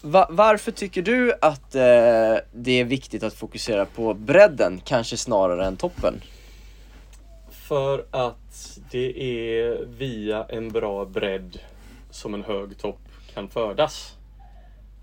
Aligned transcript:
Va 0.00 0.26
varför 0.30 0.72
tycker 0.72 1.02
du 1.02 1.32
att 1.40 1.74
eh, 1.74 2.36
det 2.52 2.80
är 2.80 2.84
viktigt 2.84 3.22
att 3.22 3.34
fokusera 3.34 3.84
på 3.86 4.14
bredden, 4.14 4.80
kanske 4.84 5.16
snarare 5.16 5.66
än 5.66 5.76
toppen? 5.76 6.20
För 7.50 8.04
att 8.10 8.78
det 8.90 9.22
är 9.22 9.84
via 9.86 10.44
en 10.44 10.68
bra 10.68 11.04
bredd 11.04 11.58
som 12.10 12.34
en 12.34 12.44
hög 12.44 12.78
topp 12.78 13.00
kan 13.34 13.48
födas. 13.48 14.12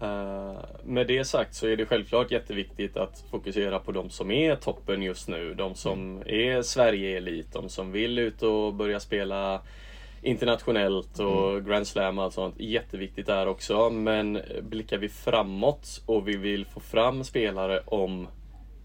Uh, 0.01 0.57
med 0.83 1.07
det 1.07 1.25
sagt 1.25 1.55
så 1.55 1.67
är 1.67 1.77
det 1.77 1.85
självklart 1.85 2.31
jätteviktigt 2.31 2.97
att 2.97 3.23
fokusera 3.31 3.79
på 3.79 3.91
de 3.91 4.09
som 4.09 4.31
är 4.31 4.55
toppen 4.55 5.01
just 5.01 5.27
nu. 5.27 5.53
De 5.53 5.75
som 5.75 6.23
är 6.25 6.61
Sverige-elit, 6.61 7.53
de 7.53 7.69
som 7.69 7.91
vill 7.91 8.19
ut 8.19 8.43
och 8.43 8.73
börja 8.73 8.99
spela 8.99 9.61
internationellt 10.23 11.19
och 11.19 11.51
mm. 11.51 11.65
Grand 11.65 11.87
Slam 11.87 12.17
och 12.17 12.23
allt 12.23 12.33
sånt. 12.33 12.55
Jätteviktigt 12.59 13.25
där 13.25 13.47
också. 13.47 13.89
Men 13.89 14.41
blickar 14.61 14.97
vi 14.97 15.09
framåt 15.09 16.01
och 16.05 16.27
vi 16.27 16.37
vill 16.37 16.65
få 16.65 16.79
fram 16.79 17.23
spelare 17.23 17.81
om 17.85 18.27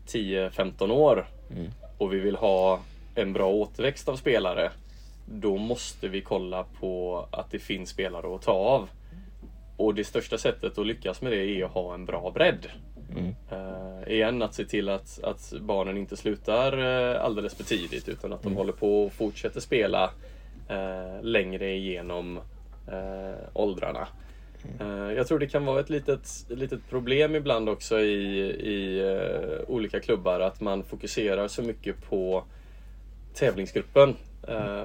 10-15 0.06 0.90
år 0.90 1.28
mm. 1.50 1.70
och 1.98 2.12
vi 2.12 2.18
vill 2.18 2.36
ha 2.36 2.80
en 3.14 3.32
bra 3.32 3.48
återväxt 3.48 4.08
av 4.08 4.16
spelare. 4.16 4.70
Då 5.26 5.56
måste 5.56 6.08
vi 6.08 6.20
kolla 6.20 6.64
på 6.80 7.24
att 7.30 7.50
det 7.50 7.58
finns 7.58 7.90
spelare 7.90 8.34
att 8.34 8.42
ta 8.42 8.52
av. 8.52 8.88
Och 9.76 9.94
det 9.94 10.04
största 10.04 10.38
sättet 10.38 10.78
att 10.78 10.86
lyckas 10.86 11.22
med 11.22 11.32
det 11.32 11.44
är 11.44 11.64
att 11.64 11.70
ha 11.70 11.94
en 11.94 12.04
bra 12.04 12.30
bredd. 12.30 12.66
Mm. 13.10 13.34
Uh, 13.52 14.12
igen, 14.12 14.42
att 14.42 14.54
se 14.54 14.64
till 14.64 14.88
att, 14.88 15.24
att 15.24 15.52
barnen 15.60 15.96
inte 15.96 16.16
slutar 16.16 16.78
uh, 16.78 17.24
alldeles 17.24 17.54
för 17.54 17.64
tidigt 17.64 18.08
utan 18.08 18.32
att 18.32 18.42
de 18.42 18.48
mm. 18.48 18.58
håller 18.58 18.72
på 18.72 19.04
och 19.04 19.12
fortsätter 19.12 19.60
spela 19.60 20.10
uh, 20.70 21.22
längre 21.22 21.74
igenom 21.74 22.40
åldrarna. 23.52 24.08
Mm. 24.80 25.16
Jag 25.16 25.26
tror 25.26 25.38
det 25.38 25.46
kan 25.46 25.64
vara 25.64 25.80
ett 25.80 25.90
litet, 25.90 26.28
litet 26.48 26.80
problem 26.90 27.34
ibland 27.34 27.68
också 27.68 28.00
i, 28.00 28.40
i 28.50 29.02
olika 29.66 30.00
klubbar 30.00 30.40
att 30.40 30.60
man 30.60 30.82
fokuserar 30.82 31.48
så 31.48 31.62
mycket 31.62 32.08
på 32.10 32.44
tävlingsgruppen. 33.34 34.16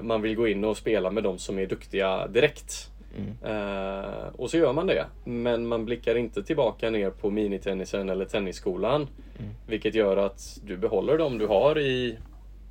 Man 0.02 0.22
vill 0.22 0.34
gå 0.34 0.48
in 0.48 0.64
och 0.64 0.76
spela 0.76 1.10
med 1.10 1.22
de 1.22 1.38
som 1.38 1.58
är 1.58 1.66
duktiga 1.66 2.26
direkt. 2.26 2.90
Mm. 3.16 3.56
Uh, 3.56 4.26
och 4.36 4.50
så 4.50 4.56
gör 4.56 4.72
man 4.72 4.86
det. 4.86 5.06
Men 5.24 5.66
man 5.66 5.84
blickar 5.84 6.14
inte 6.14 6.42
tillbaka 6.42 6.90
ner 6.90 7.10
på 7.10 7.30
minitennisen 7.30 8.08
eller 8.08 8.24
tennisskolan. 8.24 9.08
Mm. 9.38 9.50
Vilket 9.66 9.94
gör 9.94 10.16
att 10.16 10.60
du 10.64 10.76
behåller 10.76 11.18
dem 11.18 11.38
du 11.38 11.46
har 11.46 11.78
i 11.78 12.18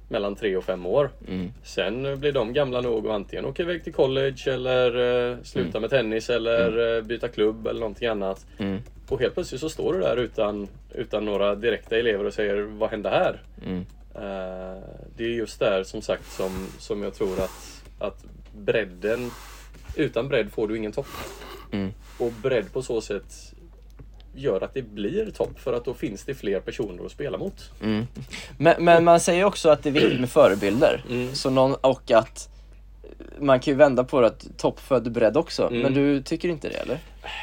mellan 0.07 0.35
tre 0.35 0.57
och 0.57 0.63
fem 0.63 0.85
år. 0.85 1.09
Mm. 1.27 1.51
Sen 1.63 2.19
blir 2.19 2.31
de 2.31 2.53
gamla 2.53 2.81
nog 2.81 3.07
att 3.07 3.13
antingen 3.13 3.45
åka 3.45 3.63
iväg 3.63 3.83
till 3.83 3.93
college 3.93 4.43
eller 4.47 4.97
uh, 4.97 5.37
sluta 5.43 5.69
mm. 5.69 5.81
med 5.81 5.89
tennis 5.89 6.29
eller 6.29 6.79
uh, 6.79 7.03
byta 7.03 7.27
klubb 7.27 7.67
eller 7.67 7.79
någonting 7.79 8.07
annat. 8.07 8.45
Mm. 8.57 8.79
Och 9.09 9.19
helt 9.19 9.33
plötsligt 9.33 9.61
så 9.61 9.69
står 9.69 9.93
du 9.93 9.99
där 9.99 10.17
utan, 10.17 10.67
utan 10.93 11.25
några 11.25 11.55
direkta 11.55 11.97
elever 11.97 12.25
och 12.25 12.33
säger 12.33 12.61
Vad 12.61 12.89
hände 12.89 13.09
här? 13.09 13.41
Mm. 13.65 13.85
det 15.17 15.23
är 15.23 15.29
just 15.29 15.59
där 15.59 15.83
som 15.83 16.01
sagt 16.01 16.31
som, 16.31 16.67
som 16.79 17.03
jag 17.03 17.13
tror 17.13 17.39
att, 17.39 17.83
att 17.99 18.25
bredden 18.55 19.31
utan 19.95 20.27
bredd 20.27 20.51
får 20.51 20.67
du 20.67 20.77
ingen 20.77 20.91
topp. 20.91 21.07
Mm. 21.71 21.93
Och 22.17 22.31
bredd 22.31 22.73
på 22.73 22.81
så 22.81 23.01
sätt 23.01 23.52
gör 24.35 24.61
att 24.61 24.73
det 24.73 24.81
blir 24.81 25.31
topp 25.31 25.59
för 25.59 25.73
att 25.73 25.85
då 25.85 25.93
finns 25.93 26.23
det 26.23 26.35
fler 26.35 26.59
personer 26.59 27.05
att 27.05 27.11
spela 27.11 27.37
mot. 27.37 27.71
Mm. 27.81 28.07
Men, 28.57 28.83
men, 28.85 29.03
man 29.03 29.19
säger 29.19 29.43
också 29.43 29.69
att 29.69 29.83
det 29.83 29.89
är 29.89 29.93
viktigt 29.93 30.19
med 30.19 30.29
förebilder. 30.29 31.03
Mm. 31.09 31.35
Så 31.35 31.49
någon, 31.49 31.75
och 31.75 32.11
att 32.11 32.49
man 33.39 33.59
kan 33.59 33.71
ju 33.71 33.77
vända 33.77 34.03
på 34.03 34.21
det 34.21 34.27
att 34.27 34.47
topp 34.57 34.79
föder 34.79 35.11
bredd 35.11 35.37
också. 35.37 35.67
Mm. 35.67 35.81
Men 35.81 35.93
du 35.93 36.21
tycker 36.21 36.49
inte 36.49 36.69
det 36.69 36.75
eller? 36.75 36.97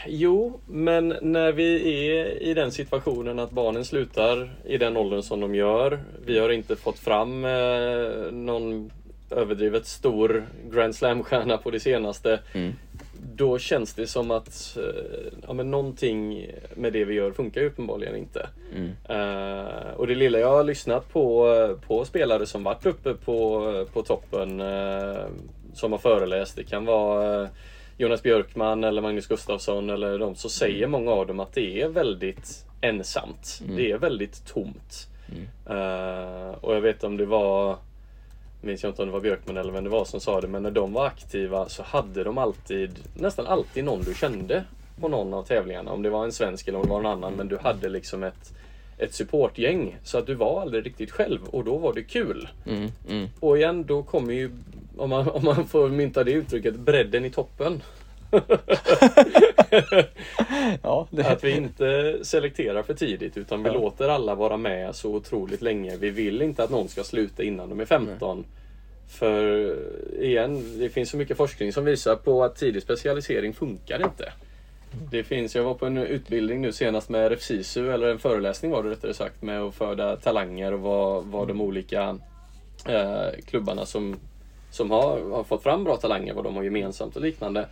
Jo, 0.06 0.60
men 0.66 1.16
när 1.22 1.52
vi 1.52 1.96
är 2.08 2.42
i 2.42 2.54
den 2.54 2.72
situationen 2.72 3.38
att 3.38 3.50
barnen 3.50 3.84
slutar 3.84 4.54
i 4.64 4.78
den 4.78 4.96
åldern 4.96 5.22
som 5.22 5.40
de 5.40 5.54
gör. 5.54 6.00
Vi 6.24 6.38
har 6.38 6.48
inte 6.48 6.76
fått 6.76 6.98
fram 6.98 7.44
eh, 7.44 8.32
någon 8.32 8.90
överdrivet 9.30 9.86
stor 9.86 10.46
Grand 10.70 10.94
Slam-stjärna 10.94 11.56
på 11.56 11.70
det 11.70 11.80
senaste. 11.80 12.40
Mm. 12.52 12.72
Då 13.40 13.58
känns 13.58 13.94
det 13.94 14.06
som 14.06 14.30
att 14.30 14.76
eh, 14.76 15.32
ja, 15.46 15.52
men 15.52 15.70
någonting 15.70 16.46
med 16.74 16.92
det 16.92 17.04
vi 17.04 17.14
gör 17.14 17.32
funkar 17.32 17.60
ju 17.60 17.66
uppenbarligen 17.66 18.16
inte. 18.16 18.48
Mm. 18.74 18.88
Uh, 18.88 19.90
och 19.96 20.06
det 20.06 20.14
lilla 20.14 20.38
jag 20.38 20.50
har 20.50 20.64
lyssnat 20.64 21.12
på, 21.12 21.76
på 21.86 22.04
spelare 22.04 22.46
som 22.46 22.64
varit 22.64 22.86
uppe 22.86 23.14
på, 23.14 23.86
på 23.92 24.02
toppen 24.02 24.60
uh, 24.60 25.26
som 25.74 25.92
har 25.92 25.98
föreläst. 25.98 26.56
Det 26.56 26.64
kan 26.64 26.84
vara 26.84 27.48
Jonas 27.98 28.22
Björkman 28.22 28.84
eller 28.84 29.02
Magnus 29.02 29.26
Gustafsson 29.26 29.90
eller 29.90 30.18
de. 30.18 30.34
Så 30.34 30.48
säger 30.48 30.86
mm. 30.86 30.90
många 30.90 31.10
av 31.10 31.26
dem 31.26 31.40
att 31.40 31.54
det 31.54 31.82
är 31.82 31.88
väldigt 31.88 32.66
ensamt. 32.80 33.60
Mm. 33.64 33.76
Det 33.76 33.90
är 33.90 33.98
väldigt 33.98 34.46
tomt. 34.46 35.06
Uh, 35.70 36.54
och 36.60 36.74
jag 36.74 36.80
vet 36.80 37.04
om 37.04 37.16
det 37.16 37.26
var 37.26 37.76
minns 38.60 38.82
jag 38.82 38.90
inte 38.90 39.02
om 39.02 39.08
det 39.08 39.12
var 39.12 39.20
Björkman 39.20 39.56
eller 39.56 39.72
vem 39.72 39.84
det 39.84 39.90
var 39.90 40.04
som 40.04 40.20
sa 40.20 40.40
det, 40.40 40.48
men 40.48 40.62
när 40.62 40.70
de 40.70 40.92
var 40.92 41.06
aktiva 41.06 41.68
så 41.68 41.82
hade 41.82 42.24
de 42.24 42.38
alltid, 42.38 42.98
nästan 43.14 43.46
alltid 43.46 43.84
någon 43.84 44.02
du 44.02 44.14
kände 44.14 44.64
på 45.00 45.08
någon 45.08 45.34
av 45.34 45.42
tävlingarna. 45.42 45.92
Om 45.92 46.02
det 46.02 46.10
var 46.10 46.24
en 46.24 46.32
svensk 46.32 46.68
eller 46.68 46.78
om 46.78 46.84
det 46.84 46.90
var 46.90 47.02
någon 47.02 47.12
annan, 47.12 47.32
men 47.32 47.48
du 47.48 47.58
hade 47.58 47.88
liksom 47.88 48.22
ett 48.22 48.52
ett 49.00 49.14
supportgäng 49.14 49.96
så 50.02 50.18
att 50.18 50.26
du 50.26 50.34
var 50.34 50.60
aldrig 50.62 50.86
riktigt 50.86 51.10
själv 51.10 51.44
och 51.44 51.64
då 51.64 51.78
var 51.78 51.94
det 51.94 52.02
kul. 52.02 52.48
Mm, 52.66 52.88
mm. 53.08 53.28
Och 53.40 53.58
igen, 53.58 53.84
då 53.84 54.02
kommer 54.02 54.32
ju, 54.32 54.50
om 54.96 55.10
man, 55.10 55.28
om 55.28 55.44
man 55.44 55.68
får 55.68 55.88
mynta 55.88 56.24
det 56.24 56.32
uttrycket, 56.32 56.74
bredden 56.74 57.24
i 57.24 57.30
toppen. 57.30 57.82
ja, 60.82 61.08
det... 61.10 61.26
Att 61.26 61.44
vi 61.44 61.56
inte 61.56 62.18
selekterar 62.22 62.82
för 62.82 62.94
tidigt 62.94 63.36
utan 63.36 63.62
vi 63.62 63.68
ja. 63.68 63.74
låter 63.74 64.08
alla 64.08 64.34
vara 64.34 64.56
med 64.56 64.94
så 64.94 65.14
otroligt 65.14 65.62
länge. 65.62 65.96
Vi 65.96 66.10
vill 66.10 66.42
inte 66.42 66.64
att 66.64 66.70
någon 66.70 66.88
ska 66.88 67.04
sluta 67.04 67.42
innan 67.42 67.68
de 67.68 67.80
är 67.80 67.84
15. 67.84 68.36
Nej. 68.36 68.46
För 69.08 69.76
igen, 70.22 70.78
det 70.78 70.88
finns 70.88 71.10
så 71.10 71.16
mycket 71.16 71.36
forskning 71.36 71.72
som 71.72 71.84
visar 71.84 72.16
på 72.16 72.44
att 72.44 72.56
tidig 72.56 72.82
specialisering 72.82 73.54
funkar 73.54 74.02
inte. 74.02 74.32
Det 75.10 75.24
finns, 75.24 75.54
jag 75.54 75.64
var 75.64 75.74
på 75.74 75.86
en 75.86 75.98
utbildning 75.98 76.60
nu 76.60 76.72
senast 76.72 77.08
med 77.08 77.32
RFSISU, 77.32 77.92
eller 77.92 78.08
en 78.08 78.18
föreläsning 78.18 78.70
var 78.70 78.82
det 78.82 78.90
rättare 78.90 79.14
sagt, 79.14 79.42
med 79.42 79.60
att 79.60 79.74
föda 79.74 80.16
talanger 80.16 80.72
och 80.72 80.80
vad, 80.80 81.24
vad 81.24 81.48
de 81.48 81.60
olika 81.60 82.18
eh, 82.86 83.28
klubbarna 83.46 83.86
som, 83.86 84.16
som 84.70 84.90
har, 84.90 85.30
har 85.30 85.44
fått 85.44 85.62
fram 85.62 85.84
bra 85.84 85.96
talanger, 85.96 86.34
vad 86.34 86.44
de 86.44 86.56
har 86.56 86.62
gemensamt 86.62 87.16
och 87.16 87.22
liknande. 87.22 87.68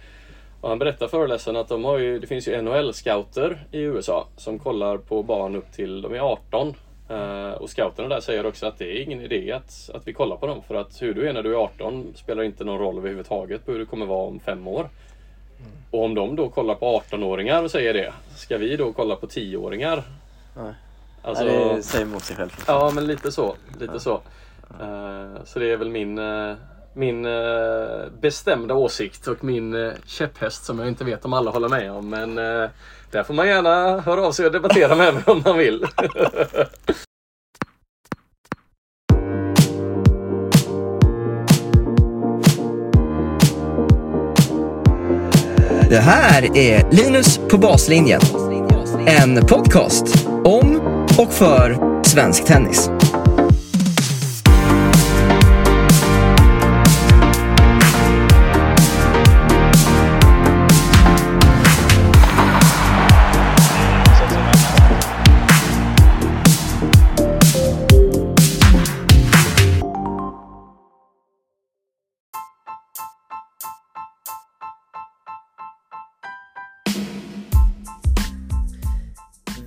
Och 0.61 0.69
han 0.69 0.79
berättar 0.79 1.09
föreläsaren 1.09 1.57
att 1.57 1.69
de 1.69 1.85
har 1.85 1.99
ju, 1.99 2.19
det 2.19 2.27
finns 2.27 2.49
ju 2.49 2.63
NHL-scouter 2.63 3.59
i 3.71 3.81
USA 3.81 4.27
som 4.37 4.59
kollar 4.59 4.99
på 4.99 5.23
barn 5.23 5.57
upp 5.57 5.73
till 5.73 6.03
de 6.03 6.15
är 6.15 6.21
18. 6.21 6.75
Uh, 7.11 7.17
eh, 7.17 7.51
och 7.53 7.71
scouterna 7.71 8.09
där 8.09 8.21
säger 8.21 8.47
också 8.47 8.67
att 8.67 8.79
det 8.79 8.85
är 8.85 9.03
ingen 9.03 9.21
idé 9.21 9.53
att, 9.53 9.91
att 9.95 10.09
vi 10.09 10.13
kollar 10.13 10.37
på 10.37 10.47
dem 10.47 10.63
för 10.63 10.75
att 10.75 11.03
hur 11.03 11.15
du 11.15 11.29
är 11.29 11.33
när 11.33 11.43
du 11.43 11.53
är 11.53 11.59
18 11.59 12.13
spelar 12.15 12.43
inte 12.43 12.65
någon 12.65 12.79
roll 12.79 12.99
överhuvudtaget 12.99 13.67
på 13.67 13.73
hur 13.73 13.79
du 13.79 13.87
kommer 13.87 14.07
vara 14.07 14.27
om 14.27 14.41
fem 14.41 14.69
år. 14.69 14.81
Mm. 14.81 15.71
Och 15.91 16.05
om 16.05 16.15
de 16.15 16.37
då 16.37 16.49
kollar 16.49 16.75
på 16.75 17.03
18-åringar 17.11 17.63
och 17.63 17.71
säger 17.71 17.95
det, 17.95 18.13
ska 18.37 18.59
vi 18.59 18.77
då 18.77 18.93
kolla 18.93 19.17
på 19.17 19.27
10-åringar? 19.27 20.03
Nej. 20.57 20.73
Alltså, 21.23 21.45
Nej, 21.45 21.75
det 21.77 21.83
säger 21.83 22.05
emot 22.05 22.23
sig 22.23 22.37
själv. 22.37 22.51
Ja, 22.67 22.91
men 22.95 23.07
lite 23.07 23.33
så. 23.33 23.55
Lite 23.81 23.93
ja. 23.93 23.99
så. 23.99 24.15
Uh, 24.81 25.45
så 25.45 25.59
det 25.59 25.73
är 25.73 25.77
väl 25.77 25.91
min 25.91 26.19
uh, 26.19 26.57
min 26.95 27.27
eh, 27.27 27.33
bestämda 28.21 28.75
åsikt 28.75 29.27
och 29.27 29.45
min 29.45 29.75
eh, 29.75 29.93
käpphäst 30.07 30.65
som 30.65 30.79
jag 30.79 30.89
inte 30.89 31.05
vet 31.05 31.25
om 31.25 31.33
alla 31.33 31.51
håller 31.51 31.69
med 31.69 31.93
om. 31.93 32.11
Men 32.11 32.39
eh, 32.39 32.71
där 33.11 33.23
får 33.23 33.35
man 33.35 33.49
gärna 33.49 34.01
höra 34.01 34.27
av 34.27 34.33
sig 34.33 34.47
och 34.47 34.53
debattera 34.53 34.95
med 34.95 35.15
mig 35.15 35.23
om 35.27 35.43
man 35.45 35.59
vill. 35.59 35.87
Det 45.91 46.01
här 46.01 46.57
är 46.57 46.91
Linus 46.91 47.39
på 47.51 47.59
baslinjen. 47.59 48.21
En 49.07 49.47
podcast 49.47 50.29
om 50.45 50.81
och 51.19 51.33
för 51.33 51.77
svensk 52.05 52.45
tennis. 52.45 52.91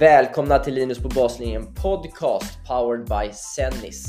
Välkomna 0.01 0.59
till 0.59 0.73
Linus 0.73 0.99
på 0.99 1.09
baslinjen 1.09 1.73
podcast 1.73 2.59
powered 2.67 3.05
by 3.05 3.33
Sennis. 3.33 4.05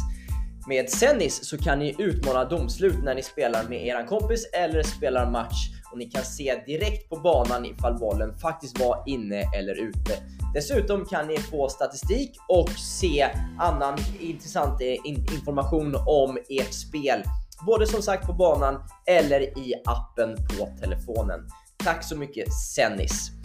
Med 0.69 0.91
Sennis 0.91 1.49
så 1.49 1.59
kan 1.59 1.79
ni 1.79 1.97
utmana 1.99 2.45
domslut 2.45 3.05
när 3.05 3.15
ni 3.15 3.23
spelar 3.23 3.69
med 3.69 3.87
eran 3.87 4.07
kompis 4.07 4.51
eller 4.53 4.83
spelar 4.83 5.31
match 5.31 5.69
och 5.93 5.99
ni 5.99 6.05
kan 6.05 6.23
se 6.23 6.63
direkt 6.67 7.09
på 7.09 7.17
banan 7.17 7.67
ifall 7.67 7.99
bollen 7.99 8.35
faktiskt 8.35 8.81
var 8.81 9.05
inne 9.07 9.45
eller 9.57 9.75
ute. 9.75 10.13
Dessutom 10.55 11.05
kan 11.05 11.27
ni 11.27 11.39
få 11.39 11.69
statistik 11.69 12.31
och 12.49 12.71
se 12.71 13.29
annan 13.59 13.99
intressant 14.21 14.81
eh, 14.81 15.13
information 15.35 15.95
om 16.07 16.39
ert 16.49 16.75
spel. 16.75 17.23
Både 17.67 17.87
som 17.87 18.03
sagt 18.03 18.27
på 18.27 18.33
banan 18.33 18.83
eller 19.07 19.41
i 19.41 19.75
appen 19.85 20.37
på 20.37 20.69
telefonen. 20.81 21.41
Tack 21.85 22.05
så 22.05 22.17
mycket 22.17 22.53
Sennis! 22.53 23.42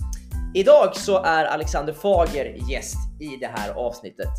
Idag 0.53 0.95
så 0.95 1.23
är 1.23 1.45
Alexander 1.45 1.93
Fager 1.93 2.55
gäst 2.69 2.97
i 3.19 3.37
det 3.37 3.47
här 3.47 3.69
avsnittet. 3.69 4.29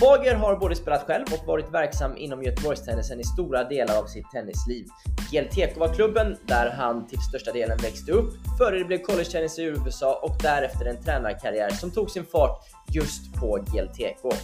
Fager 0.00 0.34
har 0.34 0.56
både 0.56 0.76
spelat 0.76 1.02
själv 1.06 1.24
och 1.32 1.46
varit 1.46 1.72
verksam 1.72 2.16
inom 2.16 2.42
Göteborgstennisen 2.42 3.20
i 3.20 3.24
stora 3.24 3.64
delar 3.64 3.98
av 3.98 4.06
sitt 4.06 4.30
tennisliv. 4.30 4.86
GLTK 5.30 5.76
var 5.76 5.94
klubben 5.94 6.36
där 6.46 6.70
han 6.70 7.06
till 7.06 7.18
största 7.18 7.52
delen 7.52 7.78
växte 7.82 8.12
upp, 8.12 8.34
före 8.58 8.78
det 8.78 8.84
blev 8.84 8.98
college-tennis 8.98 9.58
i 9.58 9.62
USA 9.62 10.20
och 10.22 10.36
därefter 10.42 10.86
en 10.86 11.02
tränarkarriär 11.02 11.70
som 11.70 11.90
tog 11.90 12.10
sin 12.10 12.24
fart 12.24 12.58
just 12.88 13.34
på 13.34 13.56
GLTK. 13.56 14.36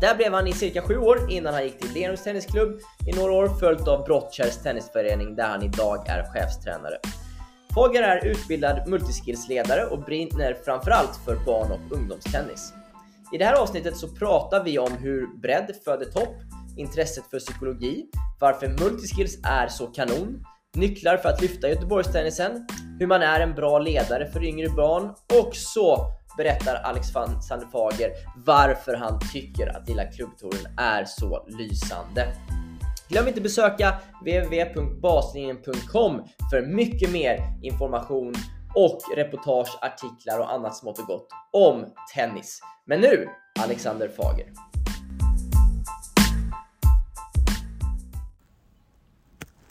Där 0.00 0.14
blev 0.14 0.32
han 0.32 0.46
i 0.46 0.52
cirka 0.52 0.82
sju 0.82 0.98
år 0.98 1.30
innan 1.30 1.54
han 1.54 1.64
gick 1.64 1.78
till 1.78 1.92
Lerums 1.94 2.24
Tennisklubb 2.24 2.78
i 3.06 3.16
några 3.16 3.32
år 3.32 3.48
följt 3.48 3.88
av 3.88 4.04
Brottkärrs 4.04 4.56
Tennisförening 4.56 5.36
där 5.36 5.48
han 5.48 5.62
idag 5.62 6.08
är 6.08 6.32
chefstränare. 6.32 6.96
Fager 7.76 8.02
är 8.02 8.26
utbildad 8.26 8.88
multiskillsledare 8.88 9.86
och 9.86 9.98
brinner 9.98 10.54
framförallt 10.64 11.16
för 11.24 11.36
barn 11.46 11.72
och 11.72 11.96
ungdomstennis. 11.96 12.72
I 13.32 13.38
det 13.38 13.44
här 13.44 13.62
avsnittet 13.62 13.96
så 13.96 14.08
pratar 14.08 14.64
vi 14.64 14.78
om 14.78 14.92
hur 14.92 15.40
bredd 15.40 15.76
föder 15.84 16.04
topp, 16.04 16.34
intresset 16.76 17.24
för 17.30 17.38
psykologi, 17.38 18.06
varför 18.40 18.68
multiskills 18.68 19.38
är 19.44 19.68
så 19.68 19.86
kanon, 19.86 20.44
nycklar 20.76 21.16
för 21.16 21.28
att 21.28 21.42
lyfta 21.42 21.68
Göteborgstennisen, 21.68 22.66
hur 22.98 23.06
man 23.06 23.22
är 23.22 23.40
en 23.40 23.54
bra 23.54 23.78
ledare 23.78 24.30
för 24.30 24.44
yngre 24.44 24.68
barn 24.68 25.14
och 25.40 25.56
så 25.56 26.12
berättar 26.36 26.74
Alex 26.74 27.14
van 27.14 27.42
Sandefager 27.42 28.10
varför 28.36 28.94
han 28.94 29.20
tycker 29.32 29.76
att 29.76 29.88
Lilla 29.88 30.04
Klubbtouren 30.04 30.78
är 30.78 31.04
så 31.04 31.46
lysande. 31.48 32.26
Glöm 33.08 33.28
inte 33.28 33.40
besöka 33.40 33.94
www.baslinjen.com 34.20 36.24
för 36.50 36.62
mycket 36.62 37.12
mer 37.12 37.38
information 37.62 38.34
och 38.74 38.98
reportage, 39.16 39.78
artiklar 39.80 40.38
och 40.38 40.52
annat 40.52 40.76
smått 40.76 40.98
och 40.98 41.06
gott 41.06 41.28
om 41.52 41.86
tennis. 42.14 42.60
Men 42.86 43.00
nu 43.00 43.28
Alexander 43.60 44.08
Fager. 44.08 44.46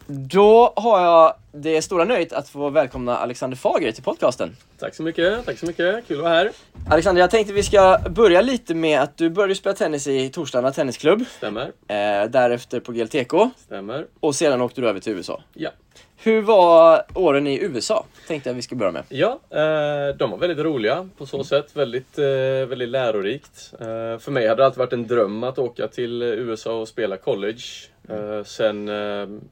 Då 0.07 0.73
har 0.75 1.01
jag 1.01 1.33
det 1.51 1.81
stora 1.81 2.05
nöjet 2.05 2.33
att 2.33 2.49
få 2.49 2.69
välkomna 2.69 3.17
Alexander 3.17 3.57
Fager 3.57 3.91
till 3.91 4.03
podcasten. 4.03 4.55
Tack 4.79 4.95
så 4.95 5.03
mycket, 5.03 5.45
tack 5.45 5.57
så 5.57 5.65
mycket. 5.65 6.07
Kul 6.07 6.17
att 6.17 6.23
vara 6.23 6.33
här. 6.33 6.51
Alexander, 6.89 7.21
jag 7.21 7.31
tänkte 7.31 7.53
vi 7.53 7.63
ska 7.63 7.99
börja 8.09 8.41
lite 8.41 8.75
med 8.75 9.01
att 9.01 9.17
du 9.17 9.29
började 9.29 9.55
spela 9.55 9.75
tennis 9.75 10.07
i 10.07 10.29
Torslanda 10.29 10.71
Tennisklubb. 10.71 11.25
Stämmer. 11.37 11.71
Eh, 11.87 12.29
därefter 12.29 12.79
på 12.79 12.91
GLTK. 12.91 13.49
Stämmer. 13.57 14.05
Och 14.19 14.35
sedan 14.35 14.61
åkte 14.61 14.81
du 14.81 14.89
över 14.89 14.99
till 14.99 15.13
USA. 15.13 15.41
Ja. 15.53 15.69
Hur 16.17 16.41
var 16.41 17.06
åren 17.13 17.47
i 17.47 17.63
USA? 17.63 18.06
Tänkte 18.27 18.50
jag 18.50 18.56
vi 18.56 18.62
ska 18.62 18.75
börja 18.75 18.91
med. 18.91 19.03
Ja, 19.09 19.39
eh, 19.50 20.15
de 20.17 20.31
var 20.31 20.38
väldigt 20.38 20.65
roliga 20.65 21.09
på 21.17 21.25
så 21.25 21.44
sätt. 21.44 21.75
Väldigt, 21.75 22.17
eh, 22.17 22.25
väldigt 22.69 22.89
lärorikt. 22.89 23.73
Eh, 23.79 24.19
för 24.19 24.31
mig 24.31 24.47
hade 24.47 24.62
det 24.62 24.65
alltid 24.65 24.77
varit 24.77 24.94
en 24.94 25.07
dröm 25.07 25.44
att 25.44 25.59
åka 25.59 25.88
till 25.88 26.21
USA 26.21 26.79
och 26.79 26.88
spela 26.88 27.17
college. 27.17 27.63
Eh, 28.09 28.44
sen, 28.44 28.88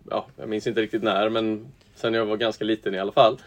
ja, 0.10 0.26
jag 0.38 0.50
minns 0.50 0.68
inte 0.68 0.82
riktigt 0.82 1.04
när, 1.04 1.30
men 1.30 1.68
sen 1.96 2.14
jag 2.14 2.26
var 2.26 2.38
ganska 2.38 2.66
liten 2.66 2.96
i 2.96 3.00
alla 3.00 3.12
fall. 3.12 3.38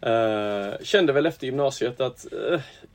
Eh, 0.00 0.82
kände 0.82 1.12
väl 1.12 1.26
efter 1.26 1.46
gymnasiet 1.46 2.00
att 2.00 2.26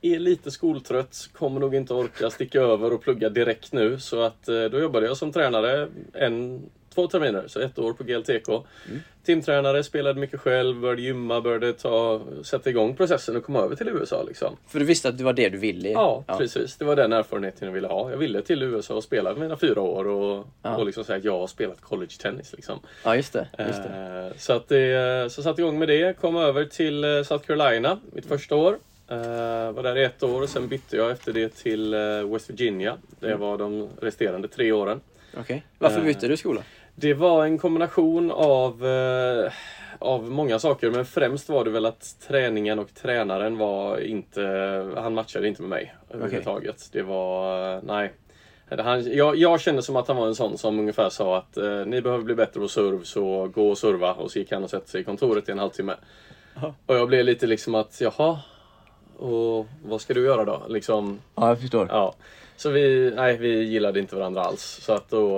är 0.02 0.20
lite 0.20 0.52
skoltrött, 0.52 1.30
kommer 1.34 1.60
nog 1.60 1.76
inte 1.76 1.94
orka 1.94 2.30
sticka 2.30 2.62
över 2.62 2.94
och 2.94 3.02
plugga 3.02 3.30
direkt 3.30 3.74
nu. 3.74 4.00
Så 4.00 4.22
att 4.22 4.44
då 4.72 4.80
jobbade 4.80 5.06
jag 5.06 5.18
som 5.18 5.32
tränare 5.32 5.88
en, 6.14 6.62
två 7.00 7.08
terminer, 7.08 7.44
så 7.48 7.60
ett 7.60 7.80
år 7.80 7.94
på 7.94 8.04
GLTK. 8.04 8.50
Mm. 8.88 9.00
Timtränare, 9.26 9.84
spelade 9.84 10.20
mycket 10.20 10.40
själv, 10.40 10.80
började 10.82 11.02
gymma, 11.02 11.42
började 11.42 11.74
ta, 11.74 12.22
sätta 12.44 12.70
igång 12.70 12.96
processen 12.96 13.36
och 13.38 13.44
komma 13.44 13.60
över 13.60 13.76
till 13.76 13.88
USA. 13.90 14.24
Liksom. 14.28 14.58
För 14.68 14.80
du 14.80 14.86
visste 14.86 15.10
att 15.10 15.18
det 15.18 15.24
var 15.24 15.34
det 15.34 15.50
du 15.50 15.58
ville? 15.58 15.90
Ja, 15.90 16.24
ja, 16.28 16.38
precis. 16.38 16.76
Det 16.78 16.86
var 16.86 16.96
den 16.96 17.14
erfarenheten 17.14 17.68
jag 17.68 17.74
ville 17.74 17.88
ha. 17.88 18.10
Jag 18.12 18.18
ville 18.18 18.42
till 18.42 18.64
USA 18.64 18.94
och 18.96 19.04
spela 19.04 19.34
mina 19.36 19.58
fyra 19.58 19.82
år 19.82 20.08
och, 20.08 20.48
Ja. 20.64 20.76
och 20.78 20.86
liksom 20.86 21.04
säga 21.04 21.18
att 21.18 21.24
jag 21.24 21.40
har 21.40 21.48
spelat 21.48 21.82
college-tennis. 21.82 22.54
Liksom. 22.56 22.80
Ja, 23.04 23.16
just 23.16 23.34
det. 23.34 23.48
Just 23.68 23.84
det. 23.84 24.30
Eh, 24.32 24.38
Så, 24.38 24.54
att 24.54 24.68
det, 24.68 25.32
så 25.32 25.44
satte 25.44 25.62
igång 25.62 25.80
med 25.80 25.88
det, 25.88 26.18
kom 26.22 26.36
över 26.36 26.66
till 26.66 27.04
eh, 27.04 27.24
South 27.24 27.46
Carolina 27.48 28.00
mitt 28.12 28.26
första 28.26 28.56
år. 28.56 28.78
Eh, 29.12 29.18
var 29.72 29.84
där 29.84 29.98
i 29.98 30.04
ett 30.04 30.24
år 30.24 30.42
och 30.42 30.50
sen 30.50 30.68
bytte 30.68 30.98
jag 30.98 31.12
efter 31.12 31.34
det 31.34 31.50
till 31.56 31.94
eh, 31.94 32.00
West 32.34 32.50
Virginia. 32.50 32.98
Det 33.20 33.36
var 33.36 33.58
de 33.58 33.90
resterande 34.02 34.48
tre 34.48 34.72
åren. 34.72 35.02
Okej. 35.38 35.64
Varför 35.78 36.00
eh, 36.00 36.06
bytte 36.06 36.28
du 36.28 36.38
skola? 36.38 36.62
Det 37.02 37.14
var 37.14 37.46
en 37.46 37.58
kombination 37.58 38.32
av, 38.32 38.86
eh, 38.86 39.52
av 40.00 40.32
många 40.32 40.60
saker 40.60 40.92
men 40.92 41.06
främst 41.06 41.50
var 41.50 41.66
det 41.66 41.70
väl 41.70 41.86
att 41.86 42.16
träningen 42.28 42.80
och 42.80 42.94
tränaren 42.94 43.58
var 43.58 44.00
inte, 44.00 44.42
han 44.98 45.14
matchade 45.14 45.48
inte 45.48 45.62
med 45.62 45.70
mig 45.70 45.96
överhuvudtaget. 46.10 46.90
Det 46.92 47.02
var, 47.02 47.76
eh, 47.76 47.80
nej. 47.84 48.12
Han, 48.80 49.16
jag, 49.16 49.36
jag 49.36 49.62
kände 49.62 49.82
som 49.82 49.96
att 49.96 50.08
han 50.08 50.18
var 50.18 50.28
en 50.28 50.36
sån 50.36 50.58
som 50.58 50.80
ungefär 50.80 51.10
sa 51.10 51.38
att 51.38 51.58
eh, 51.58 51.86
ni 51.86 52.02
behöver 52.02 52.24
bli 52.24 52.36
bättre 52.36 52.60
på 52.60 52.68
serv 52.68 53.04
så 53.04 53.48
gå 53.48 53.70
och 53.70 53.78
serva 53.78 54.14
och 54.14 54.32
så 54.32 54.40
gick 54.40 54.52
han 54.52 54.64
och 54.64 54.70
satte 54.70 54.90
sig 54.90 55.02
i 55.02 55.04
kontoret 55.04 55.50
i 55.50 55.52
en 55.52 55.60
halvtimme. 55.60 55.94
Jaha. 56.56 56.74
Och 56.86 56.96
jag 56.96 57.08
blev 57.08 57.26
lite 57.26 57.48
liksom 57.48 57.76
att 57.76 58.02
jaha, 58.02 58.40
och 59.18 59.68
vad 59.86 60.02
ska 60.02 60.14
du 60.14 60.26
göra 60.26 60.46
då? 60.46 60.62
Liksom, 60.68 61.20
Ja, 61.36 61.48
jag 61.48 61.60
förstår. 61.60 61.88
Ja. 61.90 62.16
Så 62.60 62.70
vi, 62.70 63.12
nej, 63.16 63.38
vi 63.38 63.64
gillade 63.64 64.00
inte 64.00 64.16
varandra 64.16 64.42
alls. 64.42 64.80
Så 64.82 64.94
att 64.94 65.10
då, 65.10 65.30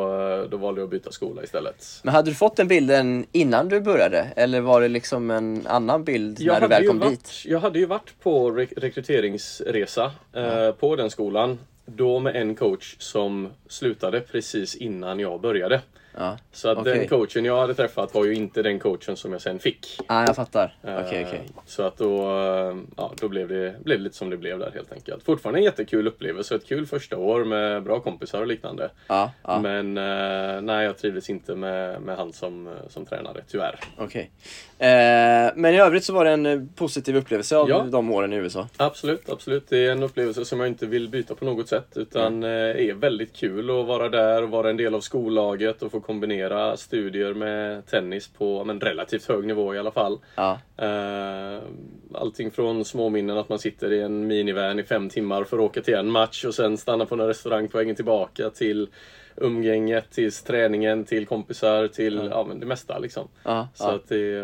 då 0.52 0.58
valde 0.58 0.82
jag 0.82 0.86
att 0.86 0.92
byta 0.92 1.12
skola 1.12 1.44
istället. 1.44 1.86
Men 2.04 2.14
hade 2.14 2.32
du 2.32 2.36
fått 2.36 2.56
den 2.56 2.68
bilden 2.68 3.26
innan 3.32 3.70
du 3.70 3.82
började? 3.82 4.28
Eller 4.36 4.62
var 4.62 4.82
det 4.82 4.88
liksom 4.88 5.32
en 5.32 5.68
annan 5.68 6.04
bild 6.04 6.46
när 6.46 6.62
du 6.62 6.68
väl 6.68 6.88
kom 6.88 7.00
varit, 7.00 7.12
dit? 7.12 7.44
Jag 7.46 7.60
hade 7.60 7.80
ju 7.80 7.86
varit 7.86 8.14
på 8.20 8.52
re 8.52 8.68
rekryteringsresa 8.78 10.12
eh, 10.34 10.72
på 10.72 10.96
den 10.96 11.10
skolan. 11.10 11.60
Då 11.86 12.20
med 12.20 12.36
en 12.36 12.56
coach 12.56 12.96
som 13.00 13.50
slutade 13.68 14.20
precis 14.20 14.76
innan 14.76 15.20
jag 15.20 15.42
började. 15.42 15.82
Ja, 16.18 16.38
Så 16.52 16.70
att 16.70 16.78
Okej. 16.78 16.98
den 16.98 17.08
coachen 17.08 17.46
jag 17.46 17.58
hade 17.58 17.74
träffat 17.74 18.14
var 18.14 18.26
ju 18.26 18.34
inte 18.34 18.62
den 18.62 18.80
coachen 18.80 19.16
som 19.16 19.32
jag 19.32 19.42
sen 19.42 19.60
fick. 19.60 20.00
ah, 20.08 20.22
jag 20.26 20.36
fattar. 20.36 20.76
Eh, 20.84 21.00
Okej, 21.00 21.26
okej. 21.28 21.42
Så 21.66 21.84
att 21.84 21.98
då, 21.98 22.22
eh, 22.24 22.78
ja, 22.98 23.12
då 23.22 23.28
blev, 23.28 23.48
det, 23.48 23.84
blev 23.84 23.98
det 23.98 24.04
lite 24.04 24.16
som 24.16 24.30
det 24.30 24.38
blev 24.38 24.60
där 24.60 24.72
helt 24.72 24.92
enkelt. 24.92 25.24
Fortfarande 25.24 25.60
en 25.60 25.64
jättekul 25.64 26.08
upplevelse. 26.08 26.56
Ett 26.56 26.66
kul 26.68 26.86
första 26.86 27.18
år 27.18 27.46
med 27.46 27.84
bra 27.84 28.00
kompisar 28.00 28.42
och 28.42 28.48
liknande. 28.48 28.92
Ja, 29.08 29.32
ja, 29.44 29.60
Men 29.60 29.98
eh, 29.98 30.62
nej, 30.62 30.86
jag 30.86 30.98
trivdes 30.98 31.30
inte 31.30 31.56
med, 31.56 32.02
med 32.02 32.18
han 32.18 32.34
som, 32.34 32.70
som 32.90 33.06
tränare, 33.06 33.44
tyvärr. 33.48 33.80
okej. 33.98 34.32
Eh, 34.82 35.52
men 35.56 35.74
i 35.74 35.80
övrigt 35.80 36.04
så 36.04 36.14
var 36.14 36.26
det 36.26 36.32
en 36.32 36.46
eh, 36.46 36.60
positiv 36.76 37.16
upplevelse 37.16 37.58
av 37.58 37.70
Ja. 37.70 37.86
de 37.92 38.12
åren 38.12 38.34
i 38.34 38.36
USA. 38.36 38.68
Absolut, 38.78 39.30
absolut. 39.30 39.70
Det 39.70 39.86
är 39.86 39.92
en 39.92 40.04
upplevelse 40.04 40.46
som 40.46 40.60
jag 40.60 40.68
inte 40.70 40.86
vill 40.86 41.10
byta 41.10 41.36
på 41.36 41.46
något 41.46 41.68
sätt. 41.68 41.88
Utan 41.96 42.44
eh, 42.44 42.50
är 42.50 42.94
väldigt 42.94 43.34
kul 43.36 43.70
att 43.70 43.86
vara 43.88 44.10
där 44.10 44.44
och 44.44 44.50
vara 44.50 44.70
en 44.70 44.78
del 44.78 44.96
av 44.96 45.00
skollaget 45.00 45.82
och 45.82 45.92
få 45.92 46.00
kombinera 46.00 46.78
studier 46.78 47.34
med 47.34 47.86
tennis 47.86 48.28
på 48.28 48.64
men, 48.64 48.80
relativt 48.80 49.26
hög 49.28 49.46
nivå 49.46 49.76
i 49.76 49.80
alla 49.80 49.92
fall. 49.92 50.20
Ja, 50.36 50.60
allting 52.14 52.52
från 52.52 52.86
småminnen 52.86 53.38
att 53.38 53.50
man 53.50 53.60
sitter 53.60 53.94
i 53.94 54.02
en 54.02 54.28
minivan 54.28 54.80
i 54.80 54.84
fem 54.84 55.10
timmar 55.10 55.44
för 55.44 55.58
att 55.58 55.64
åka 55.64 55.82
till 55.82 55.94
en 55.94 56.12
match 56.12 56.46
och 56.46 56.56
sen 56.56 56.78
stanna 56.78 57.06
på 57.06 57.16
en 57.16 57.28
restaurang 57.28 57.68
på 57.68 57.78
vägen 57.78 57.96
tillbaka 57.96 58.50
till 58.50 58.88
umgänget, 59.36 60.12
till 60.12 60.32
träningen, 60.32 61.06
till 61.06 61.26
kompisar, 61.26 61.88
till 61.88 62.30
ja. 62.32 62.46
men 62.48 62.60
det 62.60 62.66
mesta 62.66 63.00
liksom. 63.00 63.28
ja, 63.44 63.68
Så 63.74 63.84
ja. 63.84 63.96
att 63.96 64.10
det, 64.10 64.38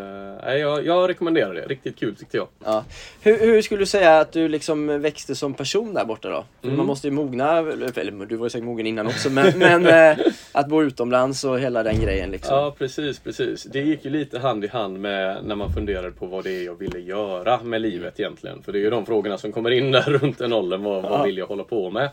eh, 0.48 0.56
jag, 0.56 0.86
jag 0.86 1.10
rekommenderar 1.10 1.53
det. 1.53 1.62
Riktigt 1.62 2.00
kul 2.00 2.15
tyckte 2.15 2.38
jag. 2.38 2.48
ja. 2.65 2.86
Hur, 3.22 3.39
hur 3.39 3.62
skulle 3.62 3.82
du 3.82 3.86
säga 3.86 4.20
att 4.20 4.32
du 4.32 4.48
liksom 4.48 5.01
växte 5.01 5.36
som 5.36 5.53
person 5.53 5.94
där 5.94 6.06
borta 6.06 6.29
då? 6.29 6.46
Mm. 6.63 6.77
Man 6.77 6.86
måste 6.86 7.08
ju 7.08 7.12
mogna, 7.12 7.58
eller 7.58 8.25
du 8.25 8.36
var 8.36 8.46
ju 8.46 8.50
säkert 8.50 8.65
mogen 8.65 8.88
innan 8.88 9.08
också, 9.08 9.29
men, 9.29 9.60
men 9.60 9.88
eh, 9.88 10.17
att 10.51 10.67
bo 10.67 10.84
utomlands 10.84 11.44
och 11.44 11.60
hela 11.60 11.84
den 11.84 12.01
grejen 12.01 12.32
liksom. 12.32 12.56
Ja, 12.56 12.75
precis, 12.77 13.20
precis. 13.20 13.63
Det 13.63 13.82
gick 13.82 14.06
ju 14.06 14.12
lite 14.12 14.39
hand 14.39 14.65
i 14.65 14.67
hand 14.67 15.00
med 15.00 15.38
när 15.44 15.56
man 15.56 15.74
funderade 15.74 16.12
på 16.12 16.25
vad 16.25 16.44
det 16.44 16.51
är 16.51 16.65
jag 16.65 16.79
ville 16.79 17.00
göra 17.00 17.63
med 17.63 17.82
livet 17.82 18.20
egentligen. 18.20 18.63
För 18.63 18.72
det 18.72 18.79
är 18.79 18.82
ju 18.82 18.89
de 18.89 19.06
frågorna 19.06 19.38
som 19.38 19.51
kommer 19.51 19.72
in 19.72 19.91
där 19.91 20.01
runt 20.22 20.38
den 20.38 20.53
åldern. 20.53 20.84
Vad, 20.84 21.03
vad 21.03 21.25
vill 21.25 21.38
jag 21.38 21.48
hålla 21.48 21.63
på 21.63 21.89
med? 21.89 22.10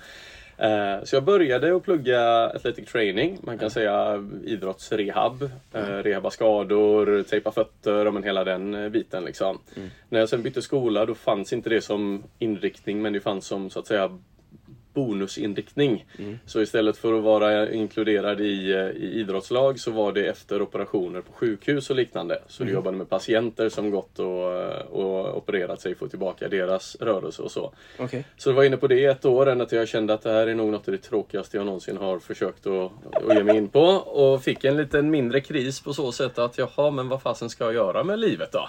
Eh, 0.59 1.05
Så 1.05 1.17
jag 1.17 1.25
började 1.25 1.77
att 1.77 1.83
plugga 1.85 2.47
athletic 2.47 2.93
training, 2.93 3.39
man 3.43 3.59
kan 3.59 3.71
säga 3.71 4.25
idrottsrehab. 4.45 5.43
Eh, 5.73 5.81
Rehabba 5.81 6.31
skador, 6.31 7.23
tejpa 7.23 7.53
fötter, 7.53 8.11
men 8.11 8.23
hela 8.23 8.45
den 8.45 8.75
eh, 8.75 8.89
biten. 8.89 9.25
Liksom. 9.25 9.59
När 10.09 10.21
jag 10.21 10.29
sen 10.29 10.43
bytte 10.43 10.63
skola 10.63 11.07
då 11.07 11.15
fanns 11.15 11.53
inte 11.53 11.71
det 11.71 11.81
som 11.81 12.23
inriktning 12.39 13.03
men 13.03 13.13
det 13.13 13.21
fanns 13.21 13.47
som 13.47 13.71
så 13.71 13.79
att 13.79 13.87
säga 13.87 14.19
bonusinriktning. 14.95 16.07
Så 16.47 16.61
istället 16.61 16.97
för 16.97 17.15
att 17.15 17.23
vara 17.23 17.71
inkluderad 17.71 18.41
i, 18.41 18.73
eh, 18.73 18.79
i 18.79 19.21
idrottslag 19.21 19.81
så 19.81 19.91
var 19.91 20.13
det 20.13 20.27
efter 20.27 20.63
operationer 20.63 21.21
på 21.21 21.33
sjukhus 21.33 21.91
och 21.91 21.97
liknande. 21.97 22.39
Så 22.49 22.65
du 22.65 22.73
jobbade 22.73 22.97
med 22.97 23.09
patienter 23.09 23.69
som 23.69 23.91
gått 23.91 24.19
och, 24.19 24.53
eh, 24.53 24.81
och 24.81 25.37
opererat 25.37 25.81
sig 25.81 25.95
för 25.95 25.95
att 25.95 25.99
få 25.99 26.09
tillbaka 26.09 26.49
deras 26.49 26.97
rörelse 27.01 27.43
och 27.43 27.51
så. 27.51 27.73
Okej. 27.99 28.25
Så 28.37 28.51
jag 28.51 28.55
var 28.55 28.65
inne 28.65 28.77
på 28.77 28.87
det 28.87 28.99
i 29.01 29.05
ett 29.05 29.25
år 29.25 29.49
ända 29.49 29.67
till 29.67 29.79
jag 29.79 29.89
kände 29.89 30.15
att 30.15 30.23
det 30.23 30.31
här 30.31 30.47
är 30.47 30.55
nog 30.55 30.73
något 30.73 30.89
av 30.89 30.93
det 30.93 30.99
tråkigaste 30.99 31.57
jag 31.57 31.67
någonsin 31.67 31.97
har 31.97 32.19
försökt 32.19 32.67
att, 32.67 32.91
att 33.13 33.37
ge 33.37 33.45
mig 33.45 33.57
in 33.57 33.69
på. 33.69 33.85
Och 33.85 34.43
fick 34.43 34.65
en 34.65 34.77
liten 34.77 35.11
mindre 35.11 35.41
kris 35.41 35.81
på 35.81 35.93
så 35.93 36.13
sätt 36.13 36.39
att 36.39 36.59
jaha, 36.59 36.91
men 36.91 37.09
vad 37.09 37.23
fasen 37.23 37.51
ska 37.51 37.65
jag 37.65 37.75
göra 37.75 38.05
med 38.05 38.19
livet 38.19 38.53
då? 38.53 38.69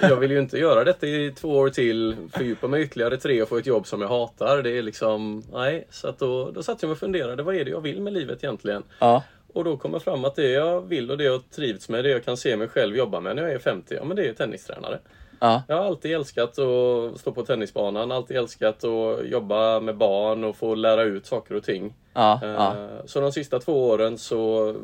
Jag 0.00 0.16
vill 0.16 0.30
ju 0.30 0.38
inte 0.38 0.58
göra 0.58 0.84
detta 0.84 1.06
i 1.06 1.32
två 1.36 1.48
år 1.48 1.68
till, 1.70 2.16
fördjupa 2.32 2.68
mig 2.68 2.82
ytterligare 2.82 3.16
tre 3.16 3.42
och 3.42 3.48
få 3.48 3.56
ett 3.58 3.66
jobb 3.66 3.86
som 3.86 4.00
jag 4.00 4.08
hatar. 4.08 4.62
Det 4.62 4.78
är 4.78 4.82
liksom, 4.82 5.42
nej. 5.52 5.86
Så 5.90 6.08
att 6.08 6.18
då, 6.18 6.50
då 6.50 6.62
satt 6.62 6.82
jag 6.82 6.88
mig 6.88 6.92
och 6.92 6.98
funderade, 6.98 7.42
vad 7.42 7.54
är 7.56 7.64
det 7.64 7.70
jag 7.70 7.80
vill 7.80 8.00
med 8.00 8.12
livet 8.12 8.44
egentligen? 8.44 8.82
Ja. 8.98 9.22
Och 9.52 9.64
då 9.64 9.76
kom 9.76 9.92
jag 9.92 10.02
fram 10.02 10.24
att 10.24 10.34
det 10.36 10.50
jag 10.50 10.80
vill 10.80 11.10
och 11.10 11.18
det 11.18 11.24
jag 11.24 11.50
trivs 11.50 11.88
med, 11.88 12.04
det 12.04 12.10
jag 12.10 12.24
kan 12.24 12.36
se 12.36 12.56
mig 12.56 12.68
själv 12.68 12.96
jobba 12.96 13.20
med 13.20 13.36
när 13.36 13.42
jag 13.42 13.52
är 13.52 13.58
50, 13.58 13.94
ja 13.94 14.04
men 14.04 14.16
det 14.16 14.28
är 14.28 14.32
tennistränare. 14.32 14.98
Ja. 15.40 15.62
Jag 15.68 15.76
har 15.76 15.84
alltid 15.84 16.12
älskat 16.12 16.58
att 16.58 17.20
stå 17.20 17.32
på 17.34 17.42
tennisbanan, 17.42 18.12
alltid 18.12 18.36
älskat 18.36 18.84
att 18.84 19.26
jobba 19.26 19.80
med 19.80 19.96
barn 19.96 20.44
och 20.44 20.56
få 20.56 20.74
lära 20.74 21.02
ut 21.02 21.26
saker 21.26 21.54
och 21.54 21.62
ting. 21.64 21.94
Ja. 22.14 22.40
Eh, 22.42 22.50
Ja. 22.50 22.88
Så 23.06 23.20
de 23.20 23.32
sista 23.32 23.58
två 23.58 23.88
åren 23.88 24.18
så 24.18 24.74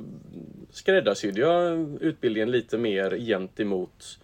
skräddarsydde 0.71 1.41
jag 1.41 1.79
utbildningen 2.01 2.51
lite 2.51 2.79
mer 2.79 3.17
gentemot 3.19 4.19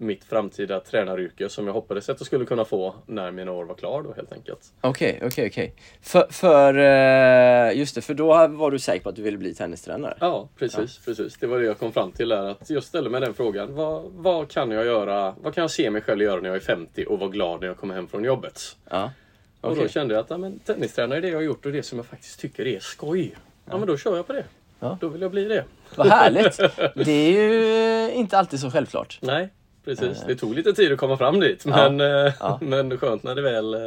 mitt 0.00 0.24
framtida 0.24 0.80
tränaryrke 0.80 1.48
som 1.48 1.66
jag 1.66 1.74
hoppades 1.74 2.08
att 2.08 2.20
jag 2.20 2.26
skulle 2.26 2.44
kunna 2.44 2.64
få 2.64 2.94
när 3.06 3.30
mina 3.30 3.52
år 3.52 3.64
var 3.64 3.74
klar 3.74 4.02
då 4.02 4.12
helt 4.12 4.32
enkelt. 4.32 4.60
Okej, 4.80 5.20
okej, 5.24 5.46
okej. 5.46 5.74
För, 6.02 6.26
för 6.30 6.74
eh, 6.74 7.78
just 7.78 7.94
det, 7.94 8.00
för 8.00 8.14
då 8.14 8.26
var 8.48 8.70
du 8.70 8.78
säker 8.78 9.02
på 9.02 9.08
att 9.08 9.16
du 9.16 9.22
ville 9.22 9.38
bli 9.38 9.54
tennistränare? 9.54 10.16
Ja, 10.20 10.48
precis, 10.58 10.98
precis. 11.04 11.36
Det 11.36 11.46
var 11.46 11.58
det 11.58 11.64
jag 11.64 11.78
kom 11.78 11.92
fram 11.92 12.12
till 12.12 12.28
där. 12.28 12.44
Att 12.44 12.70
jag 12.70 12.82
ställde 12.82 13.10
mig 13.10 13.20
den 13.20 13.34
frågan. 13.34 13.74
Vad, 13.74 14.02
vad 14.12 14.50
kan 14.50 14.70
jag 14.70 14.84
göra? 14.84 15.34
Vad 15.40 15.54
kan 15.54 15.62
jag 15.62 15.70
se 15.70 15.90
mig 15.90 16.02
själv 16.02 16.22
göra 16.22 16.40
när 16.40 16.48
jag 16.48 16.56
är 16.56 16.60
50 16.60 17.04
och 17.04 17.18
vara 17.18 17.30
glad 17.30 17.60
när 17.60 17.66
jag 17.66 17.76
kommer 17.76 17.94
hem 17.94 18.08
från 18.08 18.24
jobbet? 18.24 18.76
Ja. 18.90 19.10
Och 19.60 19.76
då 19.76 19.88
kände 19.88 20.14
jag 20.14 20.20
att 20.20 20.30
ja, 20.30 20.38
men, 20.38 20.58
tennistränare 20.58 21.18
är 21.18 21.22
det 21.22 21.28
jag 21.28 21.36
har 21.36 21.42
gjort 21.42 21.66
och 21.66 21.72
det 21.72 21.82
som 21.82 21.98
jag 21.98 22.06
faktiskt 22.06 22.40
tycker 22.40 22.66
är 22.66 22.80
skoj. 22.80 23.34
Ja, 23.70 23.78
men 23.78 23.86
då 23.86 23.96
kör 23.96 24.16
jag 24.16 24.26
på 24.26 24.32
det. 24.32 24.44
Ja. 24.80 24.98
Då 25.00 25.08
vill 25.08 25.22
jag 25.22 25.30
bli 25.30 25.44
det. 25.44 25.64
Vad 25.96 26.06
härligt! 26.06 26.56
Det 26.94 27.12
är 27.12 27.32
ju 27.32 28.12
inte 28.12 28.38
alltid 28.38 28.60
så 28.60 28.70
självklart. 28.70 29.18
Nej, 29.22 29.48
precis. 29.84 30.22
Det 30.26 30.36
tog 30.36 30.54
lite 30.54 30.72
tid 30.72 30.92
att 30.92 30.98
komma 30.98 31.16
fram 31.16 31.40
dit. 31.40 31.64
Men, 31.66 32.00
eh, 32.00 32.32
men 32.60 32.98
skönt 32.98 33.22
när 33.22 33.34
det, 33.34 33.42
väl, 33.42 33.74
eh, 33.74 33.80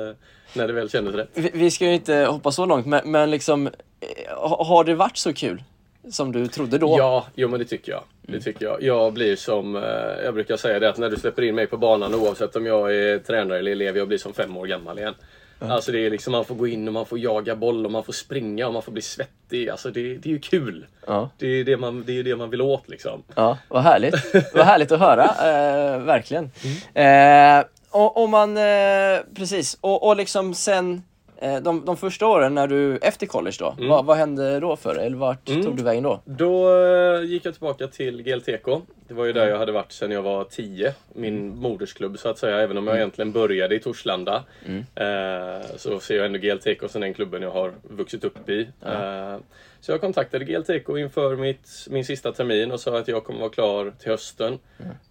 när 0.53 0.67
det 0.67 0.73
väl 0.73 0.89
kändes 0.89 1.15
rätt. 1.15 1.29
Vi, 1.33 1.49
vi 1.53 1.71
ska 1.71 1.85
ju 1.85 1.93
inte 1.93 2.15
hoppa 2.15 2.51
så 2.51 2.65
långt, 2.65 2.85
men, 2.85 3.11
men 3.11 3.31
liksom, 3.31 3.67
eh, 3.67 4.35
ha- 4.37 4.63
har 4.63 4.83
det 4.83 4.95
varit 4.95 5.17
så 5.17 5.33
kul? 5.33 5.63
Som 6.11 6.31
du 6.31 6.47
trodde 6.47 6.77
då? 6.77 6.95
Ja, 6.97 7.25
jo 7.35 7.47
men 7.47 7.59
det 7.59 7.65
tycker 7.65 7.91
jag. 7.91 8.03
Det 8.21 8.39
tycker 8.39 8.65
jag. 8.65 8.81
Jag 8.83 9.13
blir 9.13 9.35
som, 9.35 9.75
eh, 9.75 9.81
jag 10.23 10.33
brukar 10.33 10.57
säga 10.57 10.79
det 10.79 10.89
att 10.89 10.97
när 10.97 11.09
du 11.09 11.17
släpper 11.17 11.41
in 11.41 11.55
mig 11.55 11.67
på 11.67 11.77
banan 11.77 12.15
oavsett 12.15 12.55
om 12.55 12.65
jag 12.65 12.95
är 12.95 13.19
tränare 13.19 13.59
eller 13.59 13.71
elev, 13.71 13.97
jag 13.97 14.07
blir 14.07 14.17
som 14.17 14.33
fem 14.33 14.57
år 14.57 14.65
gammal 14.67 14.99
igen. 14.99 15.13
Alltså 15.59 15.91
det 15.91 16.05
är 16.05 16.09
liksom, 16.09 16.31
man 16.31 16.45
får 16.45 16.55
gå 16.55 16.67
in 16.67 16.87
och 16.87 16.93
man 16.93 17.05
får 17.05 17.19
jaga 17.19 17.55
boll 17.55 17.85
och 17.85 17.91
man 17.91 18.03
får 18.03 18.13
springa 18.13 18.67
och 18.67 18.73
man 18.73 18.81
får 18.81 18.91
bli 18.91 19.01
svettig. 19.01 19.69
Alltså 19.69 19.91
det, 19.91 20.17
det 20.17 20.29
är 20.29 20.33
ju 20.33 20.39
kul. 20.39 20.85
Ja. 21.07 21.29
Det 21.37 21.47
är 21.47 21.63
det 21.63 21.77
man, 21.77 22.03
det 22.07 22.19
är 22.19 22.23
det 22.23 22.35
man 22.35 22.49
vill 22.49 22.61
åt 22.61 22.89
liksom. 22.89 23.23
Ja, 23.35 23.57
vad 23.67 23.83
härligt. 23.83 24.15
Vad 24.53 24.65
härligt 24.65 24.91
att 24.91 24.99
höra, 24.99 25.23
eh, 25.23 25.99
verkligen. 25.99 26.51
Mm. 26.93 27.59
Eh, 27.59 27.65
och, 27.91 28.23
och 28.23 28.29
man, 28.29 28.57
eh, 28.57 29.19
precis, 29.35 29.77
och, 29.81 30.07
och 30.07 30.15
liksom 30.15 30.53
sen 30.53 31.03
de, 31.63 31.85
de 31.85 31.97
första 31.97 32.27
åren 32.27 32.55
när 32.55 32.67
du, 32.67 32.97
efter 32.97 33.25
college 33.27 33.55
då, 33.59 33.75
Mm. 33.77 33.89
vad, 33.89 34.05
vad 34.05 34.17
hände 34.17 34.59
då 34.59 34.75
för? 34.75 34.95
Eller 34.95 35.17
vart 35.17 35.45
tog 35.45 35.77
du 35.77 35.83
vägen 35.83 36.03
då? 36.03 36.21
Då 36.25 36.75
eh, 36.85 37.21
gick 37.23 37.45
jag 37.45 37.53
tillbaka 37.53 37.87
till 37.87 38.21
GLTK. 38.23 38.81
Det 39.07 39.13
var 39.13 39.25
ju 39.25 39.33
där 39.33 39.47
jag 39.47 39.57
hade 39.57 39.71
varit 39.71 39.91
sedan 39.91 40.11
jag 40.11 40.21
var 40.21 40.43
10. 40.43 40.93
Min 41.13 41.57
modersklubb 41.57 42.19
så 42.19 42.29
att 42.29 42.37
säga. 42.37 42.57
Även 42.59 42.77
om 42.77 42.87
jag 42.87 42.95
egentligen 42.97 43.31
började 43.31 43.75
i 43.75 43.79
Torslanda. 43.79 44.43
Eh, 44.95 45.67
så 45.77 45.99
ser 45.99 46.15
jag 46.17 46.25
ändå 46.25 46.39
GLTK 46.39 46.87
som 46.89 47.01
den 47.01 47.13
klubben 47.13 47.41
jag 47.41 47.51
har 47.51 47.71
vuxit 47.83 48.23
upp 48.23 48.49
i. 48.49 48.67
Eh, 48.85 49.35
så 49.83 49.91
jag 49.91 50.01
kontaktade 50.01 50.45
GLTK 50.45 50.97
inför 50.97 51.35
mitt, 51.35 51.69
min 51.89 52.05
sista 52.05 52.31
termin 52.31 52.71
och 52.71 52.79
sa 52.79 52.97
att 52.97 53.07
jag 53.07 53.23
kommer 53.23 53.39
vara 53.39 53.49
klar 53.49 53.93
till 53.99 54.11
hösten. 54.11 54.59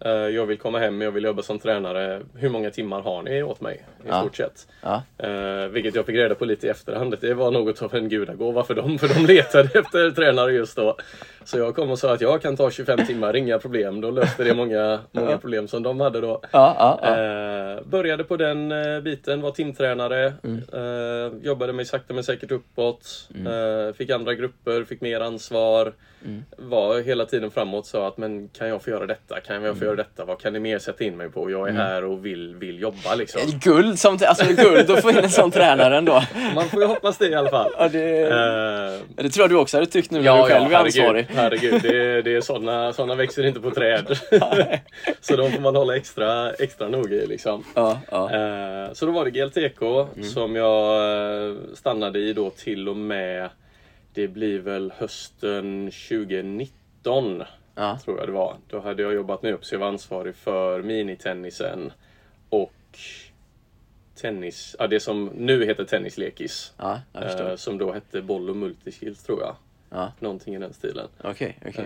Eh, 0.05 0.11
jag 0.11 0.45
vill 0.45 0.57
komma 0.57 0.79
hem, 0.79 1.01
jag 1.01 1.11
vill 1.11 1.23
jobba 1.23 1.41
som 1.41 1.59
tränare. 1.59 2.21
Hur 2.35 2.49
många 2.49 2.69
timmar 2.71 3.01
har 3.01 3.23
ni 3.23 3.43
åt 3.43 3.61
mig? 3.61 3.75
I 3.75 4.07
Ja. 4.07 4.21
stort 4.21 4.35
sett. 4.35 4.67
Ja. 4.81 5.03
Eh, 5.17 5.67
vilket 5.67 5.95
jag 5.95 6.05
fick 6.05 6.15
reda 6.15 6.35
på 6.35 6.45
lite 6.45 6.67
i 6.67 6.69
efterhand. 6.69 7.15
Det 7.21 7.33
var 7.33 7.51
något 7.51 7.81
av 7.81 7.95
en 7.95 8.09
gudagåva 8.09 8.63
för 8.63 8.73
dem, 8.75 8.99
för 8.99 9.07
de 9.07 9.25
letade 9.33 9.79
efter 9.79 10.11
tränare 10.11 10.51
just 10.51 10.75
då. 10.75 10.97
Så 11.45 11.57
jag 11.57 11.75
kom 11.75 11.91
och 11.91 11.99
sa 11.99 12.13
att 12.13 12.21
jag 12.21 12.41
kan 12.41 12.57
ta 12.57 12.71
25 12.71 13.05
timmar, 13.05 13.35
inga 13.35 13.59
problem. 13.59 14.01
Då 14.01 14.11
löste 14.11 14.43
det 14.43 14.53
många, 14.53 14.99
många 15.11 15.37
problem 15.37 15.67
som 15.67 15.83
de 15.83 15.99
hade 15.99 16.21
då. 16.21 16.41
Ja. 16.51 16.99
Eh, 17.03 17.83
började 17.85 18.23
på 18.23 18.37
den 18.37 18.71
eh, 18.71 18.99
biten, 18.99 19.41
var 19.41 19.51
timtränare. 19.51 20.25
Eh, 20.73 21.37
jobbade 21.41 21.73
mig 21.73 21.85
sakta 21.85 22.13
men 22.13 22.23
säkert 22.23 22.51
uppåt. 22.51 23.29
Eh, 23.35 23.93
fick 23.95 24.09
andra 24.09 24.33
grupper, 24.33 24.62
fick 24.87 25.01
mer 25.01 25.19
ansvar. 25.21 25.93
Var 26.57 26.99
hela 27.01 27.25
tiden 27.25 27.51
framåt 27.51 27.85
sa 27.85 28.07
att 28.07 28.17
men 28.17 28.47
kan 28.47 28.67
jag 28.69 28.83
få 28.83 28.89
göra 28.89 29.05
detta? 29.05 29.39
Kan 29.39 29.63
jag 29.63 29.77
få 29.77 29.85
göra 29.85 29.95
detta? 29.95 30.25
Vad 30.25 30.39
kan 30.41 30.53
ni 30.53 30.59
mer 30.59 30.79
sätta 30.79 31.03
in 31.03 31.17
mig 31.17 31.29
på? 31.29 31.51
Jag 31.51 31.69
är 31.69 31.73
här 31.73 32.03
och 32.03 32.25
vill, 32.25 32.55
vill 32.55 32.81
jobba 32.81 33.15
liksom. 33.15 33.41
Guld, 33.63 33.99
som, 33.99 34.17
alltså 34.27 34.45
guld 34.45 34.91
att 34.91 35.01
få 35.01 35.09
in 35.09 35.17
en 35.17 35.29
sån 35.29 35.51
tränare 35.51 35.97
ändå. 35.97 36.23
Man 36.55 36.69
får 36.69 36.81
ju 36.81 36.87
hoppas 36.87 37.17
det 37.17 37.27
i 37.29 37.35
alla 37.35 37.49
fall. 37.49 37.71
Ja, 37.77 37.87
det, 37.89 38.21
Eh, 38.21 39.23
det 39.23 39.29
tror 39.29 39.43
jag 39.43 39.49
du 39.49 39.55
också 39.55 39.77
hade 39.77 39.85
tyckt 39.87 40.11
nu 40.11 40.21
när 40.21 40.37
du 40.37 40.43
själv 40.49 40.73
är 40.73 40.77
ansvarig. 40.77 41.27
herregud. 41.29 41.81
Det, 41.81 41.97
är- 42.03 42.21
det 42.21 42.35
är 42.35 42.41
sådana 42.41 42.93
såna 42.93 43.15
växer 43.15 43.45
inte 43.45 43.59
på 43.59 43.71
träd. 43.71 44.17
så 45.21 45.35
de 45.35 45.51
får 45.51 45.61
man 45.61 45.75
hålla 45.75 45.95
extra, 45.95 46.51
extra 46.53 46.87
noga 46.87 47.15
i 47.15 47.27
liksom. 47.27 47.63
Ja, 47.75 47.99
ja. 48.11 48.31
Eh, 48.33 48.93
Så 48.93 49.05
då 49.05 49.11
var 49.11 49.25
det 49.25 49.31
GLTK 49.31 50.07
som 50.33 50.55
jag 50.55 50.95
eh, 51.49 51.55
stannade 51.73 52.19
i 52.19 52.33
då 52.33 52.49
till 52.49 52.89
och 52.89 52.97
med 52.97 53.49
Det 54.13 54.27
blir 54.27 54.59
väl 54.59 54.93
hösten 54.97 55.91
2019 56.09 57.43
Ja. 57.75 57.99
tror 58.03 58.19
jag 58.19 58.27
det 58.27 58.31
var. 58.31 58.57
Då 58.67 58.79
hade 58.79 59.03
jag 59.03 59.13
jobbat 59.13 59.43
mig 59.43 59.53
upp 59.53 59.65
så 59.65 59.75
jag 59.75 59.79
var 59.79 59.87
ansvarig 59.87 60.35
för 60.35 60.81
minitennisen 60.81 61.91
och 62.49 62.73
tennis, 64.15 64.75
ja 64.79 64.87
det 64.87 64.99
som 64.99 65.25
nu 65.25 65.65
heter 65.65 65.83
tennislekis. 65.83 66.73
Ja. 66.77 66.99
Eh, 67.13 67.55
som 67.55 67.77
då 67.77 67.91
hette 67.93 68.21
boll 68.21 68.49
och 68.49 68.55
multiskills 68.55 69.23
tror 69.23 69.41
jag. 69.41 69.55
Ja. 69.93 70.11
Någonting 70.19 70.55
i 70.55 70.59
den 70.59 70.73
stilen. 70.73 71.07
Okej, 71.23 71.57
okej. 71.67 71.85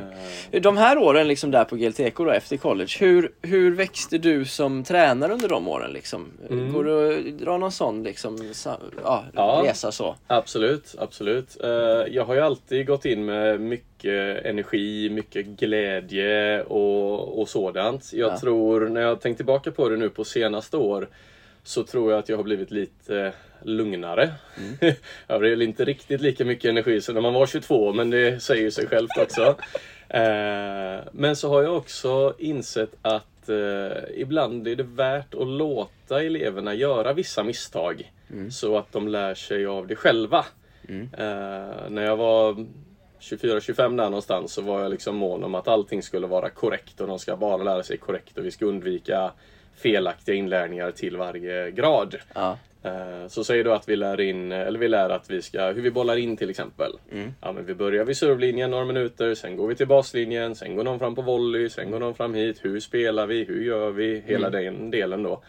Eh, 0.51 0.61
De 0.61 0.77
här 0.77 0.97
åren 0.97 1.27
liksom 1.27 1.51
där 1.51 1.63
på 1.63 1.75
GLTK 1.75 2.17
då, 2.23 2.31
efter 2.31 2.57
college, 2.57 2.91
hur, 2.99 3.31
hur 3.41 3.75
växte 3.75 4.17
du 4.17 4.45
som 4.45 4.83
tränare 4.83 5.33
under 5.33 5.49
de 5.49 5.67
åren? 5.67 5.91
Liksom? 5.91 6.25
Går 6.73 6.83
det 6.83 7.17
att 7.29 7.39
dra 7.39 7.57
någon 7.57 7.71
sån 7.71 8.03
liksom, 8.03 8.53
sa, 8.53 8.77
ja, 9.03 9.23
Ja. 9.33 9.61
resa 9.65 9.91
så? 9.91 10.15
Absolut, 10.27 10.95
absolut. 10.99 11.57
Eh, 11.63 11.69
Jag 12.09 12.25
har 12.25 12.33
ju 12.35 12.41
alltid 12.41 12.87
gått 12.87 13.05
in 13.05 13.25
med 13.25 13.61
mycket 13.61 14.45
energi, 14.45 15.09
mycket 15.09 15.45
glädje 15.45 16.61
och, 16.63 17.39
och 17.41 17.49
sådant. 17.49 18.13
Jag 18.13 18.31
Ja. 18.31 18.39
tror, 18.39 18.89
när 18.89 19.01
jag 19.01 19.21
tänkt 19.21 19.37
tillbaka 19.37 19.71
på 19.71 19.89
det 19.89 19.97
nu 19.97 20.09
på 20.09 20.23
senaste 20.23 20.77
år, 20.77 21.07
så 21.63 21.83
tror 21.83 22.11
jag 22.11 22.19
att 22.19 22.29
jag 22.29 22.37
har 22.37 22.43
blivit 22.43 22.71
lite 22.71 23.33
lugnare. 23.61 24.33
jag 25.27 25.35
har 25.35 25.39
väl 25.39 25.61
inte 25.61 25.85
riktigt 25.85 26.21
lika 26.21 26.45
mycket 26.45 26.69
energi 26.69 27.01
som 27.01 27.15
när 27.15 27.21
man 27.21 27.33
var 27.33 27.45
22, 27.45 27.93
men 27.93 28.09
det 28.09 28.43
säger 28.43 28.61
ju 28.61 28.71
sig 28.71 28.87
självt 28.87 29.17
också. 29.17 29.55
Eh, 30.09 30.99
Men 31.11 31.35
så 31.35 31.49
har 31.49 31.63
jag 31.63 31.77
också 31.77 32.35
insett 32.37 32.91
att 33.01 33.49
eh, 33.49 33.97
ibland 34.15 34.67
är 34.67 34.75
det 34.75 34.83
värt 34.83 35.33
att 35.33 35.47
låta 35.47 36.23
eleverna 36.23 36.73
göra 36.73 37.13
vissa 37.13 37.43
misstag. 37.43 38.11
Så 38.51 38.77
att 38.77 38.91
de 38.91 39.07
lär 39.07 39.33
sig 39.35 39.65
av 39.65 39.87
det 39.87 39.95
själva. 39.95 40.45
Eh, 41.17 41.89
när 41.89 42.01
jag 42.01 42.17
var 42.17 42.65
24-25 43.19 43.97
där 43.97 44.03
någonstans 44.03 44.53
så 44.53 44.61
var 44.61 44.81
jag 44.81 44.91
liksom 44.91 45.15
mån 45.15 45.43
om 45.43 45.55
att 45.55 45.67
allting 45.67 46.03
skulle 46.03 46.27
vara 46.27 46.49
korrekt 46.49 47.01
och 47.01 47.07
de 47.07 47.19
ska 47.19 47.37
bara 47.37 47.63
lära 47.63 47.83
sig 47.83 47.97
korrekt 47.97 48.37
och 48.37 48.45
vi 48.45 48.51
ska 48.51 48.65
undvika 48.65 49.31
felaktiga 49.75 50.35
inlärningar 50.35 50.91
till 50.91 51.17
varje 51.17 51.71
grad. 51.71 52.15
Ja. 52.35 52.57
Eh, 52.83 53.27
Så 53.27 53.43
säger 53.43 53.63
du 53.63 53.73
att 53.73 53.89
vi 53.89 53.95
lär 53.95 54.21
in, 54.21 54.51
eller 54.51 54.79
vi 54.79 54.87
lär 54.87 55.09
att 55.09 55.29
vi 55.29 55.41
ska, 55.41 55.65
hur 55.71 55.81
vi 55.81 55.91
bollar 55.91 56.15
in 56.17 56.37
till 56.37 56.49
exempel. 56.49 56.91
Ja, 57.41 57.51
men 57.51 57.65
vi 57.65 57.73
börjar 57.75 58.05
vid 58.05 58.17
servlinjen 58.17 58.71
några 58.71 58.85
minuter, 58.85 59.35
sen 59.35 59.55
går 59.57 59.67
vi 59.67 59.75
till 59.75 59.87
baslinjen, 59.87 60.55
sen 60.55 60.75
går 60.75 60.83
någon 60.83 60.99
fram 60.99 61.15
på 61.15 61.21
volley, 61.21 61.69
sen 61.69 61.91
går 61.91 61.99
någon 61.99 62.15
fram 62.15 62.33
hit. 62.33 62.59
Hur 62.65 62.79
spelar 62.79 63.27
vi? 63.27 63.43
Hur 63.43 63.63
gör 63.63 63.91
vi? 63.91 64.23
Hela 64.25 64.49
den 64.49 64.91
delen 64.91 65.23
då. 65.23 65.41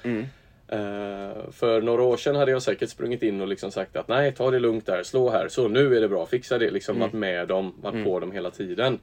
Eh, 0.68 1.50
för 1.52 1.82
några 1.82 2.02
år 2.02 2.16
sedan 2.16 2.36
hade 2.36 2.50
jag 2.50 2.62
säkert 2.62 2.90
sprungit 2.90 3.22
in 3.22 3.40
och 3.40 3.48
liksom 3.48 3.70
sagt 3.70 3.96
att 3.96 4.08
nej, 4.08 4.32
ta 4.34 4.50
det 4.50 4.58
lugnt 4.58 4.86
där, 4.86 5.02
slå 5.02 5.30
här, 5.30 5.48
så 5.48 5.68
nu 5.68 5.96
är 5.96 6.00
det 6.00 6.08
bra, 6.08 6.26
fixa 6.26 6.58
det. 6.58 6.70
Liksom 6.70 7.00
varit 7.00 7.12
med 7.12 7.48
dem, 7.48 7.74
varit 7.82 7.94
på 8.04 8.20
dem 8.20 8.32
hela 8.32 8.50
tiden. 8.50 8.98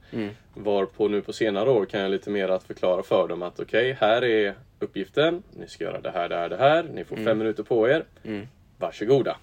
Varpå 0.54 1.08
nu 1.08 1.20
på 1.22 1.32
senare 1.32 1.70
år 1.70 1.84
kan 1.84 2.00
jag 2.00 2.10
lite 2.10 2.30
mer 2.30 2.48
att 2.48 2.62
förklara 2.62 3.02
för 3.02 3.28
dem 3.28 3.42
att 3.42 3.60
okej, 3.60 3.96
här 4.00 4.24
är 4.24 4.54
uppgiften, 4.78 5.42
ni 5.58 5.68
ska 5.68 5.84
göra 5.84 6.00
det 6.00 6.10
här, 6.10 6.28
det 6.28 6.36
här, 6.36 6.48
det 6.48 6.56
här, 6.56 6.82
ni 6.94 7.04
får 7.04 7.16
fem 7.16 7.38
minuter 7.38 7.62
på 7.62 7.88
er. 7.88 8.04
Varsågoda. 8.78 9.36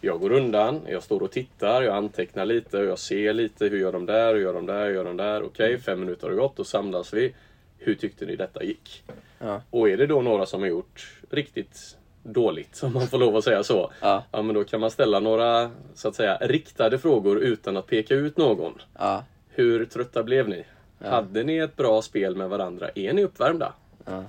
Jag 0.00 0.20
går 0.20 0.32
undan, 0.32 0.80
jag 0.88 1.02
står 1.02 1.22
och 1.22 1.30
tittar, 1.32 1.82
jag 1.82 1.96
antecknar 1.96 2.44
lite 2.46 2.78
och 2.78 2.84
jag 2.84 2.98
ser 2.98 3.32
lite. 3.32 3.64
Hur 3.64 3.78
gör 3.78 3.92
de 3.92 4.06
där? 4.06 4.34
Hur 4.34 4.40
gör 4.40 4.54
de 4.54 4.66
där? 4.66 4.86
Hur 4.86 4.94
gör 4.94 5.04
de 5.04 5.16
där? 5.16 5.42
Okej, 5.42 5.78
fem 5.78 6.00
minuter 6.00 6.28
har 6.28 6.34
gått. 6.34 6.56
Då 6.56 6.64
samlas 6.64 7.12
vi. 7.14 7.34
Hur 7.82 7.94
tyckte 7.94 8.26
ni 8.26 8.36
detta 8.36 8.62
gick? 8.62 9.02
Ja. 9.38 9.62
Och 9.70 9.88
är 9.88 9.96
det 9.96 10.06
då 10.06 10.22
några 10.22 10.46
som 10.46 10.60
har 10.60 10.68
gjort 10.68 11.20
riktigt 11.30 11.96
dåligt, 12.22 12.80
om 12.82 12.92
man 12.92 13.06
får 13.06 13.18
lov 13.18 13.36
att 13.36 13.44
säga 13.44 13.62
så. 13.64 13.92
Ja. 14.00 14.24
Ja, 14.30 14.42
men 14.42 14.54
då 14.54 14.64
kan 14.64 14.80
man 14.80 14.90
ställa 14.90 15.20
några, 15.20 15.70
så 15.94 16.08
att 16.08 16.14
säga, 16.14 16.36
riktade 16.40 16.98
frågor 16.98 17.38
utan 17.38 17.76
att 17.76 17.86
peka 17.86 18.14
ut 18.14 18.36
någon. 18.36 18.74
Ja. 18.98 19.24
Hur 19.48 19.84
trötta 19.84 20.22
blev 20.22 20.48
ni? 20.48 20.64
Hade 20.98 21.42
ni 21.44 21.56
ett 21.56 21.76
bra 21.76 22.02
spel 22.02 22.36
med 22.36 22.48
varandra? 22.48 22.90
Är 22.94 23.12
ni 23.12 23.24
uppvärmda? 23.24 23.72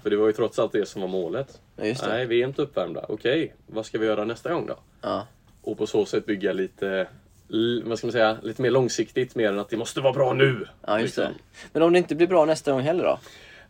För 0.03 0.09
det 0.09 0.15
var 0.15 0.27
ju 0.27 0.33
trots 0.33 0.59
allt 0.59 0.71
det 0.71 0.85
som 0.85 1.01
var 1.01 1.09
målet. 1.09 1.61
Nej, 1.75 2.25
vi 2.25 2.41
är 2.41 2.47
inte 2.47 2.61
uppvärmda. 2.61 3.05
Okej, 3.09 3.55
vad 3.67 3.85
ska 3.85 3.97
vi 3.97 4.05
göra 4.05 4.25
nästa 4.25 4.53
gång 4.53 4.67
då? 4.67 4.75
Och 5.61 5.77
på 5.77 5.87
så 5.87 6.05
sätt 6.05 6.25
bygga 6.25 6.53
lite, 6.53 7.07
vad 7.83 7.97
ska 7.97 8.07
man 8.07 8.11
säga, 8.11 8.37
lite 8.43 8.61
mer 8.61 8.71
långsiktigt 8.71 9.35
mer 9.35 9.49
än 9.49 9.59
att 9.59 9.69
det 9.69 9.77
måste 9.77 10.01
vara 10.01 10.13
bra 10.13 10.33
nu. 10.33 10.67
ja, 10.87 10.99
just 10.99 11.15
det. 11.15 11.21
liksom. 11.21 11.41
Men 11.73 11.83
om 11.83 11.93
det 11.93 11.97
inte 11.99 12.15
blir 12.15 12.27
bra 12.27 12.45
nästa 12.45 12.71
gång 12.71 12.81
heller 12.81 13.03
då? 13.03 13.19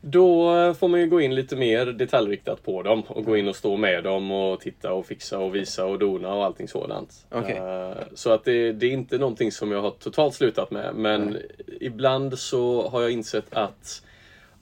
Då 0.03 0.55
eh, 0.57 0.73
får 0.73 0.87
man 0.87 0.99
ju 0.99 1.07
gå 1.07 1.21
in 1.21 1.35
lite 1.35 1.55
mer 1.55 1.85
detaljriktat 1.85 2.63
på 2.63 2.83
dem 2.83 3.01
och 3.01 3.25
gå 3.25 3.37
in 3.37 3.47
och 3.47 3.55
stå 3.55 3.77
med 3.77 4.03
dem 4.03 4.31
och 4.31 4.59
titta 4.59 4.93
och 4.93 5.05
fixa 5.05 5.39
och 5.39 5.55
visa 5.55 5.85
och 5.85 5.99
dona 5.99 6.33
och 6.33 6.45
allting 6.45 6.67
sådant. 6.67 7.25
Okej. 7.29 7.57
Eh, 7.57 7.97
Så 8.13 8.31
att 8.31 8.43
det, 8.43 8.71
det 8.71 8.85
är 8.85 8.91
inte 8.91 9.17
någonting 9.17 9.51
som 9.51 9.71
jag 9.71 9.81
har 9.81 9.91
totalt 9.91 10.35
slutat 10.35 10.71
med 10.71 10.95
men 10.95 11.37
ibland 11.81 12.39
så 12.39 12.89
har 12.89 13.01
jag 13.01 13.11
insett 13.11 13.53
att 13.53 14.03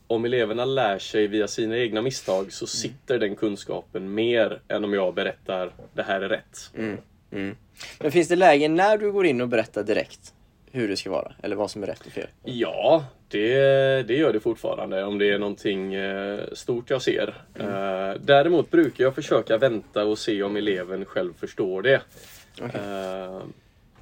om 0.08 0.26
eleverna 0.26 0.66
lär 0.66 1.00
sig 1.00 1.28
via 1.28 1.48
sina 1.48 1.78
egna 1.78 2.02
misstag 2.02 2.54
så 2.54 2.68
sitter 2.68 3.20
den 3.20 3.36
kunskapen 3.36 4.14
mer 4.14 4.62
än 4.68 4.84
om 4.84 4.94
jag 4.94 5.14
berättar 5.14 5.72
det 5.94 6.04
här 6.04 6.22
är 6.22 6.30
rätt. 6.30 6.72
Mm. 7.32 7.56
Men 8.00 8.12
finns 8.12 8.28
det 8.28 8.36
lägen 8.36 8.76
när 8.76 8.98
du 8.98 9.12
går 9.12 9.26
in 9.26 9.42
och 9.42 9.48
berättar 9.48 9.84
direkt 9.84 10.34
hur 10.72 10.88
det 10.88 10.98
ska 10.98 11.12
vara? 11.12 11.32
Eller 11.44 11.56
vad 11.56 11.72
som 11.72 11.84
är 11.84 11.88
rätt 11.88 12.06
och 12.06 12.12
fel? 12.12 12.28
Ja, 12.44 13.06
det, 13.28 13.54
det 14.08 14.14
gör 14.14 14.34
det 14.34 14.40
fortfarande 14.40 15.04
om 15.04 15.18
det 15.18 15.30
är 15.30 15.40
någonting 15.40 15.94
eh, 15.94 16.40
stort 16.54 16.90
jag 16.90 17.02
ser. 17.02 17.34
Eh, 17.56 18.22
däremot 18.22 18.72
brukar 18.72 19.04
jag 19.04 19.16
försöka 19.16 19.58
vänta 19.58 20.06
och 20.06 20.18
se 20.18 20.44
om 20.44 20.56
eleven 20.56 21.06
själv 21.06 21.34
förstår 21.40 21.82
det. 21.82 22.02
Eh, 22.62 23.42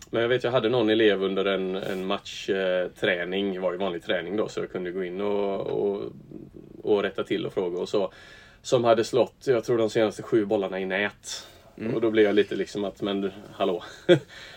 men 0.10 0.22
jag 0.22 0.29
vet, 0.29 0.43
jag 0.43 0.51
hade 0.51 0.69
någon 0.69 0.89
elev 0.89 1.24
under 1.24 1.46
en, 1.46 1.75
en 1.75 2.05
matchträning, 2.05 3.53
det 3.53 3.60
var 3.60 3.72
ju 3.72 3.77
vanlig 3.77 4.03
träning 4.03 4.38
då, 4.38 4.48
så 4.48 4.60
jag 4.60 4.72
kunde 4.72 4.91
gå 4.91 5.03
in 5.03 5.22
och, 5.22 5.60
och, 5.60 6.01
och 6.84 7.03
rätta 7.03 7.24
till 7.24 7.46
och 7.46 7.53
fråga 7.53 7.79
och 7.79 7.89
så. 7.89 8.12
Som 8.62 8.84
hade 8.84 9.03
slått, 9.03 9.43
jag 9.46 9.63
tror 9.63 9.77
de 9.77 9.89
senaste 9.89 10.24
sju 10.24 10.46
bollarna 10.46 10.79
i 10.79 10.86
nät. 10.86 11.48
Och 11.93 12.01
då 12.01 12.12
blev 12.12 12.25
jag 12.25 12.36
lite 12.36 12.55
liksom 12.55 12.86
att, 12.86 13.01
men 13.01 13.31
hallå. 13.53 13.84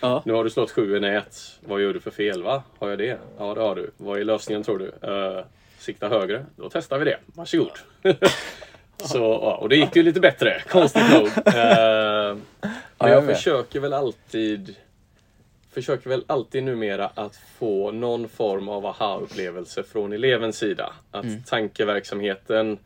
Ja. 0.01 0.21
Nu 0.25 0.33
har 0.33 0.43
du 0.43 0.49
slått 0.49 0.71
sju 0.71 0.97
i 0.97 0.99
nät. 0.99 1.37
Vad 1.59 1.81
gör 1.81 1.93
du 1.93 1.99
för 1.99 2.11
fel 2.11 2.43
va? 2.43 2.63
Har 2.79 2.89
jag 2.89 2.97
det? 2.97 3.17
Ja 3.37 3.53
det 3.53 3.61
har 3.61 3.75
du. 3.75 3.91
Vad 3.97 4.19
är 4.19 4.23
lösningen 4.23 4.63
tror 4.63 4.79
du? 4.79 5.07
Uh, 5.07 5.43
sikta 5.79 6.09
högre. 6.09 6.45
Då 6.55 6.69
testar 6.69 6.97
vi 6.99 7.05
det. 7.05 7.17
Varsågod. 7.25 7.71
Så, 8.97 9.17
ja, 9.17 9.55
och 9.55 9.69
det 9.69 9.75
gick 9.75 9.95
ju 9.95 10.03
lite 10.03 10.19
bättre, 10.19 10.61
konstigt 10.69 11.11
nog. 11.13 11.27
Eh, 11.55 12.37
men 12.99 13.11
jag 13.11 13.25
försöker 13.25 13.79
väl 13.79 13.93
alltid 13.93 14.75
Försöker 15.73 16.09
väl 16.09 16.23
alltid 16.27 16.63
numera 16.63 17.11
att 17.15 17.35
få 17.59 17.91
någon 17.91 18.29
form 18.29 18.69
av 18.69 18.85
aha-upplevelse 18.85 19.83
från 19.83 20.13
elevens 20.13 20.57
sida. 20.57 20.93
Att 21.11 21.23
Mm. 21.23 21.43
tankeverksamheten, 21.43 22.77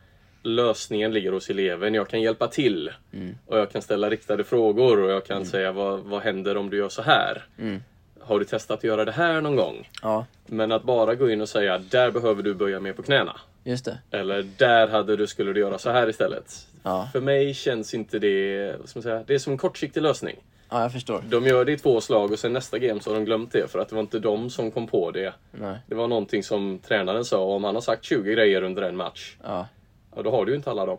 lösningen 0.46 1.14
ligger 1.14 1.32
hos 1.32 1.50
eleven. 1.50 1.94
Jag 1.94 2.08
kan 2.08 2.22
hjälpa 2.22 2.48
till. 2.48 2.92
Mm. 3.14 3.38
Och 3.46 3.58
jag 3.58 3.72
kan 3.72 3.82
ställa 3.82 4.10
riktade 4.10 4.44
frågor 4.44 5.00
och 5.04 5.12
jag 5.12 5.26
kan 5.26 5.46
säga 5.46 5.72
vad, 5.72 6.00
vad 6.00 6.22
händer 6.22 6.58
om 6.58 6.70
du 6.70 6.78
gör 6.78 6.90
så 6.90 7.02
här? 7.02 7.46
Mm. 7.60 7.84
Har 8.22 8.40
du 8.40 8.46
testat 8.46 8.78
att 8.78 8.84
göra 8.84 9.06
det 9.06 9.12
här 9.12 9.42
någon 9.42 9.56
gång? 9.56 9.90
Ja, 10.02 10.26
Men 10.46 10.72
att 10.72 10.84
bara 10.84 11.16
gå 11.16 11.30
in 11.30 11.42
och 11.42 11.50
säga 11.50 11.78
där 11.78 12.12
behöver 12.12 12.44
du 12.44 12.54
böja 12.54 12.80
mer 12.80 12.94
på 12.94 13.04
knäna. 13.04 13.40
just 13.64 13.86
det. 13.86 13.98
Eller 14.12 14.44
där 14.58 14.88
hade 14.88 15.16
du, 15.16 15.28
skulle 15.28 15.54
du 15.54 15.60
göra 15.60 15.78
så 15.78 15.90
här 15.90 16.10
istället. 16.10 16.68
Ja. 16.84 17.10
För 17.14 17.22
mig 17.22 17.54
känns 17.54 17.94
inte 17.94 18.20
det, 18.20 18.76
vad 18.80 18.90
ska 18.90 18.98
man 19.00 19.04
säga, 19.04 19.24
det 19.28 19.34
är 19.34 19.40
som 19.40 19.52
en 19.54 19.58
kortsiktig 19.58 20.02
lösning. 20.02 20.36
Ja, 20.70 20.82
jag 20.82 20.92
förstår. 20.92 21.24
De 21.30 21.46
gör 21.48 21.66
det 21.66 21.72
i 21.72 21.78
två 21.78 22.02
slag 22.02 22.32
och 22.32 22.40
sen 22.40 22.54
nästa 22.54 22.78
game 22.80 23.00
så 23.00 23.10
har 23.10 23.16
de 23.16 23.26
glömt 23.26 23.52
det 23.52 23.72
för 23.72 23.80
att 23.80 23.90
det 23.90 23.96
var 23.96 24.02
inte 24.02 24.20
de 24.20 24.50
som 24.50 24.72
kom 24.72 24.88
på 24.88 25.12
det. 25.12 25.34
Nej. 25.52 25.78
Det 25.88 25.96
var 25.96 26.08
någonting 26.08 26.44
som 26.44 26.80
tränaren 26.88 27.26
sa 27.26 27.38
och 27.44 27.52
om 27.56 27.64
han 27.64 27.76
har 27.76 27.82
sagt 27.82 28.04
20 28.04 28.34
grejer 28.34 28.62
under 28.62 28.82
en 28.82 28.96
match, 28.96 29.36
Ja. 29.44 29.68
Ja 30.16 30.22
då 30.22 30.32
har 30.32 30.46
du 30.46 30.52
ju 30.52 30.58
inte 30.58 30.72
alla 30.72 30.86
dem. 30.86 30.98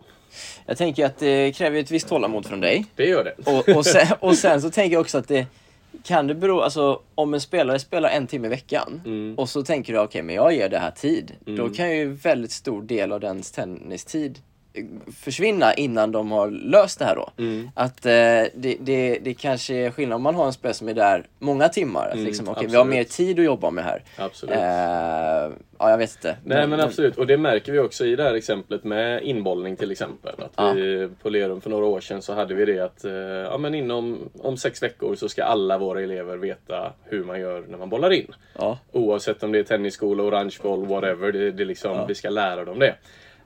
Jag 0.67 0.79
tänker 0.79 1.07
att 1.07 1.19
det 1.19 1.53
kräver 1.57 1.81
ett 1.81 1.91
visst 1.91 2.09
tålamod 2.09 2.47
från 2.47 2.61
dig. 2.61 2.85
Det 2.97 3.07
gör 3.07 3.25
det. 3.25 3.51
Och, 3.51 3.77
och, 3.77 3.87
sen, 3.87 4.07
och 4.21 4.35
sen 4.37 4.63
så 4.63 4.71
tänker 4.71 4.93
jag 4.97 5.01
också 5.01 5.19
att 5.19 5.29
det 5.29 5.47
kan 6.03 6.27
det 6.27 6.35
bero, 6.35 6.61
alltså 6.61 7.01
om 7.15 7.35
en 7.35 7.41
spelare 7.41 7.79
spelar 7.79 8.09
en 8.09 8.27
timme 8.27 8.47
i 8.47 8.51
veckan 8.51 9.03
Mm. 9.05 9.35
och 9.39 9.49
så 9.49 9.63
tänker 9.63 9.93
du 9.93 9.99
okej 9.99 10.23
men 10.23 10.35
jag 10.35 10.53
ger 10.55 10.69
det 10.69 10.79
här 10.79 10.91
tid. 10.91 11.33
Då 11.45 11.69
kan 11.69 11.97
ju 11.97 12.13
väldigt 12.13 12.53
stor 12.53 12.83
del 12.83 13.13
av 13.13 13.21
dens 13.21 13.53
tennistid 13.53 14.39
försvinna 15.21 15.75
innan 15.75 16.13
de 16.13 16.31
har 16.31 16.51
löst 16.51 16.99
det 16.99 17.05
här 17.05 17.17
då. 17.17 17.31
Mm. 17.39 17.71
Att 17.75 18.07
eh, 18.07 18.11
det, 18.13 18.77
det, 18.81 19.19
det 19.23 19.35
kanske 19.35 19.75
är 19.75 19.91
skillnad 19.91 20.17
om 20.17 20.23
man 20.23 20.35
har 20.35 20.47
en 20.47 20.53
spelare 20.53 20.75
som 20.75 20.89
är 20.89 20.95
där 20.95 21.27
många 21.39 21.69
timmar. 21.69 22.07
Att 22.07 22.13
Mm, 22.15 22.25
liksom, 22.27 22.49
okej, 22.49 22.67
vi 22.71 22.77
har 22.77 22.85
mer 22.85 23.05
tid 23.05 23.39
att 23.39 23.45
jobba 23.45 23.71
med 23.71 23.85
här. 23.85 24.03
Absolut. 24.19 24.55
Eh, 24.55 24.61
ja, 25.79 25.91
jag 25.91 25.99
vet 25.99 26.15
inte. 26.17 26.37
Nej 26.45 26.67
men 26.67 26.81
absolut, 26.81 27.17
och 27.19 27.27
det 27.27 27.37
märker 27.37 27.73
vi 27.73 27.79
också 27.79 28.07
i 28.07 28.17
det 28.17 28.23
här 28.23 28.35
exemplet 28.35 28.85
med 28.85 29.23
inbollning 29.23 29.77
till 29.77 29.91
exempel. 29.91 30.35
Att 30.39 30.53
Ja. 30.57 30.73
vi 30.73 31.09
på 31.23 31.29
Lerum 31.31 31.61
för 31.61 31.71
några 31.71 31.87
år 31.87 32.01
sedan 32.01 32.23
så 32.23 32.35
hade 32.35 32.55
vi 32.55 32.65
det 32.65 32.81
att 32.81 33.05
eh, 33.05 33.13
ja, 33.13 33.59
men 33.59 33.75
inom 33.75 34.19
om 34.39 34.57
sex 34.57 34.83
veckor 34.83 35.15
så 35.15 35.29
ska 35.29 35.45
alla 35.45 35.79
våra 35.79 36.03
elever 36.03 36.37
veta 36.37 36.93
hur 37.05 37.25
man 37.25 37.41
gör 37.41 37.65
när 37.69 37.79
man 37.79 37.89
bollar 37.91 38.11
in. 38.13 38.27
Ja, 38.59 38.79
Oavsett 38.93 39.43
om 39.43 39.53
det 39.53 39.59
är 39.59 39.63
tennisskola, 39.63 40.23
orange 40.23 40.57
boll, 40.63 40.87
whatever. 40.87 41.33
Det, 41.33 41.51
det 41.51 41.65
liksom, 41.65 42.05
Vi 42.09 42.15
ska 42.15 42.31
lära 42.31 42.65
dem 42.65 42.79
det. 42.79 42.95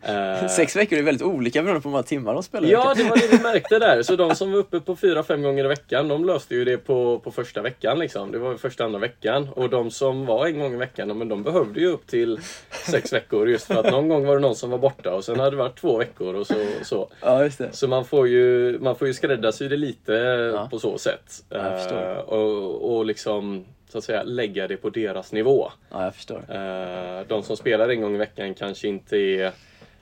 Eh, 0.03 0.47
sex 0.49 0.77
veckor 0.77 0.99
är 0.99 1.03
väldigt 1.03 1.27
olika 1.27 1.63
beroende 1.63 1.81
på 1.81 1.89
hur 1.89 1.93
många 1.93 2.03
timmar 2.03 2.35
de 2.35 2.43
spelar. 2.43 2.69
Ja, 2.69 2.95
det 2.97 3.03
var 3.05 3.17
det 3.17 3.37
vi 3.37 3.43
märkte 3.43 3.79
där. 3.79 4.03
Så 4.03 4.17
de 4.17 4.35
som 4.35 4.53
var 4.53 4.59
uppe 4.59 4.81
på 4.81 4.97
fyra, 4.97 5.23
fem 5.23 5.43
gånger 5.43 5.65
i 5.65 5.69
veckan, 5.69 6.09
de 6.09 6.25
löste 6.25 6.55
ju 6.55 6.65
det 6.65 6.77
på, 6.77 7.19
på 7.19 7.31
första 7.31 7.63
veckan. 7.63 7.99
Liksom. 7.99 8.33
Det 8.33 8.39
var 8.39 8.55
första, 8.55 8.85
andra 8.85 8.99
veckan. 8.99 9.49
Och 9.49 9.71
de 9.71 9.91
som 9.91 10.27
var 10.27 10.47
en 10.47 10.59
gång 10.59 10.75
i 10.75 10.77
veckan, 10.77 11.19
men 11.19 11.29
de 11.29 11.43
behövde 11.43 11.81
ju 11.81 11.87
upp 11.87 12.07
till 12.07 12.39
sex 12.87 13.13
veckor. 13.13 13.49
Just 13.49 13.67
för 13.67 13.75
att 13.75 13.91
någon 13.93 14.09
gång 14.09 14.27
var 14.27 14.35
det 14.35 14.41
någon 14.41 14.57
som 14.57 14.71
var 14.71 14.79
borta 14.79 15.15
och 15.15 15.25
sen 15.25 15.39
hade 15.39 15.51
det 15.51 15.57
varit 15.57 15.81
två 15.81 15.99
veckor 15.99 16.35
och 16.35 16.47
så. 16.47 16.55
så. 16.83 17.09
ja 17.21 17.45
just 17.45 17.59
det. 17.59 17.69
Så 17.73 17.89
man 17.89 18.05
får 18.05 18.29
ju, 18.29 18.79
man 18.79 18.97
får 18.97 19.09
ju 19.09 19.15
skräddarsy 19.15 19.69
det 19.69 19.77
lite 19.77 20.69
på 20.71 20.79
så 20.79 20.99
sätt. 20.99 21.45
Ja. 21.49 21.77
Eh, 21.91 22.19
och, 22.19 22.97
och 22.97 23.05
liksom, 23.05 23.65
så 23.89 23.99
att 23.99 24.05
säga, 24.05 24.23
lägga 24.23 24.69
det 24.69 24.77
på 24.77 24.91
deras 24.91 25.33
nivå. 25.33 25.71
Ja, 25.91 26.05
jag 26.05 26.15
förstår. 26.15 26.37
Eh, 26.49 27.27
De 27.29 27.43
som 27.43 27.57
spelar 27.57 27.89
en 27.89 28.01
gång 28.01 28.15
i 28.15 28.19
veckan 28.19 28.55
kanske 28.55 28.89
inte 28.89 29.17
är 29.17 29.53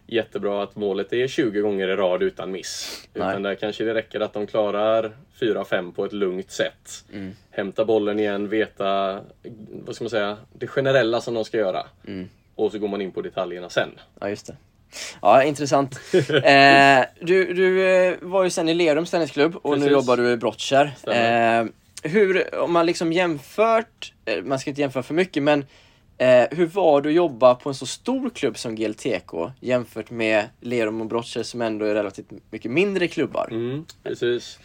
jättebra 0.09 0.63
att 0.63 0.77
målet 0.77 1.13
är 1.13 1.29
20 1.29 1.61
gånger 1.61 1.89
i 1.89 1.97
rad 1.97 2.23
utan 2.23 2.51
miss. 2.51 3.03
Nej. 3.13 3.29
Utan 3.29 3.43
där 3.43 3.55
kanske 3.55 3.85
det 3.85 3.95
räcker 3.95 4.21
att 4.21 4.33
de 4.33 4.47
klarar 4.47 5.13
4-5 5.41 5.93
på 5.93 6.05
ett 6.05 6.13
lugnt 6.13 6.51
sätt. 6.51 7.05
Mm. 7.13 7.33
Hämta 7.51 7.85
bollen 7.85 8.19
igen, 8.19 8.49
veta 8.49 9.21
vad 9.71 9.95
ska 9.95 10.05
man 10.05 10.11
säga, 10.11 10.37
det 10.53 10.67
generella 10.67 11.21
som 11.21 11.35
de 11.35 11.45
ska 11.45 11.57
göra. 11.59 11.87
Mm. 12.07 12.29
Och 12.55 12.73
så 12.73 12.79
går 12.79 12.89
man 12.89 13.03
in 13.03 13.13
på 13.13 13.23
detaljerna 13.23 13.71
sen. 13.71 13.89
Ja, 14.21 14.29
just 14.29 14.47
det. 14.47 14.57
Ja, 15.23 15.43
intressant. 15.43 16.01
Eh, 16.29 17.05
du 17.21 17.55
du 17.55 17.89
eh, 17.89 18.15
var 18.21 18.45
ju 18.45 18.51
sen 18.51 18.69
i 18.69 18.75
Lerums 18.75 19.11
tennisklubb 19.11 19.57
och 19.57 19.71
nu 19.71 19.77
Precis. 19.77 19.93
jobbar 19.93 20.17
du 20.17 20.31
i 20.31 20.37
Brottkärr. 20.37 20.95
Eh, 21.07 21.67
hur, 22.03 22.55
om 22.55 22.73
man 22.73 22.87
liksom 22.87 23.13
jämfört, 23.13 24.13
eh, 24.25 24.43
man 24.43 24.59
ska 24.59 24.71
inte 24.71 24.81
jämföra 24.81 25.03
för 25.03 25.15
mycket, 25.15 25.43
men 25.43 25.65
eh, 26.19 26.45
hur 26.51 26.67
var 26.67 27.03
det 27.03 27.09
att 27.09 27.15
jobba 27.15 27.55
på 27.55 27.69
en 27.69 27.75
så 27.75 27.87
stor 27.87 28.31
klubb 28.31 28.59
som 28.59 28.75
GLTK 28.75 29.53
jämfört 29.61 30.11
med 30.11 30.49
Lerum 30.61 31.01
och 31.01 31.07
Brottsjö 31.07 31.45
som 31.45 31.63
ändå 31.63 31.85
är 31.85 31.95
relativt 31.95 32.31
mycket 32.51 32.71
mindre 32.71 33.09
klubbar? 33.09 33.49
Mm, 33.51 33.85
precis. 34.03 34.59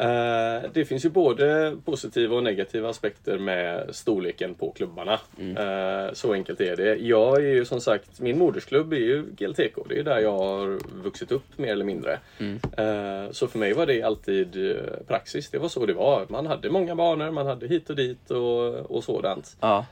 Eh, 0.00 0.70
det 0.72 0.84
finns 0.84 1.04
ju 1.04 1.08
både 1.08 1.76
positiva 1.84 2.36
och 2.36 2.42
negativa 2.42 2.88
aspekter 2.88 3.38
med 3.38 3.94
storleken 3.94 4.54
på 4.54 4.70
klubbarna. 4.70 5.20
Eh, 5.38 6.12
så 6.12 6.32
enkelt 6.32 6.60
är 6.60 6.76
det. 6.76 6.94
Jag 6.96 7.36
är 7.36 7.54
ju 7.54 7.64
som 7.64 7.80
sagt, 7.80 8.20
min 8.20 8.38
modersklubb 8.38 8.92
är 8.92 8.96
ju 8.96 9.22
GLTK. 9.22 9.76
Det 9.88 9.98
är 9.98 10.02
där 10.02 10.18
jag 10.18 10.38
har 10.38 10.78
vuxit 11.02 11.32
upp 11.32 11.58
mer 11.58 11.72
eller 11.72 11.84
mindre. 11.84 12.18
Eh, 12.76 13.30
så 13.30 13.46
för 13.46 13.58
mig 13.58 13.72
var 13.72 13.86
det 13.86 14.02
alltid 14.02 14.76
praxis. 15.06 15.50
Det 15.50 15.58
var 15.58 15.68
så 15.68 15.86
det 15.86 15.92
var. 15.92 16.26
Man 16.28 16.46
hade 16.46 16.70
många 16.70 16.94
banor, 16.94 17.30
man 17.30 17.46
hade 17.46 17.66
hit 17.66 17.90
och 17.90 17.96
dit 17.96 18.30
och, 18.30 18.90
och 18.90 19.04
sådant. 19.04 19.56
Ja, 19.60 19.86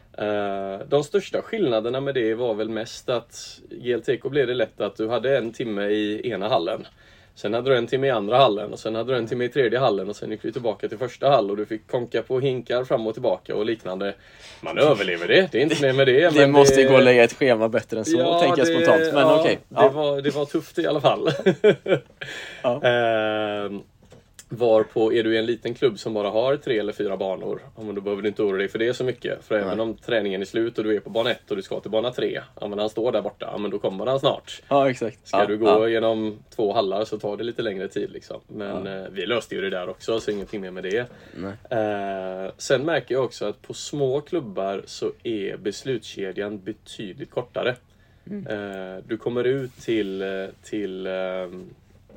De 0.89 1.05
största 1.05 1.43
skillnaderna 1.43 2.01
med 2.01 2.15
det 2.15 2.35
var 2.35 2.55
väl 2.55 2.69
mest 2.69 3.09
att 3.09 3.61
GLTK 3.71 4.29
blev 4.29 4.47
det 4.47 4.55
lätt 4.55 4.81
att 4.81 4.97
du 4.97 5.09
hade 5.09 5.39
en 5.39 5.53
timme 5.53 5.87
i 5.89 6.31
ena 6.31 6.49
hallen. 6.49 6.87
Sen 7.39 7.55
hade 7.55 7.71
du 7.71 7.77
en 7.77 7.87
timme 7.87 8.07
i 8.07 8.11
andra 8.11 8.37
hallen 8.37 8.73
och 8.73 8.79
sen 8.79 8.95
hade 8.95 9.13
du 9.13 9.19
en 9.19 9.27
timme 9.27 9.45
i 9.45 9.49
tredje 9.49 9.79
hallen 9.79 10.09
och 10.09 10.17
sen 10.17 10.31
gick 10.31 10.43
du 10.43 10.53
tillbaka 10.53 10.89
till 10.89 10.99
första 10.99 11.29
hall 11.31 11.51
och 11.51 11.57
du 11.57 11.67
fick 11.67 11.87
konka 11.91 12.23
på 12.23 12.41
hinkar 12.41 12.85
fram 12.85 13.07
och 13.07 13.13
tillbaka 13.15 13.55
och 13.57 13.65
liknande. 13.67 14.15
Man 14.61 14.79
överlever 14.79 15.29
det, 15.29 15.49
det 15.53 15.59
är 15.59 15.63
inte 15.63 15.83
mer 15.83 15.93
med 15.93 16.07
det. 16.07 16.29
det 16.35 16.47
måste 16.47 16.85
gå 16.85 16.97
att 16.97 17.03
lägga 17.05 17.25
ett 17.25 17.33
schema 17.33 17.69
bättre 17.69 17.99
än 17.99 18.05
så, 18.05 18.19
Ja, 18.19 18.41
tänker 18.41 18.59
jag 18.59 18.67
det- 18.69 18.73
spontant. 18.85 19.15
Men 19.15 19.23
ja, 19.23 19.41
okej. 19.41 19.59
Det, 19.69 19.75
Ja. 19.83 19.89
var, 19.89 20.21
det 20.23 20.31
var 20.35 20.45
tufft 20.45 20.79
i 20.79 20.87
alla 20.87 21.01
fall. 21.01 21.29
Ja. 22.63 22.83
Ehm, 22.83 23.81
Varpå 24.49 25.13
är 25.13 25.25
du 25.25 25.35
i 25.35 25.39
en 25.39 25.47
liten 25.47 25.75
klubb 25.75 25.99
som 25.99 26.15
bara 26.15 26.31
har 26.31 26.57
tre 26.57 26.79
eller 26.79 26.93
fyra 26.93 27.17
banor, 27.17 27.63
ja, 27.77 27.83
då 27.83 28.01
behöver 28.01 28.23
du 28.23 28.29
inte 28.29 28.43
oroa 28.43 28.59
dig 28.59 28.69
för 28.69 28.79
det 28.79 28.95
så 28.95 29.05
mycket. 29.05 29.45
För 29.45 29.59
även 29.59 29.81
om 29.81 29.95
träningen 29.97 30.41
är 30.41 30.45
slut 30.45 30.79
och 30.79 30.85
du 30.85 30.97
är 30.97 31.01
på 31.01 31.11
bana 31.11 31.31
1 31.31 31.51
och 31.51 31.57
du 31.57 31.63
ska 31.63 31.81
till 31.81 31.91
bana 31.91 32.13
3, 32.13 32.41
ja 32.61 32.69
men 32.69 32.79
han 32.79 32.91
står 32.91 33.13
där 33.13 33.23
borta, 33.23 33.49
ja 33.53 33.59
men 33.59 33.71
då 33.71 33.79
kommer 33.79 34.07
han 34.07 34.21
snart. 34.21 34.63
Ja, 34.69 34.91
exakt. 34.91 35.29
Ska 35.29 35.39
ja, 35.39 35.47
du 35.47 35.59
gå 35.59 35.67
ja. 35.67 35.89
genom 35.89 36.39
två 36.57 36.73
hallar 36.73 37.05
så 37.05 37.19
tar 37.19 37.37
det 37.37 37.45
lite 37.45 37.63
längre 37.63 37.89
tid. 37.89 38.11
Liksom. 38.11 38.41
Men 38.47 38.87
eh, 38.87 39.05
vi 39.11 39.27
löste 39.27 39.55
ju 39.55 39.61
det 39.61 39.71
där 39.71 39.89
också, 39.89 40.21
så 40.21 40.31
ingenting 40.31 40.61
mer 40.61 40.71
med 40.71 40.85
det. 40.85 41.07
Nej. 41.37 41.81
Eh, 41.81 42.53
sen 42.59 42.85
märker 42.85 43.15
jag 43.15 43.25
också 43.25 43.45
att 43.45 43.63
på 43.63 43.75
små 43.75 44.21
klubbar 44.21 44.83
så 44.87 45.13
är 45.23 45.57
beslutskedjan 45.57 46.61
betydligt 46.61 47.31
kortare. 47.31 47.77
Mm. 48.31 48.47
Eh, 48.47 49.05
du 49.07 49.17
kommer 49.17 49.45
ut 49.45 49.77
till, 49.77 50.23
eh, 50.23 50.29
till, 50.63 51.09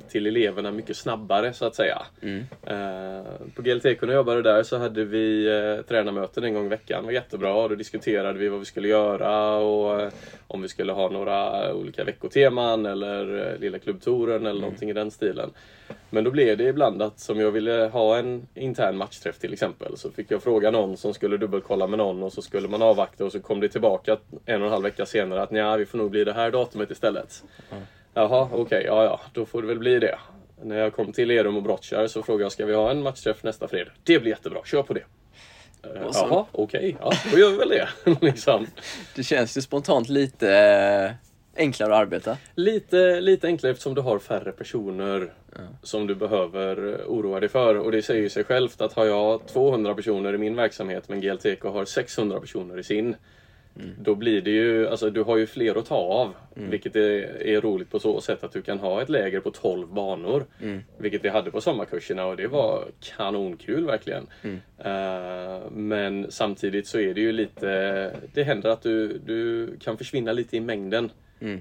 till 0.08 0.26
eleverna 0.26 0.72
mycket 0.72 0.96
snabbare 0.96 1.52
så 1.52 1.64
att 1.64 1.74
säga. 1.74 2.02
Mm. 2.22 2.44
Eh, 2.66 3.24
på 3.54 3.62
GLTK 3.62 4.02
när 4.02 4.08
jag 4.08 4.14
jobbade 4.14 4.42
där 4.42 4.62
så 4.62 4.78
hade 4.78 5.04
vi 5.04 5.46
eh, 5.46 5.84
tränarmöten 5.84 6.44
en 6.44 6.54
gång 6.54 6.66
i 6.66 6.68
veckan. 6.68 7.02
Det 7.02 7.06
var 7.06 7.12
jättebra. 7.12 7.68
Då 7.68 7.74
diskuterade 7.74 8.38
vi 8.38 8.48
vad 8.48 8.58
vi 8.58 8.64
skulle 8.64 8.88
göra 8.88 9.56
och 9.56 10.00
eh, 10.00 10.12
om 10.46 10.62
vi 10.62 10.68
skulle 10.68 10.92
ha 10.92 11.08
några 11.08 11.74
olika 11.74 12.04
veckoteman 12.04 12.86
eller 12.86 13.56
lilla 13.58 13.78
klubbtouren 13.78 14.46
eller 14.46 14.60
någonting 14.60 14.90
i 14.90 14.92
den 14.92 15.10
stilen. 15.10 15.50
Men 16.10 16.24
då 16.24 16.30
blev 16.30 16.58
det 16.58 16.64
ibland 16.64 17.02
att 17.02 17.20
som 17.20 17.40
jag 17.40 17.50
ville 17.50 17.90
ha 17.92 18.18
en 18.18 18.46
intern 18.54 18.96
matchträff 18.96 19.38
till 19.38 19.52
exempel 19.52 19.96
så 19.96 20.10
fick 20.10 20.30
jag 20.30 20.42
fråga 20.42 20.70
någon 20.70 20.96
som 20.96 21.14
skulle 21.14 21.36
dubbelkolla 21.36 21.86
med 21.86 21.98
någon 21.98 22.22
och 22.22 22.32
så 22.32 22.42
skulle 22.42 22.68
man 22.68 22.82
avvakta 22.82 23.24
och 23.24 23.32
så 23.32 23.40
kom 23.40 23.60
det 23.60 23.68
tillbaka 23.68 24.16
en 24.46 24.60
och 24.60 24.66
en 24.66 24.72
halv 24.72 24.82
vecka 24.82 25.06
senare 25.06 25.42
att 25.42 25.52
ja, 25.52 25.76
vi 25.76 25.86
får 25.86 25.98
nog 25.98 26.10
bli 26.10 26.24
det 26.24 26.32
här 26.32 26.50
datumet 26.50 26.90
istället. 26.90 27.42
Jaha, 28.14 28.48
okej, 28.52 28.82
ja 28.86 29.04
ja, 29.04 29.20
då 29.32 29.46
får 29.46 29.62
det 29.62 29.68
väl 29.68 29.78
bli 29.78 29.98
det. 29.98 30.18
När 30.62 30.78
jag 30.78 30.92
kom 30.94 31.12
till 31.12 31.28
Lerum 31.28 31.56
och 31.56 31.62
Brottkärr 31.62 32.06
så 32.06 32.22
frågade 32.22 32.44
jag, 32.44 32.52
ska 32.52 32.66
vi 32.66 32.74
ha 32.74 32.90
en 32.90 33.02
matchträff 33.02 33.42
nästa 33.42 33.68
fredag? 33.68 33.90
Det 34.04 34.18
blir 34.18 34.30
jättebra, 34.30 34.60
kör 34.64 34.82
på 34.82 34.94
det. 34.94 35.04
Eh, 35.94 36.02
Och 36.02 36.14
så- 36.14 36.26
Jaha, 36.30 36.44
okej, 36.52 36.96
ja, 37.00 37.12
då 37.32 37.38
gör 37.38 37.50
vi 37.50 37.56
väl 37.56 37.68
det. 37.68 37.88
liksom. 38.20 38.66
Det 39.14 39.22
känns 39.22 39.56
ju 39.56 39.60
spontant 39.60 40.08
lite 40.08 40.54
eh, 40.54 41.12
enklare 41.62 41.94
att 41.94 42.00
arbeta. 42.00 42.36
lite, 42.54 43.20
lite 43.20 43.46
enklare 43.46 43.70
eftersom 43.72 43.94
du 43.94 44.00
har 44.00 44.18
färre 44.18 44.52
personer 44.52 45.32
som 45.82 46.06
du 46.06 46.14
behöver 46.14 46.88
eh, 46.92 47.06
oroa 47.06 47.40
dig 47.40 47.48
för. 47.48 47.74
Och 47.78 47.92
det 47.92 48.02
säger 48.02 48.22
ju 48.22 48.28
sig 48.28 48.44
självt 48.44 48.80
att 48.80 48.92
har 48.92 49.04
jag 49.06 49.46
200 49.46 49.94
personer 49.94 50.34
i 50.34 50.38
min 50.38 50.56
verksamhet 50.56 51.08
men 51.08 51.20
GLTK 51.20 51.68
har 51.68 51.84
600 51.84 52.40
personer 52.40 52.78
i 52.78 52.82
sin. 52.82 53.16
Då 53.98 54.14
blir 54.14 54.40
det 54.42 54.50
ju, 54.50 54.88
alltså 54.88 55.10
du 55.10 55.22
har 55.22 55.36
ju 55.36 55.46
fler 55.46 55.78
att 55.78 55.86
ta 55.86 55.96
av. 55.96 56.34
Vilket 56.70 56.96
är, 56.96 57.42
är 57.46 57.60
roligt 57.60 57.90
på 57.90 57.98
så 57.98 58.20
sätt 58.20 58.44
att 58.44 58.52
du 58.52 58.62
kan 58.62 58.78
ha 58.78 59.02
ett 59.02 59.08
läger 59.08 59.40
på 59.40 59.50
12 59.50 59.88
banor. 59.94 60.44
Vilket 60.98 61.24
vi 61.24 61.28
hade 61.28 61.50
på 61.50 61.60
sommarkurserna 61.60 62.26
och 62.26 62.36
det 62.36 62.46
var 62.46 62.84
kanonkul 63.16 63.86
verkligen. 63.86 64.26
Eh, 64.78 65.70
men 65.70 66.26
samtidigt 66.30 66.86
så 66.86 66.98
är 66.98 67.14
det 67.14 67.20
ju 67.20 67.32
lite, 67.32 68.10
det 68.34 68.42
händer 68.42 68.68
att 68.70 68.82
du, 68.82 69.18
du 69.18 69.68
kan 69.80 69.98
försvinna 69.98 70.32
lite 70.32 70.56
i 70.56 70.60
mängden 70.60 71.10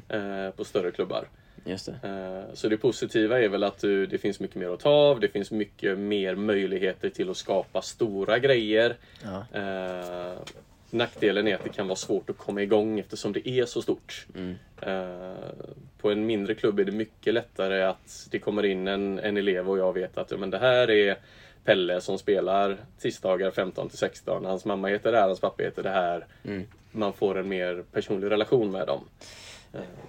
eh, 0.10 0.52
på 0.56 0.64
större 0.64 0.92
klubbar. 0.92 1.28
Just 1.66 1.86
det. 1.86 2.08
Eh, 2.10 2.54
Så 2.54 2.68
det 2.70 2.78
positiva 2.78 3.40
är 3.42 3.50
väl 3.50 3.64
att 3.64 3.80
du, 3.80 4.06
det 4.06 4.18
finns 4.18 4.40
mycket 4.40 4.56
mer 4.56 4.70
att 4.70 4.80
ta 4.80 4.90
av, 4.90 5.20
det 5.20 5.28
finns 5.28 5.52
mycket 5.52 5.98
mer 6.00 6.36
möjligheter 6.36 7.10
till 7.10 7.30
att 7.30 7.38
skapa 7.38 7.82
stora 7.82 8.40
grejer. 8.40 8.96
Ja. 9.24 9.46
Eh, 10.92 10.98
nackdelen 10.98 11.48
är 11.48 11.56
att 11.56 11.64
det 11.64 11.70
kan 11.70 11.88
vara 11.88 11.96
svårt 11.96 12.30
att 12.30 12.38
komma 12.38 12.62
igång 12.62 13.00
eftersom 13.00 13.34
det 13.34 13.50
är 13.50 13.66
så 13.66 13.82
stort. 13.82 14.26
Eh, 14.82 15.32
på 16.02 16.12
en 16.12 16.26
mindre 16.26 16.56
klubb 16.56 16.80
är 16.80 16.84
det 16.86 16.92
mycket 16.92 17.34
lättare 17.34 17.84
att 17.84 18.28
det 18.32 18.40
kommer 18.40 18.66
in 18.66 18.88
en, 18.88 19.20
en 19.20 19.38
elev 19.38 19.70
och 19.70 19.78
jag 19.78 19.94
vet 19.94 20.18
att 20.18 20.32
ja, 20.32 20.38
men 20.38 20.50
det 20.50 20.58
här 20.60 20.90
är 20.90 21.18
Pelle 21.66 22.02
som 22.02 22.18
spelar 22.18 22.78
tisdagar 23.00 23.52
15 23.52 23.90
till 23.90 23.98
16. 23.98 24.46
Hans 24.46 24.66
mamma 24.66 24.88
heter 24.88 25.12
det 25.12 25.18
här, 25.18 25.28
hans 25.28 25.40
pappa 25.40 25.64
heter 25.64 25.84
det 25.84 25.90
här. 25.90 26.26
Man 26.92 27.14
får 27.14 27.38
en 27.38 27.48
mer 27.48 27.84
personlig 27.92 28.30
relation 28.32 28.72
med 28.72 28.88
dem. 28.88 29.02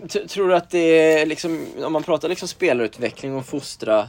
T- 0.08 0.28
Tror 0.28 0.48
du 0.48 0.54
att 0.54 0.70
det 0.70 0.78
är 1.20 1.26
liksom, 1.26 1.66
om 1.84 1.92
man 1.92 2.02
pratar 2.02 2.28
liksom 2.28 2.48
spelarutveckling 2.48 3.36
och 3.36 3.46
fostra 3.46 4.08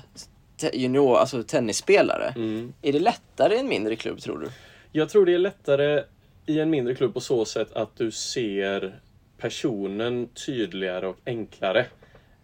junior, 0.73 1.17
alltså 1.17 1.43
tennisspelare. 1.43 2.33
Mm. 2.35 2.73
Är 2.81 2.93
det 2.93 2.99
lättare 2.99 3.55
i 3.55 3.59
en 3.59 3.67
mindre 3.67 3.95
klubb 3.95 4.19
tror 4.19 4.39
du? 4.39 4.47
Jag 4.91 5.09
tror 5.09 5.25
det 5.25 5.33
är 5.33 5.37
lättare 5.37 6.03
i 6.45 6.59
en 6.59 6.69
mindre 6.69 6.95
klubb 6.95 7.13
på 7.13 7.19
så 7.19 7.45
sätt 7.45 7.73
att 7.73 7.95
du 7.95 8.11
ser 8.11 8.99
personen 9.37 10.27
tydligare 10.45 11.07
och 11.07 11.17
enklare. 11.25 11.85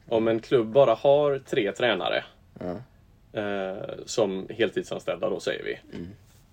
Om 0.07 0.27
en 0.27 0.39
klubb 0.39 0.67
bara 0.67 0.93
har 0.93 1.39
tre 1.39 1.71
tränare 1.71 2.23
eh, 3.33 3.77
som 4.05 4.47
heltidsanställda 4.49 5.29
då 5.29 5.39
säger 5.39 5.63
vi. 5.63 5.77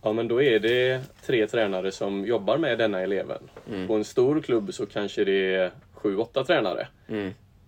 Ja 0.02 0.12
men 0.12 0.28
då 0.28 0.42
är 0.42 0.58
det 0.58 1.00
tre 1.26 1.46
tränare 1.46 1.92
som 1.92 2.24
jobbar 2.26 2.58
med 2.58 2.78
denna 2.78 3.00
eleven. 3.00 3.42
På 3.86 3.94
en 3.94 4.04
stor 4.04 4.40
klubb 4.40 4.74
så 4.74 4.86
kanske 4.86 5.24
det 5.24 5.54
är 5.54 5.70
sju, 5.92 6.16
åtta 6.16 6.44
tränare. 6.44 6.88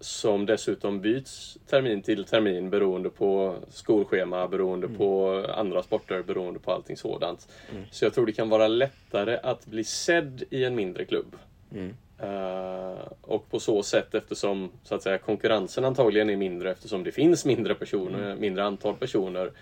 Som 0.00 0.46
dessutom 0.46 1.00
byts 1.00 1.58
termin 1.66 2.02
till 2.02 2.24
termin 2.24 2.70
beroende 2.70 3.10
på 3.10 3.56
skolschema, 3.70 4.48
beroende 4.48 4.86
på 4.98 5.28
andra 5.54 5.82
sporter, 5.82 6.22
beroende 6.22 6.60
på 6.60 6.72
allting 6.72 6.96
sådant. 6.96 7.48
Så 7.90 8.04
jag 8.04 8.14
tror 8.14 8.26
det 8.26 8.32
kan 8.32 8.48
vara 8.48 8.68
lättare 8.68 9.38
att 9.42 9.66
bli 9.66 9.84
sedd 9.84 10.42
i 10.50 10.64
en 10.64 10.74
mindre 10.74 11.04
klubb. 11.04 11.36
Eh, 12.20 12.98
och 13.20 13.50
på 13.50 13.60
så 13.60 13.82
sätt 13.82 14.14
eftersom 14.14 14.70
så 14.82 14.94
att 14.94 15.02
säga, 15.02 15.18
konkurrensen 15.18 15.84
antagligen 15.84 16.30
är 16.30 16.36
mindre 16.36 16.70
eftersom 16.70 17.04
det 17.04 17.12
finns 17.12 17.44
mindre 17.44 17.74
personer, 17.74 18.34
mindre 18.36 18.64
antal 18.64 18.94
personer. 18.94 19.52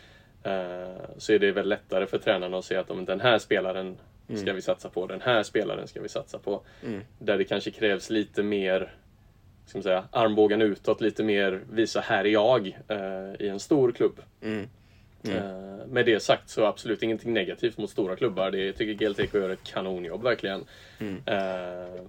eh, 0.42 1.02
så 1.18 1.32
är 1.32 1.38
det 1.38 1.52
väl 1.52 1.68
lättare 1.68 2.06
för 2.06 2.18
tränarna 2.18 2.58
att 2.58 2.64
se 2.64 2.76
att 2.76 2.90
om 2.90 3.04
den 3.04 3.20
här 3.20 3.38
spelaren 3.38 3.96
ska 4.36 4.52
vi 4.52 4.62
satsa 4.62 4.88
på, 4.88 5.06
den 5.06 5.20
här 5.20 5.42
spelaren 5.42 5.88
ska 5.88 6.00
vi 6.00 6.08
satsa 6.08 6.38
på. 6.38 6.60
Där 7.18 7.38
det 7.38 7.44
kanske 7.44 7.70
krävs 7.70 8.10
lite 8.10 8.42
mer 8.42 8.92
ska 9.66 9.78
man 9.78 9.82
säga, 9.82 10.04
armbågen 10.10 10.62
utåt, 10.62 11.00
lite 11.00 11.24
mer 11.24 11.62
visa 11.70 12.00
här 12.00 12.24
är 12.24 12.28
jag 12.28 12.78
eh, 12.88 13.46
i 13.46 13.48
en 13.48 13.60
stor 13.60 13.92
klubb. 13.92 14.20
Eh, 15.34 15.86
med 15.88 16.06
det 16.06 16.22
sagt 16.22 16.50
så 16.50 16.64
absolut 16.64 17.02
ingenting 17.02 17.32
negativt 17.32 17.78
mot 17.78 17.90
stora 17.90 18.16
klubbar. 18.16 18.50
Det 18.50 18.72
tycker 18.72 19.06
GLTK 19.06 19.38
gör 19.38 19.50
ett 19.50 19.64
kanonjobb 19.64 20.22
verkligen. 20.22 20.60
Eh, 20.60 21.36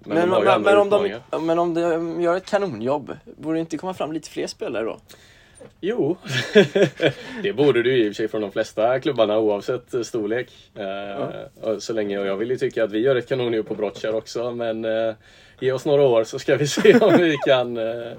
men, 0.03 0.29
Men, 0.29 0.29
men, 0.29 0.61
men, 0.61 0.77
om 0.77 0.89
de, 0.89 1.19
men 1.41 1.59
om 1.59 1.73
de 1.73 2.21
gör 2.21 2.37
ett 2.37 2.45
kanonjobb, 2.45 3.17
borde 3.37 3.57
det 3.57 3.59
inte 3.59 3.77
komma 3.77 3.93
fram 3.93 4.11
lite 4.11 4.29
fler 4.29 4.47
spelare 4.47 4.83
då? 4.83 4.97
Jo, 5.81 6.17
det 7.43 7.53
borde 7.53 7.83
du 7.83 7.97
i 7.97 8.03
och 8.03 8.09
för 8.09 8.13
sig 8.13 8.27
från 8.27 8.41
de 8.41 8.51
flesta 8.51 8.99
klubbarna 8.99 9.37
oavsett 9.37 10.05
storlek. 10.07 10.53
Eh, 10.75 11.25
och 11.61 11.83
Så 11.83 11.93
länge, 11.93 12.19
och 12.19 12.27
jag 12.27 12.35
vill 12.37 12.49
ju 12.49 12.57
tycka 12.57 12.83
att 12.83 12.91
vi 12.91 12.99
gör 12.99 13.15
ett 13.15 13.29
kanonjobb 13.29 13.67
på 13.67 13.75
Brottkärr 13.75 14.15
också 14.15 14.51
men 14.51 14.85
eh, 14.85 15.13
ge 15.59 15.71
oss 15.71 15.85
några 15.85 16.01
år 16.01 16.23
så 16.23 16.39
ska 16.39 16.55
vi 16.55 16.67
se 16.67 16.97
om 17.01 17.13
vi 17.17 17.37
kan, 17.45 17.77
eh, 17.77 18.11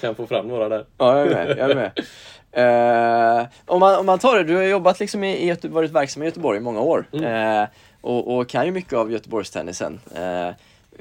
kan 0.00 0.14
få 0.14 0.26
fram 0.26 0.48
några 0.48 0.68
där. 0.68 0.84
Ja, 0.98 1.18
jag 1.18 1.26
är 1.26 1.46
med. 1.46 1.58
Jag 1.58 1.70
är 1.70 1.74
med. 1.74 1.90
Eh, 2.52 3.46
om, 3.66 3.80
man, 3.80 3.98
om 3.98 4.06
man 4.06 4.18
tar 4.18 4.36
det, 4.38 4.44
du 4.44 4.56
har 4.56 4.62
jobbat 4.62 5.00
liksom 5.00 5.24
i, 5.24 5.50
i 5.50 5.68
varit 5.68 5.90
verksam 5.90 6.22
i 6.22 6.26
Göteborg 6.26 6.58
i 6.58 6.60
många 6.60 6.80
år 6.80 7.04
Mm. 7.12 7.62
eh, 7.62 7.68
och, 8.00 8.36
och 8.36 8.48
kan 8.48 8.66
ju 8.66 8.72
mycket 8.72 8.92
av 8.92 9.12
Göteborgstennisen. 9.12 10.00
Eh, 10.14 10.50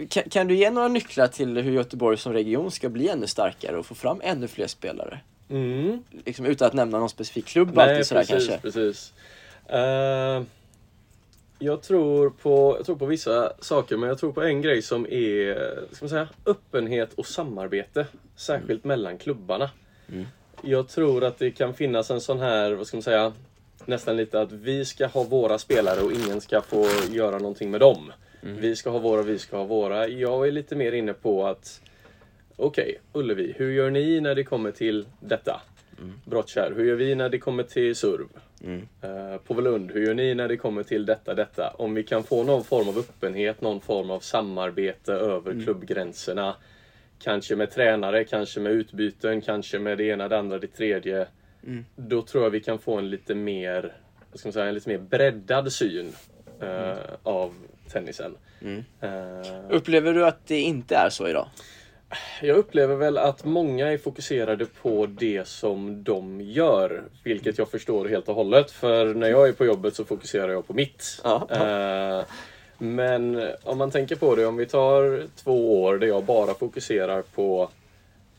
kan, 0.10 0.24
kan 0.24 0.48
du 0.48 0.56
ge 0.56 0.70
några 0.70 0.88
nycklar 0.88 1.28
till 1.28 1.58
hur 1.58 1.72
Göteborg 1.72 2.18
som 2.18 2.34
region 2.34 2.72
ska 2.72 2.90
bli 2.90 3.10
ännu 3.10 3.28
starkare 3.28 3.78
och 3.78 3.86
få 3.86 3.96
fram 3.96 4.22
ännu 4.24 4.48
fler 4.48 4.68
spelare? 4.68 5.20
Mm. 5.50 6.04
Liksom, 6.26 6.46
utan 6.46 6.68
att 6.68 6.74
nämna 6.74 7.00
någon 7.00 7.10
specifik 7.10 7.46
klubb 7.46 7.72
Nej, 7.74 7.90
alltid 7.90 8.06
sådär 8.06 8.22
precis, 8.22 8.48
kanske. 8.48 8.62
precis. 8.62 9.14
Eh, 9.68 10.44
jag, 11.60 11.82
tror 11.82 12.30
på, 12.30 12.76
jag 12.78 12.86
tror 12.86 12.96
på 12.96 13.06
vissa 13.06 13.54
saker, 13.60 13.98
men 13.98 14.10
jag 14.10 14.18
tror 14.18 14.32
på 14.32 14.42
en 14.42 14.62
grej 14.62 14.82
som 14.82 15.06
är 15.06 15.56
ska 15.92 16.06
man 16.06 16.10
säga, 16.10 16.28
öppenhet 16.46 17.14
och 17.14 17.26
samarbete. 17.26 18.06
Särskilt 18.36 18.84
mellan 18.84 19.18
klubbarna. 19.18 19.70
Jag 20.62 20.88
tror 20.88 21.24
att 21.24 21.38
det 21.38 21.52
kan 21.52 21.74
finnas 21.74 22.12
en 22.12 22.22
sån 22.22 22.40
här, 22.40 22.72
vad 22.72 22.88
ska 22.88 22.98
man 22.98 23.02
säga, 23.04 23.34
nästan 23.86 24.18
lite 24.18 24.42
att 24.42 24.52
vi 24.52 24.86
ska 24.86 25.08
ha 25.08 25.24
våra 25.24 25.58
spelare 25.58 26.02
och 26.02 26.12
ingen 26.12 26.42
ska 26.42 26.62
få 26.62 26.88
göra 27.12 27.38
någonting 27.38 27.72
med 27.72 27.80
dem. 27.80 28.12
Vi 28.42 28.76
ska 28.76 28.90
ha 28.90 29.00
våra, 29.00 29.22
vi 29.22 29.40
ska 29.40 29.58
ha 29.58 29.64
våra. 29.64 30.08
Jag 30.08 30.48
är 30.48 30.52
lite 30.52 30.76
mer 30.76 30.92
inne 30.92 31.14
på 31.14 31.48
att 31.48 31.82
Okej, 32.58 33.00
Ullevi, 33.14 33.54
hur 33.58 33.72
gör 33.72 33.90
ni 33.90 34.22
när 34.22 34.36
det 34.36 34.44
kommer 34.44 34.72
till 34.72 35.06
detta? 35.20 35.62
Brottkärr, 36.26 36.74
hur 36.76 36.86
gör 36.86 36.96
vi 36.96 37.16
när 37.16 37.30
det 37.30 37.40
kommer 37.40 37.64
till 37.64 37.96
SURV? 37.96 38.28
Uh, 39.04 39.38
Påvelund, 39.38 39.92
hur 39.92 40.06
gör 40.06 40.14
ni 40.14 40.36
när 40.36 40.48
det 40.48 40.58
kommer 40.58 40.84
till 40.84 41.06
detta, 41.06 41.34
detta? 41.34 41.74
Om 41.78 41.94
vi 41.94 42.04
kan 42.04 42.24
få 42.24 42.44
någon 42.44 42.64
form 42.64 42.90
av 42.90 42.98
öppenhet, 42.98 43.62
någon 43.62 43.82
form 43.82 44.12
av 44.12 44.20
samarbete 44.20 45.14
över 45.14 45.52
klubbgränserna. 45.64 46.56
Kanske 47.20 47.56
med 47.56 47.72
tränare, 47.72 48.24
kanske 48.24 48.60
med 48.60 48.72
utbyten, 48.72 49.42
kanske 49.42 49.80
med 49.80 49.98
det 49.98 50.04
ena, 50.04 50.28
det 50.28 50.38
andra, 50.38 50.60
det 50.60 50.68
tredje. 50.68 51.28
Då 51.96 52.22
tror 52.22 52.44
jag 52.44 52.50
vi 52.50 52.60
kan 52.60 52.80
få 52.80 52.98
en 52.98 53.10
lite 53.10 53.36
mer, 53.36 53.94
vad 54.32 54.40
ska 54.40 54.48
man 54.48 54.54
säga, 54.54 54.66
en 54.66 54.74
lite 54.74 54.90
mer 54.90 54.98
breddad 54.98 55.72
syn 55.74 56.12
eh, 56.62 56.94
av 57.24 57.54
tennisen. 57.92 58.38
Eh, 59.02 59.60
Upplever 59.70 60.14
du 60.14 60.26
att 60.26 60.48
det 60.48 60.60
inte 60.60 60.96
är 60.96 61.10
så 61.10 61.28
idag? 61.28 61.48
Jag 62.42 62.58
upplever 62.58 62.96
väl 62.96 63.18
att 63.18 63.46
många 63.46 63.92
är 63.92 63.98
fokuserade 63.98 64.66
på 64.66 65.06
det 65.06 65.48
som 65.48 66.04
de 66.04 66.42
gör. 66.42 67.04
Vilket 67.24 67.58
jag 67.58 67.70
förstår 67.70 68.06
helt 68.06 68.30
och 68.30 68.36
hållet. 68.36 68.72
För 68.72 69.14
när 69.14 69.30
jag 69.30 69.48
är 69.48 69.52
på 69.52 69.66
jobbet 69.66 69.96
så 69.96 70.06
fokuserar 70.06 70.52
jag 70.52 70.68
på 70.68 70.74
mitt. 70.74 71.22
Ja. 71.24 71.48
Eh, 71.52 72.26
men 72.78 73.48
om 73.64 73.78
man 73.78 73.92
tänker 73.92 74.16
på 74.16 74.36
det, 74.36 74.46
om 74.46 74.58
vi 74.58 74.66
tar 74.66 75.24
två 75.44 75.84
år 75.84 75.98
där 75.98 76.08
jag 76.08 76.24
bara 76.24 76.54
fokuserar 76.54 77.22
på 77.22 77.70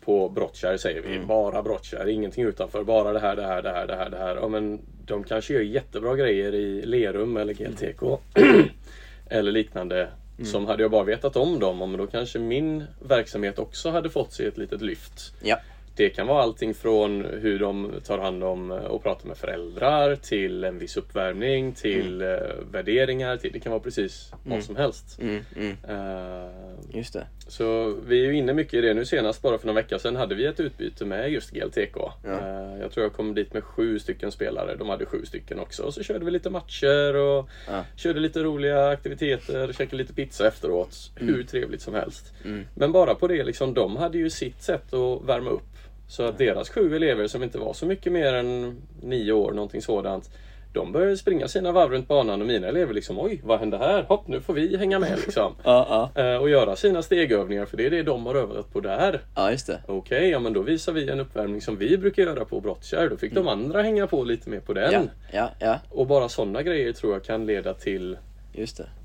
på 0.07 0.29
Brottkärr 0.29 0.77
säger 0.77 1.03
vi. 1.03 1.19
Bara 1.19 1.63
Brottkärr, 1.63 2.09
ingenting 2.09 2.45
utanför. 2.45 2.85
Bara 2.85 3.13
det 3.13 3.21
här, 3.21 3.37
det 3.37 3.43
här, 3.43 3.63
det 3.63 3.71
här, 3.71 3.87
det 3.87 3.97
här, 3.97 4.11
det 4.11 4.17
här. 4.17 4.37
Ja, 4.37 4.49
men 4.49 4.81
de 5.07 5.25
kanske 5.25 5.55
gör 5.55 5.61
jättebra 5.61 6.17
grejer 6.17 6.55
i 6.55 6.83
Lerum 6.83 7.37
eller 7.37 7.55
GLTK. 7.55 8.19
eller 9.31 9.53
liknande. 9.53 10.09
Som 10.45 10.67
hade 10.67 10.83
jag 10.83 10.91
bara 10.91 11.05
vetat 11.05 11.37
om 11.37 11.59
dem, 11.59 11.79
men 11.79 11.97
då 11.97 12.07
kanske 12.07 12.39
min 12.39 12.85
verksamhet 13.09 13.59
också 13.59 13.91
hade 13.91 14.11
fått 14.11 14.33
sig 14.33 14.47
ett 14.47 14.59
litet 14.59 14.83
lyft. 14.83 15.35
Ja. 15.43 15.57
Det 15.97 16.11
kan 16.11 16.27
vara 16.27 16.43
allting 16.43 16.75
från 16.75 17.25
hur 17.25 17.59
de 17.59 17.93
tar 18.05 18.19
hand 18.19 18.45
om 18.45 18.71
och 18.71 19.03
pratar 19.03 19.29
med 19.29 19.37
föräldrar 19.37 20.17
till 20.17 20.65
en 20.65 20.79
viss 20.79 20.97
uppvärmning 20.97 21.73
till 21.73 22.23
eh, 22.23 22.29
värderingar. 22.73 23.37
Till, 23.37 23.53
det 23.53 23.61
kan 23.61 23.73
vara 23.73 23.83
precis 23.83 24.33
vad 24.45 24.65
som 24.65 24.77
helst. 24.77 25.19
Mm, 25.21 25.41
mm. 25.57 25.77
Eh, 25.89 26.51
Just 26.97 27.13
det. 27.13 27.27
så 27.49 27.97
vi 28.07 28.21
är 28.23 28.27
ju 28.27 28.37
inne 28.37 28.53
mycket 28.53 28.75
i 28.75 28.81
det. 28.81 28.95
Nu 28.95 29.05
senast, 29.05 29.43
bara 29.43 29.59
för 29.59 29.67
några 29.67 29.81
veckor 29.81 29.99
sedan, 29.99 30.17
hade 30.17 30.35
vi 30.35 30.47
ett 30.47 30.61
utbyte 30.61 31.05
med 31.05 31.31
just 31.33 31.51
GLTK. 31.51 31.97
Ja. 32.25 32.31
Eh, 32.31 32.81
jag 32.81 32.93
tror 32.93 33.05
jag 33.07 33.13
kom 33.13 33.35
dit 33.35 33.53
med 33.53 33.65
sju 33.65 33.99
stycken 33.99 34.33
spelare. 34.33 34.77
De 34.77 34.89
hade 34.89 35.07
sju 35.07 35.25
stycken 35.25 35.59
också. 35.59 35.83
Och 35.83 35.95
så 35.95 36.03
körde 36.03 36.25
vi 36.25 36.31
lite 36.31 36.51
matcher 36.51 37.17
och 37.17 37.49
Ja. 37.69 37.85
körde 37.97 38.21
lite 38.21 38.43
roliga 38.43 38.89
aktiviteter, 38.89 39.73
käkade 39.73 39.97
lite 39.97 40.15
pizza 40.15 40.49
efteråt. 40.49 41.11
Hur 41.15 41.43
trevligt 41.43 41.81
som 41.83 41.95
helst. 41.95 42.33
Mm. 42.45 42.65
Men 42.75 42.93
bara 42.93 43.15
på 43.15 43.27
det, 43.29 43.45
liksom, 43.45 43.75
de 43.75 43.97
hade 43.97 44.19
ju 44.19 44.31
sitt 44.31 44.63
sätt 44.63 44.93
att 44.95 45.25
värma 45.25 45.51
upp. 45.51 45.63
Så 46.09 46.23
att 46.23 46.39
deras 46.39 46.71
sju 46.71 46.97
elever 46.97 47.27
som 47.27 47.43
inte 47.43 47.59
var 47.59 47.73
så 47.73 47.87
mycket 47.87 48.13
mer 48.13 48.35
än 48.35 48.77
nio 49.03 49.33
år, 49.33 49.53
någonting 49.53 49.83
sådant. 49.83 50.31
De 50.73 50.93
började 50.93 51.17
springa 51.17 51.49
sina 51.49 51.73
varv 51.73 51.91
runt 51.91 52.09
banan 52.09 52.41
och 52.41 52.47
mina 52.47 52.67
elever 52.67 52.95
liksom 52.95 53.19
oj, 53.19 53.41
vad 53.45 53.59
hände 53.61 53.79
här? 53.79 54.03
Hopp, 54.03 54.29
nu 54.29 54.41
får 54.41 54.55
vi 54.55 54.77
hänga 54.77 54.99
med 54.99 55.19
liksom. 55.19 55.53
Ja, 55.65 56.11
ja. 56.15 56.23
Eh, 56.23 56.37
och 56.37 56.51
göra 56.51 56.77
sina 56.77 57.03
stegövningar 57.03 57.67
för 57.67 57.77
det 57.77 57.87
är 57.87 57.91
det 57.91 58.03
de 58.03 58.27
har 58.27 58.35
övat 58.35 58.73
på 58.73 58.81
där. 58.81 59.21
ja, 59.35 59.51
just 59.51 59.67
det. 59.67 59.81
Okej, 59.87 60.29
ja 60.31 60.39
men 60.39 60.53
då 60.53 60.63
visar 60.63 60.93
vi 60.93 61.11
en 61.11 61.21
uppvärmning 61.21 61.61
som 61.61 61.77
vi 61.77 61.99
brukar 61.99 62.23
göra 62.23 62.45
på 62.45 62.61
Brottkärr. 62.61 63.09
Då 63.09 63.17
fick 63.17 63.35
de 63.35 63.49
andra 63.49 63.83
hänga 63.83 64.07
på 64.07 64.25
lite 64.25 64.51
mer 64.51 64.61
på 64.61 64.73
den. 64.73 64.93
Ja, 64.93 65.01
ja, 65.33 65.51
ja, 65.59 65.79
Och 65.91 66.07
bara 66.07 66.29
sådana 66.29 66.63
grejer 66.63 66.93
tror 66.93 67.13
jag 67.13 67.25
kan 67.25 67.47
leda 67.47 67.75
till, 67.75 68.19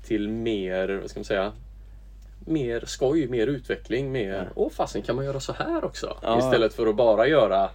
till 0.06 0.28
mer, 0.28 0.88
vad 1.00 1.10
ska 1.10 1.20
man 1.20 1.24
säga, 1.24 1.52
mer 2.46 2.82
skoj, 2.86 3.28
mer 3.28 3.46
utveckling, 3.46 4.12
mer 4.12 4.48
åh 4.54 4.70
fasen 4.70 5.02
kan 5.02 5.16
man 5.16 5.24
göra 5.24 5.40
så 5.40 5.52
här 5.52 5.84
också? 5.84 6.16
Ja. 6.22 6.38
Istället 6.38 6.74
för 6.74 6.86
att 6.86 6.96
bara 6.96 7.26
göra 7.26 7.68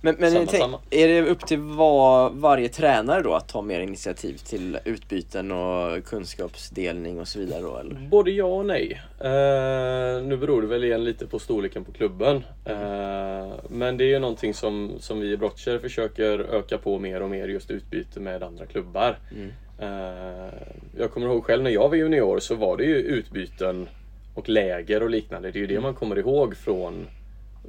Men, 0.00 0.16
men 0.18 0.32
Samma, 0.32 0.46
tänk, 0.46 0.62
samma. 0.62 0.78
är 0.90 1.08
det 1.08 1.22
upp 1.22 1.46
till 1.46 1.58
var, 1.58 2.30
varje 2.30 2.68
tränare 2.68 3.22
då 3.22 3.34
att 3.34 3.48
ta 3.48 3.62
mer 3.62 3.80
initiativ 3.80 4.36
till 4.36 4.78
utbyten 4.84 5.52
och 5.52 6.04
kunskapsdelning 6.04 7.20
och 7.20 7.28
så 7.28 7.38
vidare 7.38 7.62
då 7.62 7.76
eller? 7.76 7.94
Både 7.94 8.30
ja 8.30 8.44
och 8.44 8.66
nej. 8.66 9.02
Eh, 9.20 10.22
nu 10.22 10.36
beror 10.40 10.62
det 10.62 10.68
väl 10.68 10.84
igen 10.84 11.04
lite 11.04 11.26
på 11.26 11.38
storleken 11.38 11.84
på 11.84 11.92
klubben. 11.92 12.36
Eh, 12.64 13.46
men 13.68 13.96
det 13.96 14.04
är 14.04 14.08
ju 14.08 14.18
någonting 14.18 14.54
som, 14.54 14.92
som 15.00 15.20
vi 15.20 15.32
i 15.32 15.36
Brottkärr 15.36 15.78
försöker 15.78 16.38
öka 16.38 16.78
på 16.78 16.98
mer 16.98 17.22
och 17.22 17.30
mer, 17.30 17.48
just 17.48 17.70
utbyte 17.70 18.20
med 18.20 18.42
andra 18.42 18.66
klubbar. 18.66 19.18
Mm. 19.36 19.52
Eh, 19.84 20.52
jag 20.98 21.10
kommer 21.10 21.26
ihåg 21.26 21.44
själv 21.44 21.62
när 21.62 21.70
jag 21.70 21.88
var 21.88 21.96
junior 21.96 22.38
så 22.38 22.54
var 22.54 22.76
det 22.76 22.84
ju 22.84 22.94
utbyten 22.96 23.88
och 24.34 24.48
läger 24.48 25.02
och 25.02 25.10
liknande. 25.10 25.50
Det 25.50 25.58
är 25.58 25.60
ju 25.60 25.66
det 25.66 25.80
man 25.80 25.94
kommer 25.94 26.18
ihåg 26.18 26.56
från 26.56 27.06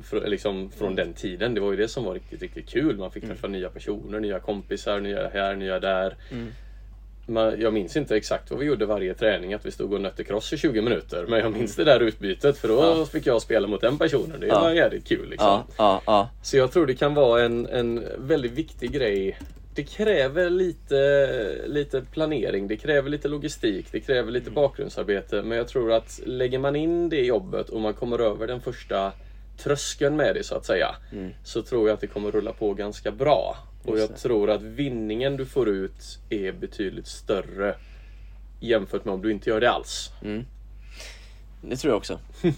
fr- 0.01 0.27
liksom 0.27 0.71
från 0.71 0.95
den 0.95 1.13
tiden. 1.13 1.53
Det 1.53 1.61
var 1.61 1.71
ju 1.71 1.77
det 1.77 1.87
som 1.87 2.03
var 2.03 2.13
riktigt, 2.13 2.41
riktigt 2.41 2.69
kul. 2.69 2.97
Man 2.97 3.11
fick 3.11 3.27
träffa 3.27 3.47
nya 3.47 3.69
personer, 3.69 4.19
nya 4.19 4.39
kompisar, 4.39 4.99
nya 4.99 5.29
här, 5.33 5.55
nya 5.55 5.79
där. 5.79 6.15
Mm. 6.31 6.47
Man, 7.27 7.61
jag 7.61 7.73
minns 7.73 7.97
inte 7.97 8.15
exakt 8.17 8.51
vad 8.51 8.59
vi 8.59 8.65
gjorde 8.65 8.85
varje 8.85 9.13
träning, 9.13 9.53
att 9.53 9.65
vi 9.65 9.71
stod 9.71 9.93
och 9.93 10.01
nötte 10.01 10.23
cross 10.23 10.53
i 10.53 10.57
20 10.57 10.81
minuter. 10.81 11.25
Men 11.29 11.39
jag 11.39 11.51
minns 11.51 11.75
det 11.75 11.83
där 11.83 11.99
utbytet 11.99 12.57
för 12.57 12.67
då 12.67 12.73
Ja. 12.73 13.05
fick 13.05 13.27
jag 13.27 13.41
spela 13.41 13.67
mot 13.67 13.81
den 13.81 13.97
personen. 13.97 14.39
Det 14.39 14.47
Ja. 14.47 14.59
var 14.61 14.71
jävligt 14.71 15.07
kul. 15.07 15.29
Liksom. 15.29 15.47
Ja, 15.47 15.65
ja, 15.77 16.01
ja. 16.05 16.29
Så 16.43 16.57
jag 16.57 16.71
tror 16.71 16.85
det 16.85 16.95
kan 16.95 17.13
vara 17.13 17.43
en, 17.43 17.65
en 17.67 18.03
väldigt 18.17 18.51
viktig 18.51 18.91
grej. 18.91 19.37
Det 19.75 19.83
kräver 19.83 20.49
lite, 20.49 21.67
lite 21.67 22.01
planering, 22.01 22.67
det 22.67 22.77
kräver 22.77 23.09
lite 23.09 23.27
logistik, 23.27 23.85
det 23.91 23.99
kräver 23.99 24.31
lite 24.31 24.51
bakgrundsarbete. 24.51 25.41
Men 25.41 25.57
jag 25.57 25.67
tror 25.67 25.91
att 25.91 26.19
lägger 26.25 26.59
man 26.59 26.75
in 26.75 27.09
det 27.09 27.25
jobbet 27.25 27.69
och 27.69 27.81
man 27.81 27.93
kommer 27.93 28.19
över 28.19 28.47
den 28.47 28.61
första 28.61 29.11
tröskeln 29.57 30.15
med 30.15 30.35
det 30.35 30.43
så 30.43 30.55
att 30.55 30.65
säga. 30.65 30.95
Mm. 31.11 31.31
Så 31.43 31.61
tror 31.61 31.87
jag 31.87 31.93
att 31.93 32.01
det 32.01 32.07
kommer 32.07 32.31
rulla 32.31 32.53
på 32.53 32.73
ganska 32.73 33.11
bra. 33.11 33.57
Och 33.83 33.99
jag 33.99 34.17
tror 34.17 34.49
att 34.49 34.61
vinningen 34.61 35.37
du 35.37 35.45
får 35.45 35.69
ut 35.69 36.19
är 36.29 36.51
betydligt 36.51 37.07
större 37.07 37.75
jämfört 38.59 39.05
med 39.05 39.13
om 39.13 39.21
du 39.21 39.31
inte 39.31 39.49
gör 39.49 39.61
det 39.61 39.69
alls. 39.69 40.11
Mm. 40.23 40.45
Det 41.69 41.77
tror 41.77 41.91
jag 41.91 41.97
också. 41.97 42.19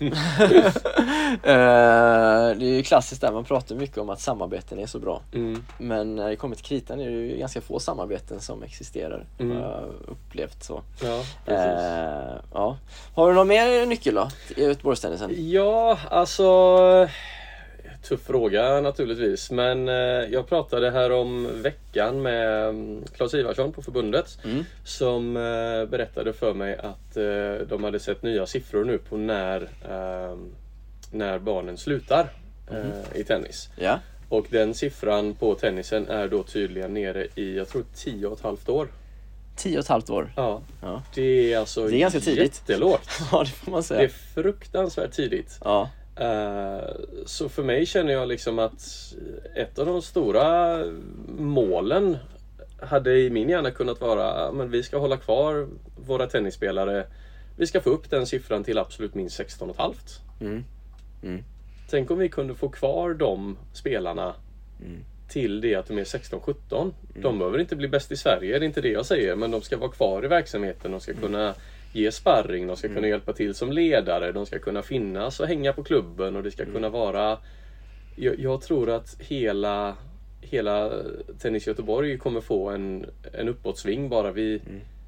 Eh, 1.44 2.58
det 2.58 2.66
är 2.66 2.76
ju 2.76 2.84
klassiskt 2.84 3.22
där, 3.22 3.32
man 3.32 3.44
pratar 3.44 3.76
mycket 3.76 3.98
om 3.98 4.10
att 4.10 4.20
samarbeten 4.22 4.80
är 4.80 4.86
så 4.86 5.00
bra. 5.00 5.22
Mm. 5.34 5.66
Men 5.78 6.16
när 6.16 6.30
det 6.30 6.36
kommer 6.36 6.56
till 6.56 6.66
kritan 6.66 7.00
är 7.00 7.06
det 7.06 7.12
ju 7.12 7.38
ganska 7.38 7.62
få 7.62 7.80
samarbeten 7.80 8.40
som 8.42 8.64
existerar. 8.64 9.26
Mm. 9.40 9.58
Upplevt 10.08 10.64
så. 10.64 10.82
Ja. 11.04 11.24
Eh, 11.46 12.36
ja. 12.54 12.78
Har 13.16 13.30
du 13.30 13.36
någon 13.36 13.48
mer 13.48 13.86
nyckel 13.86 14.16
då? 14.16 14.30
I 14.56 14.64
Göteborgstennisen? 14.64 15.32
Ja, 15.52 16.00
alltså... 16.10 16.48
Tuff 18.08 18.22
fråga 18.22 18.82
naturligtvis. 18.82 19.52
Men 19.52 19.90
eh, 19.90 19.94
jag 20.32 20.48
pratade 20.50 20.92
här 20.92 21.12
om 21.12 21.62
veckan 21.62 22.22
med 22.22 22.70
mm, 22.70 23.04
Claes 23.16 23.34
Ivarsson 23.34 23.72
på 23.72 23.82
förbundet. 23.82 24.38
Mm. 24.46 24.64
Som 24.84 25.38
eh, 25.38 25.86
berättade 25.90 26.34
för 26.34 26.54
mig 26.54 26.78
att 26.78 27.18
eh, 27.18 27.68
de 27.70 27.84
hade 27.84 28.00
sett 28.00 28.24
nya 28.24 28.46
siffror 28.46 28.86
nu 28.86 28.98
på 28.98 29.18
när, 29.18 29.62
eh, 29.62 30.38
när 31.12 31.40
barnen 31.40 31.78
slutar 31.78 32.30
eh, 32.72 33.20
i 33.20 33.24
tennis. 33.24 33.70
Ja. 33.76 34.00
Och 34.30 34.46
den 34.50 34.74
siffran 34.74 35.34
på 35.36 35.56
tennisen 35.56 36.08
är 36.10 36.28
då 36.28 36.44
tydligen 36.44 36.94
nere 36.94 37.28
i, 37.36 37.58
jag 37.58 37.68
tror 37.70 37.84
10 37.96 38.28
och 38.28 38.38
ett 38.38 38.44
halvt 38.44 38.70
år. 38.70 38.88
Tio 39.56 39.78
och 39.78 39.84
ett 39.84 39.88
halvt 39.90 40.10
år. 40.10 40.34
Ja, 40.36 40.62
Ja. 40.82 41.04
det 41.16 41.54
är 41.54 41.58
alltså 41.60 41.88
Det 41.88 41.96
är 41.96 42.00
ganska 42.00 42.20
tidigt. 42.20 42.62
jättelågt. 42.68 43.10
Ja, 43.32 43.44
det 43.44 43.50
får 43.50 43.72
man 43.72 43.80
Det 43.82 43.84
säga. 43.88 44.02
är 44.02 44.08
fruktansvärt 44.08 45.12
tidigt. 45.12 45.60
Ja. 45.64 45.90
Eh, 46.20 46.90
Så 47.26 47.50
för 47.50 47.64
mig 47.64 47.86
känner 47.86 48.14
jag 48.14 48.28
liksom 48.28 48.60
att 48.60 49.14
ett 49.56 49.80
av 49.80 49.86
de 49.86 50.02
stora 50.02 50.78
målen 51.38 52.18
hade 52.82 53.20
i 53.20 53.30
min 53.30 53.50
hjärna 53.50 53.72
kunnat 53.72 54.02
vara 54.02 54.52
men 54.52 54.70
vi 54.72 54.84
ska 54.84 54.98
hålla 54.98 55.18
kvar 55.18 55.68
våra 56.06 56.28
tennisspelare. 56.28 57.06
Vi 57.56 57.68
ska 57.68 57.82
få 57.82 57.90
upp 57.90 58.10
den 58.10 58.26
siffran 58.28 58.64
till 58.64 58.78
absolut 58.78 59.16
minst 59.16 59.40
16,5. 59.40 59.94
Mm. 61.22 61.44
Tänk 61.90 62.12
om 62.12 62.18
vi 62.18 62.30
kunde 62.30 62.56
få 62.56 62.70
kvar 62.70 63.14
de 63.14 63.58
spelarna 63.74 64.34
Mm. 64.82 65.04
till 65.30 65.62
det 65.62 65.76
att 65.76 65.88
de 65.88 65.98
är 65.98 66.04
16-17. 66.04 66.94
De 67.22 67.40
behöver 67.40 67.60
inte 67.60 67.76
bli 67.76 67.88
bäst 67.88 68.12
i 68.12 68.18
Sverige, 68.18 68.60
det 68.60 68.66
är 68.66 68.68
inte 68.68 68.82
det 68.82 68.90
jag 68.92 69.06
säger. 69.06 69.36
Men 69.36 69.52
de 69.52 69.62
ska 69.62 69.78
vara 69.78 69.92
kvar 69.92 70.26
i 70.26 70.28
verksamheten. 70.28 70.92
De 70.92 71.00
ska 71.00 71.14
kunna 71.14 71.56
ge 71.94 72.12
sparring, 72.12 72.68
de 72.68 72.78
ska 72.78 72.88
kunna 72.88 73.08
hjälpa 73.08 73.34
till 73.34 73.56
som 73.56 73.72
ledare. 73.72 74.32
De 74.32 74.46
ska 74.46 74.60
kunna 74.60 74.82
finnas 74.82 75.40
och 75.40 75.48
hänga 75.48 75.74
på 75.74 75.84
klubben 75.84 76.36
och 76.36 76.44
det 76.44 76.52
ska 76.52 76.66
kunna 76.66 76.90
vara... 76.90 77.38
Jag, 78.16 78.40
jag 78.40 78.62
tror 78.62 78.90
att 78.90 79.16
hela, 79.20 79.96
hela 80.42 80.92
Tennis 81.40 81.68
Göteborg 81.68 82.18
kommer 82.18 82.42
få 82.42 82.70
en, 82.70 83.06
en 83.34 83.50
uppåtsving 83.50 84.10
bara 84.10 84.32
vi, 84.32 84.62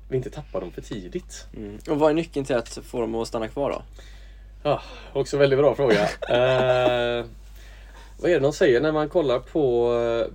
vi 0.10 0.18
inte 0.18 0.30
tappar 0.30 0.62
dem 0.62 0.72
för 0.72 0.82
tidigt. 0.82 1.48
Mm. 1.58 1.78
Och 1.90 2.00
vad 2.00 2.10
är 2.10 2.14
nyckeln 2.14 2.46
till 2.46 2.56
att 2.56 2.70
få 2.70 3.02
dem 3.02 3.16
att 3.16 3.28
stanna 3.28 3.48
kvar 3.48 3.70
då? 3.70 3.82
Ja, 4.64 4.82
också 5.14 5.38
väldigt 5.38 5.60
bra 5.60 5.76
fråga. 5.76 6.02
eh, 6.30 7.26
vad 8.22 8.32
är 8.32 8.36
det 8.36 8.40
de 8.40 8.54
säger 8.54 8.82
när 8.82 8.92
man 8.92 9.10
kollar 9.10 9.40
på, 9.40 9.94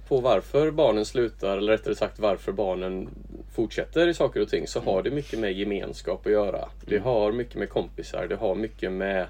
på 0.09 0.21
varför 0.21 0.71
barnen 0.71 1.05
slutar, 1.05 1.59
eller 1.59 1.73
rättare 1.73 1.95
sagt 1.95 2.19
varför 2.19 2.53
barnen 2.53 3.09
fortsätter 3.55 4.09
i 4.09 4.15
saker 4.15 4.41
och 4.43 4.49
ting, 4.49 4.67
så 4.67 4.81
har 4.81 5.03
det 5.03 5.11
mycket 5.11 5.39
med 5.39 5.53
gemenskap 5.53 6.27
att 6.27 6.33
göra. 6.33 6.69
Det 6.87 6.99
har 6.99 7.33
mycket 7.33 7.55
med 7.55 7.69
kompisar, 7.69 8.27
det 8.29 8.37
har 8.37 8.55
mycket 8.55 8.93
med 8.93 9.27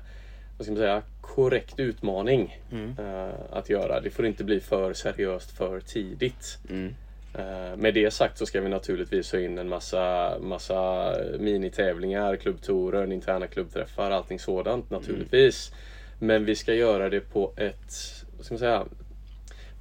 vad 0.59 0.65
ska 0.67 0.73
man 0.73 0.81
säga, 0.83 1.03
korrekt 1.21 1.81
utmaning 1.81 2.61
Mm. 2.73 2.95
eh, 2.99 3.35
att 3.51 3.71
göra. 3.71 4.01
Det 4.01 4.11
får 4.11 4.27
inte 4.27 4.45
bli 4.45 4.61
för 4.61 4.93
seriöst 4.93 5.51
för 5.51 5.81
tidigt. 5.81 6.59
Mm. 6.71 6.95
Eh, 7.35 7.77
Med 7.77 7.95
det 7.95 8.11
sagt 8.11 8.39
så 8.39 8.47
ska 8.47 8.61
vi 8.61 8.69
naturligtvis 8.69 9.33
ha 9.33 9.39
in 9.39 9.59
en 9.59 9.69
massa, 9.69 10.35
massa 10.41 11.13
minitävlingar, 11.39 12.37
klubbtourer, 12.37 13.13
interna 13.13 13.47
klubbträffar, 13.47 14.11
allting 14.11 14.39
sådant 14.39 14.91
naturligtvis. 14.91 15.73
Men 16.19 16.45
vi 16.45 16.55
ska 16.55 16.75
göra 16.75 17.09
det 17.09 17.21
på 17.21 17.53
ett, 17.57 18.24
ska 18.45 18.55
man 18.55 18.59
säga, 18.59 18.85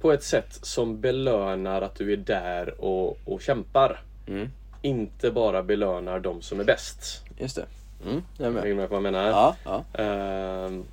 på 0.00 0.12
ett 0.12 0.22
sätt 0.22 0.58
som 0.62 1.00
belönar 1.00 1.82
att 1.82 1.94
du 1.94 2.12
är 2.12 2.16
där 2.16 2.80
och, 2.80 3.18
och 3.24 3.42
kämpar. 3.42 4.02
Mm. 4.26 4.50
Inte 4.82 5.30
bara 5.30 5.62
belönar 5.62 6.20
de 6.20 6.42
som 6.42 6.60
är 6.60 6.64
bäst. 6.64 7.24
Just 7.38 7.56
det. 7.56 7.66
Mm. 8.06 8.22
Jag 8.38 8.46
är 8.46 8.50
med. 8.50 8.62
Hänger 8.62 8.74
du 8.74 8.80
med 8.80 8.88
på 8.88 8.94
vad 8.94 9.04
jag 9.04 9.12
menar? 9.12 9.28
Ja, 9.28 9.56
ja. 9.64 10.02
Ehm, 10.02 10.84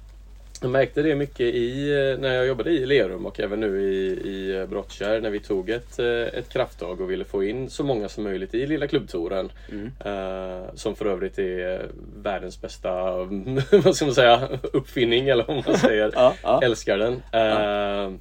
Jag 0.64 0.72
märkte 0.72 1.02
det 1.02 1.16
mycket 1.16 1.42
i, 1.42 1.92
eh, 1.92 2.20
när 2.20 2.34
jag 2.34 2.48
jobbade 2.48 2.72
i 2.72 2.86
Lerum 2.86 3.26
och 3.26 3.40
även 3.40 3.60
nu 3.60 3.82
i, 3.82 4.12
i 4.12 4.66
Brottkärr 4.70 5.22
när 5.22 5.30
vi 5.30 5.40
tog 5.40 5.70
ett, 5.70 6.00
eh, 6.00 6.06
ett 6.08 6.50
krafttag 6.50 7.02
och 7.02 7.12
ville 7.12 7.26
få 7.26 7.44
in 7.44 7.70
så 7.70 7.84
många 7.84 8.10
som 8.10 8.24
möjligt 8.24 8.54
i 8.54 8.68
lilla 8.68 8.88
klubbtouren. 8.88 9.52
Mm. 9.72 9.92
Eh, 10.06 10.66
som 10.76 10.96
för 10.96 11.06
övrigt 11.06 11.40
är 11.40 11.90
världens 12.16 12.62
bästa 12.62 13.16
vad 13.84 13.96
ska 13.96 14.06
man 14.06 14.16
säga, 14.16 14.50
uppfinning 14.74 15.30
eller 15.30 15.44
vad 15.44 15.66
man 15.68 15.78
säger. 15.78 16.12
Ja, 16.16 16.36
ja. 16.44 16.62
Älskar 16.64 16.98
den. 16.98 17.14
Eh, 17.14 18.12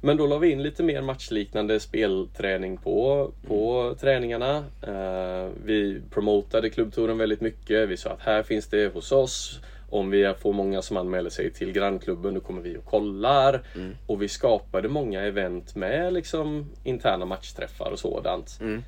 men 0.00 0.16
då 0.16 0.26
la 0.26 0.38
vi 0.38 0.50
in 0.50 0.62
lite 0.62 0.82
mer 0.82 1.02
matchliknande 1.02 1.80
spelträning 1.80 2.76
på, 2.76 3.30
på 3.46 3.94
träningarna. 4.00 4.56
Eh, 4.82 5.50
vi 5.64 6.00
promotade 6.10 6.70
klubbtouren 6.70 7.18
väldigt 7.18 7.40
mycket. 7.40 7.88
Vi 7.88 7.96
sa 7.96 8.10
att 8.10 8.20
här 8.20 8.42
finns 8.42 8.66
det 8.66 8.94
hos 8.94 9.12
oss. 9.12 9.60
Om 9.90 10.10
vi 10.10 10.34
får 10.38 10.52
många 10.52 10.82
som 10.82 10.96
anmäler 10.96 11.30
sig 11.30 11.50
till 11.50 11.72
grannklubben 11.72 12.34
då 12.34 12.40
kommer 12.40 12.62
vi 12.62 12.76
och 12.76 12.84
kollar. 12.84 13.62
Mm. 13.74 13.96
Och 14.06 14.22
vi 14.22 14.28
skapade 14.28 14.88
många 14.88 15.22
event 15.22 15.74
med 15.74 16.12
liksom 16.12 16.70
interna 16.84 17.24
matchträffar 17.24 17.90
och 17.90 17.98
sådant. 17.98 18.58
Mm. 18.60 18.82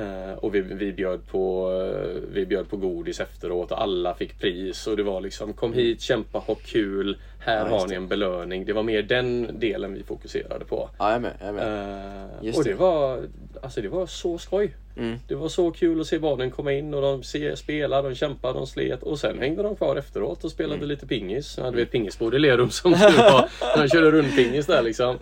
Eh, 0.00 0.34
och 0.34 0.54
vi, 0.54 0.60
vi, 0.60 0.92
bjöd 0.92 1.26
på, 1.26 1.72
eh, 1.72 2.22
vi 2.32 2.46
bjöd 2.46 2.70
på 2.70 2.76
godis 2.76 3.20
efteråt 3.20 3.72
och 3.72 3.82
alla 3.82 4.14
fick 4.14 4.38
pris. 4.38 4.86
Och 4.86 4.96
det 4.96 5.02
var 5.02 5.20
liksom 5.20 5.52
kom 5.52 5.72
hit, 5.72 6.00
kämpa, 6.00 6.38
ha 6.38 6.54
kul. 6.54 7.18
Här 7.38 7.66
Ja, 7.66 7.78
har 7.78 7.88
ni 7.88 7.94
en 7.94 8.08
belöning. 8.08 8.64
Det 8.64 8.72
var 8.72 8.82
mer 8.82 9.02
den 9.02 9.58
delen 9.60 9.94
vi 9.94 10.02
fokuserade 10.02 10.64
på. 10.64 10.90
Ja, 10.98 11.12
jag 11.12 11.22
med. 11.22 11.32
Jag 11.40 11.54
med. 11.54 12.28
Just 12.42 12.58
och 12.58 12.64
det 12.64 12.70
det. 12.70 12.76
var, 12.76 13.22
alltså 13.62 13.80
det 13.80 13.88
var 13.88 14.06
så 14.06 14.38
skoj. 14.38 14.74
Mm. 15.00 15.18
Det 15.28 15.34
var 15.34 15.48
så 15.48 15.70
kul 15.70 16.00
att 16.00 16.06
se 16.06 16.18
barnen 16.18 16.50
komma 16.50 16.72
in 16.72 16.94
och 16.94 17.02
de 17.02 17.22
se, 17.22 17.56
spela, 17.56 18.02
de 18.02 18.14
kämpade, 18.14 18.58
de 18.58 18.66
slet 18.66 19.02
och 19.02 19.18
sen 19.20 19.38
hängde 19.38 19.62
de 19.62 19.76
kvar 19.76 19.96
efteråt 19.96 20.44
och 20.44 20.50
spelade 20.50 20.74
Mm. 20.76 20.88
lite 20.88 21.06
pingis. 21.06 21.54
Ja, 21.58 21.70
du 21.70 21.76
vet 21.76 21.90
pingisbord 21.90 22.34
i 22.34 22.38
Lerum 22.38 22.70
som 22.70 22.94
tur 22.94 23.16
var. 23.16 23.48
De 23.82 23.88
körde 23.88 24.10
rundpingis 24.10 24.66
där 24.66 24.82
liksom. 24.82 25.18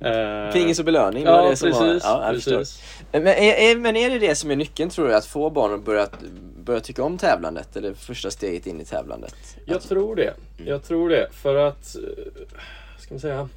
Eh, 0.00 0.52
Pingis 0.52 0.78
och 0.78 0.84
belöning, 0.84 1.24
det 1.24 1.30
var 1.30 1.42
Ja, 1.44 1.50
det 1.50 1.56
som 1.56 1.68
precis. 1.70 2.04
var... 2.04 2.10
Ja, 2.10 2.24
jag 2.26 2.34
precis. 2.34 2.82
Men 3.12 3.26
är, 3.26 3.32
är, 3.54 3.76
men 3.76 3.96
är 3.96 4.10
det 4.10 4.18
det 4.18 4.34
som 4.34 4.50
är 4.50 4.56
nyckeln 4.56 4.90
tror 4.90 5.08
du? 5.08 5.14
Att 5.14 5.26
få 5.26 5.50
barn 5.50 5.74
att 5.74 5.84
börja, 5.84 6.08
börja 6.64 6.80
tycka 6.80 7.02
om 7.04 7.18
tävlandet? 7.18 7.76
Eller 7.76 7.94
första 7.94 8.30
steget 8.30 8.66
in 8.66 8.80
i 8.80 8.84
tävlandet? 8.84 9.34
Jag 9.64 9.82
tror 9.82 10.16
det. 10.16 10.22
Mm. 10.58 10.68
Jag 10.68 10.84
tror 10.84 11.08
det. 11.08 11.28
För 11.32 11.54
att, 11.56 11.96
eh, 11.96 12.02
ska 12.98 13.14
man 13.14 13.20
säga, 13.20 13.48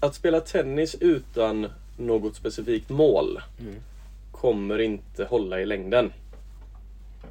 att 0.00 0.14
spela 0.14 0.40
tennis 0.40 0.96
utan 1.00 1.66
något 1.98 2.36
specifikt 2.36 2.88
mål 2.90 3.40
Mm. 3.60 3.74
Kommer 4.40 4.78
inte 4.78 5.24
hålla 5.24 5.60
i 5.60 5.66
längden. 5.66 6.12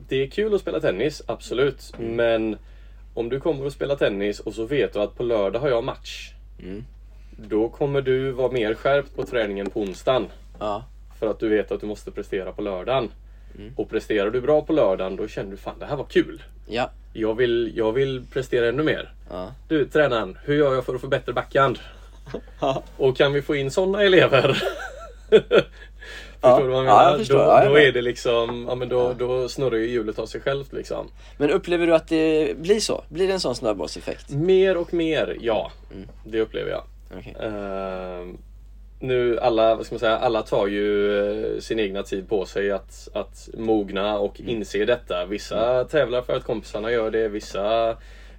Det 0.08 0.24
är 0.24 0.28
kul 0.28 0.56
att 0.56 0.62
spela 0.62 0.80
tennis, 0.80 1.22
absolut. 1.26 1.94
Mm. 2.00 2.16
Men 2.16 2.58
om 3.14 3.30
du 3.30 3.40
kommer 3.40 3.66
att 3.66 3.74
spela 3.74 3.96
tennis 3.96 4.40
och 4.40 4.54
så 4.54 4.66
vet 4.66 4.94
du 4.94 5.00
att 5.00 5.18
på 5.18 5.24
lördag 5.24 5.60
har 5.60 5.70
jag 5.70 5.84
match. 5.84 6.32
Mm. 6.60 6.84
Då 7.38 7.70
kommer 7.70 8.02
du 8.02 8.32
vara 8.32 8.52
mer 8.52 8.74
skärpt 8.74 9.16
på 9.16 9.24
träningen 9.24 9.70
på 9.70 9.82
onsdagen. 9.82 10.28
Ja. 10.60 10.86
För 11.20 11.28
att 11.28 11.40
du 11.40 11.50
vet 11.50 11.72
att 11.72 11.82
du 11.82 11.88
måste 11.88 12.12
prestera 12.12 12.52
på 12.52 12.62
lördagen. 12.62 13.10
Mm. 13.58 13.74
Och 13.76 13.90
presterar 13.90 14.30
du 14.30 14.42
bra 14.42 14.62
på 14.62 14.74
lördagen 14.74 15.16
då 15.16 15.28
känner 15.28 15.52
du 15.52 15.58
fan 15.58 15.80
det 15.80 15.86
här 15.86 15.96
var 15.96 16.06
kul. 16.06 16.44
Ja. 16.68 16.90
Jag 17.14 17.36
vill, 17.36 17.74
jag 17.76 17.92
vill 17.92 18.26
prestera 18.34 18.68
ännu 18.68 18.84
mer. 18.84 19.14
Ja. 19.30 19.52
Du 19.68 19.86
tränaren, 19.86 20.38
hur 20.44 20.56
gör 20.56 20.74
jag 20.74 20.86
för 20.86 20.96
att 20.96 21.02
få 21.02 21.08
bättre 21.08 21.34
backhand? 21.34 21.80
Och 22.98 23.18
kan 23.18 23.34
vi 23.34 23.42
få 23.42 23.56
in 23.56 23.72
sådana 23.72 24.04
elever? 24.04 24.64
förstår 26.46 26.68
du 26.68 26.74
vad 26.74 26.86
jag 26.86 26.92
Ja, 26.92 26.98
menar? 26.98 27.10
jag 27.10 27.20
förstår. 27.20 27.36
Då, 27.36 27.42
Ja, 27.42 27.64
jag 27.64 27.72
då 27.74 27.80
är 27.80 27.92
det 27.92 28.02
liksom, 28.02 28.66
ja 28.70 28.76
men 28.76 28.90
då, 28.90 29.14
då 29.20 29.50
snurrar 29.50 29.78
ju 29.78 29.88
hjulet 29.88 30.20
av 30.20 30.26
sig 30.26 30.42
självt 30.42 30.74
liksom. 30.74 31.08
Men 31.38 31.50
upplever 31.52 31.88
du 31.88 31.96
att 31.96 32.08
det 32.08 32.58
blir 32.58 32.80
så? 32.80 33.04
Blir 33.10 33.28
det 33.28 33.34
en 33.34 33.40
sån 33.40 33.56
snöbollseffekt? 33.56 34.30
Mer 34.30 34.78
och 34.78 34.94
mer, 34.94 35.38
ja. 35.42 35.72
Mm. 35.94 36.08
Det 36.26 36.42
upplever 36.42 36.72
jag. 36.72 36.84
Okej. 37.20 37.36
Ehm, 37.42 38.38
nu 39.00 39.40
alla, 39.40 39.76
vad 39.76 39.86
ska 39.86 39.96
man 39.96 40.00
säga, 40.00 40.18
alla 40.18 40.42
tar 40.42 40.68
ju 40.68 41.18
eh, 41.56 41.60
sin 41.60 41.80
egna 41.80 42.04
tid 42.04 42.30
på 42.30 42.46
sig 42.46 42.72
att, 42.72 43.08
att 43.14 43.50
mogna 43.58 44.18
och 44.18 44.40
Mm. 44.40 44.52
inse 44.56 44.86
detta. 44.86 45.26
Vissa 45.26 45.84
tävlar 45.84 46.22
för 46.22 46.36
att 46.38 46.44
kompisarna 46.44 46.92
gör 46.92 47.12
det, 47.12 47.28
vissa 47.28 47.96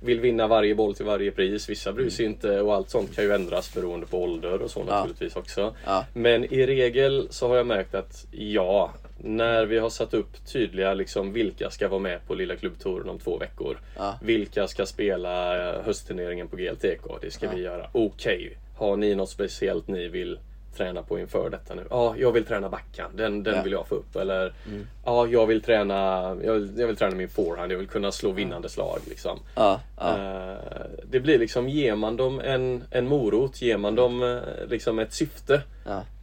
vill 0.06 0.20
vinna 0.20 0.46
varje 0.46 0.74
boll 0.74 0.94
till 0.94 1.04
varje 1.04 1.30
pris, 1.30 1.68
vissa 1.68 1.92
bryr 1.92 2.10
sig 2.10 2.26
inte 2.26 2.60
och 2.60 2.74
allt 2.74 2.90
sånt 2.90 3.14
kan 3.16 3.24
ju 3.24 3.32
ändras 3.32 3.74
beroende 3.74 4.06
på 4.06 4.22
ålder 4.22 4.62
och 4.62 4.70
så 4.70 4.80
Mm. 4.80 4.88
Ja. 4.94 4.98
naturligtvis 4.98 5.36
också. 5.36 5.74
Ja. 5.84 6.04
Men 6.14 6.44
i 6.44 6.66
regel 6.66 7.26
så 7.30 7.48
har 7.48 7.56
jag 7.56 7.66
märkt 7.66 7.94
att 7.94 8.26
ja, 8.30 8.90
när 9.18 9.66
vi 9.66 9.78
har 9.78 9.90
satt 9.90 10.14
upp 10.14 10.46
tydliga 10.52 10.94
liksom 10.94 11.32
vilka 11.32 11.70
ska 11.70 11.88
vara 11.88 12.00
med 12.00 12.26
på 12.26 12.34
lilla 12.34 12.56
klubbtouren 12.56 13.08
om 13.08 13.18
två 13.18 13.38
veckor. 13.38 13.78
Ja. 13.96 14.18
Vilka 14.22 14.68
ska 14.68 14.86
spela 14.86 15.56
eh, 15.74 15.82
höstturneringen 15.84 16.48
på 16.48 16.56
GLTK? 16.56 17.02
Det 17.20 17.30
ska 17.30 17.50
vi 17.50 17.60
göra. 17.62 17.86
Okej, 17.92 18.56
har 18.76 18.96
ni 18.96 19.14
något 19.14 19.30
speciellt 19.30 19.88
ni 19.88 20.08
vill 20.08 20.38
träna 20.76 21.02
på 21.02 21.18
inför 21.18 21.50
detta 21.50 21.74
nu? 21.74 21.82
Ja, 21.90 22.14
jag 22.18 22.32
vill 22.32 22.44
träna 22.44 22.68
backhand. 22.68 23.16
Den, 23.18 23.42
den 23.42 23.54
Ja. 23.56 23.62
vill 23.62 23.72
jag 23.72 23.86
få 23.88 23.94
upp. 23.94 24.16
Eller 24.16 24.52
Mm. 24.66 24.86
ja, 25.04 25.26
jag 25.26 25.46
vill 25.46 25.62
träna 25.62 25.94
jag 26.44 26.52
vill, 26.54 26.72
jag 26.78 26.86
vill 26.86 26.96
träna 26.96 27.14
min 27.16 27.28
forehand. 27.28 27.72
Jag 27.72 27.78
vill 27.78 27.88
kunna 27.88 28.12
slå 28.12 28.30
vinnande 28.30 28.68
slag. 28.68 28.98
Liksom. 29.08 29.38
Ja. 29.54 29.80
Ja. 29.98 30.10
Eh, 30.18 30.56
det 31.10 31.20
blir 31.20 31.38
liksom, 31.38 31.68
ger 31.68 31.94
man 31.94 32.16
dem 32.16 32.40
en, 32.40 32.84
en 32.90 33.08
morot, 33.08 33.62
ger 33.62 33.76
man 33.78 33.94
dem 33.94 34.22
eh, 34.22 34.68
liksom 34.68 34.98
ett 34.98 35.12
syfte 35.12 35.62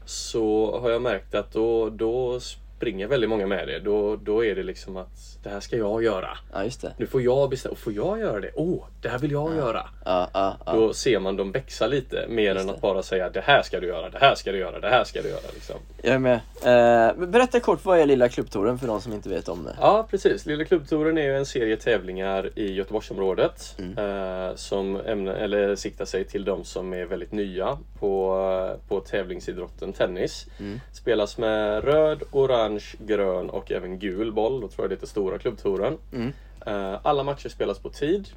så 0.05 0.79
har 0.79 0.89
jag 0.89 1.01
märkt 1.01 1.35
att 1.35 1.53
då, 1.53 1.89
då 1.89 2.39
springer 2.83 3.07
väldigt 3.07 3.29
många 3.29 3.47
med 3.47 3.67
det. 3.67 3.79
Då, 3.79 4.15
då 4.15 4.45
är 4.45 4.55
det 4.55 4.63
liksom 4.63 4.97
att 4.97 5.37
det 5.43 5.49
här 5.49 5.59
ska 5.59 5.77
jag 5.77 6.03
göra. 6.03 6.37
Ja, 6.53 6.63
just 6.63 6.81
det. 6.81 6.93
Nu 6.97 7.07
får 7.07 7.21
jag 7.21 7.49
bestämma. 7.49 7.75
Får 7.75 7.93
jag 7.93 8.19
göra 8.19 8.39
det? 8.39 8.51
Åh, 8.55 8.65
oh, 8.73 8.83
det 9.01 9.09
här 9.09 9.19
vill 9.19 9.31
jag 9.31 9.55
göra. 9.55 9.89
Ja, 10.05 10.29
ja, 10.33 10.57
ja. 10.65 10.73
Då 10.73 10.93
ser 10.93 11.19
man 11.19 11.35
dem 11.35 11.51
växa 11.51 11.87
lite 11.87 12.25
mer 12.29 12.43
Just 12.43 12.61
än 12.61 12.67
det. 12.67 12.73
att 12.73 12.81
bara 12.81 13.03
säga 13.03 13.29
det 13.29 13.41
här 13.41 13.61
ska 13.61 13.79
du 13.79 13.87
göra, 13.87 14.09
det 14.09 14.17
här 14.21 14.35
ska 14.35 14.51
du 14.51 14.57
göra, 14.57 14.79
det 14.79 14.89
här 14.89 15.03
ska 15.03 15.21
du 15.21 15.29
göra. 15.29 15.39
Liksom. 15.53 15.75
Jag 16.01 16.13
är 16.15 16.19
med. 16.19 16.39
Eh, 16.63 17.27
berätta 17.27 17.59
kort, 17.59 17.85
vad 17.85 17.99
är 17.99 18.05
Lilla 18.05 18.29
Klubbtouren 18.29 18.77
för 18.79 18.87
de 18.87 19.01
som 19.01 19.13
inte 19.13 19.29
vet 19.29 19.49
om 19.49 19.63
det? 19.63 19.75
Ja, 19.81 20.07
precis. 20.09 20.45
Lilla 20.45 20.65
klubbtouren 20.65 21.17
är 21.17 21.29
en 21.33 21.45
serie 21.45 21.77
tävlingar 21.77 22.49
i 22.55 22.73
Göteborgsområdet 22.73 23.75
Mm. 23.79 23.97
eh, 23.97 24.55
som 24.55 24.95
ämne, 25.05 25.33
eller 25.33 25.75
siktar 25.75 26.05
sig 26.05 26.23
till 26.25 26.45
de 26.45 26.63
som 26.63 26.93
är 26.93 27.05
väldigt 27.05 27.31
nya 27.31 27.77
på, 27.99 28.77
på 28.87 28.99
tävlingsidrotten 28.99 29.93
tennis. 29.93 30.45
Mm. 30.59 30.79
Spelas 30.93 31.37
med 31.37 31.83
röd, 31.83 32.23
orange, 32.31 32.72
grön 32.99 33.49
och 33.49 33.71
även 33.71 33.99
gul 33.99 34.31
boll. 34.33 34.61
Då 34.61 34.67
tror 34.67 34.83
jag 34.83 34.89
det 34.89 34.95
heter 34.95 35.07
Stora 35.07 35.39
klubbtouren. 35.39 35.97
Mm. 36.13 36.33
Eh, 36.65 36.99
alla 37.03 37.23
matcher 37.23 37.49
spelas 37.49 37.79
på 37.79 37.89
tid. 37.89 38.27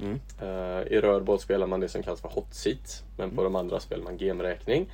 Mm. 0.00 0.20
Eh, 0.42 0.92
I 0.92 1.00
röd 1.00 1.24
boll 1.24 1.38
spelar 1.38 1.66
man 1.66 1.80
det 1.80 1.88
som 1.88 2.02
kallas 2.02 2.20
för 2.20 2.28
hot 2.28 2.54
seat. 2.54 3.02
Men 3.16 3.30
på 3.30 3.44
de 3.44 3.56
andra 3.56 3.80
spelar 3.80 4.04
man 4.04 4.16
gemräkning. 4.18 4.90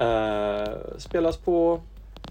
Uh, 0.00 0.74
spelas 0.98 1.36
på 1.36 1.80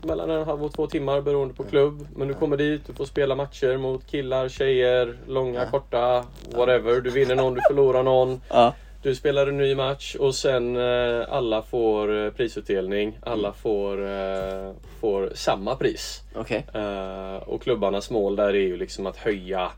mellan 0.02 0.30
en 0.30 0.46
halv 0.46 0.64
och 0.64 0.74
två 0.74 0.88
timmar 0.88 1.22
beroende 1.22 1.54
på 1.54 1.64
klubb. 1.64 2.08
Men 2.16 2.28
du 2.28 2.34
kommer 2.34 2.58
dit, 2.58 2.82
du 2.88 2.94
får 2.94 3.06
spela 3.06 3.36
matcher 3.36 3.78
mot 3.78 4.08
killar, 4.08 4.50
tjejer, 4.50 5.18
långa, 5.28 5.60
Ja. 5.60 5.70
korta, 5.72 6.26
whatever. 6.56 7.02
Du 7.02 7.10
vinner 7.10 7.36
någon, 7.36 7.54
du 7.54 7.62
förlorar 7.68 8.04
någon. 8.04 8.42
Ja. 8.50 8.74
Du 9.02 9.16
spelar 9.16 9.48
en 9.48 9.58
ny 9.58 9.76
match 9.76 10.16
och 10.16 10.36
sen 10.36 10.76
eh, 10.78 11.26
alla 11.30 11.62
får 11.62 12.26
eh, 12.26 12.32
prisutdelning. 12.32 13.20
Alla 13.24 13.48
Mm. 13.48 13.54
får, 13.54 14.06
eh, 14.06 14.72
får 15.02 15.32
samma 15.36 15.76
pris. 15.76 16.24
Eh, 16.74 17.36
och 17.36 17.62
klubbarnas 17.62 18.10
mål 18.10 18.36
där 18.36 18.48
är 18.50 18.54
ju 18.54 18.78
liksom 18.78 19.06
att 19.06 19.18
höja 19.18 19.72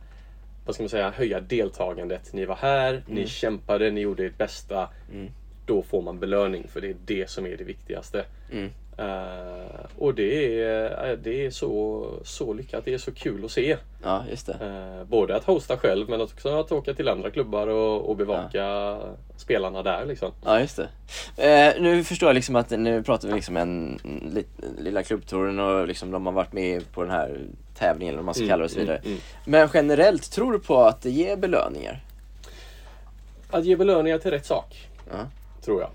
vad 0.66 0.76
ska 0.76 0.84
man 0.84 0.90
säga, 0.90 1.10
höja 1.10 1.40
deltagandet. 1.40 2.34
Ni 2.34 2.46
var 2.46 2.56
här, 2.56 3.04
ni 3.08 3.28
kämpade, 3.28 3.92
ni 3.92 4.02
gjorde 4.02 4.26
ert 4.26 4.38
bästa. 4.38 4.90
Mm. 5.14 5.32
Då 5.66 5.82
får 5.84 6.02
man 6.02 6.20
belöning 6.20 6.68
för 6.68 6.82
det 6.82 6.90
är 6.90 6.96
det 7.06 7.30
som 7.30 7.46
är 7.46 7.58
det 7.58 7.64
viktigaste. 7.64 8.26
Mm. 8.52 8.70
Eh, 9.00 9.86
och 9.98 10.14
det 10.14 10.62
är, 10.62 11.10
eh, 11.10 11.18
det 11.18 11.46
är 11.46 11.52
så, 11.52 12.06
så 12.24 12.54
lyckat, 12.54 12.86
det 12.86 12.94
är 12.94 12.98
så 12.98 13.12
kul 13.12 13.46
att 13.46 13.52
se. 13.52 13.78
Ja, 14.04 14.24
just 14.30 14.46
det. 14.46 14.54
Eh, 14.54 15.08
både 15.08 15.36
att 15.36 15.44
hosta 15.44 15.78
själv 15.78 16.10
men 16.10 16.22
också 16.22 16.60
att 16.60 16.72
åka 16.72 16.94
till 16.94 17.10
andra 17.10 17.32
klubbar 17.32 17.68
och, 17.68 18.10
och 18.10 18.16
bevaka 18.16 18.98
spelarna 19.38 19.84
där 19.84 20.06
liksom. 20.06 20.32
Ja, 20.46 20.60
just 20.60 20.80
det. 21.36 21.78
Eh, 21.78 21.82
nu 21.82 22.04
förstår 22.04 22.30
jag 22.30 22.34
liksom 22.34 22.56
att 22.56 22.70
nu 22.70 23.04
pratar 23.04 23.28
vi 23.28 23.34
liksom 23.34 23.58
en 23.58 24.00
li, 24.34 24.46
lilla 24.80 25.04
klubbtouren 25.04 25.60
och 25.60 25.88
liksom 25.88 26.12
de 26.12 26.26
har 26.26 26.34
varit 26.34 26.54
med 26.54 26.92
på 26.92 27.02
den 27.02 27.12
här 27.12 27.40
tävlingen 27.76 28.14
eller 28.14 28.20
vad 28.20 28.26
man 28.26 28.36
ska 28.36 28.48
kalla 28.48 28.58
det 28.58 28.66
och 28.66 28.72
så 28.72 28.80
vidare. 28.80 28.98
Mm, 28.98 29.12
mm. 29.12 29.20
Men 29.46 29.70
generellt, 29.74 30.32
tror 30.32 30.52
du 30.52 30.60
på 30.60 30.82
att 30.82 31.02
det 31.02 31.10
ger 31.10 31.36
belöningar? 31.36 32.04
Att 33.52 33.66
ge 33.66 33.76
belöningar 33.76 34.18
till 34.18 34.32
rätt 34.32 34.46
sak. 34.46 34.90
Ja. 35.12 35.18
Tror 35.62 35.82
jag. 35.82 35.90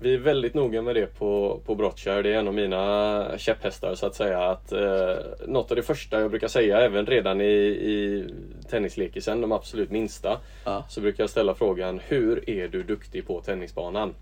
Vi 0.00 0.14
är 0.14 0.18
väldigt 0.18 0.54
noga 0.54 0.82
med 0.82 0.94
det 0.94 1.06
på, 1.18 1.60
på 1.66 1.74
Brottkärr. 1.74 2.22
Det 2.22 2.34
är 2.34 2.38
en 2.38 2.48
av 2.48 2.54
mina 2.54 3.38
käpphästar 3.38 3.94
så 3.94 4.06
att 4.06 4.14
säga. 4.14 4.42
Att, 4.50 4.72
eh, 4.72 5.16
något 5.46 5.70
av 5.70 5.76
det 5.76 5.82
första 5.82 6.20
jag 6.20 6.30
brukar 6.30 6.48
säga, 6.48 6.80
även 6.80 7.06
redan 7.06 7.40
i, 7.40 7.44
i 7.44 8.24
tennislekisen, 8.70 9.40
de 9.40 9.52
absolut 9.52 9.90
minsta. 9.90 10.40
Ja. 10.64 10.84
Så 10.88 11.00
brukar 11.00 11.22
jag 11.22 11.30
ställa 11.30 11.54
frågan, 11.54 12.00
hur 12.08 12.50
är 12.50 12.68
du 12.68 12.82
duktig 12.82 13.26
på 13.26 13.40
tennisbanan? 13.40 14.14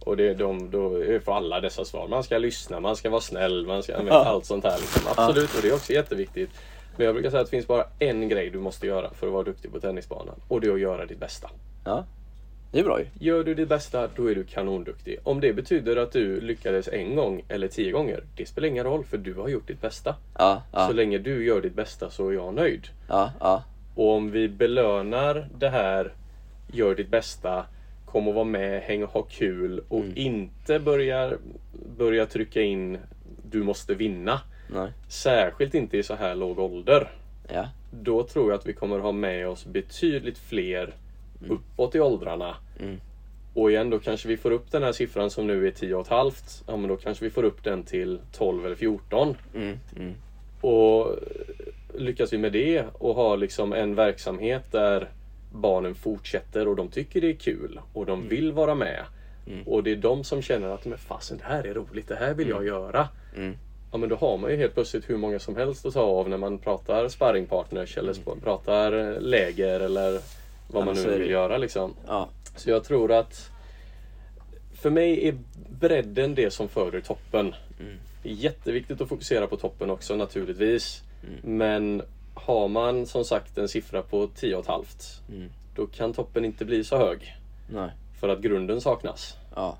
Och 0.00 0.16
det 0.16 0.28
är 0.28 0.34
de, 0.34 0.70
då 0.70 0.90
för 1.24 1.32
alla 1.32 1.60
dessa 1.60 1.84
svar. 1.84 2.08
Man 2.08 2.22
ska 2.24 2.38
lyssna, 2.38 2.80
man 2.80 2.96
ska 2.96 3.10
vara 3.10 3.20
snäll, 3.20 3.66
man 3.66 3.82
ska 3.82 3.92
Ja. 4.06 4.24
allt 4.24 4.44
sånt 4.46 4.64
här. 4.64 4.78
Liksom. 4.78 5.02
Absolut, 5.16 5.54
och 5.56 5.62
det 5.62 5.68
är 5.68 5.74
också 5.74 5.92
jätteviktigt. 5.92 6.50
Men 6.96 7.06
jag 7.06 7.14
brukar 7.14 7.30
säga 7.30 7.40
att 7.40 7.46
det 7.46 7.50
finns 7.50 7.66
bara 7.66 7.84
en 7.98 8.28
grej 8.28 8.50
du 8.50 8.58
måste 8.58 8.86
göra 8.86 9.10
för 9.14 9.26
att 9.26 9.32
vara 9.32 9.42
duktig 9.42 9.72
på 9.72 9.80
tennisbanan. 9.80 10.34
Och 10.48 10.60
det 10.60 10.66
är 10.68 10.72
att 10.72 10.80
göra 10.80 11.06
ditt 11.06 11.20
bästa. 11.20 11.50
Ja. 11.84 12.04
Det 12.72 12.80
är 12.80 12.84
bra 12.84 13.00
ju. 13.00 13.06
Gör 13.26 13.44
du 13.44 13.54
ditt 13.54 13.68
bästa, 13.68 14.08
då 14.16 14.30
är 14.30 14.34
du 14.34 14.44
kanonduktig. 14.44 15.18
Om 15.22 15.40
det 15.40 15.52
betyder 15.52 15.96
att 15.96 16.12
du 16.12 16.40
lyckades 16.40 16.88
en 16.88 17.16
gång 17.16 17.42
eller 17.48 17.68
tio 17.68 17.92
gånger, 17.92 18.22
det 18.36 18.46
spelar 18.46 18.68
ingen 18.68 18.84
roll 18.84 19.04
för 19.04 19.18
du 19.18 19.34
har 19.34 19.48
gjort 19.48 19.66
ditt 19.68 19.80
bästa. 19.80 20.16
Ja, 20.38 20.62
ja, 20.72 20.86
Så 20.86 20.92
länge 20.92 21.18
du 21.18 21.44
gör 21.44 21.60
ditt 21.60 21.74
bästa 21.74 22.10
så 22.10 22.28
är 22.28 22.32
jag 22.32 22.54
nöjd. 22.54 22.88
ja, 23.08 23.32
ja. 23.40 23.62
Och 23.94 24.10
om 24.14 24.30
vi 24.30 24.48
belönar 24.48 25.48
det 25.58 25.68
här, 25.68 26.12
gör 26.72 26.94
ditt 26.94 27.08
bästa, 27.08 27.64
kom 28.06 28.28
och 28.28 28.34
var 28.34 28.44
med, 28.44 28.82
häng 28.82 29.02
och 29.04 29.10
ha 29.10 29.22
kul 29.22 29.82
och 29.88 30.00
Mm. 30.00 30.12
inte 30.16 30.78
börjar 30.78 31.38
börja 31.98 32.26
trycka 32.26 32.62
in 32.62 32.98
du 33.50 33.62
måste 33.62 33.94
vinna. 33.94 34.40
Nej. 34.74 34.90
Särskilt 35.08 35.74
inte 35.74 35.96
i 35.98 36.02
så 36.02 36.14
här 36.14 36.34
låg 36.34 36.58
ålder. 36.58 37.10
Ja. 37.52 37.68
Då 37.90 38.22
tror 38.22 38.50
jag 38.50 38.58
att 38.58 38.66
vi 38.66 38.72
kommer 38.72 38.98
ha 38.98 39.12
med 39.12 39.48
oss 39.48 39.66
betydligt 39.66 40.38
fler 40.38 40.94
uppåt 41.50 41.94
i 41.94 42.00
åldrarna. 42.00 42.56
Mm. 42.80 43.00
Och 43.54 43.70
igen, 43.70 43.90
då 43.90 43.98
kanske 43.98 44.28
vi 44.28 44.36
får 44.36 44.50
upp 44.50 44.70
den 44.70 44.82
här 44.82 44.92
siffran 44.92 45.30
som 45.30 45.46
nu 45.46 45.66
är 45.66 45.70
10 45.70 45.94
och 45.94 46.00
ett 46.00 46.08
halvt. 46.08 46.64
Ja, 46.66 46.76
men 46.76 46.88
då 46.88 46.96
kanske 46.96 47.24
vi 47.24 47.30
får 47.30 47.42
upp 47.42 47.64
den 47.64 47.82
till 47.82 48.20
12 48.32 48.66
eller 48.66 48.76
14. 48.76 49.36
Mm, 49.54 49.78
mm, 49.96 50.14
Och 50.60 51.16
lyckas 51.94 52.32
vi 52.32 52.38
med 52.38 52.52
det 52.52 52.84
och 52.92 53.14
ha 53.14 53.36
liksom 53.36 53.72
en 53.72 53.94
verksamhet 53.94 54.72
där 54.72 55.08
barnen 55.52 55.94
fortsätter 55.94 56.68
och 56.68 56.76
de 56.76 56.88
tycker 56.88 57.20
det 57.20 57.30
är 57.30 57.36
kul 57.36 57.80
och 57.92 58.06
de 58.06 58.28
vill 58.28 58.52
vara 58.52 58.74
med. 58.74 59.04
Mm. 59.46 59.62
Och 59.66 59.82
det 59.82 59.92
är 59.92 59.96
de 59.96 60.24
som 60.24 60.42
känner 60.42 60.68
att 60.68 60.84
men 60.84 60.98
fasen 60.98 61.38
det 61.38 61.44
här 61.44 61.66
är 61.66 61.74
roligt, 61.74 62.08
det 62.08 62.16
här 62.16 62.34
vill 62.34 62.48
jag 62.48 62.66
göra. 62.66 63.08
mm. 63.36 63.56
Ja 63.92 63.98
men 63.98 64.08
då 64.08 64.16
har 64.16 64.38
man 64.38 64.50
ju 64.50 64.56
helt 64.56 64.74
plötsligt 64.74 65.10
hur 65.10 65.16
många 65.16 65.38
som 65.38 65.56
helst 65.56 65.86
att 65.86 65.94
ta 65.94 66.00
av 66.00 66.28
när 66.28 66.36
man 66.36 66.58
pratar 66.58 67.08
sparringpartners 67.08 67.98
eller 67.98 68.14
pratar 68.42 69.20
läger 69.20 69.80
eller 69.80 70.20
vad 70.72 70.84
man 70.84 70.94
nu 70.94 71.18
vill 71.18 71.30
göra 71.30 71.58
liksom. 71.58 71.94
Ja. 72.06 72.28
Så 72.56 72.70
jag 72.70 72.84
tror 72.84 73.12
att 73.12 73.50
för 74.74 74.90
mig 74.90 75.28
är 75.28 75.38
bredden 75.80 76.34
det 76.34 76.50
som 76.50 76.68
föder 76.68 77.00
toppen. 77.00 77.54
Mm. 77.80 77.96
Det 78.22 78.30
är 78.30 78.34
jätteviktigt 78.34 79.00
att 79.00 79.08
fokusera 79.08 79.46
på 79.46 79.56
toppen 79.56 79.90
också 79.90 80.16
naturligtvis. 80.16 81.02
Mm. 81.22 81.58
Men 81.58 82.02
har 82.34 82.68
man 82.68 83.06
som 83.06 83.24
sagt 83.24 83.58
en 83.58 83.68
siffra 83.68 84.02
på 84.02 84.26
10,5 84.26 85.20
Mm. 85.28 85.50
då 85.76 85.86
kan 85.86 86.12
toppen 86.12 86.44
inte 86.44 86.64
bli 86.64 86.84
så 86.84 86.96
hög. 86.96 87.36
Nej. 87.68 87.90
För 88.20 88.28
att 88.28 88.40
grunden 88.40 88.80
saknas. 88.80 89.36
Ja. 89.54 89.78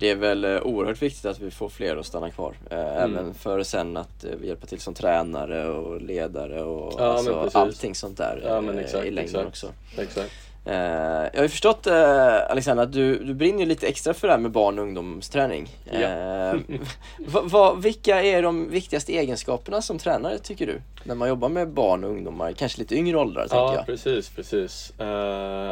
Det 0.00 0.10
är 0.10 0.14
väl 0.16 0.44
eh, 0.44 0.62
oerhört 0.62 1.02
viktigt 1.02 1.24
att 1.24 1.40
vi 1.40 1.50
får 1.50 1.68
fler 1.68 1.96
att 1.96 2.06
stanna 2.06 2.30
kvar. 2.30 2.54
Eh, 2.70 2.78
Mm. 2.78 2.96
Även 3.16 3.34
för 3.34 3.62
sen 3.62 3.96
att 3.96 4.24
eh, 4.24 4.30
hjälpa 4.46 4.66
till 4.66 4.80
som 4.80 4.94
tränare 4.94 5.68
och 5.68 6.00
ledare 6.02 6.62
och 6.62 6.94
Ja, 6.98 7.04
alltså, 7.04 7.50
allting 7.52 7.94
sånt 7.94 8.16
där 8.18 8.42
Ja, 8.44 8.72
exakt, 8.80 9.04
i 9.06 9.10
längden 9.10 9.24
exakt. 9.24 9.46
också. 9.48 9.72
Exakt. 9.98 10.32
Jag 10.64 11.36
har 11.36 11.42
ju 11.42 11.48
förstått 11.48 11.86
Alexander 11.86 12.82
att 12.84 12.92
du, 12.92 13.24
du 13.24 13.34
brinner 13.34 13.66
lite 13.66 13.86
extra 13.86 14.14
för 14.14 14.26
det 14.28 14.32
här 14.34 14.40
med 14.40 14.50
barn 14.50 14.78
och 14.78 14.84
ungdomsträning. 14.84 15.68
Ja. 15.92 16.52
Va, 17.26 17.40
va, 17.44 17.74
vilka 17.74 18.22
är 18.22 18.42
de 18.42 18.70
viktigaste 18.70 19.12
egenskaperna 19.12 19.82
som 19.82 19.98
tränare 19.98 20.38
tycker 20.38 20.66
du? 20.66 20.80
När 21.04 21.14
man 21.14 21.28
jobbar 21.28 21.48
med 21.48 21.68
barn 21.68 22.04
och 22.04 22.10
ungdomar, 22.10 22.52
kanske 22.52 22.78
lite 22.78 22.94
yngre 22.96 23.16
åldrar 23.16 23.40
tänker 23.42 23.56
Ja, 23.56 23.74
jag. 23.74 23.86
precis, 23.86 24.28
precis. 24.28 24.92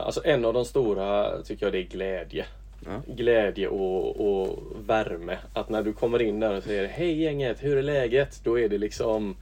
Alltså 0.04 0.20
en 0.24 0.44
av 0.44 0.54
de 0.54 0.64
stora 0.64 1.42
tycker 1.42 1.66
jag 1.66 1.72
det 1.72 1.78
är 1.78 1.82
glädje. 1.82 2.44
Ja. 2.88 3.02
Glädje 3.14 3.68
och, 3.68 4.20
och 4.20 4.58
värme. 4.86 5.38
Att 5.52 5.68
när 5.68 5.82
du 5.82 5.92
kommer 5.92 6.22
in 6.22 6.40
där 6.40 6.56
och 6.56 6.62
säger 6.62 6.88
Hej 6.88 7.22
gänget, 7.22 7.64
hur 7.64 7.76
är 7.76 7.82
läget? 7.82 8.40
Då 8.44 8.58
är 8.58 8.68
det 8.68 8.78
liksom 8.78 9.36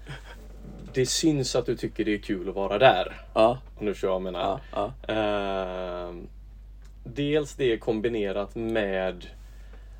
Det 0.92 1.06
syns 1.06 1.56
att 1.56 1.66
du 1.66 1.76
tycker 1.76 2.04
det 2.04 2.14
är 2.14 2.18
kul 2.18 2.48
att 2.48 2.54
vara 2.54 2.78
där. 2.78 3.16
Ja, 3.34 3.58
Om 3.78 3.86
du 3.86 3.92
förstår 3.92 4.08
vad 4.08 4.14
jag 4.14 4.22
menar. 4.22 4.60
ja. 4.72 4.92
Ehm, 5.14 6.26
dels 7.04 7.54
det 7.54 7.78
kombinerat 7.78 8.54
med 8.54 9.26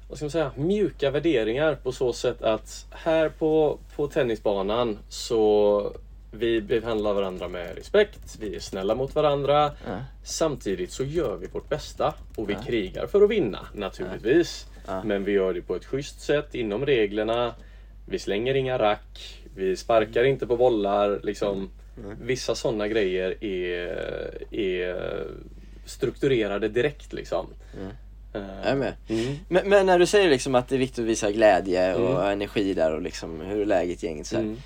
vad 0.09 0.18
ska 0.18 0.24
man 0.24 0.30
säga, 0.30 0.51
mjuka 0.57 1.11
värderingar 1.11 1.74
på 1.74 1.92
så 1.92 2.12
sätt 2.12 2.42
att 2.42 2.86
här 2.90 3.28
på, 3.28 3.78
på 3.97 4.07
tennisbanan 4.07 4.99
så 5.09 5.92
vi 6.39 6.61
behandlar 6.61 7.12
varandra 7.14 7.49
med 7.49 7.74
respekt, 7.76 8.37
vi 8.41 8.55
är 8.57 8.61
snälla 8.61 8.95
mot 8.95 9.14
varandra. 9.14 9.72
Ja. 9.87 9.99
Samtidigt 10.24 10.91
så 10.93 11.05
gör 11.05 11.37
vi 11.37 11.47
vårt 11.47 11.68
bästa 11.68 12.14
och 12.37 12.49
vi 12.49 12.53
Ja. 12.53 12.62
krigar 12.66 13.07
för 13.07 13.22
att 13.22 13.30
vinna 13.30 13.66
naturligtvis. 13.74 14.66
Ja. 14.87 15.03
Men 15.05 15.24
vi 15.24 15.32
gör 15.32 15.55
det 15.55 15.62
på 15.62 15.76
ett 15.76 15.85
schysst 15.85 16.20
sätt 16.20 16.55
inom 16.55 16.87
reglerna. 16.87 17.55
Vi 18.09 18.18
slänger 18.18 18.55
inga 18.55 18.78
rack, 18.78 19.39
vi 19.57 19.76
sparkar 19.76 20.24
inte 20.24 20.47
på 20.47 20.57
bollar. 20.57 21.20
Liksom, 21.22 21.70
Mm. 22.05 22.16
Vissa 22.22 22.55
sådana 22.55 22.89
grejer 22.89 23.45
är, 23.45 24.55
är 24.55 25.26
strukturerade 25.87 26.68
direkt 26.68 27.12
liksom. 27.12 27.47
Mm. 27.80 27.91
Eh, 28.35 28.68
Jag 28.68 28.78
med. 28.78 28.93
Mm. 29.09 29.35
Men, 29.49 29.68
men 29.68 29.87
när 29.87 29.99
du 29.99 30.07
säger 30.07 30.30
liksom 30.30 30.55
att 30.55 30.68
det 30.68 30.74
är 30.74 30.78
viktigt 30.78 30.99
att 30.99 31.05
visa 31.05 31.30
glädje 31.32 31.95
och 31.95 32.11
Mm. 32.20 32.32
energi 32.32 32.74
där 32.74 32.95
och 32.95 33.03
liksom 33.03 33.41
hur 33.41 33.61
är 33.61 33.66
läget 33.66 34.05
i 34.05 34.07
gänget 34.07 34.26
så. 34.26 34.37
Mm. 34.37 34.57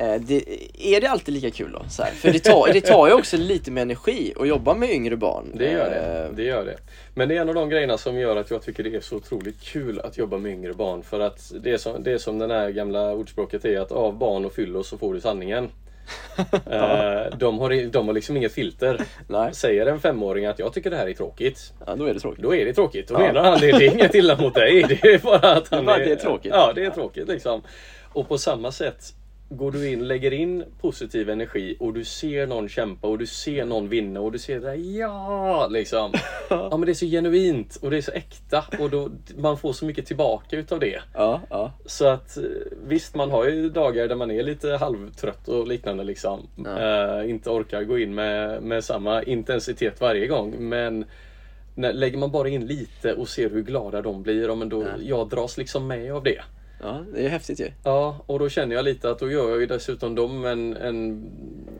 Eh, 0.00 0.14
det, 0.20 0.44
är 0.78 1.00
det 1.00 1.06
alltid 1.06 1.34
lika 1.34 1.50
kul 1.50 1.72
då? 1.72 1.82
Så 1.88 2.02
här? 2.02 2.10
För 2.10 2.32
det 2.32 2.38
tar, 2.38 2.72
det 2.72 2.80
tar 2.80 3.06
ju 3.08 3.12
också 3.12 3.36
lite 3.36 3.70
med 3.70 3.82
energi 3.82 4.32
att 4.40 4.48
jobba 4.48 4.74
med 4.74 4.90
yngre 4.90 5.16
barn. 5.16 5.52
Det 5.54 5.70
gör 5.70 5.90
det. 5.90 6.24
Eh, 6.26 6.36
det 6.36 6.42
gör 6.42 6.64
det. 6.64 6.76
Men 7.14 7.28
det 7.28 7.36
är 7.36 7.40
en 7.40 7.48
av 7.48 7.54
de 7.54 7.68
grejerna 7.68 7.98
som 7.98 8.18
gör 8.18 8.36
att 8.36 8.50
jag 8.50 8.62
tycker 8.62 8.82
det 8.82 8.96
är 8.96 9.00
så 9.00 9.16
otroligt 9.16 9.60
kul 9.60 10.00
att 10.00 10.18
jobba 10.18 10.38
med 10.38 10.52
yngre 10.52 10.72
barn. 10.74 11.02
För 11.02 11.20
att 11.20 11.52
det 11.62 11.70
är 11.70 11.76
som, 11.78 12.02
det 12.02 12.12
är 12.12 12.18
som 12.18 12.38
det 12.38 12.54
här 12.54 12.70
gamla 12.70 13.12
ordspråket 13.12 13.64
är 13.64 13.80
att 13.80 13.92
av 13.92 14.18
barn 14.18 14.44
och 14.44 14.52
fyllo 14.52 14.82
så 14.82 14.98
får 14.98 15.14
du 15.14 15.20
sanningen. 15.20 15.68
Eh, 16.70 17.36
de, 17.38 17.58
har, 17.58 17.90
de 17.90 18.06
har 18.06 18.14
liksom 18.14 18.36
inget 18.36 18.52
filter. 18.52 19.00
Nej, 19.28 19.54
Säger 19.54 19.86
en 19.86 20.00
femåring 20.00 20.46
att 20.46 20.58
jag 20.58 20.72
tycker 20.72 20.90
det 20.90 20.96
här 20.96 21.06
är 21.08 21.12
tråkigt. 21.14 21.72
ja, 21.86 21.94
då 21.96 22.04
är 22.04 22.14
det 22.14 22.20
tråkigt. 22.20 22.42
Då 22.42 22.54
är 22.54 22.64
det 22.64 22.74
tråkigt. 22.74 23.08
Då 23.08 23.14
Ja. 23.14 23.18
menar 23.18 23.42
han 23.50 23.60
det. 23.60 23.66
Det 23.78 23.86
är 23.86 23.92
inget 23.94 24.14
illa 24.14 24.36
mot 24.36 24.54
dig. 24.54 24.82
Det 25.02 25.08
är 25.14 25.18
bara 25.18 25.52
att 25.52 25.68
han 25.68 25.84
det 25.86 25.92
är 26.12 26.16
tråkigt. 26.16 26.52
Ja, 26.54 26.72
det 26.74 26.84
är 26.84 26.90
tråkigt 26.90 27.28
liksom. 27.28 27.62
Och 28.12 28.28
på 28.28 28.38
samma 28.38 28.72
sätt 28.72 29.14
Går 29.52 29.72
du 29.72 29.88
in, 29.88 30.08
lägger 30.08 30.32
in 30.32 30.64
positiv 30.80 31.30
energi 31.30 31.76
och 31.80 31.94
du 31.94 32.04
ser 32.04 32.46
någon 32.46 32.68
kämpa 32.68 33.08
och 33.08 33.18
du 33.18 33.26
ser 33.26 33.64
någon 33.64 33.88
vinna 33.88 34.20
och 34.20 34.32
du 34.32 34.38
ser 34.38 34.60
det 34.60 34.66
där 34.66 34.98
ja 34.98 35.66
liksom. 35.70 36.12
Ja 36.50 36.76
men 36.76 36.80
det 36.80 36.92
är 36.92 36.94
så 36.94 37.06
genuint 37.06 37.76
och 37.82 37.90
det 37.90 37.96
är 37.96 38.02
så 38.02 38.12
äkta 38.12 38.64
och 38.78 38.90
då, 38.90 39.10
man 39.38 39.58
får 39.58 39.72
så 39.72 39.84
mycket 39.84 40.06
tillbaka 40.06 40.56
utav 40.56 40.80
det. 40.80 41.00
Ja, 41.14 41.40
ja. 41.50 41.72
Så 41.86 42.06
att 42.06 42.36
eh, 42.36 42.42
visst, 42.86 43.14
man 43.14 43.30
har 43.30 43.44
ju 43.44 43.70
dagar 43.70 44.08
där 44.08 44.16
man 44.16 44.30
är 44.30 44.42
lite 44.42 44.68
halvtrött 44.68 45.48
och 45.48 45.66
liknande 45.66 46.04
liksom. 46.04 46.48
Ja. 46.64 47.18
Eh, 47.20 47.30
inte 47.30 47.50
orkar 47.50 47.82
gå 47.82 47.98
in 47.98 48.14
med, 48.14 48.62
med 48.62 48.84
samma 48.84 49.22
intensitet 49.22 50.00
varje 50.00 50.26
gång. 50.26 50.68
Men 50.68 51.04
när, 51.74 51.92
lägger 51.92 52.18
man 52.18 52.30
bara 52.30 52.48
in 52.48 52.66
lite 52.66 53.14
och 53.14 53.28
ser 53.28 53.50
hur 53.50 53.62
glada 53.62 54.02
de 54.02 54.22
blir, 54.22 54.48
ja, 54.48 54.54
men 54.54 54.68
då, 54.68 54.82
Ja. 54.82 54.88
jag 55.02 55.28
dras 55.28 55.58
liksom 55.58 55.86
med 55.86 56.12
av 56.12 56.22
det. 56.22 56.40
Ja, 56.82 57.04
det 57.14 57.24
är 57.26 57.28
häftigt 57.28 57.60
ju. 57.60 57.70
Ja, 57.84 58.16
och 58.26 58.38
då 58.38 58.48
känner 58.48 58.76
jag 58.76 58.84
lite 58.84 59.10
att 59.10 59.18
då 59.18 59.30
gör 59.30 59.50
jag 59.50 59.60
ju 59.60 59.66
dessutom 59.66 60.14
dem 60.14 60.44
en, 60.44 60.76
en, 60.76 61.26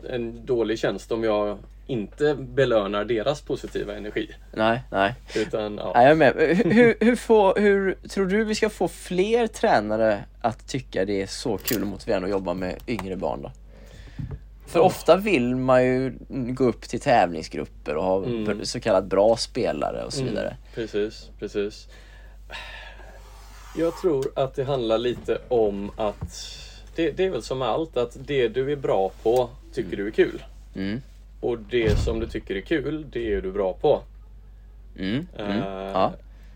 en 0.09 0.45
dålig 0.45 0.79
tjänst 0.79 1.11
om 1.11 1.23
jag 1.23 1.57
inte 1.87 2.35
belönar 2.35 3.05
deras 3.05 3.41
positiva 3.41 3.95
energi. 3.95 4.29
Nej, 4.53 4.81
nej. 4.91 5.15
Utan, 5.35 5.77
ja. 5.77 5.91
Nej, 5.95 6.03
jag 6.03 6.11
är 6.11 6.15
med. 6.15 6.33
Hur, 6.65 6.95
hur, 7.05 7.15
får, 7.15 7.59
hur 7.59 7.97
tror 8.09 8.25
du 8.25 8.43
vi 8.43 8.55
ska 8.55 8.69
få 8.69 8.87
fler 8.87 9.47
tränare 9.47 10.23
att 10.41 10.67
tycka 10.67 11.05
det 11.05 11.21
är 11.21 11.27
så 11.27 11.57
kul 11.57 11.81
och 11.81 11.87
motiverande 11.87 12.25
att 12.27 12.31
jobba 12.31 12.53
med 12.53 12.75
yngre 12.87 13.15
barn 13.15 13.41
då? 13.41 13.51
För 14.67 14.79
ofta 14.79 15.17
vill 15.17 15.55
man 15.55 15.85
ju 15.85 16.13
gå 16.29 16.63
upp 16.63 16.81
till 16.81 16.99
tävlingsgrupper 16.99 17.95
och 17.95 18.03
ha 18.03 18.23
Mm. 18.25 18.65
så 18.65 18.79
kallat 18.79 19.05
bra 19.05 19.37
spelare 19.37 20.03
och 20.03 20.13
så 20.13 20.21
Mm, 20.21 20.33
vidare. 20.33 20.55
Precis, 20.75 21.29
precis. 21.39 21.87
Jag 23.75 23.97
tror 23.97 24.31
att 24.35 24.55
det 24.55 24.63
handlar 24.63 24.97
lite 24.97 25.37
om 25.47 25.91
att 25.95 26.57
det, 26.95 27.11
det 27.11 27.25
är 27.25 27.29
väl 27.29 27.43
som 27.43 27.59
med 27.59 27.67
allt 27.67 27.97
att 27.97 28.17
det 28.19 28.47
du 28.47 28.71
är 28.71 28.75
bra 28.75 29.11
på 29.23 29.49
tycker 29.73 29.97
du 29.97 30.07
är 30.07 30.11
kul. 30.11 30.43
Mm. 30.75 31.01
Och 31.39 31.57
det 31.57 31.99
som 31.99 32.19
du 32.19 32.27
tycker 32.27 32.55
är 32.55 32.61
kul, 32.61 33.05
det 33.11 33.33
är 33.33 33.41
du 33.41 33.51
bra 33.51 33.73
på. 33.73 34.01
Mm. 34.97 35.27
Mm. 35.37 35.51
Eh, 35.57 35.91
Ja. 35.93 36.13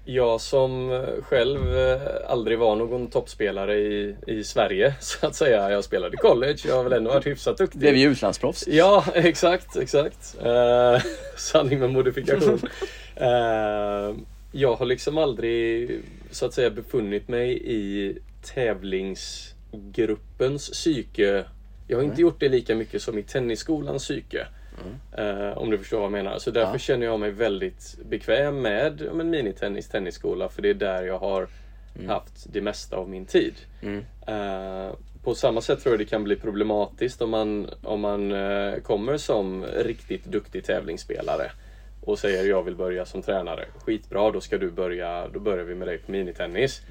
Jag 0.07 0.41
som 0.41 1.05
själv 1.23 1.77
eh, 1.77 2.01
aldrig 2.27 2.59
var 2.59 2.75
någon 2.75 3.07
toppspelare 3.07 3.75
i, 3.77 4.15
i 4.27 4.43
Sverige 4.43 4.95
så 4.99 5.27
att 5.27 5.35
säga. 5.35 5.71
Jag 5.71 5.83
spelade 5.83 6.17
college, 6.17 6.57
jag 6.67 6.75
har 6.75 6.83
väl 6.83 6.93
ändå 6.93 7.11
varit 7.11 7.25
hyfsat 7.25 7.57
duktig. 7.57 7.79
Blev 7.79 7.95
ju 7.95 8.09
utlandsproffs. 8.09 8.67
Ja, 8.67 9.05
exakt, 9.13 9.75
exakt. 9.75 10.35
Eh, 10.43 11.01
sanning 11.37 11.79
med 11.79 11.89
modifikation. 11.89 12.59
Eh, 13.17 14.15
jag 14.51 14.75
har 14.75 14.85
liksom 14.85 15.17
aldrig 15.17 16.01
så 16.31 16.45
att 16.45 16.53
säga 16.53 16.69
befunnit 16.69 17.27
mig 17.27 17.61
i 17.65 18.17
tävlingsgruppens 18.41 20.69
psyke. 20.69 21.45
Jag 21.87 21.97
har 21.97 22.03
inte 22.03 22.21
gjort 22.21 22.39
det 22.39 22.49
lika 22.49 22.75
mycket 22.75 23.01
som 23.01 23.17
i 23.17 23.23
tennisskolans 23.23 24.03
psyke. 24.03 24.47
Eh, 25.17 25.57
om 25.57 25.69
du 25.69 25.77
förstår 25.77 25.97
vad 25.97 26.05
jag 26.05 26.11
menar. 26.11 26.39
Så 26.39 26.51
därför 26.51 26.73
Ja. 26.73 26.77
känner 26.79 27.05
jag 27.05 27.19
mig 27.19 27.31
väldigt 27.31 27.97
bekväm 28.09 28.61
med 28.61 29.01
ja, 29.05 29.13
men 29.13 29.29
minitennis, 29.29 29.87
tennisskola. 29.89 30.49
För 30.49 30.61
det 30.61 30.69
är 30.69 30.73
där 30.73 31.03
jag 31.03 31.19
har 31.19 31.47
haft 32.07 32.53
det 32.53 32.61
mesta 32.61 32.95
av 32.97 33.09
min 33.09 33.25
tid. 33.25 33.53
Mm. 33.81 34.05
Eh, 34.27 34.91
på 35.23 35.35
samma 35.35 35.61
sätt 35.61 35.79
tror 35.83 35.93
jag 35.93 35.99
det 35.99 36.05
kan 36.05 36.23
bli 36.23 36.35
problematiskt 36.35 37.21
om 37.21 37.29
man, 37.29 37.69
om 37.83 37.99
man 38.01 38.31
eh, 38.31 38.75
kommer 38.79 39.17
som 39.17 39.65
riktigt 39.65 40.25
duktig 40.25 40.63
tävlingsspelare 40.63 41.51
och 42.05 42.19
säger 42.19 42.45
jag 42.45 42.63
vill 42.63 42.75
börja 42.75 43.05
som 43.05 43.21
tränare. 43.21 43.65
Skitbra, 43.85 44.31
då 44.31 44.41
ska 44.41 44.57
du 44.57 44.71
börja, 44.71 45.27
då 45.33 45.39
börjar 45.39 45.63
vi 45.63 45.75
med 45.75 45.87
dig 45.87 45.97
på 45.97 46.11
minitennis. 46.11 46.81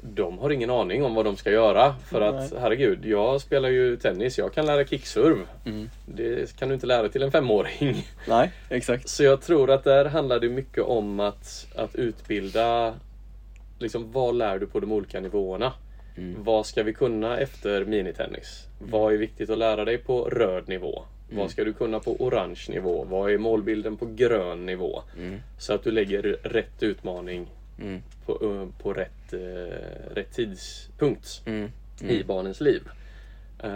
De 0.00 0.38
har 0.38 0.50
ingen 0.50 0.70
aning 0.70 1.04
om 1.04 1.14
vad 1.14 1.24
de 1.24 1.36
ska 1.36 1.50
göra 1.50 1.94
för 2.10 2.20
att 2.20 2.52
herregud, 2.60 3.04
jag 3.04 3.40
spelar 3.40 3.68
ju 3.68 3.96
tennis, 3.96 4.38
jag 4.38 4.52
kan 4.52 4.66
lära 4.66 4.84
kickserv. 4.84 5.36
Mm. 5.66 5.90
Det 6.06 6.56
kan 6.56 6.68
du 6.68 6.74
inte 6.74 6.86
lära 6.86 7.08
till 7.08 7.22
en 7.22 7.32
femåring. 7.32 8.06
Nej, 8.28 8.50
exakt. 8.68 9.08
Så 9.08 9.24
jag 9.24 9.40
tror 9.40 9.70
att 9.70 9.84
där 9.84 10.04
handlar 10.04 10.40
det 10.40 10.48
mycket 10.48 10.84
om 10.84 11.20
att, 11.20 11.66
att 11.76 11.96
utbilda 11.96 12.94
liksom, 13.78 14.12
vad 14.12 14.34
lär 14.34 14.58
du 14.58 14.66
på 14.66 14.80
de 14.80 14.92
olika 14.92 15.20
nivåerna? 15.20 15.72
Mm. 16.16 16.44
Vad 16.44 16.66
ska 16.66 16.82
vi 16.82 16.92
kunna 16.92 17.38
efter 17.38 17.84
minitennis? 17.84 18.66
Vad 18.78 19.12
är 19.12 19.18
viktigt 19.18 19.50
att 19.50 19.58
lära 19.58 19.84
dig 19.84 19.98
på 19.98 20.24
röd 20.24 20.68
nivå? 20.68 21.04
Mm. 21.30 21.40
Vad 21.42 21.50
ska 21.50 21.64
du 21.64 21.72
kunna 21.72 22.00
på 22.00 22.16
orange 22.22 22.64
nivå? 22.68 23.04
Vad 23.10 23.30
är 23.32 23.38
målbilden 23.38 23.96
på 23.96 24.06
grön 24.06 24.66
nivå? 24.66 25.02
Mm. 25.18 25.40
Så 25.58 25.72
att 25.74 25.84
du 25.84 25.90
lägger 25.90 26.22
rätt 26.42 26.82
utmaning 26.82 27.46
Mm. 27.80 28.02
på, 28.26 28.32
eh, 28.32 28.82
på 28.82 28.92
rätt, 28.92 29.32
eh, 29.32 30.14
rätt 30.14 30.32
tidspunkt 30.32 31.42
Mm. 31.46 31.70
i 32.00 32.24
barnens 32.24 32.60
liv. 32.60 32.82
Eh, 33.62 33.68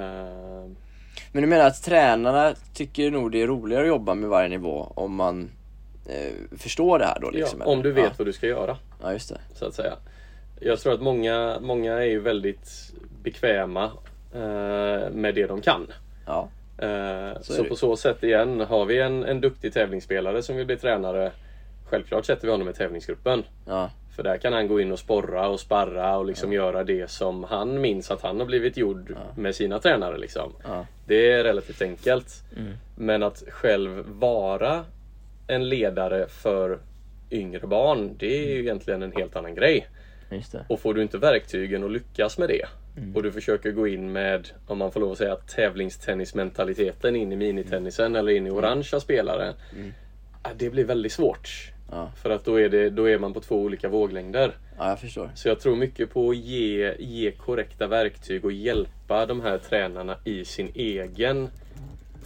Men 1.33 1.43
du 1.43 1.47
menar 1.47 1.67
att 1.67 1.83
tränarna 1.83 2.55
tycker 2.75 3.11
nog 3.11 3.33
det 3.33 3.43
är 3.43 3.47
roligare 3.47 3.83
att 3.83 3.89
jobba 3.89 4.15
med 4.15 4.29
varje 4.29 4.49
nivå 4.49 4.93
om 4.95 5.15
man 5.15 5.51
eh, 6.09 6.33
förstår 6.59 6.99
det 6.99 7.05
här 7.05 7.19
då 7.21 7.31
liksom? 7.31 7.59
ja, 7.59 7.65
eller? 7.65 7.77
om 7.77 7.83
du 7.83 7.93
vet 7.93 8.05
Ja. 8.05 8.11
vad 8.19 8.27
du 8.27 8.33
ska 8.33 8.47
göra. 8.47 8.77
ja, 9.03 9.13
just 9.13 9.29
det. 9.29 9.41
så 9.55 9.65
att 9.67 9.75
säga. 9.75 9.95
Jag 10.61 10.81
tror 10.81 10.93
att 10.95 11.01
många, 11.03 11.59
många 11.61 11.93
är 11.93 12.07
ju 12.07 12.21
väldigt 12.21 12.93
bekväma 13.23 13.85
eh, 14.35 15.11
med 15.13 15.35
det 15.35 15.47
de 15.47 15.61
kan. 15.61 15.87
Ja. 16.27 16.49
Eh, 16.83 17.41
Så 17.41 17.53
så 17.53 17.65
på 17.65 17.77
så 17.77 17.97
sätt 17.97 18.23
igen, 18.25 18.61
har 18.61 18.85
vi 18.85 19.01
en, 19.01 19.25
en 19.25 19.41
duktig 19.41 19.73
tävlingsspelare 19.73 20.43
som 20.43 20.57
vill 20.57 20.67
bli 20.67 20.77
tränare, 20.77 21.33
självklart 21.91 22.25
sätter 22.25 22.47
vi 22.47 22.51
honom 22.53 22.69
i 22.69 22.73
tävlingsgruppen. 22.73 23.43
Ja. 23.67 23.91
För 24.17 24.23
där 24.23 24.37
kan 24.37 24.53
han 24.53 24.69
gå 24.69 24.81
in 24.81 24.93
och 24.93 24.99
sporra 24.99 25.49
och 25.49 25.61
sparra 25.61 26.17
och 26.19 26.27
liksom 26.27 26.53
göra 26.53 26.85
det 26.85 27.11
som 27.11 27.45
han 27.45 27.81
minns 27.81 28.11
att 28.11 28.23
han 28.23 28.39
har 28.39 28.47
blivit 28.47 28.77
gjord 28.77 29.17
med 29.37 29.55
sina 29.55 29.79
tränare. 29.79 30.19
Liksom. 30.19 30.53
Ja. 30.65 30.87
Det 31.07 31.33
är 31.33 31.45
relativt 31.45 31.83
enkelt. 31.83 32.43
Mm. 32.57 32.73
Men 32.97 33.23
att 33.23 33.43
själv 33.49 34.05
vara 34.07 34.85
en 35.47 35.69
ledare 35.69 36.27
för 36.29 36.79
yngre 37.31 37.67
barn, 37.67 38.17
det 38.19 38.45
är 38.45 38.55
ju 38.55 38.61
egentligen 38.61 39.03
en 39.03 39.13
helt 39.13 39.37
annan 39.37 39.55
grej. 39.55 39.89
Just 40.31 40.53
det. 40.53 40.65
Och 40.69 40.81
får 40.81 40.95
du 40.95 41.03
inte 41.03 41.19
verktygen 41.19 41.85
att 41.85 41.93
lyckas 41.93 42.39
med 42.39 42.49
det 42.49 42.67
Mm. 42.97 43.17
och 43.17 43.23
du 43.23 43.33
försöker 43.33 43.71
gå 43.71 43.89
in 43.89 44.13
med, 44.13 44.49
om 44.67 44.79
man 44.79 44.93
får 44.93 45.01
lov 45.01 45.13
att 45.13 45.19
säga, 45.19 45.37
tävlingstennismentaliteten 45.37 47.17
in 47.17 47.33
i 47.33 47.37
minitennisen 47.37 48.17
eller 48.17 48.33
in 48.33 48.47
i 48.47 48.51
orangea 48.51 49.01
spelare. 49.01 49.55
Mm. 49.77 49.93
ja, 50.43 50.51
Det 50.57 50.71
blir 50.71 50.85
väldigt 50.85 51.13
svårt. 51.13 51.73
Ja. 51.91 52.11
För 52.23 52.31
att 52.31 52.45
då 52.45 52.61
är, 52.61 52.69
det, 52.69 52.91
då 52.91 53.09
är 53.09 53.19
man 53.19 53.33
på 53.35 53.41
två 53.41 53.57
olika 53.63 53.89
våglängder. 53.89 54.53
ja, 54.79 54.89
jag 54.89 55.01
förstår. 55.01 55.31
Så 55.35 55.49
jag 55.49 55.61
tror 55.61 55.77
mycket 55.77 56.11
på 56.11 56.31
att 56.31 56.37
ge, 56.37 56.95
ge 56.99 57.31
korrekta 57.31 57.87
verktyg 57.87 58.45
och 58.45 58.53
hjälpa 58.53 59.27
de 59.27 59.41
här 59.41 59.59
tränarna 59.59 60.17
i 60.25 60.45
sin 60.45 60.71
egen 60.75 61.49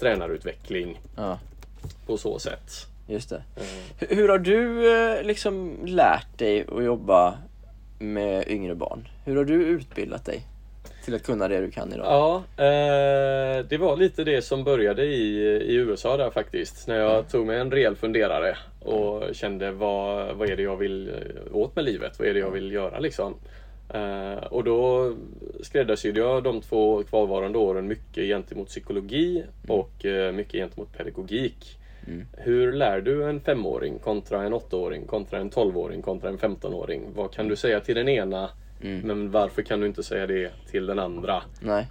tränarutveckling 0.01 1.01
Ja, 1.17 1.39
på 2.07 2.17
så 2.17 2.39
sätt. 2.39 2.87
just 3.09 3.31
det. 3.31 3.43
Eh, 3.57 3.63
Hur, 3.99 4.17
hur 4.17 4.29
har 4.29 4.39
du 4.39 4.93
eh, 5.19 5.23
liksom 5.27 5.79
lärt 5.87 6.39
dig 6.39 6.65
att 6.77 6.85
jobba 6.85 7.39
med 7.99 8.49
yngre 8.49 8.75
barn? 8.75 9.09
Hur 9.25 9.37
har 9.37 9.45
du 9.45 9.55
utbildat 9.55 10.25
dig 10.25 10.43
till 11.07 11.15
att 11.15 11.23
kunna 11.23 11.49
det 11.49 11.61
du 11.61 11.71
kan 11.71 11.93
idag? 11.93 12.07
Ja, 12.07 12.37
eh, 12.65 13.65
det 13.69 13.79
var 13.79 13.97
lite 13.97 14.25
det 14.25 14.43
som 14.43 14.65
började 14.65 15.05
i, 15.05 15.39
i 15.47 15.75
USA 15.75 16.17
där 16.17 16.31
faktiskt. 16.31 16.89
När 16.89 16.97
jag 16.97 17.29
tog 17.29 17.47
mig 17.47 17.59
en 17.59 17.71
rejäl 17.71 17.97
funderare 17.97 18.57
och 18.81 19.35
kände 19.35 19.71
vad, 19.73 20.37
vad 20.37 20.51
är 20.51 20.57
det 20.57 20.63
jag 20.63 20.77
vill 20.77 21.09
eh, 21.09 21.57
åt 21.57 21.77
med 21.77 21.85
livet? 21.85 22.19
Vad 22.19 22.29
är 22.29 22.35
det 22.35 22.41
jag 22.41 22.51
vill 22.51 22.73
göra 22.73 22.99
liksom? 22.99 23.35
Eh, 23.95 24.45
och 24.45 24.65
då 24.65 25.13
skräddarsydde 25.63 26.21
jag 26.21 26.43
de 26.43 26.61
två 26.61 27.03
kvarvarande 27.03 27.59
åren 27.59 27.89
mycket 27.89 28.25
gentemot 28.25 28.69
psykologi 28.69 29.45
och 29.69 30.05
eh, 30.05 30.33
mycket 30.33 30.53
gentemot 30.53 30.97
pedagogik. 30.97 31.79
Mm. 32.07 32.27
Hur 32.33 32.73
lär 32.73 33.01
du 33.01 33.25
en 33.25 33.41
femåring 33.41 33.99
kontra 33.99 34.43
en 34.43 34.53
åttaåring, 34.53 35.07
kontra 35.07 35.39
en 35.39 35.51
tolvåring, 35.51 36.03
kontra 36.03 36.29
en 36.29 36.39
femtonåring? 36.39 37.03
Vad 37.15 37.33
kan 37.33 37.49
du 37.49 37.57
säga 37.57 37.81
till 37.81 37.95
den 37.95 38.09
ena 38.09 38.51
Mm. 38.81 39.01
men 39.01 39.31
varför 39.31 39.63
kan 39.63 39.81
du 39.81 39.87
inte 39.87 40.03
säga 40.03 40.27
det 40.27 40.51
till 40.71 40.87
den 40.87 40.99
andra? 40.99 41.43
Nej, 41.61 41.87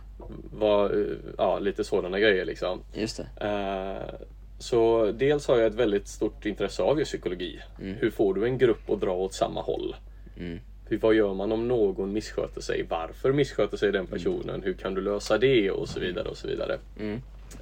Vad, 0.52 0.92
eh, 1.02 1.08
ja, 1.38 1.60
lite 1.60 1.84
sådana 1.84 2.20
grejer 2.20 2.46
liksom. 2.46 2.82
just 2.94 3.18
det. 3.38 3.48
Eh, 3.48 4.26
Så 4.58 5.12
dels 5.12 5.48
har 5.48 5.58
jag 5.58 5.68
ett 5.68 5.76
väldigt 5.76 6.08
stort 6.08 6.46
intresse 6.46 6.84
av 6.84 7.00
just 7.00 7.12
psykologi. 7.12 7.60
Mm. 7.82 7.94
Hur 7.96 8.12
får 8.12 8.34
du 8.34 8.46
en 8.46 8.58
grupp 8.58 8.90
att 8.90 9.02
dra 9.02 9.12
åt 9.14 9.34
samma 9.34 9.62
håll? 9.62 9.96
Mm. 10.38 10.60
Hur, 10.90 10.98
vad 10.98 11.14
gör 11.16 11.34
man 11.34 11.52
om 11.52 11.68
någon 11.68 12.14
missköter 12.14 12.62
sig? 12.62 12.86
Varför 12.90 13.32
missköter 13.34 13.78
sig 13.78 13.92
den 13.92 14.08
personen? 14.08 14.64
Hur 14.64 14.74
kan 14.74 14.94
du 14.94 15.02
lösa 15.02 15.38
det? 15.38 15.72
Och 15.72 15.90
så 15.90 16.00
vidare 16.00 16.28
och 16.30 16.38
så 16.38 16.48
vidare. 16.48 16.78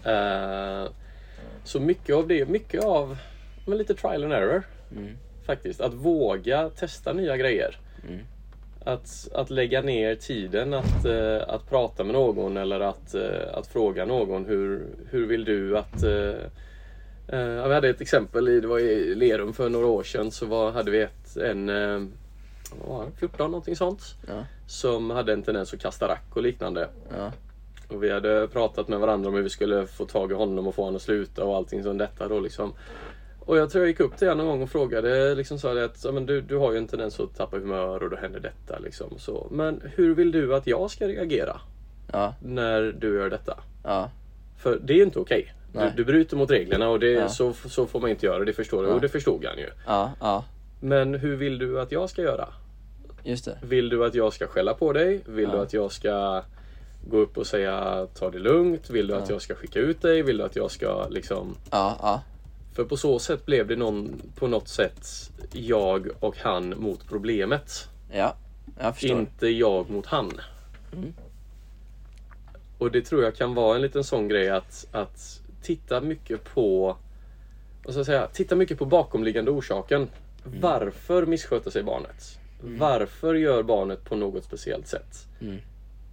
Eh, 0.05 0.91
Så 1.63 1.79
mycket 1.79 2.15
av 2.15 2.27
det, 2.27 2.49
mycket 2.49 2.83
av 2.83 3.17
men 3.65 3.77
lite 3.77 3.93
trial 3.93 4.23
and 4.23 4.33
error 4.33 4.63
Mm. 4.91 5.17
faktiskt. 5.45 5.81
Att 5.81 5.93
våga 5.93 6.69
testa 6.69 7.13
nya 7.13 7.37
grejer. 7.37 7.77
Mm. 8.09 8.19
Att, 8.85 9.29
att 9.33 9.49
lägga 9.49 9.81
ner 9.81 10.15
tiden 10.15 10.73
att, 10.73 11.05
eh, 11.05 11.41
att 11.47 11.69
prata 11.69 12.03
med 12.03 12.13
någon 12.13 12.57
eller 12.57 12.79
att, 12.79 13.15
eh, 13.15 13.53
att 13.53 13.67
fråga 13.67 14.05
någon 14.05 14.45
hur, 14.45 14.85
hur 15.09 15.27
vill 15.27 15.45
du 15.45 15.77
att 15.77 16.03
eh, 16.03 17.67
Vi 17.67 17.73
hade 17.73 17.89
ett 17.89 18.01
exempel, 18.01 18.47
i, 18.49 18.59
det 18.59 18.67
var 18.67 18.79
i 18.79 19.15
Lerum 19.15 19.53
för 19.53 19.69
några 19.69 19.87
år 19.87 20.03
sedan 20.03 20.31
så 20.31 20.45
var, 20.45 20.71
hade 20.71 20.91
vi 20.91 21.01
ett, 21.01 21.37
en 21.37 21.67
var 22.87 23.05
det, 23.05 23.11
14 23.19 23.51
någonting 23.51 23.75
sånt 23.75 24.15
Ja. 24.27 24.43
som 24.67 25.09
hade 25.09 25.33
en 25.33 25.43
tendens 25.43 25.73
att 25.73 25.79
kasta 25.79 26.07
rack 26.07 26.35
och 26.35 26.41
liknande. 26.41 26.87
Ja. 27.17 27.31
Och 27.87 28.03
vi 28.03 28.11
hade 28.11 28.47
pratat 28.47 28.87
med 28.87 28.99
varandra 28.99 29.29
om 29.29 29.35
hur 29.35 29.41
vi 29.41 29.49
skulle 29.49 29.87
få 29.87 30.05
tag 30.05 30.31
i 30.31 30.33
honom 30.33 30.67
och 30.67 30.75
få 30.75 30.81
honom 30.81 30.95
att 30.95 31.01
sluta 31.01 31.43
och 31.43 31.55
allting 31.55 31.83
som 31.83 31.97
detta 31.97 32.27
då 32.27 32.39
liksom. 32.39 32.73
Och 33.45 33.57
jag 33.57 33.69
tror 33.69 33.83
jag 33.83 33.89
gick 33.89 33.99
upp 33.99 34.17
till 34.17 34.27
honom 34.27 34.45
någon 34.45 34.53
gång 34.55 34.63
och 34.63 34.69
frågade 34.69 35.35
liksom 35.35 35.57
det 35.75 35.85
att 35.85 36.13
men 36.13 36.25
du, 36.25 36.41
du 36.41 36.57
har 36.57 36.71
ju 36.71 36.77
en 36.77 36.87
tendens 36.87 37.19
att 37.19 37.35
tappa 37.37 37.57
humör 37.57 38.03
och 38.03 38.09
då 38.09 38.15
händer 38.15 38.39
detta 38.39 38.79
liksom. 38.79 39.07
Så, 39.19 39.47
men 39.51 39.81
hur 39.95 40.15
vill 40.15 40.31
du 40.31 40.55
att 40.55 40.67
jag 40.67 40.91
ska 40.91 41.07
reagera 41.07 41.61
Ja. 42.11 42.33
när 42.43 42.81
du 42.99 43.15
gör 43.15 43.29
detta? 43.29 43.57
Ja. 43.83 44.09
För 44.57 44.79
det 44.83 44.93
är 44.93 44.97
ju 44.97 45.03
inte 45.03 45.19
okej. 45.19 45.53
Du, 45.73 45.79
Nej. 45.79 45.91
du 45.95 46.05
bryter 46.05 46.37
mot 46.37 46.51
reglerna 46.51 46.89
och 46.89 46.99
det, 46.99 47.11
Ja. 47.11 47.29
så, 47.29 47.53
så 47.53 47.85
får 47.85 47.99
man 47.99 48.09
inte 48.09 48.25
göra, 48.25 48.43
det 48.45 48.53
förstår 48.53 48.83
du. 48.83 48.89
Och 48.89 49.01
det 49.01 49.09
förstod 49.09 49.45
han 49.45 49.57
ju. 49.57 49.69
Men 50.79 51.13
hur 51.15 51.35
vill 51.35 51.57
du 51.57 51.79
att 51.81 51.91
jag 51.91 52.09
ska 52.09 52.21
göra? 52.21 52.47
Just 53.23 53.45
det. 53.45 53.57
Vill 53.61 53.89
du 53.89 54.05
att 54.05 54.15
jag 54.15 54.33
ska 54.33 54.47
skälla 54.47 54.73
på 54.73 54.93
dig? 54.93 55.21
Vill 55.25 55.49
du 55.49 55.57
att 55.57 55.73
jag 55.73 55.91
ska 55.91 56.43
gå 57.07 57.17
upp 57.17 57.37
och 57.37 57.47
säga 57.47 58.07
ta 58.13 58.29
det 58.29 58.39
lugnt? 58.39 58.89
Vill 58.89 59.07
du 59.07 59.13
att 59.15 59.29
Ja. 59.29 59.35
jag 59.35 59.41
ska 59.41 59.55
skicka 59.55 59.79
ut 59.79 60.01
dig? 60.01 60.21
Vill 60.21 60.37
du 60.37 60.43
att 60.43 60.55
jag 60.55 60.71
ska 60.71 61.07
liksom... 61.09 61.55
För 62.73 62.85
på 62.85 62.97
så 62.97 63.19
sätt 63.19 63.45
blev 63.45 63.67
det 63.67 63.75
någon, 63.75 64.21
på 64.35 64.47
något 64.47 64.67
sätt 64.67 65.07
jag 65.51 66.07
och 66.19 66.37
han 66.37 66.73
mot 66.77 67.07
problemet. 67.07 67.89
Ja. 68.11 68.35
Jag 68.79 68.95
förstår. 68.95 69.19
Inte 69.19 69.47
jag 69.47 69.89
mot 69.89 70.05
han. 70.05 70.31
Mm. 70.93 71.13
Och 72.77 72.91
det 72.91 73.01
tror 73.01 73.23
jag 73.23 73.35
kan 73.35 73.53
vara 73.53 73.75
en 73.75 73.81
liten 73.81 74.03
sån 74.03 74.27
grej 74.27 74.49
att, 74.49 74.87
att 74.91 75.41
titta 75.61 76.01
mycket 76.01 76.43
på 76.43 76.97
vad 77.83 77.93
ska 77.93 77.99
jag 77.99 78.05
säga, 78.05 78.27
titta 78.27 78.55
mycket 78.55 78.77
på 78.79 78.85
bakomliggande 78.85 79.51
orsaken. 79.51 80.09
Mm. 80.45 80.61
Varför 80.61 81.25
missköter 81.25 81.71
sig 81.71 81.83
barnet? 81.83 82.39
Varför 82.61 83.33
gör 83.33 83.63
barnet 83.63 84.05
på 84.05 84.15
något 84.15 84.43
speciellt 84.43 84.87
sätt? 84.87 85.27
Mm. 85.41 85.57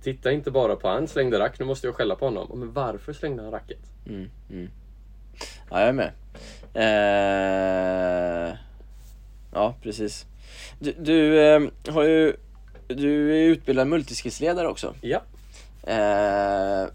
Titta 0.02 0.32
inte 0.32 0.50
bara 0.50 0.76
på 0.76 0.88
han 0.88 1.08
slängde 1.08 1.38
rack, 1.38 1.58
nu 1.58 1.64
måste 1.64 1.86
jag 1.86 1.94
skälla 1.94 2.16
på 2.16 2.24
honom. 2.24 2.50
Men 2.54 2.72
varför 2.72 3.12
slängde 3.12 3.42
han 3.42 3.52
racket? 3.52 3.78
Mm. 4.06 4.30
Mm. 4.50 4.70
Ja, 5.70 5.80
jag 5.80 5.88
är 5.88 5.92
med. 5.92 6.12
Eh... 6.74 8.56
Ja, 9.52 9.74
precis. 9.82 10.26
Du, 10.78 10.92
du 10.98 11.40
eh, 11.40 11.60
har 11.88 12.02
ju 12.02 12.36
Du 12.86 13.36
är 13.36 13.48
utbildad 13.48 13.86
multiskillsledare 13.86 14.68
också. 14.68 14.94
Ja. 15.00 15.22
Eh... 15.82 16.86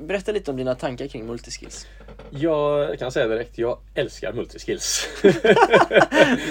Berätta 0.00 0.32
lite 0.32 0.50
om 0.50 0.56
dina 0.56 0.74
tankar 0.74 1.06
kring 1.06 1.26
multiskills. 1.26 1.86
Jag 2.30 2.98
kan 2.98 3.12
säga 3.12 3.28
direkt, 3.28 3.58
jag 3.58 3.78
älskar 3.94 4.32
multiskills. 4.32 5.08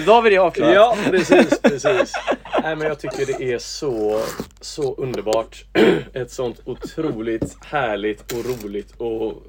Då 0.06 0.12
har 0.12 0.22
vi 0.22 0.30
det 0.30 0.38
avklarat. 0.38 0.74
ja, 0.74 0.96
precis, 1.10 1.60
precis. 1.62 2.12
Nej, 2.62 2.76
men 2.76 2.86
jag 2.86 2.98
tycker 2.98 3.26
det 3.26 3.52
är 3.52 3.58
så, 3.58 4.20
så 4.60 4.94
underbart. 4.94 5.64
Ett 6.12 6.30
sånt 6.30 6.60
otroligt 6.64 7.56
härligt 7.64 8.32
och 8.32 8.44
roligt 8.44 8.92
och 8.96 9.42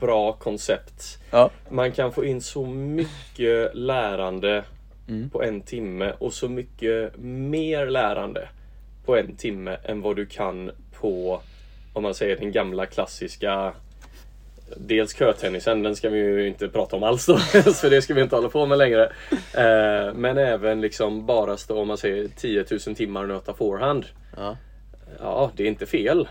bra 0.00 0.32
koncept. 0.32 1.18
Ja. 1.30 1.50
Man 1.70 1.92
kan 1.92 2.12
få 2.12 2.24
in 2.24 2.40
så 2.40 2.66
mycket 2.66 3.74
lärande 3.74 4.64
Mm. 5.08 5.30
på 5.30 5.42
en 5.42 5.60
timme 5.60 6.12
och 6.18 6.32
så 6.32 6.48
mycket 6.48 7.16
mer 7.18 7.86
lärande 7.86 8.48
på 9.04 9.16
en 9.16 9.36
timme 9.36 9.76
än 9.84 10.00
vad 10.02 10.16
du 10.16 10.26
kan 10.26 10.70
på, 11.00 11.40
om 11.92 12.02
man 12.02 12.14
säger 12.14 12.36
den 12.36 12.52
gamla 12.52 12.86
klassiska 12.86 13.72
Dels 14.76 15.14
kötennisen, 15.14 15.82
den 15.82 15.96
ska 15.96 16.08
vi 16.10 16.18
ju 16.18 16.48
inte 16.48 16.68
prata 16.68 16.96
om 16.96 17.02
alls 17.02 17.26
då, 17.26 17.36
för 17.72 17.90
det 17.90 18.02
ska 18.02 18.14
vi 18.14 18.20
inte 18.22 18.36
hålla 18.36 18.48
på 18.48 18.66
med 18.66 18.78
längre. 18.78 19.12
Eh, 19.54 20.14
men 20.14 20.38
även 20.38 20.80
liksom 20.80 21.26
bara 21.26 21.56
stå, 21.56 21.80
om 21.80 21.88
man 21.88 21.98
säger 21.98 22.28
10 22.36 22.64
000 22.86 22.96
timmar 22.96 23.22
och 23.22 23.28
nöta 23.28 23.54
forehand. 23.54 24.06
Ja. 24.36 24.56
Ja, 25.20 25.50
det 25.56 25.62
är 25.62 25.68
inte 25.68 25.86
fel. 25.86 26.28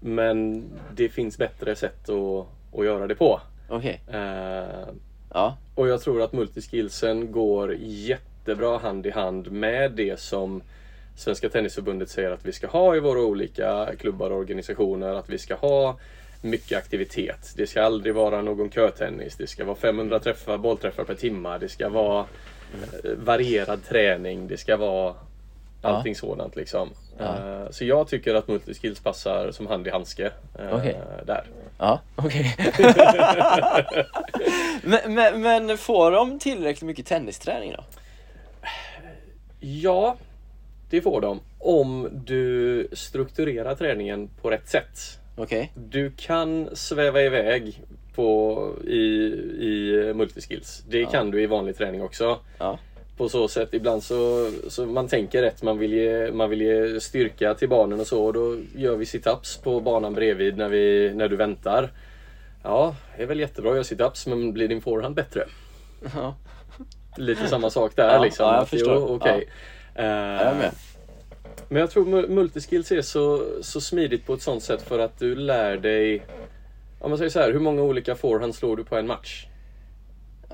Men 0.00 0.64
det 0.94 1.08
finns 1.08 1.38
bättre 1.38 1.76
sätt 1.76 2.08
att, 2.08 2.46
att 2.72 2.84
göra 2.84 3.06
det 3.06 3.14
på. 3.14 3.40
Okej. 3.68 4.00
Eh, 4.12 4.88
Ja. 5.34 5.56
och 5.74 5.88
jag 5.88 6.00
tror 6.00 6.22
att 6.22 6.32
multiskillsen 6.32 7.32
går 7.32 7.74
jättebra 7.80 8.78
hand 8.78 9.06
i 9.06 9.10
hand 9.10 9.50
med 9.52 9.92
det 9.92 10.20
som 10.20 10.62
Svenska 11.16 11.48
Tennisförbundet 11.48 12.08
säger 12.08 12.30
att 12.30 12.44
vi 12.46 12.52
ska 12.52 12.66
ha 12.66 12.96
i 12.96 13.00
våra 13.00 13.20
olika 13.20 13.88
klubbar 13.98 14.30
och 14.30 14.38
organisationer. 14.38 15.14
Att 15.14 15.28
vi 15.30 15.38
ska 15.38 15.54
ha 15.54 15.98
mycket 16.42 16.78
aktivitet. 16.78 17.52
Det 17.56 17.66
ska 17.66 17.82
aldrig 17.82 18.14
vara 18.14 18.42
någon 18.42 18.70
kötennis. 18.70 19.36
Det 19.36 19.46
ska 19.46 19.64
vara 19.64 19.76
500 19.76 20.18
träffar, 20.18 20.58
bollträffar 20.58 21.04
per 21.04 21.14
timme. 21.14 21.58
Det 21.58 21.68
ska 21.68 21.88
vara 21.88 22.20
eh, 23.04 23.10
varierad 23.24 23.84
träning. 23.84 24.48
Det 24.48 24.56
ska 24.56 24.76
vara 24.76 25.14
allting 25.82 26.14
sådant 26.14 26.56
liksom. 26.56 26.88
Ja. 27.18 27.24
Eh, 27.24 27.70
Så 27.70 27.84
jag 27.84 28.08
tycker 28.08 28.34
att 28.34 28.48
multiskills 28.48 29.00
passar 29.00 29.50
som 29.52 29.66
hand 29.66 29.86
i 29.86 29.90
handske 29.90 30.24
eh, 30.58 30.76
Okej. 30.76 30.96
där. 31.26 31.44
Ja, 31.78 32.00
okej. 32.16 32.56
men, 34.82 35.14
men, 35.14 35.40
men 35.42 35.78
får 35.78 36.10
de 36.10 36.38
tillräckligt 36.38 36.86
mycket 36.86 37.06
tennisträning 37.06 37.72
då? 37.72 37.84
Ja, 39.60 40.16
det 40.90 41.00
får 41.00 41.20
de. 41.20 41.40
Om 41.58 42.08
du 42.12 42.88
strukturerar 42.92 43.74
träningen 43.74 44.30
på 44.42 44.50
rätt 44.50 44.68
sätt. 44.68 45.18
Okej. 45.36 45.72
Du 45.74 46.12
kan 46.16 46.68
sväva 46.76 47.22
iväg 47.22 47.82
på, 48.14 48.58
i, 48.84 48.96
i 49.60 50.12
multiskills. 50.14 50.84
Det 50.88 51.04
kan 51.04 51.30
du 51.30 51.42
i 51.42 51.46
vanlig 51.46 51.76
träning 51.76 52.02
också. 52.02 52.38
Ja. 52.58 52.78
På 53.20 53.28
så 53.28 53.48
sätt, 53.48 53.68
ibland 53.74 54.02
så, 54.02 54.50
så 54.68 54.86
man 54.86 55.08
tänker 55.08 55.42
rätt, 55.42 55.62
man 55.62 55.78
vill, 55.78 55.92
ge, 55.92 56.32
man 56.32 56.50
vill 56.50 56.60
ge 56.60 57.00
styrka 57.00 57.54
till 57.54 57.68
barnen 57.68 58.00
och 58.00 58.06
så. 58.06 58.24
Och 58.24 58.32
då 58.32 58.56
gör 58.76 58.96
vi 58.96 59.04
sit-ups 59.04 59.62
på 59.62 59.80
banan 59.80 60.14
bredvid 60.14 60.56
när, 60.56 60.68
vi, 60.68 61.12
när 61.14 61.28
du 61.28 61.36
väntar. 61.36 61.90
Ja, 62.62 62.94
det 63.16 63.22
är 63.22 63.26
väl 63.26 63.40
jättebra 63.40 63.70
att 63.70 63.76
göra 63.76 63.82
sit-ups, 63.84 64.28
men 64.28 64.52
blir 64.52 64.68
din 64.68 64.80
forehand 64.80 65.14
bättre? 65.14 65.44
Ja. 66.14 66.34
Lite 67.16 67.46
samma 67.48 67.70
sak 67.70 67.96
där 67.96 68.14
Ja, 68.14 68.22
liksom. 68.24 68.46
ja, 68.46 68.54
jag 68.54 68.62
Att, 68.62 68.68
jo, 68.72 68.78
förstår. 68.78 69.10
Okej. 69.14 69.48
jag 69.94 70.04
är 70.04 70.54
med. 70.54 70.64
Eh, 70.64 70.70
Men 71.68 71.80
jag 71.80 71.90
tror 71.90 72.04
mu- 72.04 72.28
multiskills 72.28 72.92
är 72.92 73.02
så, 73.02 73.42
så 73.62 73.80
smidigt 73.80 74.26
på 74.26 74.34
ett 74.34 74.42
sånt 74.42 74.62
sätt 74.62 74.82
för 74.82 74.98
att 74.98 75.18
du 75.18 75.34
lär 75.34 75.76
dig 75.76 76.22
Om 77.00 77.10
man 77.10 77.18
säger 77.18 77.30
så 77.30 77.40
här, 77.40 77.52
hur 77.52 77.60
många 77.60 77.82
olika 77.82 78.14
forehand 78.14 78.54
slår 78.54 78.76
du 78.76 78.84
på 78.84 78.96
en 78.96 79.06
match? 79.06 79.46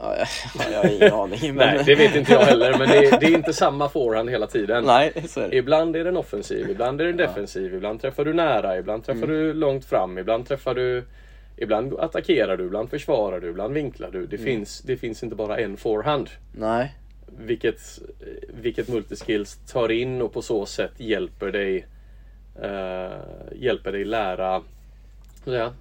Ja, 0.00 0.16
jag, 0.16 0.26
jag 0.72 0.82
har 0.82 0.90
ingen 0.90 1.12
aning. 1.12 1.54
Men... 1.54 1.74
Nej, 1.76 1.82
det 1.86 1.94
vet 1.94 2.16
inte 2.16 2.32
jag 2.32 2.40
heller 2.40 2.78
men 2.78 2.88
det 2.88 2.96
är, 2.96 3.20
det 3.20 3.26
är 3.26 3.34
inte 3.34 3.52
samma 3.52 3.88
forehand 3.88 4.30
hela 4.30 4.46
tiden. 4.46 4.84
Nej, 4.86 5.12
så 5.28 5.40
är 5.40 5.48
det. 5.48 5.56
Ibland 5.56 5.96
är 5.96 6.04
den 6.04 6.16
offensiv, 6.16 6.70
ibland 6.70 7.00
är 7.00 7.04
den 7.04 7.16
defensiv, 7.16 7.74
ibland 7.74 8.00
träffar 8.00 8.24
du 8.24 8.34
nära, 8.34 8.78
ibland 8.78 9.04
träffar 9.04 9.22
Mm. 9.22 9.28
du 9.30 9.52
långt 9.52 9.84
fram, 9.84 10.18
ibland 10.18 10.48
träffar 10.48 10.74
du 10.74 11.04
Ibland 11.58 11.94
attackerar 12.00 12.56
du, 12.56 12.64
ibland 12.64 12.90
försvarar 12.90 13.40
du, 13.40 13.48
ibland 13.50 13.74
vinklar 13.74 14.10
du. 14.10 14.18
Mm. 14.18 14.30
Det, 14.30 14.38
finns, 14.38 14.80
det 14.80 14.96
finns 14.96 15.22
inte 15.22 15.36
bara 15.36 15.58
en 15.58 15.76
forehand. 15.76 16.30
Nej. 16.52 16.94
Vilket, 17.38 17.80
vilket 18.48 18.88
multiskills 18.88 19.58
tar 19.72 19.90
in 19.90 20.22
och 20.22 20.32
på 20.32 20.42
så 20.42 20.66
sätt 20.66 20.92
hjälper 20.96 21.52
dig 21.52 21.86
eh, 22.62 23.18
Hjälper 23.54 23.92
dig 23.92 24.04
lära 24.04 24.62
säga, 25.44 25.72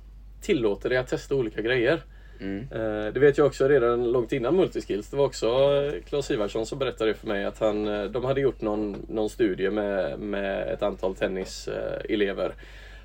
Tillåter 0.41 0.89
dig 0.89 0.97
att 0.97 1.07
testa 1.07 1.35
olika 1.35 1.61
grejer. 1.61 2.01
Mm. 2.41 2.59
Eh, 2.71 3.13
det 3.13 3.19
vet 3.19 3.37
jag 3.37 3.47
också 3.47 3.67
redan 3.67 4.11
långt 4.11 4.31
innan 4.31 4.55
multiskills. 4.55 5.09
Det 5.09 5.17
var 5.17 5.25
också 5.25 5.47
eh, 5.47 6.03
Claes 6.09 6.31
Ivarsson 6.31 6.65
som 6.65 6.79
berättade 6.79 7.13
för 7.13 7.27
mig 7.27 7.45
att 7.45 7.59
han, 7.59 7.87
eh, 7.87 8.03
de 8.03 8.25
hade 8.25 8.41
gjort 8.41 8.61
någon, 8.61 9.05
någon 9.09 9.29
studie 9.29 9.69
med, 9.69 10.19
med 10.19 10.73
ett 10.73 10.83
antal 10.83 11.15
tenniselever 11.15 12.53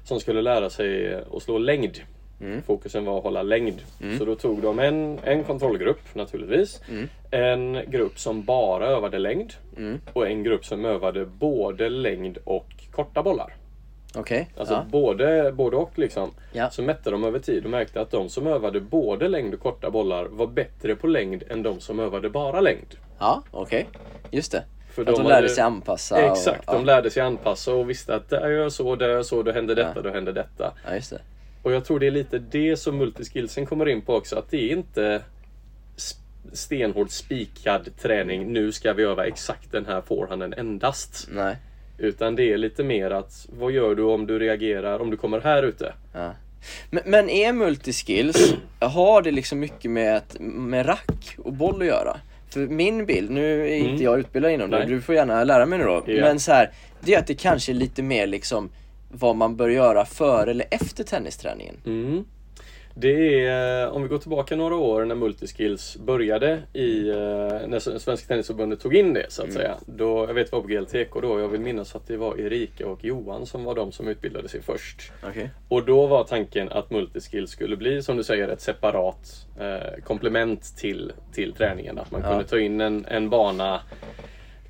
som 0.05 0.21
skulle 0.21 0.43
lära 0.43 0.71
sig 0.71 1.15
att 1.33 1.43
slå 1.43 1.59
längd. 1.59 2.01
Mm. 2.41 2.63
Fokusen 2.63 3.05
var 3.05 3.19
att 3.19 3.25
hålla 3.25 3.43
längd. 3.43 3.83
Så 4.19 4.25
då 4.25 4.35
tog 4.35 4.63
de 4.63 4.79
en, 4.79 5.19
en 5.25 5.45
kontrollgrupp 5.45 6.15
naturligtvis. 6.15 6.81
Mm. 6.91 7.09
En 7.31 7.91
grupp 7.91 8.19
som 8.19 8.45
bara 8.45 8.87
övade 8.87 9.19
längd. 9.19 9.53
Mm. 9.77 10.01
Och 10.13 10.27
en 10.27 10.43
grupp 10.43 10.65
som 10.65 10.85
övade 10.85 11.27
både 11.27 11.89
längd 11.89 12.39
och 12.45 12.69
korta 12.91 13.23
bollar. 13.23 13.55
Okej. 14.15 14.49
Alltså 14.57 14.75
Ja. 14.75 14.87
både, 14.91 15.53
både 15.53 15.77
och 15.77 15.99
liksom. 15.99 16.31
Ja. 16.53 16.71
Så 16.71 16.83
mätte 16.83 17.11
de 17.11 17.25
över 17.25 17.39
tid 17.39 17.65
och 17.65 17.71
märkte 17.71 18.01
att 18.01 18.11
de 18.11 18.29
som 18.29 18.47
övade 18.47 18.81
både 18.81 19.29
längd 19.29 19.55
och 19.55 19.61
korta 19.61 19.91
bollar 19.91 20.25
var 20.25 20.47
bättre 20.47 20.97
på 20.97 21.07
längd 21.07 21.43
än 21.51 21.63
de 21.63 21.81
som 21.81 22.01
övade 22.01 22.31
bara 22.31 22.61
längd. 22.61 22.95
Ja, 23.19 23.43
okej. 23.51 23.89
Just 24.31 24.53
det. 24.53 24.65
För 24.93 25.03
Att 25.03 25.07
de 25.09 25.17
hade- 25.17 25.29
lärde 25.29 25.49
sig 25.49 25.63
anpassa. 25.65 26.19
Exakt, 26.33 26.69
och, 26.69 26.75
de 26.75 26.85
lärde 26.85 27.11
sig 27.11 27.23
anpassa 27.23 27.75
och 27.75 27.91
visste 27.91 28.15
att 28.15 28.29
där 28.29 28.51
gör 28.51 28.63
jag 28.63 28.73
så, 28.73 28.97
där 28.97 29.09
gör 29.09 29.17
jag 29.17 29.27
så, 29.27 29.43
då 29.43 29.53
händer 29.53 29.75
detta, 29.75 29.93
Ja. 29.97 30.03
då 30.03 30.11
händer 30.11 30.33
detta. 30.33 30.73
Ja, 30.87 30.95
just 30.95 31.11
det. 31.11 31.21
Och 31.63 31.73
jag 31.73 31.85
tror 31.85 32.01
det 32.01 32.07
är 32.07 32.11
lite 32.11 32.39
det 32.39 32.77
som 32.77 32.97
multiskillsen 32.97 33.67
kommer 33.67 33.89
in 33.89 34.01
på 34.03 34.15
också. 34.15 34.37
Att 34.39 34.51
det 34.51 34.57
är 34.73 34.77
inte 34.77 35.23
stenhård 36.53 37.11
spikad 37.11 37.89
träning. 38.03 38.53
Nu 38.53 38.73
ska 38.73 38.93
vi 38.93 39.03
öva 39.03 39.27
exakt 39.27 39.73
den 39.73 39.87
här 39.87 40.01
forehanden 40.01 40.53
endast. 40.57 41.29
Nej. 41.31 41.57
Utan 42.01 42.37
det 42.37 42.53
är 42.53 42.59
lite 42.59 42.85
mer 42.85 43.11
att 43.11 43.47
vad 43.59 43.73
gör 43.73 43.95
du 43.95 44.03
om 44.03 44.27
du 44.27 44.39
reagerar, 44.39 44.99
om 45.01 45.11
du 45.11 45.17
kommer 45.17 45.41
här 45.41 45.63
ute? 45.63 45.93
Ja. 46.13 46.33
Men, 46.91 47.03
men 47.07 47.31
är 47.31 47.53
multiskills, 47.53 48.55
har 48.81 49.23
det 49.23 49.31
liksom 49.31 49.59
mycket 49.61 49.91
med, 49.91 50.23
med 50.41 50.89
rack 50.89 51.37
och 51.39 51.53
boll 51.53 51.81
att 51.81 51.87
göra? 51.89 52.17
För 52.51 52.61
min 52.61 53.07
bild, 53.07 53.31
nu 53.31 53.61
är 53.69 53.75
inte 53.75 53.91
Mm. 53.91 54.03
jag 54.03 54.19
utbildad 54.19 54.53
inom 54.53 54.71
det, 54.71 54.85
du 54.85 55.01
får 55.01 55.15
gärna 55.15 55.45
lära 55.45 55.67
mig 55.67 55.79
nu 55.79 55.85
då. 55.85 56.03
Ja. 56.07 56.21
Men 56.21 56.41
så 56.41 56.53
här, 56.53 56.71
det 57.01 57.15
är 57.15 57.19
att 57.19 57.27
det 57.27 57.35
kanske 57.35 57.73
är 57.73 57.75
lite 57.75 58.03
mer 58.03 58.27
liksom 58.27 58.71
vad 59.13 59.37
man 59.37 59.57
bör 59.57 59.69
göra 59.69 60.05
före 60.05 60.51
eller 60.51 60.67
efter 60.71 61.05
tennisträningen. 61.05 61.77
Mm. 61.87 62.25
Det 62.95 63.45
är, 63.45 63.91
om 63.91 64.03
vi 64.03 64.09
går 64.09 64.19
tillbaka 64.19 64.57
några 64.57 64.77
år 64.77 65.05
när 65.05 65.15
multiskills 65.15 65.97
började 65.97 66.63
i, 66.73 67.09
eh, 67.09 67.17
när 67.67 67.99
Svenska 67.99 68.27
Tennisförbundet 68.29 68.81
tog 68.81 68.95
in 68.97 69.15
det 69.15 69.27
så 69.29 69.43
att 69.43 69.49
Mm. 69.49 69.57
säga. 69.63 69.77
Då, 69.87 70.25
jag 70.29 70.35
vet 70.35 70.51
det 70.51 70.57
var 70.57 70.63
på 70.63 70.69
GLTK 70.69 71.21
då, 71.21 71.41
jag 71.41 71.49
vill 71.49 71.61
minnas 71.61 71.95
att 71.95 72.07
det 72.07 72.17
var 72.17 72.41
Erika 72.41 72.87
och 72.89 73.05
Johan 73.05 73.47
som 73.47 73.65
var 73.65 73.75
de 73.75 73.93
som 73.93 74.09
utbildade 74.09 74.49
sig 74.49 74.63
först. 74.63 75.13
Okej. 75.29 75.51
Och 75.69 75.85
då 75.85 76.07
var 76.07 76.25
tanken 76.25 76.69
att 76.69 76.91
multiskills 76.91 77.51
skulle 77.51 77.77
bli, 77.77 78.03
som 78.03 78.17
du 78.17 78.25
säger, 78.25 78.49
ett 78.49 78.61
separat 78.61 79.47
eh, 79.61 80.03
komplement 80.05 80.77
till, 80.77 81.13
till 81.33 81.53
träningen. 81.53 81.99
Att 81.99 82.11
man 82.11 82.21
Ja. 82.25 82.29
kunde 82.29 82.45
ta 82.45 82.59
in 82.59 82.81
en, 82.81 83.05
en 83.09 83.31
bana 83.31 83.81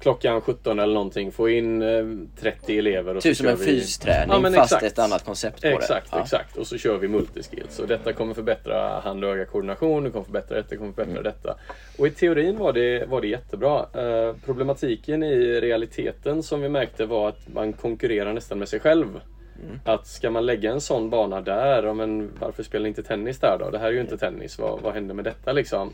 klockan 0.00 0.40
17 0.40 0.78
eller 0.78 0.94
någonting, 0.94 1.32
få 1.32 1.48
in 1.48 1.82
eh, 1.82 2.04
30 2.40 2.78
elever 2.78 3.16
och 3.16 3.22
Typ 3.22 3.36
så 3.36 3.42
som 3.42 3.52
en 3.52 3.58
vi- 3.58 3.64
fysträning 3.64 4.42
Ja, 4.44 4.50
fast 4.50 4.72
exakt. 4.72 4.82
ett 4.92 4.98
annat 4.98 5.24
koncept 5.24 5.62
på 5.62 5.68
det. 5.68 5.74
Exakt, 5.74 6.08
Ja. 6.12 6.22
exakt. 6.22 6.56
Och 6.56 6.66
så 6.66 6.78
kör 6.78 6.98
vi 6.98 7.08
multiskills. 7.08 7.78
Och 7.78 7.88
detta 7.88 8.12
kommer 8.12 8.34
förbättra 8.34 9.00
hand 9.00 9.24
och 9.24 9.30
öga-koordination, 9.30 10.04
det 10.04 10.10
kommer 10.10 10.24
förbättra 10.24 10.56
detta, 10.56 10.68
det 10.70 10.76
kommer 10.76 10.92
förbättra 10.92 11.12
Mm. 11.20 11.22
detta. 11.24 11.56
Och 11.98 12.06
i 12.06 12.10
teorin 12.10 12.58
var 12.58 12.72
det, 12.72 13.06
var 13.08 13.20
det 13.20 13.28
jättebra. 13.28 13.86
Eh, 13.94 14.34
problematiken 14.44 15.22
i 15.22 15.60
realiteten 15.60 16.42
som 16.42 16.60
vi 16.62 16.68
märkte 16.68 17.06
var 17.06 17.28
att 17.28 17.48
man 17.54 17.72
konkurrerar 17.72 18.32
nästan 18.32 18.58
med 18.58 18.68
sig 18.68 18.80
själv. 18.80 19.06
Mm. 19.64 19.80
Att 19.84 20.06
ska 20.06 20.30
man 20.30 20.46
lägga 20.46 20.70
en 20.72 20.80
sån 20.80 21.10
bana 21.10 21.40
där, 21.40 21.94
men 21.94 22.30
varför 22.40 22.62
spelar 22.62 22.86
inte 22.88 23.02
tennis 23.02 23.38
där 23.38 23.56
då? 23.60 23.70
Det 23.70 23.78
här 23.78 23.86
är 23.88 23.92
ju 23.92 24.00
inte 24.00 24.18
tennis, 24.18 24.58
vad, 24.58 24.80
vad 24.80 24.94
händer 24.94 25.14
med 25.14 25.24
detta 25.24 25.52
liksom? 25.52 25.92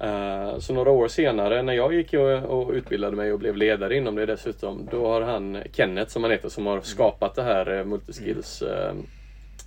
Eh, 0.00 0.58
Så 0.58 0.72
några 0.72 0.90
år 0.90 1.08
senare 1.08 1.62
när 1.62 1.72
jag 1.72 1.94
gick 1.94 2.14
och, 2.48 2.70
utbildade 2.72 3.16
mig 3.16 3.32
och 3.32 3.38
blev 3.38 3.56
ledare 3.56 3.96
inom 3.96 4.14
det 4.14 4.26
dessutom, 4.26 4.88
då 4.90 5.06
har 5.06 5.20
han 5.20 5.58
Kenneth 5.72 6.10
som 6.10 6.22
han 6.22 6.32
heter 6.32 6.48
som 6.48 6.66
har 6.66 6.80
skapat 6.80 7.34
det 7.34 7.42
här 7.42 7.78
eh, 7.78 7.84
multiskills 7.84 8.62
eh, 8.62 8.94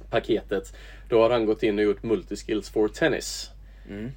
paketet. 0.09 0.73
Då 1.09 1.21
har 1.21 1.29
han 1.29 1.45
gått 1.45 1.63
in 1.63 1.79
och 1.79 1.85
gjort 1.85 2.03
multiskills 2.03 2.69
for 2.69 2.87
tennis. 2.87 3.51
Mm. 3.89 4.11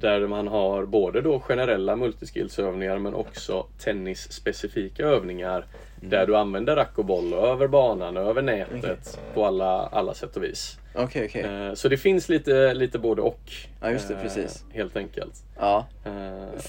Där 0.00 0.26
man 0.26 0.48
har 0.48 0.84
både 0.84 1.20
då 1.20 1.40
generella 1.40 1.96
multiskillsövningar 1.96 2.98
men 2.98 3.14
också 3.14 3.66
tennisspecifika 3.78 5.02
övningar. 5.02 5.66
Mm. 6.00 6.10
Där 6.10 6.26
du 6.26 6.36
använder 6.36 6.76
rack 6.76 6.98
och 6.98 7.04
boll 7.04 7.32
över 7.32 7.68
banan, 7.68 8.16
över 8.16 8.42
nätet 8.42 9.20
på 9.34 9.44
alla, 9.46 9.86
alla 9.86 10.14
sätt 10.14 10.36
och 10.36 10.42
vis. 10.42 10.78
Okej, 10.94 11.26
okej. 11.26 11.42
Eh, 11.42 11.74
så 11.74 11.88
det 11.88 11.96
finns 11.96 12.28
lite, 12.28 12.74
lite 12.74 12.98
både 12.98 13.22
och. 13.22 13.40
Ja, 13.80 13.90
just 13.90 14.08
det, 14.08 14.14
eh, 14.14 14.22
precis. 14.22 14.64
Helt 14.72 14.96
enkelt. 14.96 15.34
Ja, 15.58 15.86
Eh, 16.04 16.60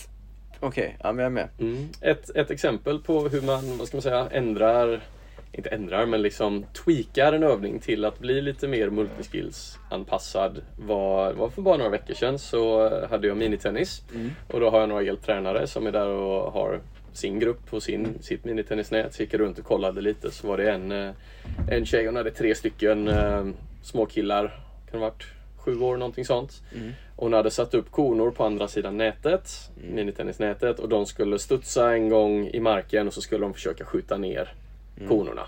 okej. 0.59 0.97
Ja, 1.03 1.11
men 1.11 1.23
jag 1.23 1.25
är 1.25 1.33
med. 1.33 1.47
Mm. 1.59 1.89
Ett, 2.01 2.29
ett 2.35 2.51
exempel 2.51 2.99
på 2.99 3.19
hur 3.27 3.41
man, 3.41 3.77
vad 3.77 3.87
ska 3.87 3.97
man 3.97 4.01
säga, 4.01 4.27
ändrar, 4.31 5.01
inte 5.51 5.69
ändrar, 5.69 6.05
men 6.05 6.21
liksom 6.21 6.65
tweakar 6.85 7.33
en 7.33 7.43
övning 7.43 7.79
till 7.79 8.05
att 8.05 8.19
bli 8.19 8.41
lite 8.41 8.67
mer 8.67 8.89
multiskills-anpassad 8.89 10.61
var, 10.77 11.33
var 11.33 11.49
för 11.49 11.61
bara 11.61 11.77
några 11.77 11.89
veckor 11.91 12.13
sedan 12.13 12.39
så 12.39 12.89
hade 13.09 13.27
jag 13.27 13.37
minitennis. 13.37 14.03
Och 14.51 14.59
då 14.59 14.69
har 14.69 14.79
jag 14.79 14.89
några 14.89 15.01
hjälptränare 15.01 15.67
som 15.67 15.87
är 15.87 15.91
där 15.91 16.07
och 16.07 16.53
har 16.53 16.79
sin 17.13 17.39
grupp 17.39 17.69
på 17.69 17.81
sin, 17.81 18.07
sitt 18.21 18.45
minitennisnät. 18.45 19.13
Så 19.13 19.23
gick 19.23 19.33
jag 19.33 19.41
runt 19.41 19.59
och 19.59 19.65
kollade 19.65 20.01
lite 20.01 20.31
så 20.31 20.47
var 20.47 20.57
det 20.57 20.71
en, 20.71 20.91
eh, 20.91 21.11
en 21.69 21.85
tjej, 21.85 22.05
hon 22.05 22.15
hade 22.15 22.31
tre 22.31 22.55
stycken 22.55 23.07
eh, 23.07 23.45
småkillar, 23.83 24.47
kan 24.47 24.55
det 24.91 24.97
ha 24.97 25.05
varit 25.05 25.25
sju 25.57 25.79
år 25.79 25.97
någonting 25.97 26.25
sånt. 26.25 26.61
Mm. 26.75 26.91
Hon 27.15 27.33
hade 27.33 27.51
satt 27.51 27.73
upp 27.73 27.91
konor 27.91 28.31
på 28.31 28.43
andra 28.43 28.67
sidan 28.67 28.97
nätet, 28.97 29.51
Mm. 29.83 29.95
minitennisnätet, 29.95 30.79
och 30.79 30.89
de 30.89 31.05
skulle 31.05 31.39
studsa 31.39 31.93
en 31.93 32.09
gång 32.09 32.47
i 32.47 32.59
marken 32.59 33.07
och 33.07 33.13
så 33.13 33.21
skulle 33.21 33.45
de 33.45 33.53
försöka 33.53 33.85
skjuta 33.85 34.17
ner 34.17 34.53
Mm. 34.97 35.09
konorna. 35.09 35.41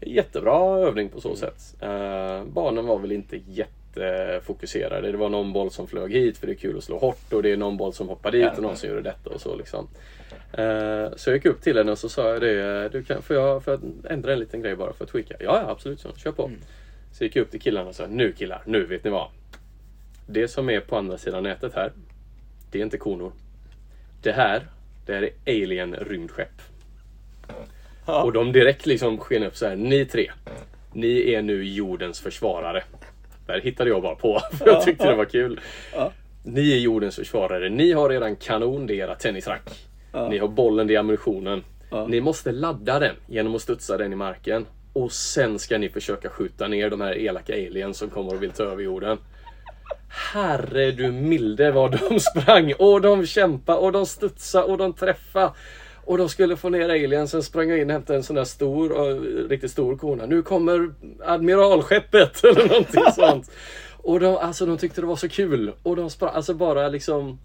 Jättebra 0.00 0.78
övning 0.78 1.08
på 1.08 1.20
så 1.20 1.36
sätt. 1.36 1.74
Uh, 1.82 2.44
barnen 2.44 2.86
var 2.86 2.98
väl 2.98 3.12
inte 3.12 3.36
jättefokuserade. 3.46 5.12
Det 5.12 5.18
var 5.18 5.28
någon 5.28 5.52
boll 5.52 5.70
som 5.70 5.86
flög 5.86 6.12
hit 6.12 6.38
för 6.38 6.46
det 6.46 6.52
är 6.52 6.56
kul 6.56 6.78
att 6.78 6.84
slå 6.84 6.98
hårt 6.98 7.32
och 7.32 7.42
det 7.42 7.52
är 7.52 7.56
någon 7.56 7.76
boll 7.76 7.92
som 7.92 8.08
hoppar 8.08 8.30
dit 8.30 8.50
och 8.56 8.62
någon 8.62 8.76
som 8.76 8.88
gör 8.88 9.00
detta 9.00 9.30
och 9.30 9.40
så 9.40 9.56
liksom. 9.56 9.88
Eh, 10.52 11.16
så 11.16 11.30
jag 11.30 11.36
gick 11.36 11.44
upp 11.44 11.62
till 11.62 11.76
henne 11.76 11.92
och 11.92 11.98
så 11.98 12.08
sa 12.08 12.32
jag 12.32 12.40
det, 12.40 12.88
du 12.88 13.04
kan, 13.04 13.22
får, 13.22 13.36
jag, 13.36 13.64
får 13.64 13.72
jag 13.72 14.12
ändra 14.12 14.32
en 14.32 14.38
liten 14.38 14.62
grej 14.62 14.76
bara 14.76 14.92
för 14.92 15.04
att 15.04 15.10
tweaka? 15.10 15.34
Ja, 15.40 15.60
ja 15.64 15.70
absolut, 15.70 16.00
så, 16.00 16.08
kör 16.16 16.32
på. 16.32 16.46
Mm. 16.46 16.58
Så 17.12 17.24
gick 17.24 17.36
jag 17.36 17.42
upp 17.42 17.50
till 17.50 17.60
killarna 17.60 17.88
och 17.88 17.94
sa, 17.94 18.06
nu 18.06 18.32
killar, 18.32 18.62
nu 18.66 18.86
vet 18.86 19.04
ni 19.04 19.10
vad. 19.10 19.28
Det 20.26 20.48
som 20.48 20.70
är 20.70 20.80
på 20.80 20.96
andra 20.96 21.18
sidan 21.18 21.42
nätet 21.42 21.74
här, 21.74 21.92
det 22.70 22.78
är 22.78 22.82
inte 22.82 22.98
konor. 22.98 23.32
Det 24.22 24.32
här, 24.32 24.66
det 25.06 25.14
här 25.14 25.22
är 25.22 25.64
alien 25.64 25.94
rymdskepp. 25.94 26.62
Ja. 28.06 28.22
Och 28.22 28.32
de 28.32 28.52
direkt 28.52 28.86
liksom 28.86 29.18
sken 29.18 29.42
upp 29.42 29.56
så 29.56 29.66
här, 29.66 29.76
ni 29.76 30.04
tre. 30.04 30.30
Ni 30.92 31.32
är 31.32 31.42
nu 31.42 31.64
jordens 31.64 32.20
försvarare. 32.20 32.84
Där 33.46 33.60
hittade 33.60 33.90
jag 33.90 34.02
bara 34.02 34.14
på, 34.14 34.40
för 34.52 34.66
jag 34.66 34.82
tyckte 34.82 35.08
det 35.08 35.14
var 35.14 35.24
kul. 35.24 35.60
Ja. 35.94 36.12
Ni 36.42 36.72
är 36.72 36.78
jordens 36.78 37.16
försvarare. 37.16 37.68
Ni 37.68 37.92
har 37.92 38.08
redan 38.08 38.36
kanon, 38.36 38.86
det 38.86 38.94
är 38.94 39.04
era 39.04 39.14
tennisrack. 39.14 39.87
Ja. 40.12 40.28
Ni 40.28 40.38
har 40.38 40.48
bollen, 40.48 40.90
är 40.90 40.98
ammunitionen. 40.98 41.64
Ja. 41.90 42.06
Ni 42.06 42.20
måste 42.20 42.52
ladda 42.52 42.98
den 42.98 43.14
genom 43.26 43.54
att 43.54 43.62
studsa 43.62 43.96
den 43.96 44.12
i 44.12 44.16
marken. 44.16 44.66
Och 44.92 45.12
sen 45.12 45.58
ska 45.58 45.78
ni 45.78 45.88
försöka 45.88 46.28
skjuta 46.28 46.68
ner 46.68 46.90
de 46.90 47.00
här 47.00 47.18
elaka 47.18 47.52
aliens 47.52 47.98
som 47.98 48.10
kommer 48.10 48.34
och 48.34 48.42
vill 48.42 48.50
ta 48.50 48.62
över 48.62 48.82
jorden. 48.82 49.18
Herre 50.08 50.90
du 50.90 51.12
milde 51.12 51.70
vad 51.70 51.98
de 51.98 52.20
sprang 52.40 52.72
och 52.78 53.00
de 53.00 53.26
kämpade 53.26 53.78
och 53.78 53.92
de 53.92 54.06
studsade 54.06 54.64
och 54.64 54.78
de 54.78 54.92
träffade. 54.92 55.52
Och 56.04 56.18
de 56.18 56.28
skulle 56.28 56.56
få 56.56 56.68
ner 56.68 56.88
aliensen, 56.88 57.42
sprang 57.42 57.70
jag 57.70 57.78
in 57.78 57.90
och 57.90 57.92
hämtade 57.92 58.16
en 58.16 58.22
sån 58.22 58.36
där 58.36 58.44
stor, 58.44 58.92
och 58.92 59.20
riktigt 59.50 59.70
stor 59.70 59.96
kona. 59.96 60.26
Nu 60.26 60.42
kommer 60.42 60.94
admiralskeppet 61.24 62.44
eller 62.44 62.68
någonting 62.68 63.04
sånt. 63.14 63.50
Och 64.02 64.20
de, 64.20 64.36
alltså, 64.36 64.66
de 64.66 64.78
tyckte 64.78 65.00
det 65.00 65.06
var 65.06 65.16
så 65.16 65.28
kul. 65.28 65.72
Och 65.82 65.96
de 65.96 66.10
sprang, 66.10 66.34
alltså 66.34 66.54
bara 66.54 66.88
liksom 66.88 67.38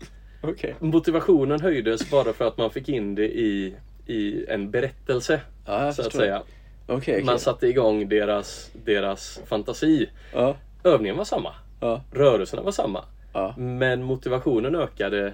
Okej. 0.43 0.75
motivationen 0.79 1.61
höjdes 1.61 2.11
bara 2.11 2.33
för 2.33 2.45
att 2.47 2.57
man 2.57 2.69
fick 2.69 2.89
in 2.89 3.15
det 3.15 3.25
i, 3.27 3.75
i 4.05 4.45
en 4.49 4.71
berättelse. 4.71 5.41
Jag 5.65 5.95
så 5.95 6.01
att 6.01 6.13
säga. 6.13 6.41
Okej, 6.87 6.97
okej. 6.97 7.23
Man 7.23 7.39
satte 7.39 7.67
igång 7.67 8.09
deras, 8.09 8.71
deras 8.85 9.39
fantasi. 9.45 10.09
Ja, 10.33 10.55
Övningen 10.83 11.17
var 11.17 11.25
samma. 11.25 11.53
ja, 11.79 12.01
Rörelserna 12.11 12.61
var 12.61 12.71
samma. 12.71 13.03
Men 13.57 14.03
motivationen 14.03 14.75
ökade 14.75 15.33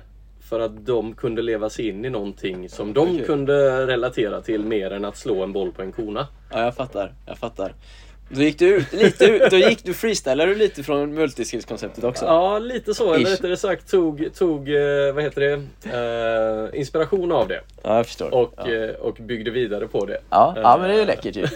för 0.49 0.60
att 0.60 0.86
de 0.86 1.14
kunde 1.14 1.41
leva 1.41 1.70
sig 1.70 1.88
in 1.88 2.05
i 2.05 2.10
någonting 2.10 2.70
som 2.70 2.93
de 2.93 3.20
kunde 3.20 3.88
relatera 3.88 4.41
till 4.41 4.66
mer 4.66 4.91
än 4.91 5.05
att 5.05 5.18
slå 5.18 5.43
en 5.43 5.53
boll 5.53 5.72
på 5.72 5.82
en 5.82 5.91
kona. 5.91 6.28
Ja, 6.51 6.64
jag 6.64 6.76
fattar. 6.76 7.14
Jag 7.26 7.38
fattar. 7.38 7.74
Då 8.32 8.41
gick 8.41 8.59
du 8.59 8.67
ut, 8.75 8.93
lite 8.93 9.25
ut, 9.25 9.51
då 9.51 9.57
gick 9.57 9.84
du 9.84 9.93
freestylade 9.93 10.51
du 10.53 10.59
lite 10.59 10.84
från 10.84 11.13
multiskills-konceptet 11.13 12.03
också? 12.03 12.25
Ja, 12.25 12.59
lite 12.59 12.93
så. 12.93 13.13
Eller 13.13 13.30
rättare 13.30 13.57
sagt 13.57 13.91
tog, 13.91 14.30
tog 14.36 14.69
eh, 14.69 15.13
vad 15.13 15.23
heter 15.23 15.41
det, 15.41 15.53
eh, 16.73 16.80
inspiration 16.80 17.32
av 17.32 17.47
det. 17.47 17.61
Ja, 17.84 17.95
jag 17.95 18.05
förstår. 18.05 18.34
Och, 18.34 18.53
ja. 18.57 18.71
eh, 18.73 18.89
och 18.89 19.13
byggde 19.19 19.51
vidare 19.51 19.88
på 19.88 20.05
det. 20.05 20.19
Ja, 20.30 20.53
ja, 20.55 20.77
men 20.82 20.89
det 20.89 20.95
är 20.95 20.99
ju 20.99 21.05
läckert 21.05 21.36
ju. 21.36 21.47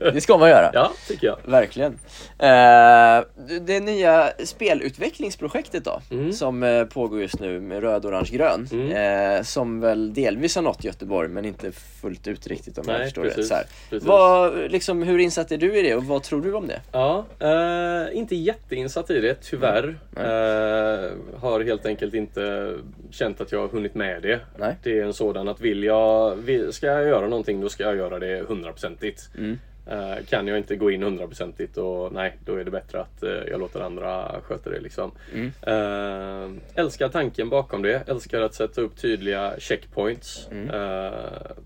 Det 0.12 0.20
ska 0.20 0.38
man 0.38 0.48
göra. 0.48 0.70
Ja, 0.74 0.92
tycker 1.08 1.26
jag. 1.26 1.38
Verkligen. 1.44 1.92
Eh, 2.38 3.24
det 3.60 3.80
nya 3.80 4.30
spelutvecklingsprojektet 4.44 5.84
då, 5.84 6.00
Mm. 6.10 6.32
som 6.32 6.86
pågår 6.92 7.20
just 7.20 7.40
nu 7.40 7.60
med 7.60 7.82
röd, 7.82 8.06
orange, 8.06 8.28
grön. 8.32 8.68
Mm. 8.72 9.36
Eh, 9.36 9.42
som 9.42 9.80
väl 9.80 10.14
delvis 10.14 10.54
har 10.54 10.62
nått 10.62 10.84
Göteborg 10.84 11.28
men 11.28 11.44
inte 11.44 11.72
fullt 12.02 12.26
ut 12.26 12.46
riktigt 12.46 12.78
om 12.78 12.84
jag 12.88 12.98
Nej, 12.98 13.04
förstår 13.06 13.22
det 13.22 13.28
precis, 13.28 13.38
rätt. 13.42 13.48
Så 13.48 13.54
här. 13.54 13.64
precis. 13.90 14.08
Vad, 14.08 14.70
liksom, 14.70 15.02
hur 15.02 15.18
insatt 15.18 15.52
är 15.52 15.56
du 15.58 15.78
i 15.78 15.82
det 15.82 15.94
och 15.94 16.04
vad 16.04 16.19
tror 16.22 16.42
du 16.42 16.54
om 16.54 16.66
det? 16.66 16.80
Ja, 16.92 17.26
eh, 17.38 18.18
inte 18.18 18.36
jätteinsatt 18.36 19.10
i 19.10 19.20
det 19.20 19.34
tyvärr. 19.34 19.98
Eh, 20.16 21.10
har 21.40 21.64
helt 21.64 21.86
enkelt 21.86 22.14
inte 22.14 22.74
känt 23.10 23.40
att 23.40 23.52
jag 23.52 23.60
har 23.60 23.68
hunnit 23.68 23.94
med 23.94 24.22
det. 24.22 24.40
Nej. 24.56 24.76
Det 24.82 24.98
är 24.98 25.04
en 25.04 25.14
sådan 25.14 25.48
att 25.48 25.60
vill 25.60 25.84
jag, 25.84 26.36
vill, 26.36 26.72
ska 26.72 26.86
jag 26.86 27.08
göra 27.08 27.28
någonting 27.28 27.60
då 27.60 27.68
ska 27.68 27.82
jag 27.82 27.96
göra 27.96 28.18
det 28.18 28.44
hundraprocentigt. 28.48 29.30
Mm. 29.38 29.58
Eh, 29.86 30.24
kan 30.28 30.46
jag 30.46 30.58
inte 30.58 30.76
gå 30.76 30.90
in 30.90 31.02
hundraprocentigt 31.02 31.76
och 31.76 32.12
nej, 32.12 32.36
då 32.44 32.54
är 32.54 32.64
det 32.64 32.70
bättre 32.70 33.00
att 33.00 33.22
eh, 33.22 33.30
jag 33.50 33.60
låter 33.60 33.80
andra 33.80 34.40
sköta 34.42 34.70
det 34.70 34.80
liksom. 34.80 35.10
Mm. 35.34 35.52
Eh, 35.62 36.50
älskar 36.74 37.08
tanken 37.08 37.48
bakom 37.48 37.82
det. 37.82 38.08
Älskar 38.08 38.40
att 38.40 38.54
sätta 38.54 38.80
upp 38.80 38.96
tydliga 38.96 39.54
checkpoints. 39.58 40.48
Mm. 40.50 40.70
eh, 40.70 41.12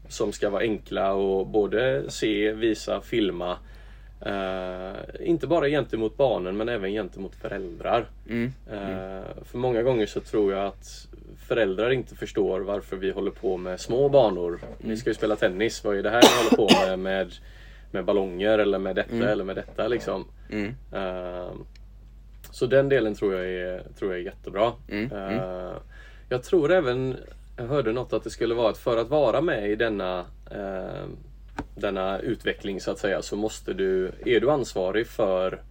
som 0.08 0.32
ska 0.32 0.50
vara 0.50 0.62
enkla 0.62 1.12
och 1.12 1.46
både 1.46 2.10
se, 2.10 2.52
visa, 2.52 3.00
filma. 3.00 3.58
Eh, 4.24 4.92
inte 5.20 5.46
bara 5.46 5.68
gentemot 5.68 6.16
barnen 6.16 6.56
men 6.56 6.68
även 6.68 6.92
gentemot 6.92 7.34
föräldrar. 7.34 8.06
Mm. 8.28 8.52
Eh, 8.70 9.44
för 9.44 9.58
många 9.58 9.82
gånger 9.82 10.06
så 10.06 10.20
tror 10.20 10.52
jag 10.52 10.66
att 10.66 11.08
föräldrar 11.48 11.90
inte 11.90 12.14
förstår 12.14 12.60
varför 12.60 12.96
vi 12.96 13.10
håller 13.10 13.30
på 13.30 13.56
med 13.56 13.80
små 13.80 14.08
banor. 14.08 14.60
Vi 14.78 14.96
ska 14.96 15.10
ju 15.10 15.14
spela 15.14 15.36
tennis, 15.36 15.84
vad 15.84 15.96
är 15.96 16.02
det 16.02 16.10
här 16.10 16.22
vi 16.22 16.44
håller 16.44 16.68
på 16.68 16.86
med? 16.86 16.98
Med, 16.98 17.34
med 17.90 18.04
ballonger 18.04 18.58
eller 18.58 18.78
med 18.78 18.96
detta 18.96 19.30
eller 19.30 19.44
med 19.44 19.56
detta 19.56 19.88
liksom. 19.88 20.24
Mm. 20.50 20.74
Eh, 20.92 21.52
så 22.50 22.66
den 22.66 22.88
delen 22.88 23.14
tror 23.14 23.34
jag 23.34 23.46
är, 23.46 23.82
tror 23.98 24.10
jag 24.12 24.20
är 24.20 24.24
jättebra. 24.24 24.72
Mm, 24.90 25.10
jag 26.28 26.42
tror 26.42 26.72
även, 26.72 27.16
jag 27.56 27.64
hörde 27.64 27.92
något 27.92 28.12
att 28.12 28.24
det 28.24 28.30
skulle 28.30 28.54
vara 28.54 28.70
att 28.70 28.78
för 28.78 28.96
att 28.96 29.08
vara 29.08 29.40
med 29.40 29.70
i 29.70 29.76
denna 29.76 30.24
denna 31.74 32.18
utveckling 32.18 32.80
så 32.80 32.90
att 32.90 32.98
säga 32.98 33.22
så 33.22 33.36
måste 33.36 33.72
du, 33.72 34.12
är 34.26 34.40
du 34.40 34.50
ansvarig 34.50 35.06
för 35.06 35.62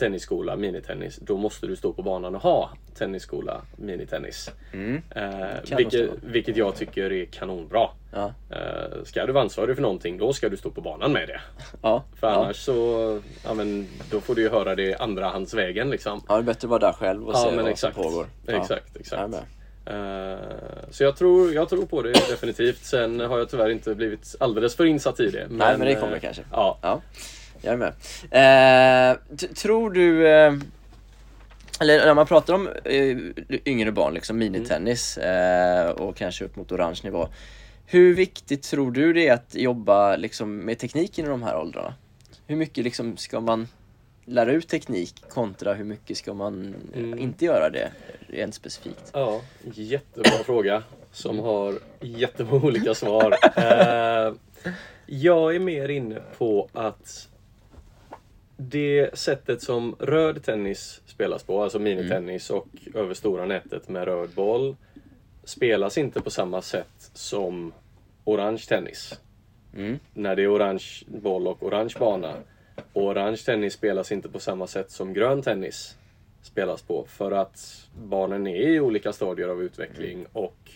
tennisskola, 0.00 0.56
minitennis, 0.56 1.16
då 1.16 1.36
måste 1.36 1.66
du 1.66 1.76
stå 1.76 1.92
på 1.92 2.02
banan 2.02 2.34
och 2.34 2.42
ha 2.42 2.70
tennisskola, 2.94 3.62
minitennis. 3.76 4.50
Mm. 4.72 5.02
Eh, 5.10 5.76
vilket, 5.76 6.10
vilket 6.22 6.56
jag 6.56 6.76
tycker 6.76 7.12
är 7.12 7.24
kanonbra. 7.24 7.88
Ja. 8.12 8.32
Eh, 8.50 9.04
ska 9.04 9.26
du 9.26 9.32
vara 9.32 9.44
ansvarig 9.44 9.74
för 9.76 9.82
någonting, 9.82 10.18
då 10.18 10.32
ska 10.32 10.48
du 10.48 10.56
stå 10.56 10.70
på 10.70 10.80
banan 10.80 11.12
med 11.12 11.28
det. 11.28 11.40
Ja. 11.82 12.04
För 12.20 12.26
ja. 12.26 12.34
annars 12.34 12.56
så, 12.56 13.20
ja 13.44 13.54
men 13.54 13.88
då 14.10 14.20
får 14.20 14.34
du 14.34 14.42
ju 14.42 14.48
höra 14.48 14.74
det 14.74 14.94
andrahandsvägen 14.94 15.90
liksom. 15.90 16.24
ja, 16.28 16.34
det 16.34 16.40
är 16.40 16.42
bättre 16.42 16.66
att 16.66 16.70
vara 16.70 16.80
där 16.80 16.92
själv 16.92 17.28
och 17.28 17.36
se 17.36 17.56
vad 17.56 17.68
exakt. 17.68 17.94
som 17.94 18.04
pågår. 18.04 18.26
Ja. 18.46 18.52
Exakt, 18.52 18.96
exakt. 18.96 19.34
Eh, 19.90 20.38
så 20.90 21.02
jag 21.02 21.16
tror, 21.16 21.52
jag 21.52 21.68
tror 21.68 21.86
på 21.86 22.02
det 22.02 22.12
definitivt. 22.12 22.84
Sen 22.84 23.20
har 23.20 23.38
jag 23.38 23.50
tyvärr 23.50 23.70
inte 23.70 23.94
blivit 23.94 24.36
alldeles 24.40 24.76
för 24.76 24.84
insatt 24.84 25.20
i 25.20 25.30
det. 25.30 25.46
Nej, 25.50 25.78
men 25.78 25.86
det 25.86 25.94
kommer 25.94 26.14
eh, 26.14 26.20
kanske. 26.20 26.42
Ja. 26.52 26.78
Ja, 26.82 27.00
jag 27.62 27.72
är 27.72 27.76
med. 27.76 29.10
Eh, 29.10 29.18
tror 29.54 29.90
du, 29.90 30.28
eh, 30.28 30.52
eller 31.80 32.06
när 32.06 32.14
man 32.14 32.26
pratar 32.26 32.54
om 32.54 32.68
eh, 32.84 33.16
yngre 33.64 33.92
barn, 33.92 34.14
liksom 34.14 34.38
minitennis 34.38 35.18
eh, 35.18 35.90
och 35.90 36.16
kanske 36.16 36.44
upp 36.44 36.56
mot 36.56 36.72
orange 36.72 37.00
nivå. 37.04 37.28
Hur 37.86 38.14
viktigt 38.14 38.62
tror 38.62 38.90
du 38.90 39.12
det 39.12 39.28
är 39.28 39.32
att 39.32 39.54
jobba 39.54 40.16
liksom, 40.16 40.56
med 40.56 40.78
tekniken 40.78 41.24
i 41.24 41.28
de 41.28 41.42
här 41.42 41.56
åldrarna? 41.56 41.94
Hur 42.46 42.56
mycket 42.56 42.84
liksom, 42.84 43.16
ska 43.16 43.40
man 43.40 43.68
lära 44.30 44.52
ut 44.52 44.68
teknik 44.68 45.14
kontra 45.28 45.74
hur 45.74 45.84
mycket 45.84 46.16
ska 46.16 46.34
man 46.34 46.74
Mm. 46.94 47.18
inte 47.18 47.44
göra 47.44 47.70
det 47.70 47.92
rent 48.28 48.54
specifikt? 48.54 49.10
Ja, 49.12 49.40
jättebra 49.74 50.30
fråga 50.44 50.82
som 51.12 51.38
har 51.38 51.78
jättemånga 52.00 52.64
olika 52.66 52.94
svar. 52.94 53.34
Eh, 53.56 54.34
jag 55.06 55.54
är 55.54 55.58
mer 55.58 55.88
inne 55.88 56.20
på 56.38 56.68
att 56.72 57.28
det 58.56 59.18
sättet 59.18 59.62
som 59.62 59.96
röd 59.98 60.44
tennis 60.44 61.00
spelas 61.06 61.42
på, 61.42 61.62
alltså 61.62 61.78
minitennis 61.78 62.50
och 62.50 62.66
över 62.94 63.14
stora 63.14 63.46
nätet 63.46 63.88
med 63.88 64.04
röd 64.04 64.30
boll, 64.34 64.76
spelas 65.44 65.98
inte 65.98 66.20
på 66.20 66.30
samma 66.30 66.62
sätt 66.62 67.10
som 67.14 67.72
orange 68.24 68.64
tennis. 68.68 69.18
Mm. 69.76 69.98
När 70.14 70.36
det 70.36 70.42
är 70.42 70.56
orange 70.56 70.84
boll 71.06 71.46
och 71.46 71.62
orange 71.62 71.94
bana. 71.98 72.34
Och 72.92 73.02
orange 73.02 73.36
tennis 73.36 73.72
spelas 73.74 74.12
inte 74.12 74.28
på 74.28 74.38
samma 74.38 74.66
sätt 74.66 74.90
som 74.90 75.12
grön 75.12 75.42
tennis 75.42 75.96
spelas 76.42 76.82
på. 76.82 77.04
För 77.08 77.32
att 77.32 77.88
barnen 78.02 78.46
är 78.46 78.68
i 78.68 78.80
olika 78.80 79.12
stadier 79.12 79.48
av 79.48 79.62
utveckling 79.62 80.26
och 80.32 80.70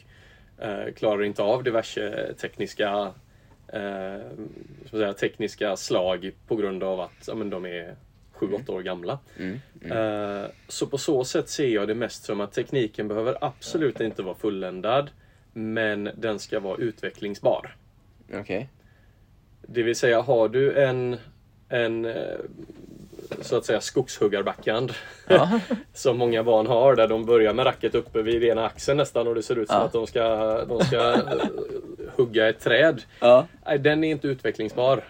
eh, 0.58 0.92
klarar 0.96 1.22
inte 1.22 1.42
av 1.42 1.64
diverse 1.64 2.34
tekniska 2.40 3.12
eh, 3.68 4.20
säga, 4.90 5.12
tekniska 5.20 5.76
slag 5.76 6.32
på 6.46 6.56
grund 6.56 6.82
av 6.82 7.00
att 7.00 7.24
ja, 7.26 7.34
men 7.34 7.50
de 7.50 7.64
är 7.66 7.94
7-8 8.34 8.70
år 8.70 8.82
gamla. 8.82 9.18
Mm. 9.38 9.60
Eh, 9.82 10.50
Så 10.68 10.86
på 10.86 10.98
så 10.98 11.24
sätt 11.24 11.48
ser 11.48 11.68
jag 11.68 11.88
det 11.88 11.94
mest 11.94 12.24
som 12.24 12.40
att 12.40 12.52
tekniken 12.52 13.08
behöver 13.08 13.36
absolut 13.40 14.00
inte 14.00 14.22
vara 14.22 14.34
fulländad. 14.34 15.10
Men 15.52 16.10
den 16.16 16.38
ska 16.38 16.60
vara 16.60 16.76
utvecklingsbar. 16.76 17.76
Okej. 18.34 18.68
Det 19.62 19.82
vill 19.82 19.96
säga, 19.96 20.20
har 20.20 20.48
du 20.48 20.82
en, 20.82 21.16
en 21.68 22.04
eh, 22.04 22.12
så 23.40 23.56
att 23.56 23.64
säga 23.64 23.80
skogshuggarbackand. 23.80 24.92
Ja. 25.28 25.60
som 25.92 26.18
många 26.18 26.42
barn 26.44 26.66
har 26.66 26.96
där 26.96 27.08
de 27.08 27.24
börjar 27.24 27.54
med 27.54 27.66
racket 27.66 27.94
uppe 27.94 28.22
vid 28.22 28.44
ena 28.44 28.66
axeln 28.66 28.96
nästan 28.96 29.28
och 29.28 29.34
det 29.34 29.42
ser 29.42 29.58
ut 29.58 29.68
som 29.68 29.76
Ja. 29.76 29.84
att 29.84 29.92
de 29.92 30.06
ska, 30.06 30.64
de 30.64 30.80
ska 30.84 31.12
eh, 31.14 31.22
hugga 32.16 32.48
ett 32.48 32.60
träd. 32.60 33.02
Ja. 33.20 33.46
Nej, 33.66 33.78
den 33.78 34.04
är 34.04 34.10
inte 34.10 34.28
utvecklingsbar. 34.28 35.04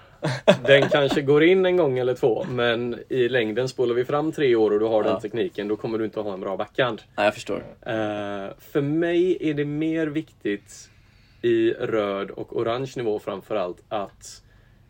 Den 0.66 0.88
kanske 0.88 1.22
går 1.22 1.44
in 1.44 1.66
en 1.66 1.76
gång 1.76 1.98
eller 1.98 2.14
två 2.14 2.44
men 2.50 2.98
i 3.08 3.28
längden 3.28 3.68
spolar 3.68 3.94
vi 3.94 4.04
fram 4.04 4.32
tre 4.32 4.56
år 4.56 4.70
och 4.70 4.80
du 4.80 4.86
har 4.86 5.02
den 5.02 5.20
tekniken 5.20 5.68
då 5.68 5.76
kommer 5.76 5.98
du 5.98 6.04
inte 6.04 6.20
ha 6.20 6.34
en 6.34 6.40
bra 6.40 6.56
backhand. 6.56 7.02
Nej, 7.16 7.24
jag 7.26 7.34
förstår. 7.34 7.64
Eh, 7.86 7.92
för 8.58 8.80
mig 8.80 9.38
är 9.40 9.54
det 9.54 9.64
mer 9.64 10.06
viktigt 10.06 10.90
i 11.42 11.70
röd 11.72 12.30
och 12.30 12.56
orange 12.56 12.92
nivå 12.96 13.18
framförallt 13.18 13.82
att 13.88 14.42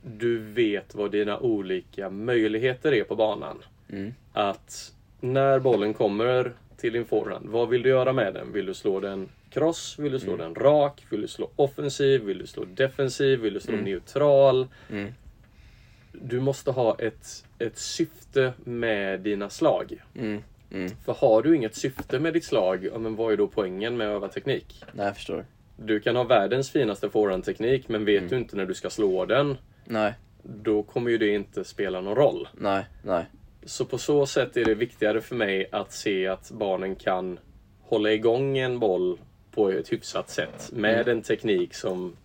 du 0.04 0.38
vet 0.38 0.94
vad 0.94 1.10
dina 1.10 1.38
olika 1.38 2.10
möjligheter 2.10 2.92
är 2.92 3.04
på 3.04 3.16
banan. 3.16 3.58
Mm. 3.88 4.14
Att 4.32 4.92
när 5.20 5.58
bollen 5.58 5.94
kommer 5.94 6.52
till 6.76 6.92
din 6.92 7.04
forehand, 7.04 7.48
vad 7.48 7.68
vill 7.68 7.82
du 7.82 7.88
göra 7.88 8.12
med 8.12 8.34
den? 8.34 8.52
Vill 8.52 8.66
du 8.66 8.74
slå 8.74 9.00
den 9.00 9.28
cross? 9.50 9.98
Vill 9.98 10.12
du 10.12 10.20
slå 10.20 10.36
den 10.36 10.54
rak? 10.54 11.06
Vill 11.10 11.20
du 11.20 11.28
slå 11.28 11.50
offensiv? 11.56 12.22
Vill 12.22 12.38
du 12.38 12.46
slå 12.46 12.64
defensiv? 12.64 13.40
Vill 13.40 13.54
du 13.54 13.60
slå 13.60 13.76
neutral? 13.76 14.68
Mm. 14.90 15.12
Du 16.12 16.40
måste 16.40 16.70
ha 16.70 16.96
ett, 16.98 17.44
ett 17.58 17.78
syfte 17.78 18.52
med 18.64 19.20
dina 19.20 19.50
slag. 19.50 20.02
Mm. 20.14 20.42
Mm. 20.70 20.90
För 21.04 21.12
har 21.12 21.42
du 21.42 21.56
inget 21.56 21.74
syfte 21.74 22.18
med 22.18 22.32
ditt 22.32 22.44
slag, 22.44 22.88
ja, 22.92 22.98
men 22.98 23.16
vad 23.16 23.32
är 23.32 23.36
då 23.36 23.46
poängen 23.46 23.96
med 23.96 24.08
att 24.08 24.14
öva 24.14 24.28
teknik? 24.28 24.84
Nej, 24.92 25.06
jag 25.06 25.16
förstår. 25.16 25.44
Du 25.76 26.00
kan 26.00 26.16
ha 26.16 26.24
världens 26.24 26.70
finaste 26.70 27.10
forehandteknik, 27.10 27.88
men 27.88 28.04
vet 28.04 28.30
du 28.30 28.36
inte 28.36 28.56
när 28.56 28.66
du 28.66 28.74
ska 28.74 28.90
slå 28.90 29.26
den, 29.26 29.56
Nej, 29.84 30.14
då 30.42 30.82
kommer 30.82 31.10
ju 31.10 31.18
det 31.18 31.28
inte 31.28 31.64
spela 31.64 32.00
någon 32.00 32.14
roll. 32.14 32.48
nej, 32.52 32.84
nej. 33.02 33.26
Så 33.66 33.84
på 33.84 33.98
så 33.98 34.26
sätt 34.26 34.56
är 34.56 34.64
det 34.64 34.74
viktigare 34.74 35.20
för 35.20 35.34
mig 35.34 35.68
att 35.72 35.92
se 35.92 36.28
att 36.28 36.50
barnen 36.50 36.96
kan 36.96 37.38
hålla 37.82 38.12
igång 38.12 38.58
en 38.58 38.78
boll 38.78 39.18
på 39.50 39.70
ett 39.70 39.92
hyfsat 39.92 40.30
sätt 40.30 40.70
med 40.72 41.08
en 41.08 41.22
teknik 41.22 41.74
som 41.74 42.16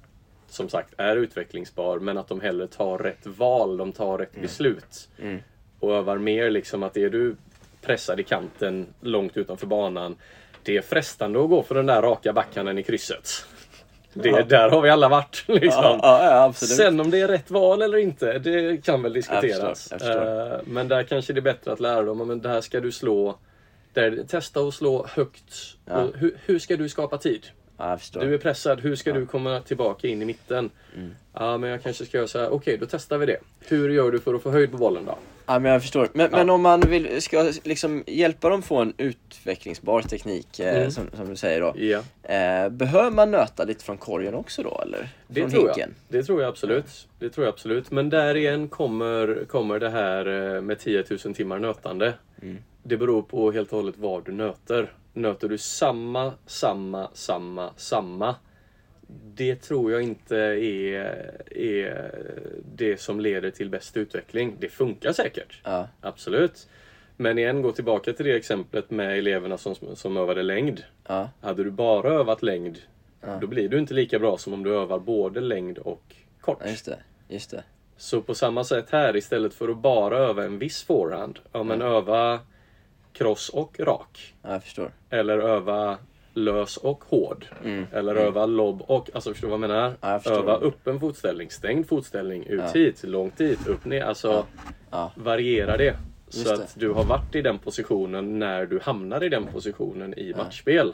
som 0.47 0.70
sagt 0.70 0.93
är 0.97 1.16
utvecklingsbar 1.16 1.99
men 1.99 2.18
att 2.18 2.28
de 2.28 2.41
hellre 2.41 2.68
tar 2.68 2.97
rätt 2.97 3.28
val, 3.28 3.78
de 3.78 3.91
tar 3.91 4.18
rätt 4.18 4.41
beslut. 4.41 5.10
Mm. 5.22 5.39
Och 5.80 5.95
övar 5.95 6.18
mer 6.18 6.49
liksom 6.49 6.84
att 6.84 6.97
är 6.97 7.10
du 7.10 7.36
pressad 7.82 8.20
i 8.20 8.24
kanten 8.24 8.88
långt 9.01 9.38
utanför 9.38 9.68
banan 9.68 10.16
det 10.64 10.78
är 10.78 10.82
frestande 10.82 11.43
att 11.43 11.49
gå 11.49 11.64
för 11.64 11.76
den 11.76 11.86
där 11.86 12.01
raka 12.01 12.34
backhanden 12.34 12.78
i 12.78 12.84
krysset. 12.84 13.45
Det, 14.24 14.30
Ja. 14.30 14.43
Där 14.43 14.70
har 14.70 14.82
vi 14.82 14.89
alla 14.89 15.09
varit. 15.09 15.43
Liksom. 15.47 15.99
Ja. 16.01 16.53
Sen 16.53 16.99
om 16.99 17.11
det 17.11 17.20
är 17.22 17.28
rätt 17.28 17.51
val 17.51 17.82
eller 17.82 17.97
inte, 17.97 18.39
det 18.39 18.86
kan 18.86 19.01
väl 19.03 19.11
Jag 19.11 19.13
diskuteras. 19.13 19.89
förstår, 19.89 19.99
jag 19.99 20.15
förstår. 20.24 20.53
Eh, 20.55 20.59
Men 20.65 20.88
där 20.88 21.03
kanske 21.03 21.34
det 21.34 21.39
är 21.39 21.41
bättre 21.41 21.72
att 21.72 21.80
lära 21.80 22.01
dem, 22.03 22.28
men 22.28 22.41
där 22.41 22.61
ska 22.61 22.80
du 22.80 22.91
slå 22.91 23.38
där, 23.93 24.24
Testa 24.28 24.59
att 24.59 24.74
slå 24.74 25.05
högt. 25.09 25.53
Ja. 25.86 26.07
Hur, 26.15 26.38
hur 26.45 26.59
ska 26.59 26.76
du 26.78 26.89
skapa 26.89 27.17
tid? 27.17 27.47
Ja, 27.80 27.89
jag 27.89 27.99
förstår. 27.99 28.21
Du 28.21 28.34
är 28.34 28.38
pressad, 28.38 28.80
hur 28.82 28.95
ska 28.95 29.09
Ja. 29.09 29.15
du 29.15 29.25
komma 29.25 29.61
tillbaka 29.61 30.07
in 30.07 30.21
i 30.21 30.25
mitten? 30.25 30.69
Mm. 30.95 31.15
Ja, 31.34 31.57
men 31.57 31.69
jag 31.69 31.84
kanske 31.84 32.05
ska 32.05 32.17
göra 32.17 32.27
så 32.27 32.39
här. 32.39 32.49
Okej, 32.53 32.77
då 32.77 32.86
testar 32.86 33.17
vi 33.17 33.25
det. 33.25 33.38
Hur 33.67 33.89
gör 33.89 34.11
du 34.11 34.19
för 34.19 34.34
att 34.34 34.41
få 34.43 34.51
höjd 34.51 34.71
på 34.71 34.77
bollen 34.77 35.05
då? 35.05 35.17
Ja, 35.45 35.59
men 35.59 35.71
jag 35.71 35.82
förstår. 35.82 36.07
Men, 36.13 36.30
Ja. 36.32 36.38
men 36.38 36.49
om 36.49 36.61
man 36.61 36.80
vill, 36.82 37.21
ska 37.21 37.51
liksom 37.63 38.03
hjälpa 38.07 38.49
dem 38.49 38.61
få 38.61 38.77
en 38.77 38.93
utvecklingsbar 38.97 40.01
teknik, 40.01 40.59
eh, 40.59 40.77
Mm. 40.77 40.91
som, 40.91 41.03
som 41.13 41.30
du 41.30 41.36
säger 41.36 41.61
då. 41.61 41.73
Ja, 41.77 42.01
Eh, 42.23 42.69
behöver 42.69 43.11
man 43.11 43.32
nöta 43.32 43.63
lite 43.63 43.84
från 43.84 43.97
korgen 43.97 44.34
också 44.36 44.63
då, 44.63 44.82
eller? 44.86 45.09
det 45.27 45.41
från 45.41 45.49
tror 45.51 45.61
hinken? 45.65 45.95
jag. 46.09 46.19
Det 46.19 46.23
tror 46.23 46.41
jag 46.41 46.49
absolut. 46.49 47.07
Det 47.19 47.30
tror 47.30 47.45
jag 47.45 47.53
absolut. 47.53 47.91
Men 47.91 48.09
där 48.09 48.36
igen 48.38 48.67
kommer, 48.67 49.45
kommer 49.47 49.80
det 49.80 49.89
här 49.89 50.55
eh, 50.55 50.61
med 50.61 50.80
10 50.80 51.03
000 51.25 51.34
timmar 51.36 51.59
nötande. 51.59 52.13
Mm. 52.41 52.57
Det 52.84 52.97
beror 52.97 53.21
på 53.21 53.51
helt 53.51 53.71
och 53.71 53.77
hållet 53.77 53.95
vad 53.97 54.25
du 54.25 54.32
nöter. 54.32 54.91
Nöter 55.14 55.49
du 55.49 55.57
samma, 55.57 56.34
samma, 56.45 57.10
samma, 57.14 57.74
samma. 57.76 58.36
Det 59.34 59.55
tror 59.55 59.91
jag 59.91 60.01
inte 60.01 60.38
är, 60.38 61.32
är 61.51 62.12
det 62.76 62.99
som 63.01 63.20
leder 63.20 63.51
till 63.51 63.70
bäst 63.70 63.97
utveckling. 63.97 64.55
Det 64.60 64.70
funkar 64.70 65.12
säkert. 65.12 65.62
Ja, 65.64 65.88
Absolut. 66.01 66.68
Men 67.18 67.38
igen, 67.38 67.62
gå 67.62 67.72
tillbaka 67.72 68.14
till 68.14 68.26
det 68.26 68.36
exemplet 68.36 68.91
med 68.91 69.18
eleverna 69.18 69.57
som, 69.57 69.76
som 69.95 70.18
övade 70.18 70.43
längd. 70.43 70.84
ja, 71.07 71.30
Hade 71.41 71.64
du 71.64 71.72
bara 71.72 72.10
övat 72.14 72.41
längd, 72.43 72.78
Ja. 73.22 73.38
då 73.41 73.47
blir 73.47 73.70
du 73.70 73.80
inte 73.80 73.93
lika 73.93 74.20
bra 74.20 74.38
som 74.38 74.53
om 74.53 74.64
du 74.64 74.74
övar 74.76 74.99
både 74.99 75.39
längd 75.41 75.78
och 75.78 76.16
kort. 76.41 76.57
ja, 76.64 76.70
just 76.70 76.86
det. 76.86 76.99
Just 77.28 77.51
det. 77.51 77.64
Så 77.97 78.22
på 78.22 78.36
samma 78.36 78.64
sätt 78.64 78.86
här, 78.89 79.16
istället 79.18 79.53
för 79.53 79.70
att 79.70 79.78
bara 79.78 80.18
öva 80.18 80.43
en 80.45 80.60
viss 80.60 80.84
forehand, 80.84 81.39
ja 81.51 81.64
men 81.64 81.82
öva 81.82 82.39
cross 83.14 83.49
och 83.49 83.80
rak. 83.80 84.34
Ja, 84.41 84.51
jag 84.51 84.64
förstår. 84.64 84.91
Eller 85.10 85.38
öva 85.39 85.97
lös 86.34 86.78
och 86.78 87.03
hård. 87.07 87.45
Mm. 87.66 87.86
Eller 87.93 88.16
öva 88.16 88.45
lobb 88.45 88.82
och, 88.88 89.10
alltså 89.14 89.32
förstår 89.32 89.47
du 89.47 89.51
vad 89.51 89.64
jag 89.64 89.70
menar? 89.70 89.93
Ja, 90.01 90.22
jag 90.26 90.34
öva 90.38 90.55
öppen 90.57 90.99
fotställning, 90.99 91.49
stängd 91.51 91.88
fotställning, 91.88 92.43
ut 92.45 92.62
Ja. 92.66 92.72
hit, 92.80 93.03
långt 93.03 93.38
dit, 93.38 93.68
upp 93.68 93.86
ner. 93.86 94.03
Alltså 94.03 94.45
Ja, 94.91 95.12
variera 95.16 95.78
det. 95.78 95.95
Just 96.26 96.47
Så 96.47 96.55
det. 96.55 96.64
att 96.64 96.76
du 96.80 96.89
har 96.91 97.03
varit 97.03 97.36
i 97.36 97.41
den 97.41 97.60
positionen 97.60 98.39
när 98.39 98.66
du 98.66 98.80
hamnar 98.84 99.24
i 99.24 99.30
den 99.30 99.45
positionen 99.47 100.14
i 100.20 100.34
matchspel. 100.38 100.93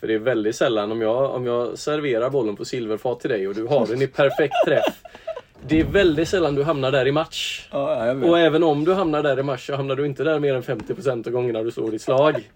För 0.00 0.06
det 0.06 0.14
är 0.14 0.18
väldigt 0.18 0.56
sällan 0.56 0.92
om 0.92 1.00
jag, 1.02 1.30
om 1.34 1.46
jag 1.46 1.78
serverar 1.78 2.30
bollen 2.30 2.56
på 2.56 2.64
silverfat 2.64 3.20
till 3.20 3.30
dig 3.30 3.48
och 3.48 3.54
du 3.54 3.66
har 3.66 3.86
den 3.86 4.02
i 4.02 4.06
perfekt 4.06 4.54
träff. 4.66 5.02
Det 5.68 5.80
är 5.80 5.84
väldigt 5.84 6.28
sällan 6.28 6.54
du 6.54 6.62
hamnar 6.64 6.92
där 6.92 7.06
i 7.06 7.12
match. 7.12 7.68
ja 7.72 8.12
Och 8.12 8.38
även 8.38 8.62
om 8.62 8.84
du 8.84 8.94
hamnar 8.94 9.22
där 9.22 9.38
i 9.38 9.42
match 9.42 9.66
så 9.66 9.76
hamnar 9.76 9.96
du 9.96 10.06
inte 10.06 10.24
där 10.24 10.38
mer 10.38 10.54
än 10.54 10.62
50% 10.62 11.26
av 11.26 11.32
gångerna 11.32 11.62
du 11.62 11.70
slår 11.70 11.90
ditt 11.90 12.02
slag. 12.02 12.50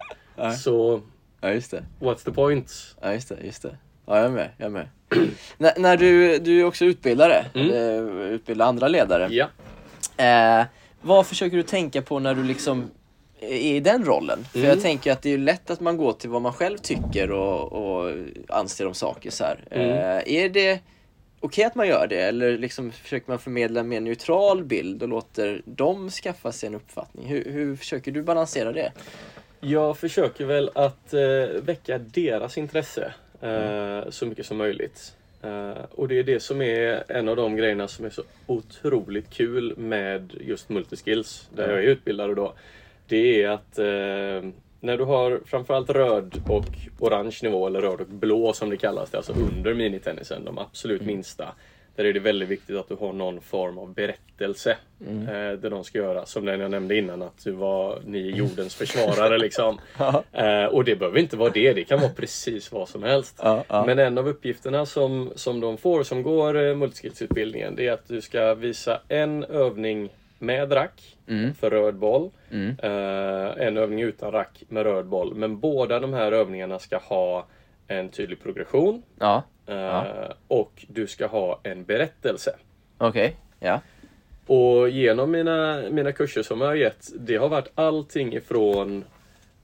Så 0.59 1.01
ja, 1.41 1.49
just 1.53 1.71
det. 1.71 1.83
what's 1.99 2.25
the 2.25 2.31
point? 2.31 2.95
Ja, 3.01 3.13
just 3.13 3.29
det, 3.29 3.37
just 3.43 3.61
det. 3.61 3.77
Ja, 4.05 4.15
jag 4.17 4.25
är 4.25 4.29
med, 4.29 4.49
jag 4.57 4.65
är 4.65 4.69
med. 4.69 4.87
när, 5.57 5.79
när 5.79 5.97
du, 5.97 6.37
du 6.39 6.59
är 6.59 6.65
också 6.65 6.85
utbildare, 6.85 7.45
Mm. 7.53 7.67
eller 7.69 8.25
utbildar 8.27 8.65
andra 8.65 8.87
ledare. 8.87 9.27
Ja. 9.31 9.47
Eh, 10.25 10.65
vad 11.01 11.27
försöker 11.27 11.57
du 11.57 11.63
tänka 11.63 12.01
på 12.01 12.19
när 12.19 12.33
du 12.35 12.43
liksom 12.43 12.91
är 13.41 13.47
i 13.55 13.79
den 13.79 14.05
rollen? 14.05 14.45
För 14.51 14.57
Mm. 14.59 14.69
jag 14.69 14.81
tänker 14.81 15.11
att 15.11 15.21
det 15.21 15.33
är 15.33 15.37
lätt 15.37 15.69
att 15.69 15.79
man 15.79 15.97
går 15.97 16.13
till 16.13 16.29
vad 16.29 16.41
man 16.41 16.53
själv 16.53 16.77
tycker 16.77 17.31
och, 17.31 17.73
och 17.73 18.11
anser 18.49 18.87
om 18.87 18.93
saker 18.93 19.31
så 19.31 19.43
här. 19.43 19.59
Mm. 19.71 19.89
Eh, 19.89 20.33
är 20.43 20.49
det 20.49 20.79
okej 21.41 21.63
att 21.63 21.75
man 21.75 21.87
gör 21.87 22.07
det 22.07 22.21
eller 22.21 22.57
liksom 22.57 22.91
försöker 22.91 23.29
man 23.29 23.39
förmedla 23.39 23.79
en 23.79 23.87
mer 23.87 23.99
neutral 23.99 24.63
bild 24.63 25.03
och 25.03 25.09
låter 25.09 25.61
dem 25.65 26.09
skaffa 26.09 26.51
sig 26.51 26.67
en 26.67 26.75
uppfattning? 26.75 27.27
Hur, 27.27 27.51
hur 27.51 27.75
försöker 27.75 28.11
du 28.11 28.21
balansera 28.21 28.71
det? 28.71 28.91
Jag 29.59 29.97
försöker 29.97 30.45
väl 30.45 30.69
att 30.75 31.13
eh, 31.13 31.61
väcka 31.61 31.97
deras 31.97 32.57
intresse 32.57 33.13
eh, 33.41 34.09
så 34.09 34.25
mycket 34.25 34.45
som 34.45 34.57
möjligt. 34.57 35.15
Eh, 35.41 35.83
och 35.91 36.07
det 36.07 36.19
är 36.19 36.23
det 36.23 36.39
som 36.39 36.61
är 36.61 37.03
en 37.07 37.29
av 37.29 37.35
de 37.35 37.55
grejerna 37.55 37.87
som 37.87 38.05
är 38.05 38.09
så 38.09 38.23
otroligt 38.47 39.29
kul 39.29 39.77
med 39.77 40.33
just 40.39 40.69
multiskills, 40.69 41.49
där 41.55 41.69
jag 41.69 41.79
är 41.79 41.87
utbildare 41.87 42.35
då. 42.35 42.53
Det 43.07 43.43
är 43.43 43.49
att 43.49 43.79
eh, 43.79 44.51
när 44.81 44.97
du 44.97 45.03
har 45.03 45.41
framförallt 45.45 45.89
röd 45.89 46.41
och 46.47 46.65
orange 46.99 47.39
nivå, 47.43 47.67
eller 47.67 47.81
röd 47.81 48.01
och 48.01 48.07
blå 48.07 48.53
som 48.53 48.69
det 48.69 48.77
kallas, 48.77 49.09
det 49.09 49.15
är 49.15 49.19
alltså 49.19 49.33
under 49.33 49.73
minitennisen, 49.73 50.45
de 50.45 50.57
absolut 50.57 51.01
minsta. 51.01 51.53
Där 51.95 52.05
är 52.05 52.13
det 52.13 52.19
väldigt 52.19 52.49
viktigt 52.49 52.77
att 52.77 52.89
du 52.89 52.95
har 52.95 53.13
någon 53.13 53.41
form 53.41 53.77
av 53.77 53.93
berättelse. 53.93 54.77
Mm. 55.07 55.27
Eh, 55.27 55.59
där 55.59 55.69
de 55.69 55.83
ska 55.83 55.97
göra, 55.97 56.25
som 56.25 56.45
den 56.45 56.59
jag 56.59 56.71
nämnde 56.71 56.97
innan, 56.97 57.21
att 57.21 57.43
du 57.43 57.51
var, 57.51 57.99
ni 58.05 58.31
är 58.31 58.35
jordens 58.35 58.75
försvarare 58.75 59.37
liksom. 59.37 59.79
Eh, 60.31 60.65
och 60.65 60.83
det 60.83 60.95
behöver 60.95 61.19
inte 61.19 61.37
vara 61.37 61.49
det, 61.49 61.73
det 61.73 61.83
kan 61.83 61.99
vara 61.99 62.11
precis 62.11 62.71
vad 62.71 62.89
som 62.89 63.03
helst. 63.03 63.39
Ja, 63.43 63.63
ja. 63.67 63.85
Men 63.85 63.99
en 63.99 64.17
av 64.17 64.27
uppgifterna 64.27 64.85
som, 64.85 65.31
som 65.35 65.59
de 65.59 65.77
får 65.77 66.03
som 66.03 66.23
går 66.23 66.67
eh, 66.67 66.75
multiskillsutbildningen 66.75 67.75
det 67.75 67.87
är 67.87 67.91
att 67.91 68.07
du 68.07 68.21
ska 68.21 68.53
visa 68.53 69.01
en 69.07 69.43
övning 69.43 70.09
med 70.39 70.71
rack 70.71 71.15
Mm. 71.31 71.53
för 71.53 71.69
röd 71.69 71.95
boll. 71.95 72.29
Mm. 72.51 72.75
Eh, 72.83 73.67
en 73.67 73.77
övning 73.77 74.01
utan 74.01 74.31
rack 74.31 74.63
med 74.69 74.83
röd 74.83 75.05
boll. 75.05 75.35
Men 75.35 75.59
båda 75.59 75.99
de 75.99 76.13
här 76.13 76.31
övningarna 76.31 76.79
ska 76.79 76.97
ha 76.97 77.45
en 77.87 78.09
tydlig 78.09 78.43
progression 78.43 79.03
Ja, 79.19 79.43
eh, 79.67 79.75
Ja. 79.75 80.05
och 80.47 80.85
du 80.87 81.07
ska 81.07 81.27
ha 81.27 81.59
en 81.63 81.83
berättelse. 81.83 82.55
okej. 82.97 83.35
Ja. 83.59 83.79
Och 84.47 84.89
genom 84.89 85.31
mina, 85.31 85.81
mina 85.91 86.11
kurser 86.11 86.43
som 86.43 86.61
jag 86.61 86.67
har 86.67 86.75
gett, 86.75 87.07
det 87.19 87.35
har 87.35 87.49
varit 87.49 87.71
allting 87.75 88.33
ifrån 88.33 89.03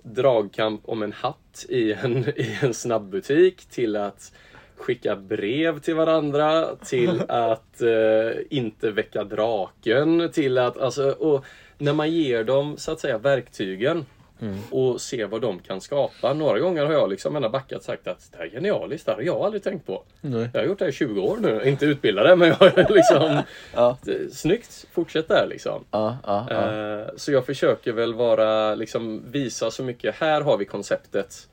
dragkamp 0.04 0.82
om 0.86 1.04
en 1.04 1.12
hatt 1.14 1.66
i 1.70 1.94
en, 1.94 2.18
i 2.36 2.58
en 2.62 2.74
snabbbutik 2.74 3.66
till 3.66 3.96
att 3.96 4.34
skicka 4.78 5.16
brev 5.16 5.80
till 5.80 5.96
varandra, 5.96 6.68
till 6.86 7.22
att 7.28 7.82
eh, 7.82 8.42
inte 8.50 8.92
väcka 8.92 9.24
draken, 9.24 10.30
till 10.34 10.58
att 10.58 10.78
alltså, 10.78 11.10
och 11.12 11.46
när 11.78 11.94
man 11.94 12.12
ger 12.12 12.44
dem 12.44 12.78
så 12.78 12.92
att 12.92 13.00
säga 13.00 13.18
verktygen 13.18 14.06
Mm. 14.42 14.58
och 14.72 15.02
se 15.02 15.26
vad 15.26 15.42
de 15.42 15.60
kan 15.60 15.82
skapa. 15.82 16.34
Några 16.34 16.60
gånger 16.60 16.86
har 16.86 16.94
jag 16.94 17.10
liksom 17.10 17.36
ena 17.36 17.50
backat 17.50 17.84
sagt 17.84 18.08
att 18.08 18.30
det 18.32 18.38
här 18.38 18.46
är 18.46 18.50
genialiskt, 18.50 19.06
det 19.06 19.12
här 19.12 19.18
har 19.18 19.24
jag 19.26 19.36
aldrig 19.42 19.64
tänkt 19.64 19.86
på. 19.88 20.04
Nej. 20.22 20.50
Jag 20.54 20.62
har 20.62 20.68
gjort 20.68 20.80
det 20.80 20.86
här 20.86 20.90
i 20.90 20.94
20 20.94 21.22
år 21.22 21.38
nu, 21.42 21.62
inte 21.66 21.86
utbildade 21.86 22.36
men 22.36 22.48
jag 22.48 22.62
är 22.78 22.88
liksom 22.94 23.42
Ja, 23.74 23.98
Snyggt, 24.32 24.86
fortsätt 24.92 25.28
där 25.28 25.48
liksom. 25.50 25.84
ja, 25.92 26.18
ja. 26.26 26.48
ja. 26.50 26.74
Eh, 27.00 27.08
Så 27.16 27.32
jag 27.32 27.46
försöker 27.46 27.92
väl 27.92 28.14
vara, 28.14 28.76
liksom 28.76 29.24
visa 29.32 29.72
så 29.72 29.84
mycket. 29.84 30.16
Här 30.16 30.42
har 30.42 30.58
vi 30.58 30.66
konceptet. 30.66 31.48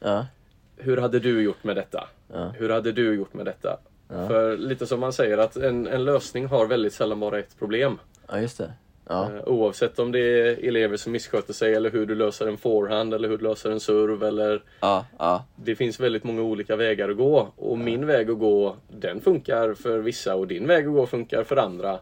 Hur 0.77 0.97
hade 0.97 1.18
du 1.18 1.43
gjort 1.43 1.64
med 1.64 1.77
detta? 1.77 2.09
Ja. 2.35 2.53
Hur 2.59 2.68
hade 2.68 2.93
du 2.93 3.14
gjort 3.14 3.35
med 3.35 3.47
detta? 3.47 3.78
Ja. 4.09 4.28
För 4.28 4.57
lite 4.57 4.87
som 4.87 5.01
man 5.01 5.12
säger 5.12 5.39
att 5.39 5.57
en, 5.57 5.87
en 5.87 6.05
lösning 6.05 6.47
har 6.47 6.66
väldigt 6.66 6.93
sällan 6.93 7.20
bara 7.20 7.39
ett 7.39 7.59
problem. 7.59 7.99
ja 8.28 8.41
just 8.41 8.59
det. 8.59 8.72
Ja, 9.09 9.30
Eh, 9.30 9.49
Oavsett 9.49 9.99
om 9.99 10.12
det 10.12 10.18
är 10.20 10.68
elever 10.68 10.97
som 10.97 11.12
missköter 11.12 11.53
sig 11.53 11.74
eller 11.74 11.91
hur 11.91 12.07
du 12.07 12.14
löser 12.14 12.47
en 12.47 12.57
forehand 12.57 13.14
eller 13.14 13.28
hur 13.28 13.39
du 13.39 13.45
löser 13.45 13.70
en 13.70 13.80
serv 13.80 14.22
eller 14.24 14.62
ja, 14.80 15.07
ja, 15.18 15.45
det 15.57 15.76
finns 15.76 16.01
väldigt 16.01 16.24
många 16.24 16.43
olika 16.43 16.76
vägar 16.76 17.09
att 17.09 17.16
gå 17.16 17.49
och 17.57 17.78
min 17.78 18.07
väg 18.07 18.30
att 18.30 18.39
gå 18.39 18.76
den 18.89 19.20
funkar 19.20 19.74
för 19.74 19.99
vissa 19.99 20.35
och 20.35 20.47
din 20.47 20.66
väg 20.66 20.87
att 20.87 20.93
gå 20.93 21.07
funkar 21.07 21.45
för 21.45 21.57
andra. 21.57 21.99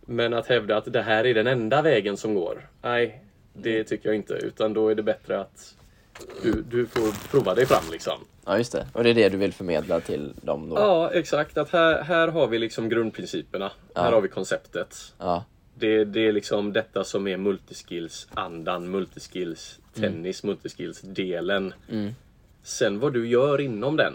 Men 0.00 0.34
att 0.34 0.46
hävda 0.46 0.76
att 0.76 0.92
det 0.92 1.02
här 1.02 1.26
är 1.26 1.34
den 1.34 1.46
enda 1.46 1.82
vägen 1.82 2.16
som 2.16 2.34
går. 2.34 2.68
Nej, 2.82 3.24
det 3.52 3.84
tycker 3.84 4.08
jag 4.08 4.16
inte. 4.16 4.34
Utan 4.34 4.72
då 4.74 4.88
är 4.88 4.94
det 4.94 5.02
bättre 5.02 5.40
att 5.40 5.74
du, 6.42 6.62
du 6.70 6.86
får 6.86 7.30
prova 7.30 7.54
dig 7.54 7.66
fram 7.66 7.84
liksom. 7.92 8.18
Ja, 8.50 8.58
just 8.58 8.72
det. 8.72 8.86
Och 8.92 9.04
det 9.04 9.10
är 9.10 9.14
det 9.14 9.28
du 9.28 9.36
vill 9.36 9.52
förmedla 9.52 10.00
till 10.00 10.32
dem 10.42 10.68
då? 10.68 10.76
Ja, 10.76 11.10
exakt. 11.12 11.58
Att 11.58 11.70
här, 11.70 12.02
här 12.02 12.28
har 12.28 12.46
vi 12.46 12.58
liksom 12.58 12.88
grundprinciperna. 12.88 13.72
Ja. 13.94 14.02
Här 14.02 14.12
har 14.12 14.20
vi 14.20 14.28
konceptet. 14.28 15.14
Ja, 15.18 15.44
Det, 15.74 16.04
det 16.04 16.26
är 16.26 16.32
liksom 16.32 16.72
detta 16.72 17.04
som 17.04 17.26
är 17.28 17.36
multiskills-andan, 17.36 18.90
multiskills, 18.90 19.78
tennis, 19.94 20.42
multiskills-delen. 20.44 21.74
mm. 21.90 22.10
Sen 22.62 22.98
vad 23.00 23.12
du 23.12 23.28
gör 23.28 23.60
inom 23.60 23.96
den, 23.96 24.14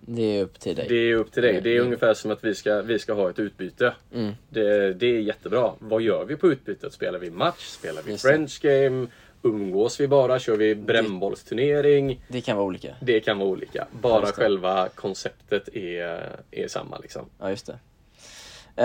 det 0.00 0.22
är 0.38 0.42
upp 0.42 0.60
till 0.60 0.76
dig. 0.76 0.86
det 0.88 0.94
är 0.94 1.14
upp 1.14 1.32
till 1.32 1.42
dig. 1.42 1.60
Det 1.60 1.70
är 1.70 1.74
Mm. 1.74 1.86
ungefär 1.86 2.14
som 2.14 2.30
att 2.30 2.44
vi 2.44 2.54
ska, 2.54 2.82
vi 2.82 2.98
ska 2.98 3.12
ha 3.12 3.30
ett 3.30 3.38
utbyte. 3.38 3.94
Mm. 4.14 4.32
Det, 4.48 4.92
det 4.94 5.06
är 5.06 5.20
jättebra. 5.20 5.72
Vad 5.78 6.02
gör 6.02 6.24
vi 6.24 6.36
på 6.36 6.48
utbytet? 6.52 6.92
Spelar 6.92 7.18
vi 7.18 7.30
match? 7.30 7.64
Spelar 7.66 8.02
vi 8.02 8.10
Just. 8.10 8.22
French 8.26 8.60
game? 8.62 9.06
Umgås 9.54 10.00
vi 10.00 10.08
bara? 10.08 10.38
Kör 10.38 10.56
vi 10.56 10.74
brännbollsturnering? 10.74 12.20
Det 12.28 12.40
kan 12.40 12.56
vara 12.56 12.66
olika. 12.66 12.88
Det 13.00 13.20
kan 13.20 13.38
vara 13.38 13.48
olika. 13.48 13.86
Bara 14.00 14.20
det. 14.26 14.32
själva 14.32 14.88
konceptet 14.94 15.68
är, 15.76 16.36
är 16.50 16.68
samma 16.68 16.98
liksom. 16.98 17.26
Ja, 17.40 17.50
just 17.50 17.66
det. 17.66 17.78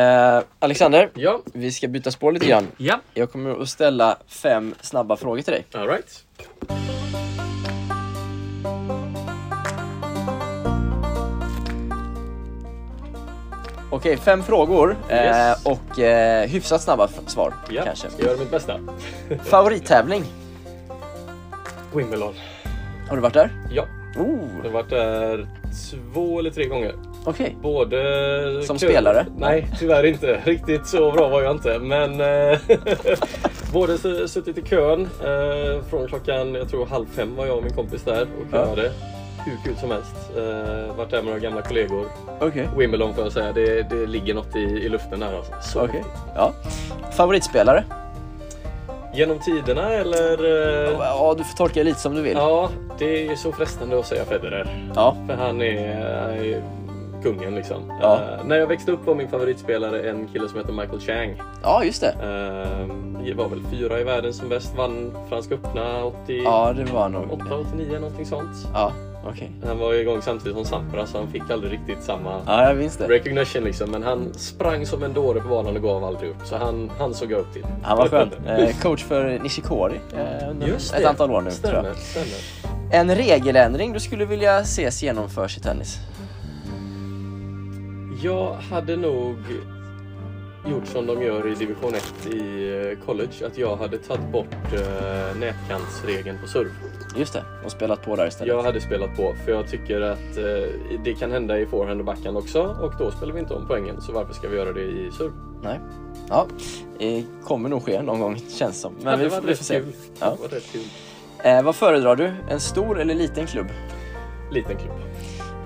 Eh, 0.01 0.43
Alexander, 0.59 1.09
Ja, 1.15 1.41
vi 1.53 1.71
ska 1.71 1.87
byta 1.87 2.11
spår 2.11 2.31
lite 2.31 2.45
grann. 2.45 2.67
ja, 2.77 2.99
Jag 3.13 3.31
kommer 3.31 3.61
att 3.61 3.69
ställa 3.69 4.17
fem 4.27 4.75
snabba 4.81 5.17
frågor 5.17 5.41
till 5.41 5.53
dig. 5.53 5.65
alright. 5.73 6.25
Okej, 13.91 14.17
fem 14.17 14.43
frågor 14.43 14.97
eh, 15.09 15.17
Yes. 15.25 15.65
och 15.65 15.99
eh, 15.99 16.47
hyfsat 16.49 16.81
snabba 16.81 17.07
svar 17.07 17.53
Ja, 17.69 17.83
kanske. 17.83 18.09
ska 18.09 18.23
göra 18.23 18.37
mitt 18.37 18.51
bästa. 18.51 18.79
Favorittävling? 19.43 20.23
Wimbledon. 21.93 22.33
Har 23.09 23.15
du 23.15 23.21
varit 23.21 23.33
där? 23.33 23.49
Ja, 23.71 23.85
Oh, 24.17 24.39
jag 24.63 24.69
har 24.69 24.73
varit 24.73 24.89
där 24.89 25.47
två 26.13 26.39
eller 26.39 26.49
tre 26.51 26.65
gånger. 26.65 26.93
okej. 27.25 27.55
Både 27.61 28.63
Som 28.63 28.77
kul- 28.77 28.89
spelare? 28.89 29.25
Nej, 29.37 29.67
tyvärr 29.79 30.03
inte. 30.05 30.41
Riktigt 30.45 30.87
så 30.87 31.11
bra 31.11 31.27
var 31.27 31.41
jag 31.41 31.51
inte. 31.55 31.79
Men 31.79 32.21
eh, 32.21 32.59
både 33.73 33.97
suttit 34.27 34.57
i 34.57 34.61
kön 34.61 35.01
eh, 35.01 35.83
från 35.89 36.07
klockan, 36.07 36.53
jag 36.55 36.69
tror 36.69 36.85
halv 36.85 37.05
fem 37.05 37.35
var 37.35 37.45
jag 37.45 37.57
och 37.57 37.63
min 37.63 37.73
kompis 37.73 38.03
där 38.03 38.21
och 38.21 38.45
Ja. 38.51 38.65
köade. 38.65 38.91
Hur 39.45 39.57
kul 39.65 39.75
som 39.79 39.91
helst. 39.91 40.15
Eh, 40.37 40.95
varit 40.97 41.09
där 41.09 41.17
med 41.17 41.25
några 41.25 41.39
gamla 41.39 41.61
kollegor. 41.61 42.05
Okej. 42.39 42.69
Wimbledon 42.77 43.13
får 43.13 43.23
jag 43.23 43.33
säga, 43.33 43.51
det, 43.53 43.89
det 43.89 44.05
ligger 44.05 44.33
något 44.33 44.55
i, 44.55 44.59
i 44.59 44.89
luften 44.89 45.19
där 45.19 45.37
alltså. 45.37 45.53
Så 45.61 45.81
Okej. 45.85 46.03
Ja. 46.35 46.53
Favoritspelare? 47.17 47.83
Genom 49.13 49.39
tiderna 49.39 49.93
eller? 49.93 50.43
eh, 50.87 50.97
Ja, 50.99 51.35
du 51.37 51.43
får 51.43 51.57
tolka 51.57 51.79
det 51.79 51.83
lite 51.83 51.99
som 51.99 52.15
du 52.15 52.21
vill. 52.21 52.33
Ja, 52.37 52.69
det 52.97 53.27
är 53.27 53.35
så 53.35 53.51
frestande 53.51 53.99
att 53.99 54.07
säga 54.07 54.25
Federer. 54.25 54.91
Ja. 54.95 55.15
För 55.27 55.33
han 55.35 55.61
är, 55.61 56.61
kungen 57.23 57.55
liksom. 57.55 57.93
Ja. 58.01 58.15
Eh, 58.15 58.45
när 58.45 58.55
jag 58.55 58.67
växte 58.67 58.91
upp 58.91 59.05
var 59.05 59.15
min 59.15 59.29
favoritspelare 59.29 60.09
en 60.09 60.27
kille 60.27 60.49
som 60.49 60.57
heter 60.59 60.73
Michael 60.73 60.99
Chang. 60.99 61.41
Ja, 61.63 61.83
just 61.83 62.01
det. 62.01 62.13
Uh, 62.23 63.09
var 63.39 63.49
väl 63.49 63.61
fyra 63.71 63.99
i 63.99 64.03
världen 64.03 64.33
som 64.33 64.49
bäst, 64.49 64.75
vann 64.77 65.11
Franska 65.29 65.55
öppna 65.55 66.05
88, 66.05 66.33
Ja, 66.43 66.73
det 66.77 66.93
var 66.93 67.09
nog... 67.09 67.41
89 67.71 67.99
någonting 67.99 68.25
sånt. 68.25 68.67
Ja, 68.73 68.91
okej. 69.25 69.51
Han 69.65 69.79
var 69.79 69.93
igång 69.93 70.21
samtidigt 70.21 70.55
som 70.57 70.65
Sampras 70.65 71.09
så 71.11 71.17
han 71.17 71.27
fick 71.31 71.49
aldrig 71.49 71.71
riktigt 71.73 72.03
samma 72.03 72.41
Ja, 72.47 72.67
jag 72.67 72.77
minns 72.77 72.97
det. 72.97 73.07
recognition 73.07 73.63
liksom. 73.63 73.91
Men 73.91 74.03
han 74.03 74.33
sprang 74.33 74.85
som 74.85 75.03
en 75.03 75.13
dåre 75.13 75.39
på 75.41 75.47
banan 75.47 75.75
och 75.75 75.81
gav 75.83 76.03
aldrig 76.03 76.29
upp. 76.29 76.37
Så 76.45 76.57
han, 76.57 76.91
han 76.99 77.13
såg 77.13 77.31
jag 77.31 77.39
upp 77.39 77.53
till. 77.53 77.65
Han 77.83 77.97
var 77.97 78.07
skön. 78.07 78.29
Eh, 78.47 78.75
coach 78.81 79.03
för 79.03 79.39
Nishikori 79.39 79.99
eh, 80.13 80.49
under 80.49 80.67
Just 80.67 80.93
ett 80.93 81.01
det. 81.01 81.09
antal 81.09 81.31
år 81.31 81.41
nu, 81.41 81.51
tror 81.51 81.69
stämmer, 81.71 81.87
jag. 81.89 81.97
stämmer. 81.97 82.27
En 82.91 83.15
regeländring 83.15 83.93
du 83.93 83.99
skulle 83.99 84.25
vilja 84.25 84.59
ses 84.59 85.03
genomförs 85.03 85.57
i 85.57 85.61
tennis? 85.61 85.97
Jag 88.23 88.53
hade 88.53 88.95
nog 88.97 89.35
gjort 90.67 90.87
som 90.87 91.05
de 91.07 91.21
gör 91.23 91.47
i 91.51 91.55
division 91.55 91.93
1 91.95 92.13
i 92.27 92.37
eh, 92.99 93.05
college. 93.05 93.45
Att 93.47 93.57
jag 93.57 93.75
hade 93.75 93.97
tagit 93.97 94.31
bort 94.31 94.55
uh, 94.73 95.39
nätkantsregeln 95.39 96.37
på 96.41 96.47
serv. 96.47 96.67
Just 97.15 97.33
det, 97.33 97.43
och 97.65 97.71
spelat 97.71 98.05
på 98.05 98.15
där 98.15 98.27
istället. 98.27 98.53
Jag 98.53 98.63
hade 98.63 98.81
spelat 98.81 99.15
på 99.17 99.35
för 99.45 99.51
jag 99.51 99.67
tycker 99.67 100.01
att 100.01 100.37
eh, 100.37 100.69
det 101.03 101.13
kan 101.19 101.31
hända 101.31 101.59
i 101.59 101.65
forehand 101.65 101.99
och 101.99 102.05
backhand 102.05 102.37
också 102.37 102.61
och 102.81 102.93
då 102.99 103.11
spelar 103.11 103.33
vi 103.33 103.39
inte 103.39 103.53
om 103.53 103.65
poängen. 103.67 104.01
Så 104.01 104.11
varför 104.11 104.33
ska 104.33 104.47
vi 104.47 104.57
göra 104.57 104.73
det 104.73 104.81
i 104.83 105.09
serv? 105.17 105.31
Nej. 105.63 105.79
Ja, 106.29 106.47
eh, 106.99 107.23
kommer 107.43 107.69
nog 107.69 107.83
ske 107.85 108.01
någon 108.01 108.19
gång 108.19 108.37
känns 108.49 108.81
som. 108.81 108.93
Men 109.03 109.05
Ja, 109.11 109.17
det 109.17 109.23
vi, 109.23 109.29
får- 109.29 109.41
vi 109.41 109.55
får 109.55 109.63
se. 109.63 109.75
kul. 109.79 109.93
Ja. 110.19 110.29
Det 110.35 110.41
var 110.41 110.47
rätt 110.47 110.71
kul. 110.71 110.81
Eh, 111.43 111.61
vad 111.63 111.75
föredrar 111.75 112.15
du? 112.15 112.31
En 112.49 112.59
stor 112.59 112.99
eller 112.99 113.15
liten 113.15 113.45
klubb? 113.47 113.67
Liten 114.51 114.77
klubb. 114.77 114.95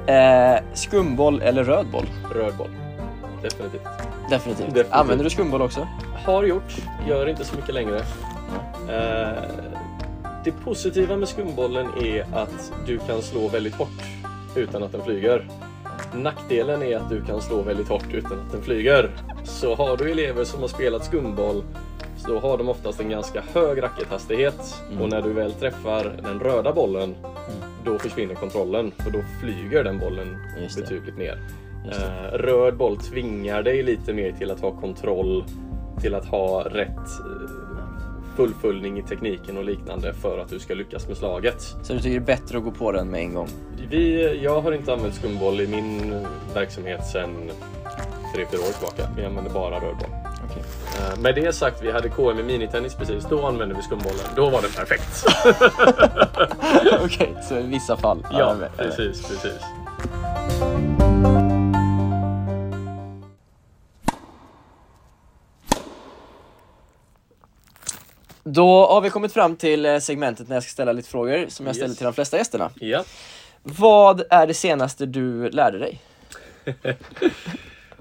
Eh, 0.07 0.55
skumboll 0.73 1.41
eller 1.41 1.63
röd 1.63 1.87
boll? 1.91 2.05
Röd 2.35 2.53
boll. 2.57 2.69
Definitivt. 3.41 3.81
Definitivt. 4.33 4.65
Definitivt. 4.67 4.93
Använder 4.93 5.23
du 5.23 5.29
skumboll 5.29 5.61
också? 5.61 5.87
Har 6.25 6.43
gjort, 6.43 6.73
gör 7.07 7.29
inte 7.29 7.45
så 7.45 7.55
mycket 7.55 7.73
längre. 7.73 7.97
Eh, 8.89 9.43
det 10.43 10.51
positiva 10.51 11.17
med 11.17 11.27
skumbollen 11.27 11.87
är 12.03 12.25
att 12.33 12.71
du 12.85 12.97
kan 12.97 13.21
slå 13.21 13.47
väldigt 13.47 13.75
hårt 13.75 14.01
utan 14.55 14.83
att 14.83 14.91
den 14.91 15.03
flyger. 15.03 15.47
Nackdelen 16.13 16.83
är 16.83 16.97
att 16.97 17.09
du 17.09 17.25
kan 17.25 17.41
slå 17.41 17.61
väldigt 17.61 17.87
hårt 17.89 18.13
utan 18.13 18.39
att 18.39 18.51
den 18.51 18.61
flyger. 18.61 19.09
Så 19.43 19.75
har 19.75 19.97
du 19.97 20.11
elever 20.11 20.43
som 20.43 20.61
har 20.61 20.67
spelat 20.67 21.05
skumboll 21.05 21.63
så 22.17 22.39
har 22.39 22.57
de 22.57 22.69
oftast 22.69 22.99
en 22.99 23.09
ganska 23.09 23.43
hög 23.53 23.83
rackethastighet 23.83 24.75
Mm. 24.89 25.01
och 25.01 25.09
när 25.09 25.21
du 25.21 25.33
väl 25.33 25.53
träffar 25.53 26.13
den 26.23 26.39
röda 26.39 26.73
bollen 26.73 27.15
då 27.85 27.99
försvinner 27.99 28.35
kontrollen 28.35 28.91
för 28.97 29.11
då 29.11 29.19
flyger 29.41 29.83
den 29.83 29.99
bollen 29.99 30.37
betydligt 30.75 31.17
mer. 31.17 31.37
Eh, 31.91 32.37
röd 32.37 32.77
boll 32.77 32.97
tvingar 32.97 33.63
dig 33.63 33.83
lite 33.83 34.13
mer 34.13 34.31
till 34.31 34.51
att 34.51 34.59
ha 34.61 34.71
kontroll, 34.71 35.43
till 36.01 36.15
att 36.15 36.25
ha 36.25 36.63
rätt 36.63 36.89
eh, 36.97 37.49
fullföljning 38.35 38.97
i 38.99 39.03
tekniken 39.03 39.57
och 39.57 39.63
liknande 39.63 40.13
för 40.13 40.37
att 40.39 40.49
du 40.49 40.59
ska 40.59 40.73
lyckas 40.73 41.07
med 41.07 41.17
slaget. 41.17 41.61
Så 41.83 41.93
du 41.93 41.99
tycker 41.99 42.09
det 42.19 42.23
är 42.31 42.37
bättre 42.37 42.57
att 42.57 42.63
gå 42.63 42.71
på 42.71 42.91
den 42.91 43.07
med 43.07 43.21
en 43.21 43.33
gång? 43.33 43.47
Vi, 43.89 44.39
jag 44.43 44.61
har 44.61 44.71
inte 44.71 44.93
använt 44.93 45.15
skumboll 45.15 45.61
i 45.61 45.67
min 45.67 46.15
verksamhet 46.53 47.07
sedan 47.07 47.29
3-4 48.35 48.41
år 48.41 48.73
tillbaka. 48.73 49.09
Vi 49.17 49.25
använder 49.25 49.51
bara 49.51 49.75
röd 49.75 49.81
boll. 49.99 50.09
Okej. 50.49 50.63
Eh, 51.13 51.19
Med 51.21 51.35
det 51.35 51.53
sagt, 51.55 51.83
vi 51.83 51.91
hade 51.91 52.09
KM 52.09 52.39
i 52.39 52.43
minitennis 52.43 52.95
precis. 52.95 53.25
Då 53.29 53.45
använde 53.45 53.75
vi 53.75 53.81
skumbollen. 53.81 54.25
Då 54.35 54.49
var 54.49 54.61
den 54.61 54.71
perfekt. 54.71 55.25
Okej, 57.05 57.35
så 57.49 57.57
i 57.59 57.63
vissa 57.67 57.97
fall? 57.97 58.25
ja, 58.31 58.55
precis, 58.77 59.27
precis. 59.27 59.61
Då 68.43 68.85
har 68.85 69.01
vi 69.01 69.09
kommit 69.09 69.33
fram 69.33 69.55
till 69.55 69.85
eh, 69.85 69.99
segmentet 69.99 70.47
när 70.49 70.55
jag 70.55 70.63
ska 70.63 70.69
ställa 70.71 70.91
lite 70.91 71.09
frågor 71.09 71.45
som 71.49 71.65
jag 71.65 71.75
ställer 71.75 71.89
Yes. 71.89 71.97
till 71.97 72.05
de 72.05 72.13
flesta 72.13 72.37
gästerna. 72.37 72.69
Ja. 72.75 73.03
Vad 73.63 74.23
är 74.29 74.47
det 74.47 74.53
senaste 74.53 75.05
du 75.05 75.49
lärde 75.49 75.79
dig? 75.79 76.01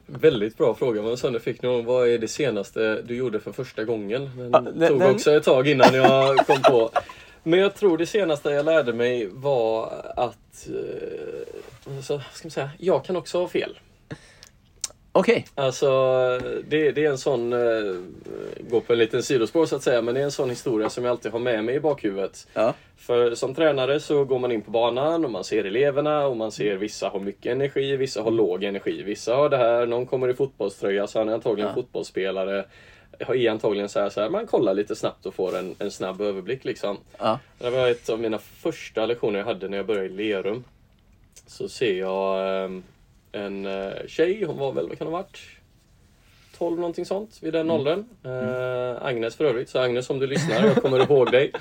Väldigt 0.07 0.57
bra 0.59 0.75
fråga. 0.75 1.03
Men 1.03 1.17
sen 1.17 1.41
fick 1.41 1.63
någon, 1.63 1.85
vad 1.85 2.09
är 2.09 2.19
det 2.19 2.29
senaste 2.29 3.03
du 3.03 3.17
gjorde 3.17 3.41
för 3.41 3.53
första 3.53 3.85
gången? 3.85 4.31
Den 4.37 4.51
Ja, 4.53 4.61
den- 4.61 4.89
tog 4.89 5.01
den- 5.01 5.15
också 5.15 5.33
ett 5.33 5.45
tag 5.45 5.69
innan 5.69 5.95
jag 5.95 6.39
kom 6.47 6.63
på. 6.63 6.91
Men 7.43 7.59
jag 7.61 7.75
tror 7.75 7.99
det 7.99 8.07
senaste 8.07 8.51
jag 8.51 8.65
lärde 8.65 8.93
mig 8.93 9.29
var 9.33 9.93
att, 10.17 10.69
eh, 10.69 12.01
så, 12.03 12.21
ska 12.33 12.45
man 12.47 12.51
säga, 12.51 12.71
jag 12.79 13.05
kan 13.05 13.17
också 13.17 13.39
ha 13.41 13.49
fel. 13.49 13.79
Okej. 15.15 15.47
Alltså, 15.55 15.89
det, 16.69 16.93
det 16.93 17.05
är 17.05 17.11
en 17.11 17.19
sån, 17.19 17.53
eh, 17.53 17.95
gå 18.71 18.81
på 18.81 18.93
en 18.93 18.99
liten 18.99 19.23
sidospår 19.23 19.67
så 19.67 19.77
att 19.77 19.83
säga, 19.83 20.03
men 20.03 20.15
det 20.15 20.21
är 20.21 20.25
en 20.25 20.33
sån 20.33 20.51
historia 20.51 20.91
som 20.91 21.05
jag 21.05 21.11
alltid 21.11 21.33
har 21.33 21.39
med 21.39 21.65
mig 21.65 21.75
i 21.75 21.81
bakhuvudet. 21.81 22.47
Ja. 22.55 22.75
För 22.97 23.35
som 23.35 23.55
tränare 23.55 24.01
så 24.01 24.25
går 24.25 24.39
man 24.39 24.53
in 24.53 24.63
på 24.63 24.71
banan 24.71 25.25
och 25.25 25.31
man 25.31 25.45
ser 25.45 25.65
eleverna 25.65 26.27
och 26.27 26.37
man 26.37 26.53
ser 26.53 26.77
vissa 26.77 27.09
har 27.09 27.21
mycket 27.21 27.53
energi, 27.53 27.97
vissa 27.97 28.23
har 28.23 28.31
låg 28.31 28.65
energi. 28.65 29.03
Vissa 29.03 29.35
har 29.35 29.49
det 29.49 29.57
här, 29.57 29.87
någon 29.87 30.07
kommer 30.07 30.29
i 30.29 30.35
fotbollströja 30.35 31.07
så 31.07 31.19
han 31.19 31.29
är 31.29 31.33
antagligen 31.35 31.69
Ja. 31.69 31.75
fotbollsspelare. 31.75 32.65
Är 33.19 33.51
antagligen 33.51 33.89
så 33.89 34.01
här, 34.01 34.09
så 34.11 34.21
här, 34.21 34.31
man 34.31 34.47
kollar 34.47 34.75
lite 34.75 34.97
snabbt 34.97 35.27
och 35.27 35.35
får 35.35 35.59
en, 35.59 35.75
en 35.79 35.91
snabb 35.91 36.21
överblick 36.21 36.65
liksom. 36.65 36.97
Ja. 37.19 37.39
Det 37.59 37.71
var 37.71 37.89
ett 37.89 38.09
av 38.09 38.21
mina 38.21 38.39
första 38.39 39.07
lektioner 39.07 39.39
jag 39.39 39.47
hade 39.47 39.69
när 39.69 39.77
jag 39.77 39.87
började 39.87 40.07
i 40.07 40.11
Lerum. 40.11 40.65
Så 41.47 41.69
ser 41.69 41.99
jag 41.99 42.65
ehm, 42.65 42.83
en 43.33 43.67
eh, 43.67 43.93
tjej, 44.09 44.45
hon 44.45 44.59
var 44.59 44.73
väl, 44.73 44.89
vad 44.89 44.99
kan 44.99 45.07
hon 45.07 45.15
ha 45.15 45.23
varit? 45.23 45.39
12 46.59 46.77
någonting 46.77 47.07
sånt 47.07 47.39
vid 47.43 47.53
den 47.53 47.71
åldern. 47.71 48.05
Eh, 48.25 49.05
Agnes 49.07 49.37
för 49.37 49.45
övrigt, 49.45 49.69
så 49.69 49.79
Agnes 49.79 50.11
om 50.11 50.19
du 50.19 50.27
lyssnar, 50.27 50.65
jag 50.67 50.77
kommer 50.77 50.99
ihåg 51.13 51.31
dig. 51.33 51.53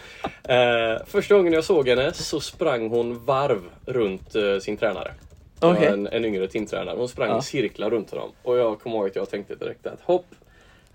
Eh, 0.43 1.05
första 1.05 1.35
gången 1.35 1.53
jag 1.53 1.63
såg 1.63 1.87
henne 1.89 2.13
så 2.13 2.39
sprang 2.39 2.89
hon 2.89 3.25
varv 3.25 3.61
runt 3.85 4.35
eh, 4.35 4.57
sin 4.59 4.77
tränare. 4.77 5.11
Okej. 5.59 5.87
En, 5.87 6.07
en 6.07 6.25
yngre 6.25 6.47
timtränare. 6.47 6.97
Hon 6.97 7.07
sprang 7.09 7.29
Ja. 7.29 7.39
i 7.39 7.41
cirklar 7.41 7.89
runt 7.89 8.11
honom. 8.11 8.31
Och 8.43 8.57
jag 8.57 8.79
kommer 8.79 8.95
ihåg 8.97 9.07
att 9.07 9.15
jag 9.15 9.29
tänkte 9.29 9.55
direkt 9.55 9.87
att 9.87 10.01
hopp, 10.01 10.25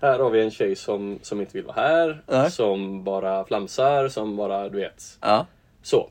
här 0.01 0.19
har 0.19 0.29
vi 0.29 0.41
en 0.41 0.51
tjej 0.51 0.75
som, 0.75 1.19
som 1.21 1.39
inte 1.41 1.53
vill 1.53 1.63
vara 1.65 1.75
här, 1.81 2.21
Nej. 2.27 2.51
som 2.51 3.03
bara 3.03 3.45
flamsar, 3.45 4.07
som 4.07 4.35
bara, 4.35 4.69
du 4.69 4.77
vet, 4.77 5.03
Ja. 5.21 5.45
så. 5.83 6.09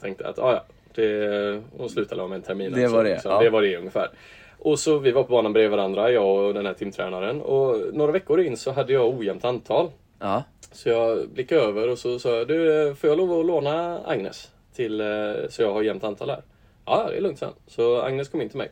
Tänkte 0.00 0.28
att, 0.28 0.38
ah, 0.38 0.52
ja, 0.52 0.64
det, 0.94 1.62
hon 1.76 1.90
slutade 1.90 2.22
om 2.22 2.32
en 2.32 2.42
termin. 2.42 2.72
Det 2.72 2.88
var 2.88 3.04
det, 3.04 3.10
liksom. 3.10 3.30
ja. 3.30 3.42
Det 3.42 3.50
var 3.50 3.62
det 3.62 3.76
ungefär. 3.76 4.10
Och 4.58 4.78
så 4.78 4.98
vi 4.98 5.10
var 5.10 5.22
på 5.22 5.32
banan 5.32 5.52
bredvid 5.52 5.70
varandra, 5.70 6.10
jag 6.10 6.46
och 6.46 6.54
den 6.54 6.66
här 6.66 6.74
timtränaren. 6.74 7.40
Och 7.40 7.94
några 7.94 8.12
veckor 8.12 8.40
in 8.40 8.56
så 8.56 8.70
hade 8.70 8.92
jag 8.92 9.18
ojämnt 9.18 9.44
antal. 9.44 9.90
Ja. 10.18 10.42
Så 10.72 10.88
jag 10.88 11.28
blickade 11.28 11.60
över 11.60 11.88
och 11.88 11.98
så 11.98 12.18
sa 12.18 12.36
jag, 12.36 12.48
du, 12.48 12.94
får 12.94 13.10
jag 13.10 13.18
lov 13.18 13.40
att 13.40 13.46
låna 13.46 14.00
Agnes? 14.06 14.50
Till, 14.74 15.00
eh, 15.00 15.06
så 15.48 15.62
jag 15.62 15.72
har 15.72 15.82
jämnt 15.82 16.04
antal 16.04 16.30
här. 16.30 16.42
Ja, 16.86 17.06
det 17.10 17.16
är 17.16 17.20
lugnt 17.20 17.38
sen. 17.38 17.52
Så 17.66 18.00
Agnes 18.00 18.28
kom 18.28 18.40
in 18.40 18.48
till 18.48 18.58
mig. 18.58 18.70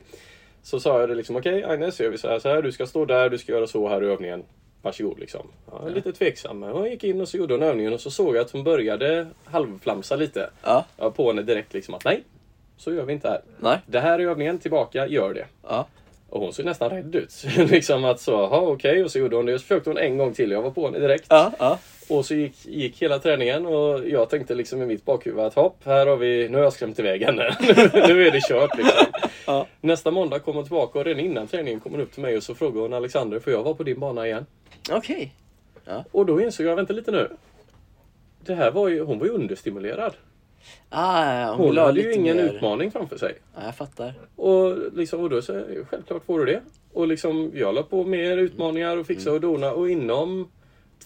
Så 0.62 0.80
sa 0.80 1.00
jag 1.00 1.08
det 1.08 1.14
liksom, 1.14 1.36
okej 1.36 1.64
Agnes, 1.64 2.00
gör 2.00 2.10
vi 2.10 2.18
så 2.18 2.28
här, 2.28 2.38
så 2.38 2.48
här, 2.48 2.62
du 2.62 2.72
ska 2.72 2.86
stå 2.86 3.04
där, 3.04 3.30
du 3.30 3.38
ska 3.38 3.52
göra 3.52 3.66
så 3.66 3.88
här 3.88 4.04
i 4.04 4.06
övningen. 4.06 4.44
Varsågod 4.88 5.18
liksom. 5.18 5.46
Ja, 5.70 5.88
lite 5.88 6.12
tveksam. 6.12 6.58
Men 6.58 6.70
hon 6.70 6.90
gick 6.90 7.04
in 7.04 7.20
och 7.20 7.28
så 7.28 7.36
gjorde 7.36 7.54
hon 7.54 7.62
övningen 7.62 7.92
och 7.92 8.00
så 8.00 8.10
såg 8.10 8.36
jag 8.36 8.44
att 8.44 8.50
hon 8.50 8.64
började 8.64 9.26
halvflamsa 9.44 10.16
lite. 10.16 10.50
Ja. 10.62 10.84
Jag 10.96 11.04
var 11.04 11.10
på 11.10 11.28
henne 11.28 11.42
direkt 11.42 11.74
liksom 11.74 11.94
att 11.94 12.04
nej, 12.04 12.24
så 12.76 12.94
gör 12.94 13.04
vi 13.04 13.12
inte 13.12 13.28
här. 13.28 13.40
Nej. 13.60 13.78
Det 13.86 14.00
här 14.00 14.18
är 14.18 14.26
övningen, 14.26 14.58
tillbaka, 14.58 15.06
gör 15.06 15.34
det. 15.34 15.46
Ja. 15.62 15.86
Och 16.28 16.40
hon 16.40 16.52
såg 16.52 16.64
nästan 16.64 16.90
rädd 16.90 17.14
ut. 17.14 17.44
liksom 17.56 18.04
att 18.04 18.20
så, 18.20 18.46
okej. 18.46 19.04
Och 19.04 19.10
så 19.10 19.18
gjorde 19.18 19.36
hon 19.36 19.46
det. 19.46 19.54
Och 19.54 19.60
så 19.60 19.66
försökte 19.66 19.90
hon 19.90 19.98
en 19.98 20.18
gång 20.18 20.34
till. 20.34 20.50
Jag 20.50 20.62
var 20.62 20.70
på 20.70 20.86
henne 20.86 20.98
direkt. 20.98 21.26
Ja. 21.28 21.52
Ja. 21.58 21.78
Och 22.10 22.26
så 22.26 22.34
gick, 22.34 22.66
gick 22.66 23.02
hela 23.02 23.18
träningen 23.18 23.66
och 23.66 24.08
jag 24.08 24.30
tänkte 24.30 24.54
liksom 24.54 24.82
i 24.82 24.86
mitt 24.86 25.04
bakhuvud 25.04 25.40
att 25.40 25.54
hopp, 25.54 25.76
här 25.84 26.06
har 26.06 26.16
vi, 26.16 26.48
nu 26.48 26.56
har 26.56 26.64
jag 26.64 26.72
skrämt 26.72 26.98
iväg 26.98 27.22
henne. 27.22 27.56
nu 27.92 28.26
är 28.26 28.30
det 28.30 28.40
kört 28.48 28.76
liksom. 28.76 29.06
Ja. 29.46 29.66
Nästa 29.80 30.10
måndag 30.10 30.38
kom 30.38 30.54
hon 30.54 30.64
tillbaka 30.64 30.98
och 30.98 31.04
redan 31.04 31.24
innan 31.24 31.46
träningen 31.46 31.80
kom 31.80 31.92
hon 31.92 32.00
upp 32.00 32.12
till 32.12 32.22
mig 32.22 32.36
och 32.36 32.42
så 32.42 32.54
frågade 32.54 32.80
hon 32.80 32.92
Alexander, 32.92 33.40
får 33.40 33.52
jag 33.52 33.62
vara 33.62 33.74
på 33.74 33.82
din 33.82 34.00
bana 34.00 34.26
igen? 34.26 34.46
Okej. 34.90 35.34
Och 36.12 36.26
då 36.26 36.40
insåg 36.40 36.66
jag, 36.66 36.76
vänta 36.76 36.92
lite 36.92 37.10
nu. 37.10 37.28
Det 38.40 38.54
här 38.54 38.70
var 38.70 38.88
ju, 38.88 39.04
hon 39.04 39.18
var 39.18 39.26
ju 39.26 39.32
understimulerad. 39.32 40.14
Ah, 40.88 41.54
hon, 41.54 41.66
Hon 41.66 41.76
hade 41.78 42.00
ju 42.00 42.12
ingen 42.12 42.36
mer... 42.36 42.44
utmaning 42.44 42.90
framför 42.90 43.18
sig. 43.18 43.34
Ja, 43.54 43.60
jag 43.64 43.76
fattar. 43.76 44.14
Och, 44.36 44.76
liksom, 44.92 45.20
och 45.20 45.30
då 45.30 45.40
jag, 45.46 45.64
självklart 45.90 46.24
får 46.24 46.38
du 46.38 46.44
det. 46.44 46.60
Och 46.92 47.08
liksom, 47.08 47.52
jag 47.54 47.74
la 47.74 47.82
på 47.82 48.04
mer 48.04 48.36
utmaningar 48.36 48.96
och 48.96 49.06
fixa 49.06 49.32
och 49.32 49.40
dona 49.40 49.72
och 49.72 49.90
inom 49.90 50.48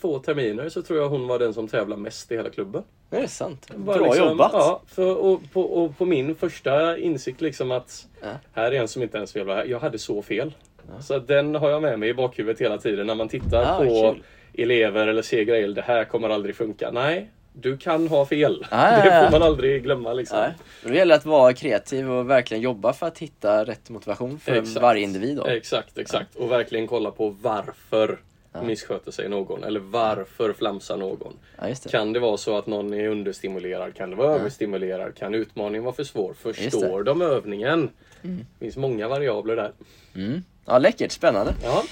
två 0.00 0.18
terminer 0.18 0.68
så 0.68 0.82
tror 0.82 0.98
jag 0.98 1.08
hon 1.08 1.26
var 1.28 1.38
den 1.38 1.54
som 1.54 1.68
tävlar 1.68 1.96
mest 1.96 2.32
i 2.32 2.36
hela 2.36 2.50
klubben. 2.50 2.82
Det 3.10 3.16
är 3.16 3.26
sant. 3.26 3.66
Bara 3.76 3.98
Bra 3.98 4.06
liksom, 4.06 4.28
jobbat. 4.28 4.50
Ja, 4.54 4.82
för, 4.86 5.16
och, 5.16 5.40
på, 5.52 5.62
och 5.62 5.98
på 5.98 6.04
min 6.04 6.34
första 6.34 6.98
insikt 6.98 7.40
liksom 7.40 7.70
att 7.70 8.06
Ja. 8.22 8.28
här 8.52 8.72
är 8.72 8.80
en 8.80 8.88
som 8.88 9.02
inte 9.02 9.16
ens 9.16 9.36
vill 9.36 9.44
vara 9.44 9.56
här. 9.56 9.64
Jag 9.64 9.80
hade 9.80 9.98
så 9.98 10.22
fel. 10.22 10.52
Så 11.00 11.14
att 11.14 11.28
den 11.28 11.54
har 11.54 11.70
jag 11.70 11.82
med 11.82 11.98
mig 11.98 12.08
i 12.08 12.14
bakhuvudet 12.14 12.60
hela 12.60 12.78
tiden 12.78 13.06
när 13.06 13.14
man 13.14 13.28
tittar 13.28 13.62
Ah, 13.64 13.78
på 13.78 14.12
kul. 14.14 14.22
elever 14.62 15.06
eller 15.06 15.22
ser 15.22 15.42
grejer. 15.42 15.68
Det 15.68 15.82
här 15.82 16.04
kommer 16.04 16.28
aldrig 16.28 16.56
funka. 16.56 16.90
Nej, 16.90 17.30
du 17.52 17.76
kan 17.76 18.08
ha 18.08 18.26
fel. 18.26 18.66
Ah, 18.70 18.92
ja, 18.96 19.02
det 19.04 19.14
ja. 19.16 19.24
får 19.24 19.38
man 19.38 19.42
aldrig 19.48 19.82
glömma 19.82 20.12
liksom. 20.12 20.38
Nej. 20.38 20.52
Då 20.84 20.94
gäller 20.94 21.14
det 21.14 21.18
att 21.18 21.24
vara 21.26 21.52
kreativ 21.52 22.10
och 22.10 22.30
verkligen 22.30 22.62
jobba 22.62 22.92
för 22.92 23.06
att 23.06 23.18
hitta 23.18 23.64
rätt 23.64 23.90
motivation 23.90 24.38
för 24.38 24.52
Exakt. 24.52 24.82
varje 24.82 25.02
individ. 25.02 25.36
Då. 25.36 25.46
Exakt, 25.46 25.98
exakt. 25.98 26.36
Och 26.36 26.50
verkligen 26.50 26.86
kolla 26.86 27.10
på 27.10 27.36
varför 27.42 28.18
missköter 28.60 29.10
sig 29.10 29.28
någon. 29.28 29.64
Eller 29.64 29.80
varför 29.80 30.52
flamsar 30.52 30.96
någon. 30.96 31.36
Ja, 31.58 31.68
just 31.68 31.82
det. 31.82 31.90
Kan 31.90 32.12
det 32.12 32.20
vara 32.20 32.36
så 32.36 32.58
att 32.58 32.66
någon 32.66 32.94
är 32.94 33.08
understimulerad? 33.08 33.94
Kan 33.94 34.10
det 34.10 34.16
vara 34.16 34.34
överstimulerad? 34.34 35.14
Kan 35.14 35.34
utmaningen 35.34 35.84
vara 35.84 35.94
för 35.94 36.04
svår? 36.04 36.34
Förstår 36.34 37.02
de 37.02 37.22
övningen? 37.22 37.90
Det 38.22 38.44
finns 38.58 38.76
många 38.76 39.08
variabler 39.08 39.56
där. 39.56 39.72
Mm. 40.14 40.42
Ja, 40.64 40.78
läckert. 40.78 41.12
Spännande. 41.12 41.54
Ja. 41.62 41.84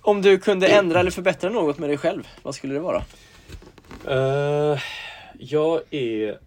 Om 0.00 0.22
du 0.22 0.38
kunde 0.38 0.68
ändra 0.68 1.00
eller 1.00 1.10
förbättra 1.10 1.50
något 1.50 1.78
med 1.78 1.90
dig 1.90 1.96
själv, 1.98 2.28
vad 2.42 2.54
skulle 2.54 2.74
det 2.74 2.80
vara? 2.80 3.04
Eh, 4.08 4.78
jag 5.38 5.80
är 5.90 6.38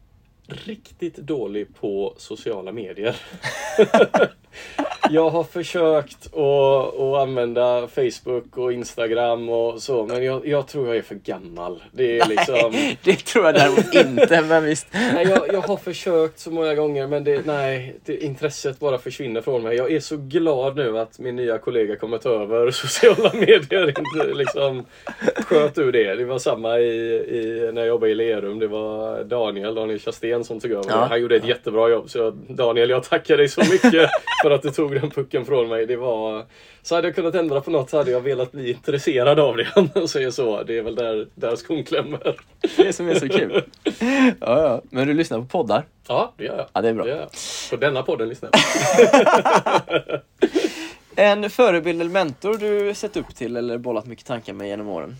riktigt 0.47 1.15
dålig 1.15 1.75
på 1.75 2.13
sociala 2.17 2.71
medier. 2.71 3.15
jag 5.09 5.29
har 5.29 5.43
försökt 5.43 6.25
att, 6.25 6.99
att 6.99 7.21
använda 7.21 7.87
Facebook 7.87 8.57
och 8.57 8.73
Instagram 8.73 9.49
och 9.49 9.81
så, 9.81 10.05
men 10.05 10.23
jag, 10.23 10.47
jag 10.47 10.67
tror 10.67 10.87
jag 10.87 10.97
är 10.97 11.01
för 11.01 11.15
gammal. 11.15 11.83
Det 11.91 12.19
är 12.19 12.27
liksom... 12.27 12.71
Nej, 12.71 12.99
det 13.03 13.25
tror 13.25 13.45
jag 13.45 13.55
däremot 13.55 13.93
inte, 13.93 14.41
men 14.41 14.63
visst. 14.63 14.87
Nej, 14.91 15.27
jag, 15.27 15.53
jag 15.53 15.61
har 15.61 15.77
försökt 15.77 16.39
så 16.39 16.51
många 16.51 16.75
gånger 16.75 17.07
men 17.07 17.23
det, 17.23 17.45
nej, 17.45 17.95
det, 18.05 18.23
intresset 18.23 18.79
bara 18.79 18.97
försvinner 18.97 19.41
från 19.41 19.63
mig. 19.63 19.77
Jag 19.77 19.91
är 19.91 19.99
så 19.99 20.17
glad 20.17 20.75
nu 20.75 20.99
att 20.99 21.19
min 21.19 21.35
nya 21.35 21.57
kollega 21.57 21.95
kommer 21.95 22.17
ta 22.17 22.29
över 22.29 22.71
sociala 22.71 23.33
medier. 23.33 23.87
Inte 23.87 24.33
liksom 24.33 24.85
sköt 25.35 25.77
ur 25.77 25.91
det. 25.91 26.15
Det 26.15 26.25
var 26.25 26.39
samma 26.39 26.79
i, 26.79 26.91
i, 27.15 27.71
när 27.73 27.81
jag 27.81 27.87
jobbade 27.87 28.11
i 28.11 28.15
Lerum. 28.15 28.59
Det 28.59 28.67
var 28.67 29.23
Daniel, 29.23 29.75
Daniel 29.75 29.99
Chastén 29.99 30.43
som 30.43 30.59
tog 30.59 30.71
över. 30.71 30.89
Ja. 30.89 31.05
Han 31.09 31.21
gjorde 31.21 31.35
ett 31.35 31.47
jättebra 31.47 31.89
jobb. 31.89 32.09
Så 32.09 32.17
jag, 32.17 32.33
Daniel, 32.47 32.89
jag 32.89 33.03
tackar 33.03 33.37
dig 33.37 33.49
så 33.49 33.61
mycket 33.71 34.09
för 34.43 34.51
att 34.51 34.61
du 34.61 34.71
tog 34.71 34.93
den 34.93 35.09
pucken 35.09 35.45
från 35.45 35.69
mig. 35.69 35.85
Det 35.85 35.95
var... 35.95 36.45
Så 36.81 36.95
hade 36.95 37.07
jag 37.07 37.15
kunnat 37.15 37.35
ändra 37.35 37.61
på 37.61 37.71
något 37.71 37.89
så 37.89 37.97
hade 37.97 38.11
jag 38.11 38.21
velat 38.21 38.51
bli 38.51 38.71
intresserad 38.71 39.39
av 39.39 39.57
det. 39.57 39.67
Man 39.95 40.07
säger 40.07 40.31
så. 40.31 40.63
Det 40.63 40.77
är 40.77 40.81
väl 40.81 40.95
där, 40.95 41.27
där 41.35 41.55
skon 41.55 41.83
klämmer. 41.83 42.35
Det 42.77 42.93
som 42.93 43.09
är 43.09 43.15
så 43.15 43.29
kul. 43.29 43.63
Ja, 44.39 44.61
ja. 44.61 44.81
Men 44.89 45.07
du 45.07 45.13
lyssnar 45.13 45.39
på 45.39 45.45
poddar? 45.45 45.85
Ja, 46.07 46.33
det 46.37 46.43
gör 46.43 46.57
jag. 46.57 46.67
Ja, 46.73 46.81
det 46.81 46.89
är 46.89 46.93
bra. 46.93 47.07
jag. 47.07 47.29
På 47.69 47.75
denna 47.75 48.03
podden 48.03 48.29
lyssnar 48.29 48.49
jag. 48.53 50.21
En 51.19 51.49
förebild 51.49 52.01
eller 52.01 52.11
mentor 52.11 52.57
du 52.57 52.93
sett 52.93 53.17
upp 53.17 53.35
till 53.35 53.57
eller 53.57 53.77
bollat 53.77 54.05
mycket 54.05 54.25
tankar 54.25 54.53
med 54.53 54.67
genom 54.67 54.87
åren? 54.87 55.15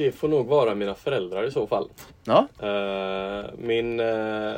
Det 0.00 0.12
får 0.12 0.28
nog 0.28 0.46
vara 0.46 0.74
mina 0.74 0.94
föräldrar 0.94 1.44
i 1.44 1.50
så 1.50 1.66
fall. 1.66 1.88
Ja, 2.24 2.48
Eh, 2.62 3.44
min 3.58 4.00
eh, 4.00 4.54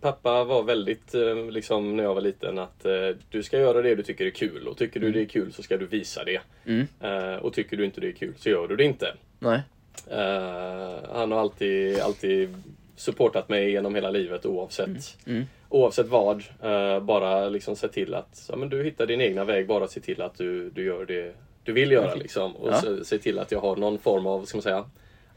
pappa 0.00 0.44
var 0.44 0.62
väldigt, 0.62 1.14
uh, 1.14 1.50
liksom 1.50 1.96
när 1.96 2.04
jag 2.04 2.14
var 2.14 2.20
liten, 2.20 2.58
att 2.58 2.84
eh, 2.84 2.92
du 3.30 3.42
ska 3.42 3.58
göra 3.58 3.82
det 3.82 3.94
du 3.94 4.02
tycker 4.02 4.26
är 4.26 4.30
kul. 4.30 4.68
Och 4.68 4.76
tycker 4.78 5.00
du 5.00 5.12
det 5.12 5.20
är 5.20 5.26
kul 5.26 5.52
så 5.52 5.62
ska 5.62 5.76
du 5.76 5.86
visa 5.86 6.24
det. 6.24 6.40
Mm. 6.66 6.86
Eh, 7.00 7.36
och 7.36 7.52
tycker 7.52 7.76
du 7.76 7.84
inte 7.84 8.00
det 8.00 8.08
är 8.08 8.12
kul 8.12 8.34
så 8.38 8.48
gör 8.48 8.68
du 8.68 8.76
det 8.76 8.84
inte. 8.84 9.14
nej. 9.38 9.60
Eh, 10.10 10.94
han 11.12 11.32
har 11.32 11.40
alltid, 11.40 12.00
alltid 12.00 12.54
supportat 12.96 13.48
mig 13.48 13.70
genom 13.70 13.94
hela 13.94 14.10
livet 14.10 14.46
oavsett, 14.46 15.16
Mm. 15.26 15.44
oavsett 15.68 16.08
vad. 16.08 16.44
Eh, 16.62 17.00
bara 17.00 17.48
liksom 17.48 17.76
se 17.76 17.88
till 17.88 18.14
att 18.14 18.46
ja, 18.48 18.56
men 18.56 18.68
du 18.68 18.84
hittar 18.84 19.06
din 19.06 19.20
egna 19.20 19.44
väg. 19.44 19.66
Bara 19.66 19.88
se 19.88 20.00
till 20.00 20.22
att 20.22 20.38
du, 20.38 20.70
du 20.70 20.84
gör 20.84 21.04
det 21.06 21.34
du 21.64 21.72
vill 21.72 21.92
göra. 21.92 22.14
Liksom. 22.14 22.56
Och 22.56 22.68
Ja. 22.68 22.80
se, 22.80 23.04
se 23.04 23.18
till 23.18 23.38
att 23.38 23.52
jag 23.52 23.60
har 23.60 23.76
någon 23.76 23.98
form 23.98 24.26
av, 24.26 24.44
ska 24.44 24.56
man 24.56 24.62
säga, 24.62 24.84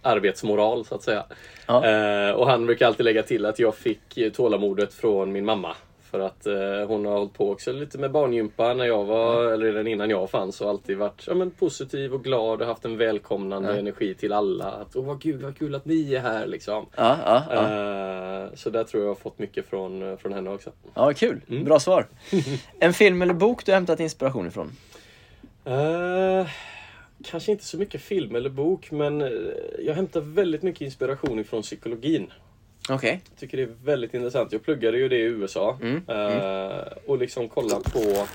arbetsmoral 0.02 0.86
så 0.86 0.95
att 0.95 1.04
säga. 1.04 1.26
Ja. 1.68 1.86
Eh, 1.86 2.32
och 2.32 2.48
han 2.48 2.66
brukar 2.66 2.88
alltid 2.88 3.04
lägga 3.04 3.24
till 3.24 3.45
att 3.45 3.60
jag 3.60 3.76
fick 3.76 4.18
eh, 4.18 4.32
tålamodet 4.32 4.94
från 4.94 5.32
min 5.32 5.45
mamma. 5.45 5.76
För 6.12 6.20
att 6.20 6.45
eh, 6.48 6.88
hon 6.88 7.06
har 7.06 7.14
hållit 7.18 7.34
på 7.34 7.52
också 7.52 7.72
lite 7.72 7.98
med 7.98 8.12
barngympa 8.12 8.74
när 8.74 8.86
jag 8.86 9.04
var, 9.06 9.45
eller 9.45 9.66
redan 9.66 9.88
innan 9.88 10.10
jag 10.10 10.30
fanns 10.30 10.62
och 10.62 10.70
alltid 10.70 10.98
varit 10.98 11.24
ja, 11.28 11.34
men, 11.34 11.52
positiv 11.52 12.14
och 12.14 12.24
glad 12.24 12.62
och 12.62 12.68
haft 12.68 12.86
en 12.86 12.98
välkomnande 12.98 13.70
Ja. 13.72 13.76
energi 13.80 14.14
till 14.16 14.34
alla. 14.34 14.66
Att 14.66 14.95
åh 14.95 15.06
vad 15.06 15.22
gud 15.22 15.41
vad 15.41 15.58
kul 15.58 15.76
att 15.76 15.86
ni 15.86 16.14
är 16.14 16.20
här 16.20 16.48
liksom. 16.48 16.86
Ja, 16.98 17.18
ja, 17.26 17.44
ja. 17.50 17.62
Eh, 18.44 18.50
så 18.56 18.70
där 18.70 18.84
tror 18.84 19.04
jag 19.04 19.08
jag 19.10 19.16
har 19.16 19.20
fått 19.22 19.40
mycket 19.40 19.66
från, 19.70 20.12
eh, 20.12 20.18
från 20.18 20.34
henne 20.34 20.50
också. 20.50 20.72
ja 20.94 21.14
kul. 21.14 21.41
Mm. 21.50 21.64
Bra 21.64 21.80
svar. 21.80 22.08
En 22.80 22.94
film 22.94 23.22
eller 23.22 23.34
bok 23.34 23.66
du 23.66 23.72
hämtat 23.72 24.00
inspiration 24.00 24.48
ifrån? 24.48 24.72
Eh, 25.65 26.48
kanske 27.23 27.52
inte 27.52 27.64
så 27.64 27.77
mycket 27.77 28.02
film 28.02 28.35
eller 28.35 28.49
bok 28.49 28.91
men 28.91 29.22
eh, 29.22 29.30
jag 29.80 29.94
hämtar 29.94 30.22
väldigt 30.22 30.64
mycket 30.64 30.81
inspiration 30.81 31.40
ifrån 31.40 31.61
psykologin. 31.61 32.31
Okej. 32.90 33.22
Jag 33.30 33.40
tycker 33.40 33.57
det 33.57 33.64
är 33.64 33.76
väldigt 33.84 34.14
intressant. 34.14 34.52
Jag 34.52 34.64
pluggade 34.64 34.98
ju 34.98 35.10
det 35.10 35.18
i 35.18 35.23
USA. 35.23 35.77
Mm, 35.81 36.02
eh, 36.07 36.81
och 37.06 37.18
liksom 37.18 37.49
kolla 37.49 37.80
på 37.80 38.27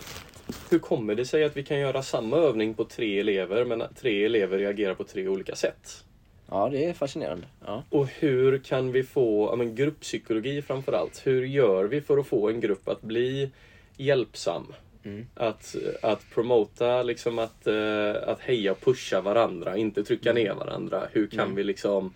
hur 0.70 0.78
kommer 0.78 1.14
det 1.14 1.24
sig 1.24 1.44
att 1.44 1.56
vi 1.56 1.64
kan 1.64 1.78
göra 1.78 2.02
samma 2.02 2.36
övning 2.36 2.74
på 2.74 2.84
tre 2.84 3.20
elever 3.20 3.64
men 3.64 3.82
att 3.82 3.96
tre 3.96 4.24
elever 4.24 4.58
reagerar 4.58 4.94
på 4.94 5.04
tre 5.04 5.28
olika 5.28 5.54
sätt? 5.56 6.04
Ja, 6.50 6.68
det 6.68 6.84
är 6.84 6.92
fascinerande. 6.92 7.46
Ja. 7.66 7.82
Och 7.90 8.06
hur 8.06 8.58
kan 8.58 8.92
vi 8.92 9.02
få, 9.02 9.48
ja, 9.52 9.56
men 9.56 9.74
grupppsykologi 9.74 10.62
framförallt, 10.62 11.26
hur 11.26 11.46
gör 11.46 11.84
vi 11.84 12.00
för 12.00 12.18
att 12.18 12.26
få 12.26 12.48
en 12.48 12.60
grupp 12.60 12.88
att 12.88 13.02
bli 13.02 13.50
hjälpsam? 13.96 14.66
Mm. 15.08 15.26
Att, 15.34 15.76
att 16.02 16.30
promota, 16.34 17.02
liksom 17.02 17.38
att, 17.38 17.66
eh, 17.66 18.14
att 18.26 18.40
heja 18.40 18.72
och 18.72 18.80
pusha 18.80 19.20
varandra, 19.20 19.76
inte 19.76 20.04
trycka 20.04 20.32
ner 20.32 20.54
varandra. 20.54 21.02
Hur 21.12 21.26
kan 21.26 21.40
Mm. 21.40 21.54
vi 21.56 21.64
liksom, 21.64 22.14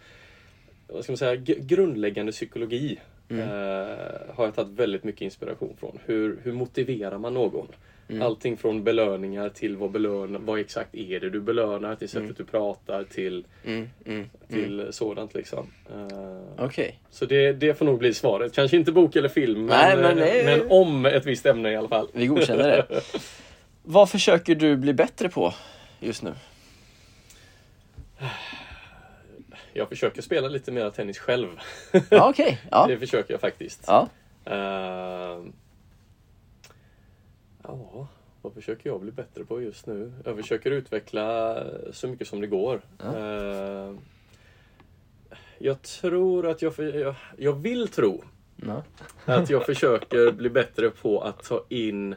vad 0.88 1.02
ska 1.02 1.12
man 1.12 1.16
säga, 1.16 1.36
grundläggande 1.58 2.32
psykologi 2.32 2.98
Mm. 3.28 3.42
eh, 3.48 3.96
har 4.34 4.44
jag 4.44 4.54
tagit 4.54 4.72
väldigt 4.72 5.04
mycket 5.04 5.22
inspiration 5.22 5.76
från. 5.80 5.98
Hur, 6.06 6.38
hur 6.42 6.52
motiverar 6.52 7.18
man 7.18 7.34
någon? 7.34 7.66
Mm. 8.12 8.22
Allting 8.26 8.56
från 8.56 8.84
belöningar 8.84 9.48
till 9.48 9.76
vad, 9.76 9.90
belön, 9.90 10.46
vad 10.46 10.60
exakt 10.60 10.94
är 10.94 11.20
det 11.20 11.30
du 11.30 11.40
belönar, 11.40 11.94
till 11.96 12.08
sättet 12.08 12.22
Mm. 12.22 12.34
du 12.38 12.44
pratar, 12.44 13.04
till, 13.04 13.44
Mm, 13.64 13.88
mm, 14.06 14.28
till 14.48 14.80
mm. 14.80 14.92
sådant 14.92 15.34
liksom. 15.34 15.66
Eh, 15.90 16.64
Okej. 16.64 16.98
så 17.10 17.26
det, 17.26 17.52
det 17.52 17.74
får 17.78 17.84
nog 17.84 17.98
bli 17.98 18.14
svaret. 18.14 18.52
Kanske 18.54 18.76
inte 18.76 18.92
bok 18.92 19.16
eller 19.16 19.28
film, 19.28 19.66
Nej, 19.66 19.96
men, 19.96 20.16
men 20.16 20.28
är- 20.28 20.44
men 20.44 20.70
om 20.70 21.06
ett 21.06 21.26
visst 21.26 21.46
ämne 21.46 21.70
i 21.72 21.76
alla 21.76 21.88
fall. 21.88 22.08
Vi 22.12 22.26
godkänner 22.26 22.68
det. 22.68 23.00
Vad 23.82 24.10
försöker 24.10 24.54
du 24.54 24.76
bli 24.76 24.92
bättre 24.94 25.28
på 25.28 25.54
just 26.00 26.22
nu? 26.22 26.32
Jag 29.72 29.88
försöker 29.88 30.22
spela 30.22 30.48
lite 30.48 30.72
mer 30.72 30.90
tennis 30.90 31.18
själv. 31.18 31.48
Ja, 32.10 32.28
okej. 32.30 32.60
Ja. 32.70 32.86
Det 32.88 32.98
försöker 32.98 33.34
jag 33.34 33.40
faktiskt. 33.40 33.84
Ja. 33.86 34.08
Eh, 34.44 35.38
ja, 37.62 38.06
vad 38.42 38.52
försöker 38.54 38.90
jag 38.90 39.00
bli 39.00 39.12
bättre 39.12 39.44
på 39.44 39.62
just 39.62 39.86
nu? 39.86 40.12
Jag 40.24 40.36
försöker 40.36 40.70
utveckla 40.70 41.56
så 41.92 42.08
mycket 42.08 42.28
som 42.28 42.40
det 42.40 42.46
går. 42.46 42.80
Ja. 42.98 43.18
Eh, 43.18 43.94
jag 45.58 45.82
tror 45.82 46.46
att 46.46 46.62
jag, 46.62 46.72
jag, 46.78 47.14
jag 47.36 47.52
vill 47.52 47.88
tro 47.88 48.24
Ja. 48.56 48.82
att 49.24 49.50
jag 49.50 49.66
försöker 49.66 50.32
bli 50.32 50.50
bättre 50.50 50.90
på 50.90 51.20
att 51.20 51.42
ta 51.42 51.64
in 51.68 52.14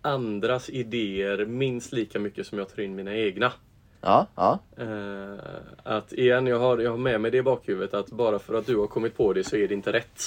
andras 0.00 0.70
idéer 0.70 1.46
minst 1.46 1.92
lika 1.92 2.18
mycket 2.18 2.46
som 2.46 2.58
jag 2.58 2.68
tar 2.68 2.82
in 2.82 2.94
mina 2.94 3.14
egna. 3.16 3.52
Ja. 4.00 4.26
Ja. 4.34 4.58
Eh, 4.76 5.34
att 5.82 6.12
igen, 6.12 6.46
jag 6.46 6.58
har, 6.58 6.78
jag 6.78 6.90
har 6.90 6.98
med 6.98 7.20
mig 7.20 7.30
det 7.30 7.36
i 7.38 7.42
bakhuvudet 7.42 7.94
att 7.94 8.10
bara 8.10 8.38
för 8.38 8.54
att 8.54 8.66
du 8.66 8.76
har 8.76 8.86
kommit 8.86 9.16
på 9.16 9.32
det 9.32 9.44
så 9.44 9.56
är 9.56 9.68
det 9.68 9.74
inte 9.74 9.92
rätt. 9.92 10.20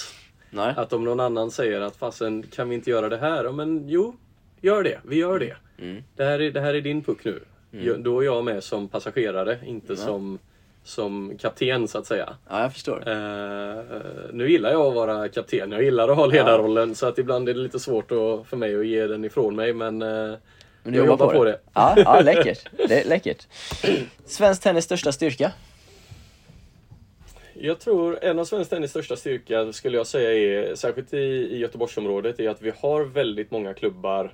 Nej. 0.49 0.73
Att 0.77 0.93
om 0.93 1.03
någon 1.03 1.19
annan 1.19 1.51
säger 1.51 1.81
att 1.81 1.95
fasen 1.95 2.43
kan 2.43 2.69
vi 2.69 2.75
inte 2.75 2.89
göra 2.89 3.09
det 3.09 3.17
här? 3.17 3.43
Ja, 3.45 3.51
men 3.51 3.89
jo, 3.89 4.15
gör 4.61 4.83
det. 4.83 4.99
Vi 5.03 5.15
gör 5.15 5.39
det. 5.39 5.55
Mm. 5.81 6.03
Det 6.15 6.23
här 6.23 6.39
är, 6.41 6.51
det 6.51 6.61
här 6.61 6.73
är 6.73 6.81
din 6.81 7.03
puck 7.03 7.25
nu. 7.25 7.39
Jag- 7.71 7.99
Då 8.03 8.19
är 8.19 8.25
jag 8.25 8.43
med 8.45 8.63
som 8.63 8.87
passagerare, 8.87 9.57
inte 9.65 9.93
Ja. 9.93 9.97
som, 9.97 10.39
som 10.83 11.37
kapten 11.37 11.87
så 11.87 11.97
att 11.97 12.05
säga. 12.05 12.29
Ja, 12.49 12.61
jag 12.61 12.73
förstår. 12.73 13.09
Eh, 13.09 13.83
nu 14.33 14.51
gillar 14.51 14.71
jag 14.71 14.81
att 14.87 14.93
vara 14.93 15.27
kapten, 15.29 15.71
jag 15.71 15.83
gillar 15.83 16.09
att 16.09 16.17
ha 16.17 16.25
ledarrollen 16.25 16.95
så 16.95 17.05
att 17.07 17.17
ibland 17.17 17.49
är 17.49 17.53
det 17.53 17.59
lite 17.59 17.79
svårt 17.79 18.11
att, 18.11 18.47
för 18.47 18.57
mig 18.57 18.75
att 18.79 18.85
ge 18.87 19.07
den 19.07 19.25
ifrån 19.25 19.55
mig 19.55 19.73
men, 19.73 20.01
eh, 20.01 20.07
Men 20.09 20.37
du 20.83 20.99
jag 20.99 21.07
jobbar, 21.07 21.25
jobbar 21.25 21.33
på 21.35 21.43
det. 21.43 21.59
Ja, 21.73 21.93
ja, 21.97 22.21
läckert. 22.21 22.69
Det 22.87 23.01
är 23.01 23.09
läckert. 23.09 23.47
Svensk 24.25 24.61
tennis 24.63 24.85
största 24.85 25.11
styrka? 25.11 25.51
Jag 27.53 27.79
tror 27.79 28.19
en 28.23 28.39
av 28.39 28.45
svensk 28.45 28.69
tennis 28.69 28.89
största 28.91 29.15
styrka 29.15 29.73
skulle 29.73 29.97
jag 29.97 30.07
säga 30.07 30.31
är, 30.33 30.75
särskilt 30.75 31.13
i, 31.13 31.17
i 31.17 31.57
Göteborgsområdet, 31.57 32.39
är 32.39 32.49
att 32.49 32.61
vi 32.61 32.71
har 32.81 33.03
väldigt 33.03 33.51
många 33.51 33.73
klubbar 33.73 34.33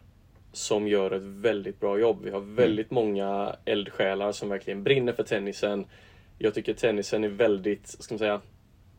som 0.55 0.87
gör 0.87 1.11
ett 1.11 1.23
väldigt 1.23 1.79
bra 1.79 1.99
jobb. 1.99 2.19
Vi 2.23 2.31
har 2.31 2.39
väldigt 2.39 2.91
många 2.91 3.55
eldsjälar 3.65 4.31
som 4.31 4.49
verkligen 4.49 4.83
brinner 4.83 5.13
för 5.13 5.23
tennisen. 5.23 5.85
Jag 6.37 6.53
tycker 6.53 6.73
tennisen 6.73 7.23
är 7.23 7.29
väldigt, 7.29 7.87
ska 7.87 8.13
man 8.13 8.19
säga, 8.19 8.41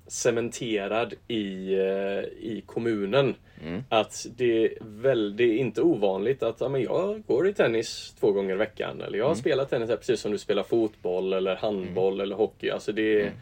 cementerad 0.06 1.14
i, 1.28 1.74
eh, 1.74 2.20
i 2.40 2.62
kommunen. 2.66 3.34
Mm. 3.64 3.84
Att 3.88 4.26
det 4.36 4.64
är 4.64 4.72
väldigt, 4.80 5.60
inte 5.60 5.82
ovanligt 5.82 6.42
att 6.42 6.60
ja, 6.60 6.68
men 6.68 6.82
jag 6.82 7.22
går 7.26 7.48
i 7.48 7.54
tennis 7.54 8.14
två 8.20 8.32
gånger 8.32 8.54
i 8.54 8.56
veckan. 8.56 9.00
Eller 9.00 9.18
jag 9.18 9.36
spelar 9.36 9.64
tennis 9.64 9.90
här 9.90 9.96
precis 9.96 10.20
som 10.20 10.32
du 10.32 10.38
spelar 10.38 10.62
fotboll 10.62 11.32
eller 11.32 11.56
handboll 11.56 12.20
eller 12.20 12.36
hockey. 12.36 12.70
Alltså 12.70 12.92
det 12.92 13.22
är, 13.22 13.32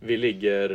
Vi 0.00 0.16
ligger, 0.16 0.68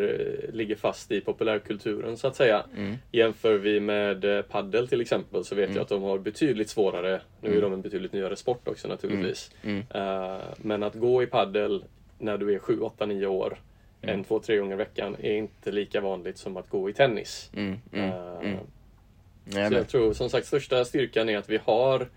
ligger 0.54 0.76
fast 0.76 1.12
i 1.12 1.22
populärkulturen 1.22 2.18
så 2.18 2.28
att 2.28 2.36
säga. 2.36 2.66
Mm. 2.78 2.96
Jämför 3.12 3.58
vi 3.58 3.80
med 3.80 4.26
eh, 4.26 4.42
paddel 4.42 4.88
till 4.88 5.02
exempel 5.02 5.46
så 5.46 5.56
vet 5.56 5.76
jag 5.76 5.82
att 5.82 5.90
de 5.90 6.04
har 6.04 6.18
betydligt 6.18 6.70
svårare. 6.70 7.22
Nu 7.42 7.58
är 7.58 7.62
de 7.62 7.74
en 7.74 7.82
betydligt 7.82 8.14
nyare 8.14 8.36
sport 8.36 8.68
också 8.68 8.88
naturligtvis. 8.88 9.52
Mm. 9.64 9.84
Eh, 9.94 10.38
men 10.58 10.84
att 10.84 10.96
gå 10.96 11.24
i 11.24 11.26
paddel 11.26 11.84
när 12.20 12.38
du 12.38 12.56
är 12.56 12.60
7, 12.60 12.80
8, 12.80 13.06
9 13.06 13.26
år 13.26 13.58
en, 14.02 14.24
två, 14.24 14.40
tre 14.40 14.58
gånger 14.58 14.74
i 14.74 14.78
veckan 14.78 15.16
är 15.20 15.34
inte 15.34 15.72
lika 15.72 16.02
vanligt 16.02 16.38
som 16.38 16.58
att 16.58 16.70
gå 16.70 16.90
i 16.90 16.94
tennis. 16.94 17.52
Mm. 17.54 17.78
Mm. 17.94 18.12
Mm. 18.42 18.58
Är 19.56 19.70
så 19.70 19.76
jag 19.76 19.88
tror 19.88 20.14
som 20.14 20.30
sagt 20.30 20.48
största 20.48 20.86
styrkan 20.86 21.30
är 21.30 21.38
att 21.38 21.50
vi 21.50 21.60
har 21.64 22.08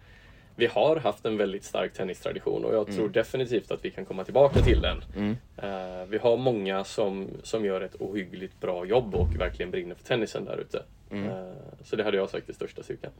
vi 0.56 0.66
har 0.66 0.96
haft 0.96 1.24
en 1.24 1.36
väldigt 1.36 1.64
stark 1.64 1.92
tennistradition 1.92 2.64
och 2.64 2.74
jag 2.74 2.86
tror 2.86 3.08
definitivt 3.08 3.70
att 3.70 3.84
vi 3.84 3.90
kan 3.90 4.04
komma 4.04 4.24
tillbaka 4.24 4.60
till 4.60 4.80
den. 4.80 5.04
Mm. 5.16 5.36
Eh, 5.56 6.06
vi 6.08 6.18
har 6.18 6.36
många 6.36 6.84
som, 6.84 7.28
som 7.42 7.64
gör 7.64 7.80
ett 7.80 7.94
ohyggligt 7.98 8.60
bra 8.60 8.84
jobb 8.86 9.14
och 9.14 9.40
verkligen 9.40 9.70
brinner 9.70 9.94
för 9.94 10.04
tennisen 10.04 10.44
där 10.44 10.56
ute. 10.56 10.82
Mm. 11.10 11.30
Eh, 11.30 11.52
så 11.84 11.96
det 11.96 12.04
hade 12.04 12.16
jag 12.16 12.30
sagt 12.30 12.48
är 12.48 12.52
största 12.52 12.82
styrkan. 12.82 13.10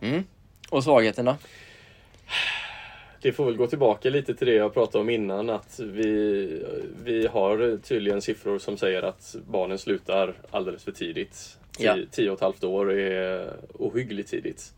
Mm. 0.00 0.24
Och 0.70 0.84
svagheten 0.84 1.24
då? 1.24 1.36
Det 3.22 3.32
får 3.32 3.44
väl 3.44 3.56
gå 3.56 3.66
tillbaka 3.66 4.10
lite 4.10 4.34
till 4.34 4.46
det 4.46 4.54
jag 4.54 4.74
pratade 4.74 5.02
om 5.02 5.10
innan 5.10 5.50
att 5.50 5.80
vi, 5.80 6.62
vi 7.04 7.26
har 7.26 7.78
tydligen 7.82 8.22
siffror 8.22 8.58
som 8.58 8.76
säger 8.76 9.02
att 9.02 9.36
barnen 9.46 9.78
slutar 9.78 10.34
alldeles 10.50 10.84
för 10.84 10.92
tidigt. 10.92 11.58
Ja. 11.78 11.94
Tio, 11.94 12.06
tio 12.10 12.30
och 12.30 12.34
ett 12.34 12.40
halvt 12.40 12.64
år 12.64 12.92
är 12.92 13.52
ohyggligt 13.74 14.30
tidigt. 14.30 14.72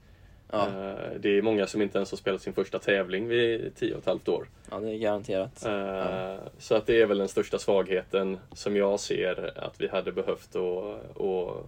Ja, 0.54 0.66
Eh, 0.68 0.94
Det 1.20 1.38
är 1.38 1.42
många 1.42 1.66
som 1.66 1.82
inte 1.82 1.98
ens 1.98 2.10
har 2.10 2.18
spelat 2.18 2.42
sin 2.42 2.52
första 2.52 2.78
tävling 2.78 3.28
vid 3.28 3.72
tio 3.76 3.92
och 3.94 3.98
ett 4.00 4.06
halvt 4.06 4.28
år. 4.28 4.46
ja 4.70 4.80
det 4.80 4.90
är 4.90 4.98
garanterat. 4.98 5.64
Eh, 5.66 6.36
Så 6.58 6.74
att 6.74 6.86
det 6.86 7.00
är 7.02 7.06
väl 7.06 7.18
den 7.18 7.28
största 7.28 7.58
svagheten 7.58 8.38
som 8.52 8.76
jag 8.76 9.00
ser 9.00 9.52
att 9.58 9.80
vi 9.80 9.88
hade 9.88 10.12
behövt 10.12 10.56
att, 10.56 11.20
att 11.20 11.66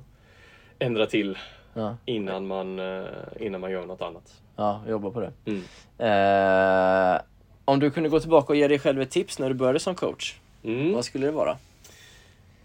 ändra 0.78 1.06
till 1.06 1.38
Ja, 1.76 1.96
innan 2.04 2.46
man, 2.46 2.78
eh, 2.78 3.04
innan 3.40 3.60
man 3.60 3.70
gör 3.70 3.86
något 3.86 4.02
annat. 4.02 4.40
ja 4.56 4.80
jobba 4.88 5.10
på 5.10 5.20
det. 5.20 5.32
Mm. 5.46 5.62
Eh, 5.98 7.20
om 7.64 7.80
du 7.80 7.90
kunde 7.90 8.08
gå 8.08 8.20
tillbaka 8.20 8.52
och 8.52 8.56
ge 8.56 8.68
dig 8.68 8.78
själv 8.78 9.00
ett 9.02 9.10
tips 9.10 9.38
när 9.38 9.48
du 9.48 9.54
började 9.54 9.78
som 9.78 9.94
coach, 9.94 10.34
Mm. 10.62 10.92
vad 10.92 11.04
skulle 11.04 11.26
det 11.26 11.32
vara? 11.32 11.56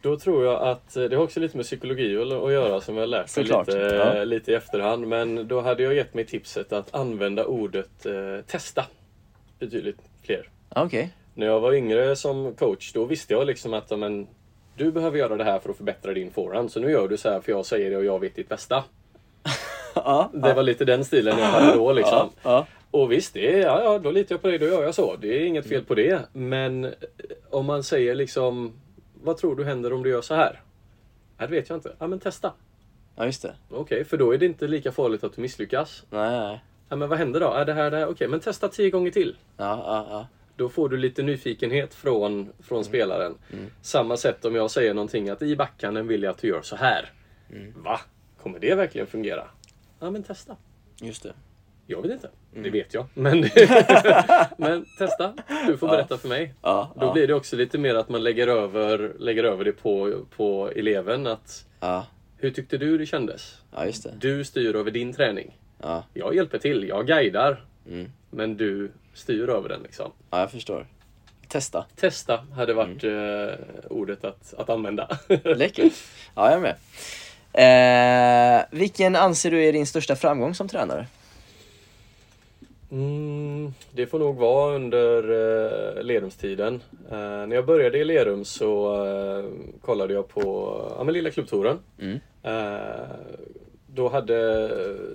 Då 0.01 0.19
tror 0.19 0.45
jag 0.45 0.61
att 0.61 0.95
eh, 0.95 1.03
det 1.03 1.15
har 1.15 1.23
också 1.23 1.39
lite 1.39 1.57
med 1.57 1.65
psykologi 1.65 2.17
att 2.17 2.51
göra 2.51 2.81
som 2.81 2.97
jag 2.97 3.09
lärt 3.09 3.35
mig 3.37 3.45
lite, 3.45 3.77
ja. 3.77 4.23
lite 4.23 4.51
i 4.51 4.55
efterhand. 4.55 5.07
Men 5.07 5.47
då 5.47 5.61
hade 5.61 5.83
jag 5.83 5.93
gett 5.93 6.13
mig 6.13 6.25
tipset 6.25 6.73
att 6.73 6.95
använda 6.95 7.45
ordet 7.45 8.05
eh, 8.05 8.45
testa 8.47 8.85
betydligt 9.59 9.99
fler. 10.23 10.49
Okej. 10.69 11.09
När 11.33 11.45
jag 11.45 11.59
var 11.59 11.73
yngre 11.73 12.15
som 12.15 12.55
coach 12.55 12.93
då 12.93 13.05
visste 13.05 13.33
jag 13.33 13.47
liksom 13.47 13.73
att 13.73 13.91
ja, 13.91 13.97
men, 13.97 14.27
du 14.77 14.91
behöver 14.91 15.17
göra 15.17 15.37
det 15.37 15.43
här 15.43 15.59
för 15.59 15.69
att 15.69 15.77
förbättra 15.77 16.13
din 16.13 16.31
forehand. 16.31 16.71
Så 16.71 16.79
nu 16.79 16.91
gör 16.91 17.07
du 17.07 17.17
så 17.17 17.29
här 17.29 17.41
för 17.41 17.51
jag 17.51 17.65
säger 17.65 17.89
det 17.89 17.97
och 17.97 18.05
jag 18.05 18.19
vet 18.19 18.35
ditt 18.35 18.49
bästa. 18.49 18.83
Ja, 19.95 20.29
Det 20.33 20.53
var 20.53 20.63
lite 20.63 20.85
den 20.85 21.05
stilen 21.05 21.39
jag 21.39 21.45
hade 21.45 21.75
då 21.75 21.93
liksom. 21.93 22.29
Och 22.91 23.11
visst, 23.11 23.33
det 23.33 23.53
är, 23.53 23.59
ja, 23.59 23.83
ja, 23.83 23.99
då 23.99 24.11
litar 24.11 24.35
jag 24.35 24.41
på 24.41 24.47
dig, 24.47 24.57
då 24.57 24.65
gör 24.65 24.83
jag 24.83 24.95
så. 24.95 25.15
Det 25.15 25.27
är 25.27 25.45
inget 25.45 25.67
fel 25.67 25.83
på 25.83 25.95
det. 25.95 26.19
Men 26.33 26.85
eh, 26.85 26.91
om 27.49 27.65
man 27.65 27.83
säger 27.83 28.15
liksom, 28.15 28.73
vad 29.23 29.37
tror 29.37 29.55
du 29.55 29.63
händer 29.63 29.93
om 29.93 30.03
du 30.03 30.09
gör 30.09 30.21
så 30.21 30.35
här? 30.35 30.61
Ja, 31.37 31.47
det 31.47 31.51
vet 31.51 31.69
jag 31.69 31.77
inte. 31.77 31.95
Ja, 31.99 32.07
men 32.07 32.19
testa. 32.19 32.53
ja 33.15 33.25
just 33.25 33.41
det. 33.41 33.55
Okej, 33.69 34.03
för 34.05 34.17
då 34.17 34.31
är 34.33 34.37
det 34.37 34.45
inte 34.45 34.67
lika 34.67 34.91
farligt 34.91 35.23
att 35.23 35.35
du 35.35 35.41
misslyckas. 35.41 36.05
Nej, 36.09 36.39
nej. 36.39 36.63
Ja, 36.89 36.95
men 36.95 37.09
vad 37.09 37.17
händer 37.17 37.39
då? 37.39 37.45
Ja, 37.45 37.65
det 37.65 37.73
här, 37.73 37.91
det 37.91 37.97
här. 37.97 38.07
Okej, 38.07 38.27
men 38.27 38.39
testa 38.39 38.67
tio 38.67 38.89
gånger 38.89 39.11
till. 39.11 39.37
Ja, 39.57 39.83
ja, 39.85 40.07
ja. 40.09 40.27
Då 40.55 40.69
får 40.69 40.89
du 40.89 40.97
lite 40.97 41.23
nyfikenhet 41.23 41.93
från, 41.93 42.49
från 42.59 42.83
spelaren. 42.85 43.35
Samma 43.81 44.17
sätt 44.17 44.45
om 44.45 44.55
jag 44.55 44.71
säger 44.71 44.93
någonting 44.93 45.29
att 45.29 45.41
i 45.41 45.55
backhanden 45.55 46.07
vill 46.07 46.23
jag 46.23 46.31
att 46.31 46.37
du 46.37 46.47
gör 46.47 46.61
så 46.61 46.75
här. 46.75 47.11
Va? 47.75 47.99
Kommer 48.41 48.59
det 48.59 48.75
verkligen 48.75 49.07
fungera? 49.07 49.47
Ja, 49.99 50.11
men 50.11 50.23
testa. 50.23 50.55
Just 51.01 51.23
det. 51.23 51.33
Jag 51.87 52.01
vet 52.01 52.11
inte. 52.11 52.29
Det 52.53 52.69
vet 52.69 52.93
jag. 52.93 53.05
Men, 53.13 53.39
men 54.57 54.85
testa. 54.97 55.33
Du 55.67 55.77
får 55.77 55.87
berätta 55.87 56.17
för 56.17 56.27
mig. 56.27 56.53
Ja, 56.61 56.91
Då 56.99 57.05
ja, 57.05 57.13
blir 57.13 57.27
det 57.27 57.33
också 57.33 57.55
lite 57.55 57.77
mer 57.77 57.95
att 57.95 58.09
man 58.09 58.23
lägger 58.23 58.47
över, 58.47 59.11
lägger 59.19 59.43
över 59.43 59.65
det 59.65 59.71
på, 59.71 60.13
på 60.35 60.71
eleven. 60.75 61.27
Att, 61.27 61.65
ja, 61.79 62.05
hur 62.37 62.51
tyckte 62.51 62.77
du 62.77 62.97
det 62.97 63.05
kändes? 63.05 63.57
ja. 63.75 63.85
Du 64.19 64.43
styr 64.43 64.75
över 64.75 64.91
din 64.91 65.13
träning. 65.13 65.57
Ja, 65.81 66.03
Jag 66.13 66.35
hjälper 66.35 66.57
till, 66.57 66.87
jag 66.87 67.07
guidar. 67.07 67.63
mm. 67.89 68.11
Men 68.31 68.57
du 68.57 68.91
styr 69.13 69.49
över 69.49 69.69
den 69.69 69.81
liksom. 69.83 70.11
ja 70.29 70.39
jag 70.39 70.51
förstår. 70.51 70.87
Testa. 71.47 71.85
Testa 71.95 72.45
hade 72.55 72.73
varit 72.73 73.03
eh, 73.03 73.65
ordet 73.89 74.23
att, 74.23 74.53
att 74.57 74.69
använda. 74.69 75.17
Läckert. 75.43 75.93
Ja, 76.35 76.51
jag 76.51 76.53
är 76.53 76.59
med. 76.59 76.75
Eh, 77.53 78.65
vilken 78.71 79.15
anser 79.15 79.51
du 79.51 79.63
är 79.65 79.73
din 79.73 79.87
största 79.87 80.15
framgång 80.15 80.55
som 80.55 80.67
tränare? 80.67 81.07
Mm, 82.91 83.73
det 83.91 84.07
får 84.07 84.19
nog 84.19 84.35
vara 84.37 84.75
under 84.75 85.23
eh, 85.97 86.03
Lerumstiden. 86.03 86.81
Eh, 87.11 87.17
när 87.17 87.55
jag 87.55 87.65
började 87.65 87.97
i 87.97 88.03
Lerum 88.03 88.45
så 88.45 89.05
eh, 89.05 89.45
kollade 89.81 90.13
jag 90.13 90.27
på 90.27 90.75
ja, 90.97 91.03
men 91.03 91.13
Lilla 91.13 91.31
Klubbtouren. 91.31 91.79
Mm. 91.99 92.19
Eh, 92.43 93.09
då 93.87 94.09
hade 94.09 94.69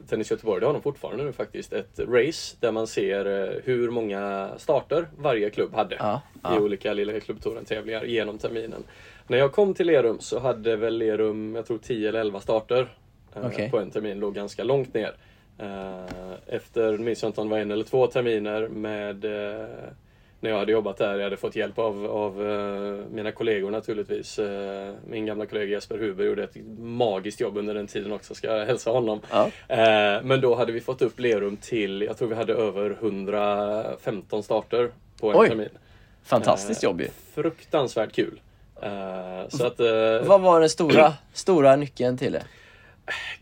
Tennis 0.09 0.31
Göteborg, 0.31 0.61
det 0.61 0.67
har 0.67 0.73
de 0.73 0.83
fortfarande 0.83 1.25
nu 1.25 1.33
faktiskt, 1.33 1.73
ett 1.73 1.99
race 1.99 2.57
där 2.61 2.73
man 2.73 2.87
ser 2.87 3.27
eh, 3.27 3.55
hur 3.65 3.91
många 3.91 4.51
starter 4.57 5.09
varje 5.19 5.51
klubb 5.51 5.75
hade 5.75 5.97
Ja, 5.99 6.23
i 6.35 6.39
ja. 6.43 6.61
olika 6.61 6.93
Lilla 6.93 7.21
Klubbtouren 7.21 7.65
tävlingar 7.65 8.05
genom 8.05 8.39
terminen. 8.39 8.83
När 9.27 9.39
jag 9.39 9.53
kom 9.53 9.75
till 9.75 9.87
Lerum 9.87 10.21
så 10.21 10.39
hade 10.39 10.77
väl 10.77 10.99
Lerum, 10.99 11.55
jag 11.55 11.67
tror 11.67 11.79
10 11.79 12.09
eller 12.09 12.21
11 12.21 12.41
starter 12.41 12.89
eh, 13.35 13.47
Okej. 13.47 13.71
på 13.71 13.79
en 13.79 13.91
termin, 13.91 14.19
låg 14.21 14.35
ganska 14.35 14.65
långt 14.65 14.95
ner. 14.95 15.15
Eh, 15.59 16.33
Efter, 16.47 16.99
minns 16.99 17.23
jag 17.23 17.29
inte 17.29 17.41
om 17.41 17.49
det 17.49 17.55
var 17.55 17.61
en 17.61 17.71
eller 17.71 17.85
två 17.85 18.07
terminer 18.07 18.69
med 18.69 19.25
eh, 19.25 19.67
när 20.41 20.51
jag 20.51 20.59
hade 20.59 20.73
jobbat 20.73 20.97
där. 20.97 21.15
Jag 21.17 21.25
hade 21.25 21.37
fått 21.37 21.57
hjälp 21.57 21.79
av, 21.79 22.07
av 22.07 22.51
eh, 22.51 23.05
mina 23.11 23.33
kollegor 23.33 23.71
naturligtvis. 23.71 24.41
Min 25.09 25.27
gamla 25.27 25.47
kollega 25.47 25.71
Jesper 25.71 25.99
Huber 25.99 26.25
gjorde 26.25 26.45
ett 26.45 26.57
magiskt 26.79 27.41
jobb 27.41 27.57
under 27.57 27.75
den 27.75 27.87
tiden 27.87 28.13
också, 28.13 28.35
ska 28.35 28.57
jag 28.57 28.67
hälsa 28.67 28.91
honom. 28.91 29.21
Ja. 29.31 29.51
Men 30.23 30.41
då 30.41 30.55
hade 30.55 30.73
vi 30.73 30.81
fått 30.81 31.03
upp 31.03 31.21
Lerum 31.21 31.57
till, 31.57 32.03
jag 32.03 32.19
tror 32.19 32.29
vi 32.29 32.35
hade 32.35 32.53
över 32.55 32.91
115 32.91 34.43
starter 34.43 34.91
på 35.21 35.31
en 35.31 35.37
Oj. 35.39 35.49
termin. 35.49 35.69
Fantastiskt 36.25 36.83
jobb 36.83 37.01
ju. 37.01 37.09
Fruktansvärt 37.35 38.13
kul. 38.13 38.41
Så 39.49 39.67
att 39.67 39.79
Vad 40.27 40.41
var 40.41 40.61
den 40.61 40.71
stora, 40.71 41.13
stora 41.33 41.77
nyckeln 41.77 42.19
till 42.19 42.33
det? 42.33 42.43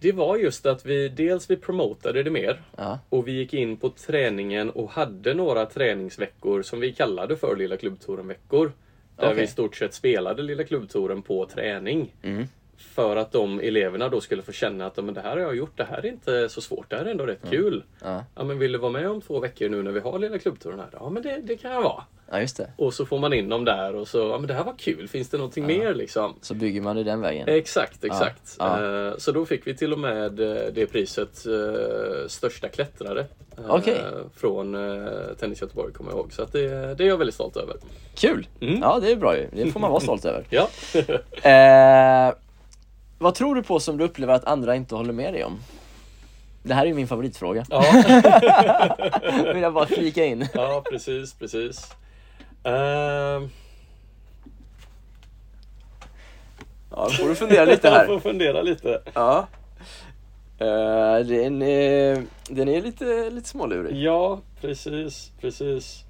Det 0.01 0.13
var 0.13 0.37
just 0.37 0.67
att 0.67 0.87
vi 0.87 1.09
dels 1.09 1.51
vi 1.51 1.57
promotade 1.57 2.23
det 2.23 2.31
mer 2.31 2.63
Ja, 2.77 2.99
och 3.09 3.29
vi 3.29 3.33
gick 3.33 3.55
in 3.55 3.77
på 3.77 3.91
träningen 3.91 4.71
och 4.71 4.91
hade 4.91 5.35
några 5.35 5.67
träningsveckor 5.67 6.63
som 6.63 6.81
vi 6.81 6.93
kallade 6.93 7.37
för 7.37 7.57
Lilla 7.57 7.77
Klubbtouren-veckor. 7.77 8.73
Där 9.17 9.25
Okej. 9.27 9.37
vi 9.37 9.43
i 9.43 9.47
stort 9.47 9.77
sett 9.77 9.95
spelade 9.95 10.43
Lilla 10.43 10.65
Klubbtouren 10.65 11.23
på 11.23 11.47
träning. 11.47 12.15
Mm. 12.23 12.47
För 12.95 13.17
att 13.17 13.33
de 13.33 13.61
eleverna 13.61 14.09
då 14.09 14.21
skulle 14.21 14.43
få 14.43 14.53
känna 14.53 14.87
att 14.87 14.97
men 15.05 15.15
det 15.15 15.21
här 15.21 15.31
har 15.31 15.39
jag 15.39 15.57
gjort, 15.57 15.77
det 15.77 15.85
här 15.85 15.99
är 15.99 16.07
inte 16.07 16.49
så 16.49 16.61
svårt, 16.61 16.91
det 16.91 16.97
här 16.97 17.05
är 17.05 17.11
ändå 17.11 17.27
rätt 17.27 17.51
kul. 17.51 17.83
ja, 18.03 18.25
Ja 18.35 18.45
men 18.45 18.59
vill 18.59 18.73
du 18.73 18.79
vara 18.79 18.93
med 18.93 19.11
om 19.11 19.21
två 19.21 19.41
veckor 19.41 19.69
nu 19.69 19.83
när 19.83 19.93
vi 19.93 20.01
har 20.01 20.19
Lilla 20.19 20.39
Klubbtouren 20.39 20.79
här? 20.79 20.89
Ja 20.93 21.11
men 21.11 21.23
det, 21.23 21.41
det 21.45 21.57
kan 21.57 21.71
jag 21.73 21.83
vara. 21.83 22.03
ja 22.31 22.41
just 22.41 22.57
det. 22.57 22.71
Och 22.77 22.95
så 22.95 23.07
får 23.07 23.19
man 23.19 23.33
in 23.33 23.49
dem 23.49 23.65
där 23.65 23.95
och 23.95 24.09
så, 24.09 24.19
ja 24.19 24.39
men 24.39 24.47
det 24.49 24.55
här 24.55 24.65
var 24.65 24.75
kul, 24.79 25.09
finns 25.09 25.29
det 25.29 25.37
någonting 25.37 25.67
mer 25.67 25.95
liksom? 25.95 26.35
Så 26.41 26.55
bygger 26.55 26.81
man 26.81 26.97
det 26.97 27.03
den 27.05 27.21
vägen. 27.21 27.49
Exakt, 27.49 28.05
exakt. 28.05 28.57
ja. 28.59 29.07
Eh, 29.09 29.17
Så 29.19 29.33
då 29.33 29.45
fick 29.47 29.67
vi 29.67 29.77
till 29.77 29.93
och 29.93 29.99
med 29.99 30.41
eh, 30.41 30.57
det 30.73 30.87
priset 30.87 31.47
eh, 31.47 32.27
största 32.29 32.69
klättrare. 32.69 33.27
Okej. 33.69 34.01
Från 34.37 34.77
Tennis 35.41 35.61
Göteborg 35.63 35.93
kommer 35.93 36.11
jag 36.11 36.19
ihåg. 36.19 36.33
Så 36.33 36.45
det, 36.53 36.95
det 36.95 37.05
är 37.05 37.09
jag 37.09 37.17
väldigt 37.19 37.35
stolt 37.35 37.57
över. 37.57 37.77
Kul! 38.15 38.47
Mm. 38.61 38.79
Ja, 38.83 38.99
det 39.03 39.13
är 39.13 39.17
bra 39.17 39.37
ju. 39.37 39.49
Det 39.53 39.71
får 39.73 39.81
man 39.81 39.91
vara 39.91 40.01
stolt 40.01 40.25
över. 40.25 40.45
Ja. 40.51 40.69
Eh, 41.51 42.35
vad 43.23 43.35
tror 43.35 43.55
du 43.55 43.63
på 43.63 43.81
som 43.81 43.97
du 43.97 44.05
upplever 44.05 44.35
att 44.35 44.45
andra 44.45 44.77
inte 44.77 44.95
håller 44.95 45.13
med 45.13 45.35
dig 45.35 45.45
om? 45.45 45.59
Det 46.63 46.75
här 46.75 46.87
är 46.87 46.95
min 46.95 47.09
favoritfråga. 47.09 47.65
ja. 47.71 47.83
Vill 49.55 49.63
jag 49.63 49.75
bara 49.75 49.87
flika 49.87 50.25
in. 50.25 50.47
ja, 50.55 50.83
precis, 50.91 51.35
precis. 51.35 51.93
Ehm, 52.65 53.49
Ja, 56.91 57.05
då 57.05 57.11
får 57.11 57.29
du 57.29 57.35
fundera 57.35 57.65
lite 57.65 57.87
Jag 57.89 57.95
här. 57.95 58.07
får 58.07 58.21
fundera 58.21 58.63
lite. 58.63 59.03
Ja. 59.15 59.47
Eh, 60.59 61.27
den, 61.27 61.63
är, 61.63 62.23
den 62.49 62.69
är 62.69 62.83
lite, 62.83 63.31
lite 63.31 63.49
smålurig. 63.49 63.97
Ja, 63.97 64.41
precis, 64.61 65.31
precis. 65.41 66.05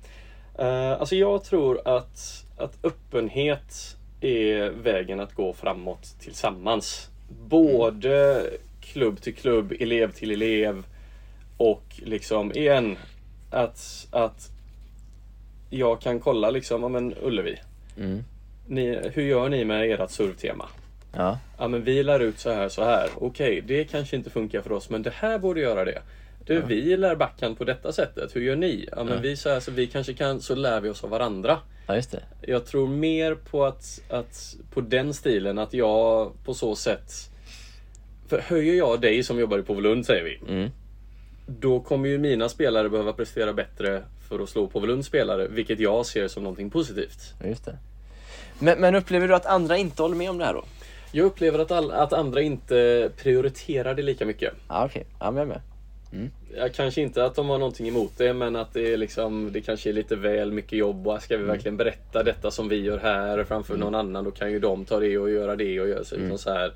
Eh, 0.58 0.92
alltså 0.92 1.16
jag 1.16 1.44
tror 1.44 1.88
att, 1.88 2.44
att 2.58 2.78
öppenhet 2.82 3.96
är 4.22 4.70
vägen 4.70 5.20
att 5.20 5.34
gå 5.34 5.52
framåt 5.52 6.14
tillsammans. 6.20 7.08
Både 7.48 8.42
klubb 8.80 9.20
till 9.20 9.34
klubb, 9.34 9.72
elev 9.80 10.12
till 10.12 10.30
elev 10.30 10.86
och 11.56 11.82
liksom 11.96 12.52
igen 12.52 12.96
att, 13.50 14.06
att 14.10 14.50
jag 15.70 16.00
kan 16.00 16.20
kolla 16.20 16.50
liksom, 16.50 16.82
ja 16.82 16.88
men 16.88 17.14
Ullevi, 17.22 17.58
Mm. 17.96 18.24
ni, 18.66 18.98
hur 19.14 19.22
gör 19.22 19.48
ni 19.48 19.64
med 19.64 19.90
ert 19.90 20.10
surftema? 20.10 20.68
Ja. 21.16 21.38
Ja 21.58 21.68
men 21.68 21.84
vi 21.84 22.02
lär 22.02 22.20
ut 22.20 22.38
så 22.38 22.50
här 22.50 22.68
så 22.68 22.84
här. 22.84 23.08
Okej, 23.14 23.60
det 23.66 23.84
kanske 23.84 24.16
inte 24.16 24.30
funkar 24.30 24.62
för 24.62 24.72
oss 24.72 24.90
men 24.90 25.02
det 25.02 25.12
här 25.14 25.38
borde 25.38 25.60
göra 25.60 25.84
det. 25.84 26.02
Du, 26.46 26.60
vi 26.60 26.96
lär 26.96 27.16
backhand 27.16 27.58
på 27.58 27.64
detta 27.64 27.92
sättet. 27.92 28.36
Hur 28.36 28.40
gör 28.40 28.56
ni? 28.56 28.88
Ja 28.92 29.04
men 29.04 29.14
Ja. 29.14 29.20
vi 29.20 29.36
så 29.36 29.48
här 29.48 29.60
så 29.60 29.70
vi 29.70 29.86
kanske 29.86 30.14
kan, 30.14 30.40
så 30.40 30.54
lär 30.54 30.80
vi 30.80 30.88
oss 30.88 31.04
av 31.04 31.10
varandra. 31.10 31.58
ja, 31.86 31.94
just 31.94 32.10
det. 32.12 32.22
Jag 32.40 32.66
tror 32.66 32.88
mer 32.88 33.34
på 33.34 33.64
att, 33.64 34.00
att 34.10 34.56
på 34.74 34.80
den 34.80 35.14
stilen 35.14 35.58
att 35.58 35.74
jag 35.74 36.32
på 36.44 36.54
så 36.54 36.76
sätt 36.76 37.12
för 38.28 38.40
höjer 38.40 38.74
jag 38.74 39.00
dig 39.00 39.22
som 39.22 39.38
jobbar 39.38 39.58
i 39.58 39.62
Påvelund 39.62 40.06
säger 40.06 40.24
vi. 40.24 40.52
Mm. 40.54 40.70
Då 41.46 41.80
kommer 41.80 42.08
ju 42.08 42.18
mina 42.18 42.48
spelare 42.48 42.88
behöva 42.88 43.12
prestera 43.12 43.52
bättre 43.52 44.02
för 44.28 44.38
att 44.42 44.48
slå 44.48 44.66
Påvelunds 44.66 45.08
spelare. 45.08 45.48
Vilket 45.48 45.80
jag 45.80 46.06
ser 46.06 46.28
som 46.28 46.42
någonting 46.42 46.70
positivt. 46.70 47.34
Ja, 47.42 47.48
just 47.48 47.64
det. 47.64 47.78
Men, 48.58 48.80
men 48.80 48.94
upplever 48.94 49.28
du 49.28 49.34
att 49.34 49.46
andra 49.46 49.76
inte 49.76 50.02
håller 50.02 50.16
med 50.16 50.30
om 50.30 50.38
det 50.38 50.44
här 50.44 50.54
då? 50.54 50.64
Jag 51.12 51.24
upplever 51.26 51.58
att, 51.58 51.70
all, 51.70 51.90
att 51.90 52.12
andra 52.12 52.40
inte 52.40 53.10
prioriterar 53.16 53.94
det 53.94 54.02
lika 54.02 54.26
mycket. 54.26 54.54
Ja, 54.68 54.84
okej. 54.86 55.06
Ja, 55.20 55.30
men 55.30 55.36
jag 55.36 55.42
är 55.44 55.48
med. 55.48 55.60
Ja, 56.56 56.68
kanske 56.68 57.00
inte 57.00 57.24
att 57.24 57.34
de 57.34 57.48
har 57.48 57.58
någonting 57.58 57.88
emot 57.88 58.12
det 58.16 58.32
men 58.32 58.56
att 58.56 58.72
det 58.72 58.92
är 58.92 58.96
liksom 58.96 59.52
Det 59.52 59.60
kanske 59.60 59.88
är 59.88 59.92
lite 59.92 60.16
väl 60.16 60.52
mycket 60.52 60.78
jobb 60.78 61.08
och 61.08 61.22
ska 61.22 61.36
vi 61.36 61.44
verkligen 61.44 61.76
berätta 61.76 62.22
detta 62.22 62.50
som 62.50 62.68
vi 62.68 62.76
gör 62.76 62.98
här 62.98 63.44
framför 63.44 63.76
någon 63.76 63.94
annan 63.94 64.24
då 64.24 64.30
kan 64.30 64.52
ju 64.52 64.58
de 64.58 64.84
ta 64.84 65.00
det 65.00 65.18
och 65.18 65.30
göra 65.30 65.56
det 65.56 65.80
och 65.80 65.88
göra 65.88 66.04
så, 66.04 66.16
liksom 66.16 66.38
så 66.38 66.50
här. 66.52 66.72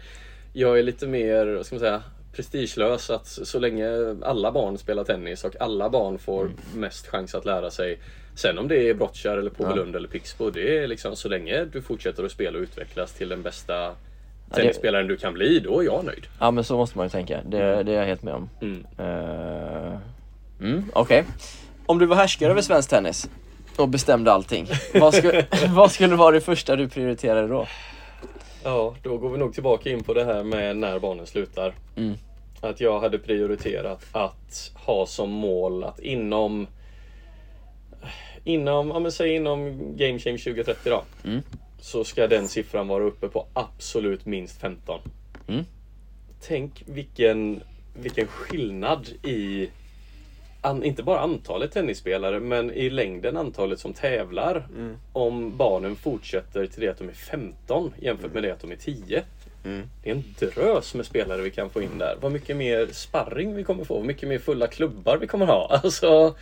Jag 0.52 0.78
är 0.78 0.82
lite 0.82 1.06
mer, 1.06 1.46
vad 1.46 1.66
ska 1.66 1.74
man 1.74 1.80
säga 1.80 2.02
prestigelös 2.32 3.10
att 3.10 3.26
så 3.26 3.58
länge 3.58 4.16
alla 4.22 4.52
barn 4.52 4.78
spelar 4.78 5.04
tennis 5.04 5.44
och 5.44 5.60
alla 5.60 5.90
barn 5.90 6.18
får 6.18 6.50
mest 6.74 7.06
chans 7.06 7.34
att 7.34 7.44
lära 7.44 7.70
sig. 7.70 7.98
Sen 8.34 8.58
om 8.58 8.68
det 8.68 8.88
är 8.88 8.94
Brottkärr 8.94 9.38
eller 9.38 9.50
Påvelund 9.50 9.96
eller 9.96 10.08
Pixbo 10.08 10.50
det 10.50 10.78
är 10.78 10.86
liksom 10.86 11.16
så 11.16 11.28
länge 11.28 11.64
du 11.64 11.82
fortsätter 11.82 12.24
att 12.24 12.30
spela 12.30 12.58
och 12.58 12.62
utvecklas 12.62 13.12
till 13.12 13.28
den 13.28 13.42
bästa 13.42 13.94
tennisspelaren 14.54 15.06
du 15.06 15.16
kan 15.16 15.32
bli, 15.32 15.60
då 15.60 15.80
är 15.80 15.84
jag 15.84 16.04
nöjd. 16.04 16.26
Ja, 16.40 16.50
men 16.50 16.64
så 16.64 16.76
måste 16.76 16.98
man 16.98 17.06
ju 17.06 17.10
tänka. 17.10 17.40
Det, 17.46 17.82
det 17.82 17.92
är 17.92 17.98
jag 17.98 18.06
helt 18.06 18.22
med 18.22 18.34
om. 18.34 18.50
Mm. 18.60 18.86
Uh, 19.00 19.98
mm, 20.60 20.84
Okej. 20.92 21.24
Om 21.86 21.98
du 21.98 22.06
var 22.06 22.16
härskare 22.16 22.50
över 22.50 22.62
svensk 22.62 22.90
tennis 22.90 23.30
och 23.76 23.88
bestämde 23.88 24.32
allting, 24.32 24.66
vad, 24.94 25.14
sku, 25.14 25.42
vad 25.68 25.92
skulle 25.92 26.16
vara 26.16 26.30
det 26.30 26.40
första 26.40 26.76
du 26.76 26.88
prioriterade 26.88 27.48
då? 27.48 27.66
Ja, 28.64 28.94
då 29.02 29.18
går 29.18 29.30
vi 29.30 29.38
nog 29.38 29.54
tillbaka 29.54 29.90
in 29.90 30.02
på 30.02 30.14
det 30.14 30.24
här 30.24 30.42
med 30.42 30.76
när 30.76 30.98
barnen 30.98 31.26
slutar. 31.26 31.74
Mm. 31.96 32.14
Att 32.60 32.80
jag 32.80 33.00
hade 33.00 33.18
prioriterat 33.18 34.06
att 34.12 34.72
ha 34.74 35.06
som 35.06 35.30
mål 35.30 35.84
att 35.84 35.98
inom 36.00 36.66
Inom, 38.44 38.88
ja 38.88 38.98
men 38.98 39.12
säg 39.12 39.34
inom 39.34 39.78
Game 39.96 40.18
Change 40.18 40.38
2030 40.38 40.90
då. 40.90 41.02
Mm. 41.24 41.42
Så 41.86 42.04
ska 42.04 42.26
den 42.26 42.48
siffran 42.48 42.88
vara 42.88 43.04
uppe 43.04 43.28
på 43.28 43.46
absolut 43.52 44.26
minst 44.26 44.60
15. 44.60 45.00
Mm. 45.48 45.64
Tänk 46.40 46.82
vilken, 46.86 47.62
vilken 47.94 48.26
skillnad 48.26 49.08
i 49.22 49.70
an, 50.60 50.84
inte 50.84 51.02
bara 51.02 51.20
antalet 51.20 51.72
tennisspelare 51.72 52.40
men 52.40 52.70
i 52.70 52.90
längden 52.90 53.36
antalet 53.36 53.80
som 53.80 53.92
tävlar. 53.92 54.68
Mm. 54.76 54.96
Om 55.12 55.56
barnen 55.56 55.96
fortsätter 55.96 56.66
till 56.66 56.80
det 56.80 56.88
att 56.88 56.98
de 56.98 57.08
är 57.08 57.12
15 57.12 57.92
jämfört 58.00 58.34
med 58.34 58.42
det 58.42 58.50
att 58.50 58.60
de 58.60 58.72
är 58.72 58.76
10. 58.76 59.22
Mm. 59.64 59.82
Det 60.02 60.10
är 60.10 60.14
en 60.14 60.24
drös 60.38 60.94
med 60.94 61.06
spelare 61.06 61.42
vi 61.42 61.50
kan 61.50 61.70
få 61.70 61.82
in 61.82 61.98
där. 61.98 62.16
Vad 62.20 62.32
mycket 62.32 62.56
mer 62.56 62.88
sparring 62.92 63.54
vi 63.54 63.64
kommer 63.64 63.84
få. 63.84 63.94
Vad 63.94 64.06
mycket 64.06 64.28
mer 64.28 64.38
fulla 64.38 64.66
klubbar 64.66 65.16
vi 65.16 65.26
kommer 65.26 65.46
ha. 65.46 65.66
Alltså 65.84 66.36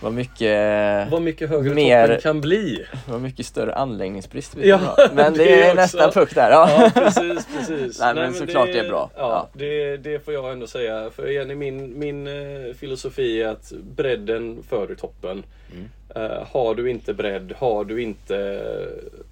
Vad 0.00 0.12
mycket, 0.12 1.10
vad 1.10 1.22
mycket 1.22 1.50
högre 1.50 1.74
Mer- 1.74 2.06
toppen 2.06 2.20
kan 2.20 2.40
bli. 2.40 2.84
vad 3.08 3.20
mycket 3.20 3.46
större 3.46 3.74
anläggningsbrist 3.74 4.54
vi 4.54 4.68
Ja. 4.68 4.96
Men 5.12 5.32
det, 5.34 5.44
det 5.44 5.62
är 5.62 5.66
också. 5.66 5.76
nästa 5.76 6.10
puck 6.10 6.34
där. 6.34 6.50
Ja. 6.50 6.68
Ja 6.78 6.90
precis, 6.94 7.46
precis. 7.58 8.00
Nej, 8.00 8.14
men 8.14 8.34
såklart 8.34 8.66
det 8.72 8.78
är 8.78 8.88
bra. 8.88 9.10
Ja, 9.16 9.20
Ja. 9.20 9.48
Det, 9.52 9.96
det 9.96 10.24
får 10.24 10.34
jag 10.34 10.52
ändå 10.52 10.66
säga. 10.66 11.10
För 11.16 11.30
igen, 11.30 11.58
min, 11.58 11.98
min 11.98 12.26
eh, 12.26 12.74
filosofi 12.78 13.42
är 13.42 13.48
att 13.48 13.72
bredden 13.96 14.62
före 14.68 14.94
toppen. 14.94 15.44
Mm. 15.72 15.90
Eh, 16.14 16.46
har 16.52 16.74
du 16.74 16.90
inte 16.90 17.14
bredd, 17.14 17.52
har 17.58 17.84
du 17.84 18.02
inte 18.02 18.62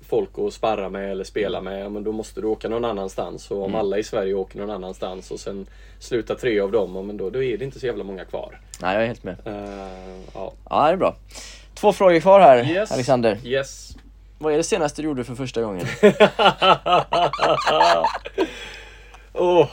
folk 0.08 0.30
att 0.38 0.52
sparra 0.54 0.88
med 0.88 1.10
eller 1.10 1.24
spela 1.24 1.60
med, 1.60 1.84
ja, 1.84 1.88
men 1.88 2.04
då 2.04 2.12
måste 2.12 2.40
du 2.40 2.46
åka 2.46 2.68
någon 2.68 2.84
annanstans. 2.84 3.50
Och 3.50 3.56
om 3.58 3.64
Mm. 3.70 3.80
alla 3.80 3.98
i 3.98 4.02
Sverige 4.04 4.34
åker 4.34 4.58
någon 4.58 4.70
annanstans 4.70 5.30
och 5.30 5.40
sen 5.40 5.66
slutar 5.98 6.34
tre 6.34 6.60
av 6.60 6.72
dem, 6.72 6.96
ja, 6.96 7.02
men 7.02 7.16
då, 7.16 7.30
då 7.30 7.42
är 7.42 7.58
det 7.58 7.64
inte 7.64 7.80
så 7.80 7.86
jävla 7.86 8.04
många 8.04 8.24
kvar. 8.24 8.60
Nej, 8.80 8.94
jag 8.94 9.02
är 9.02 9.06
helt 9.06 9.24
med. 9.24 9.36
Eh, 9.44 9.54
ja. 10.34 10.52
Ja, 10.70 10.86
det 10.86 10.92
är 10.92 10.96
bra. 10.96 11.16
Två 11.74 11.92
frågor 11.92 12.20
kvar 12.20 12.40
här, 12.40 12.64
Yes. 12.70 12.92
Alexander. 12.92 13.38
Yes. 13.44 13.96
Vad 14.38 14.52
är 14.52 14.56
det 14.56 14.62
senaste 14.64 15.02
du 15.02 15.08
gjorde 15.08 15.24
för 15.24 15.34
första 15.34 15.62
gången? 15.62 15.86
Åh, 19.34 19.68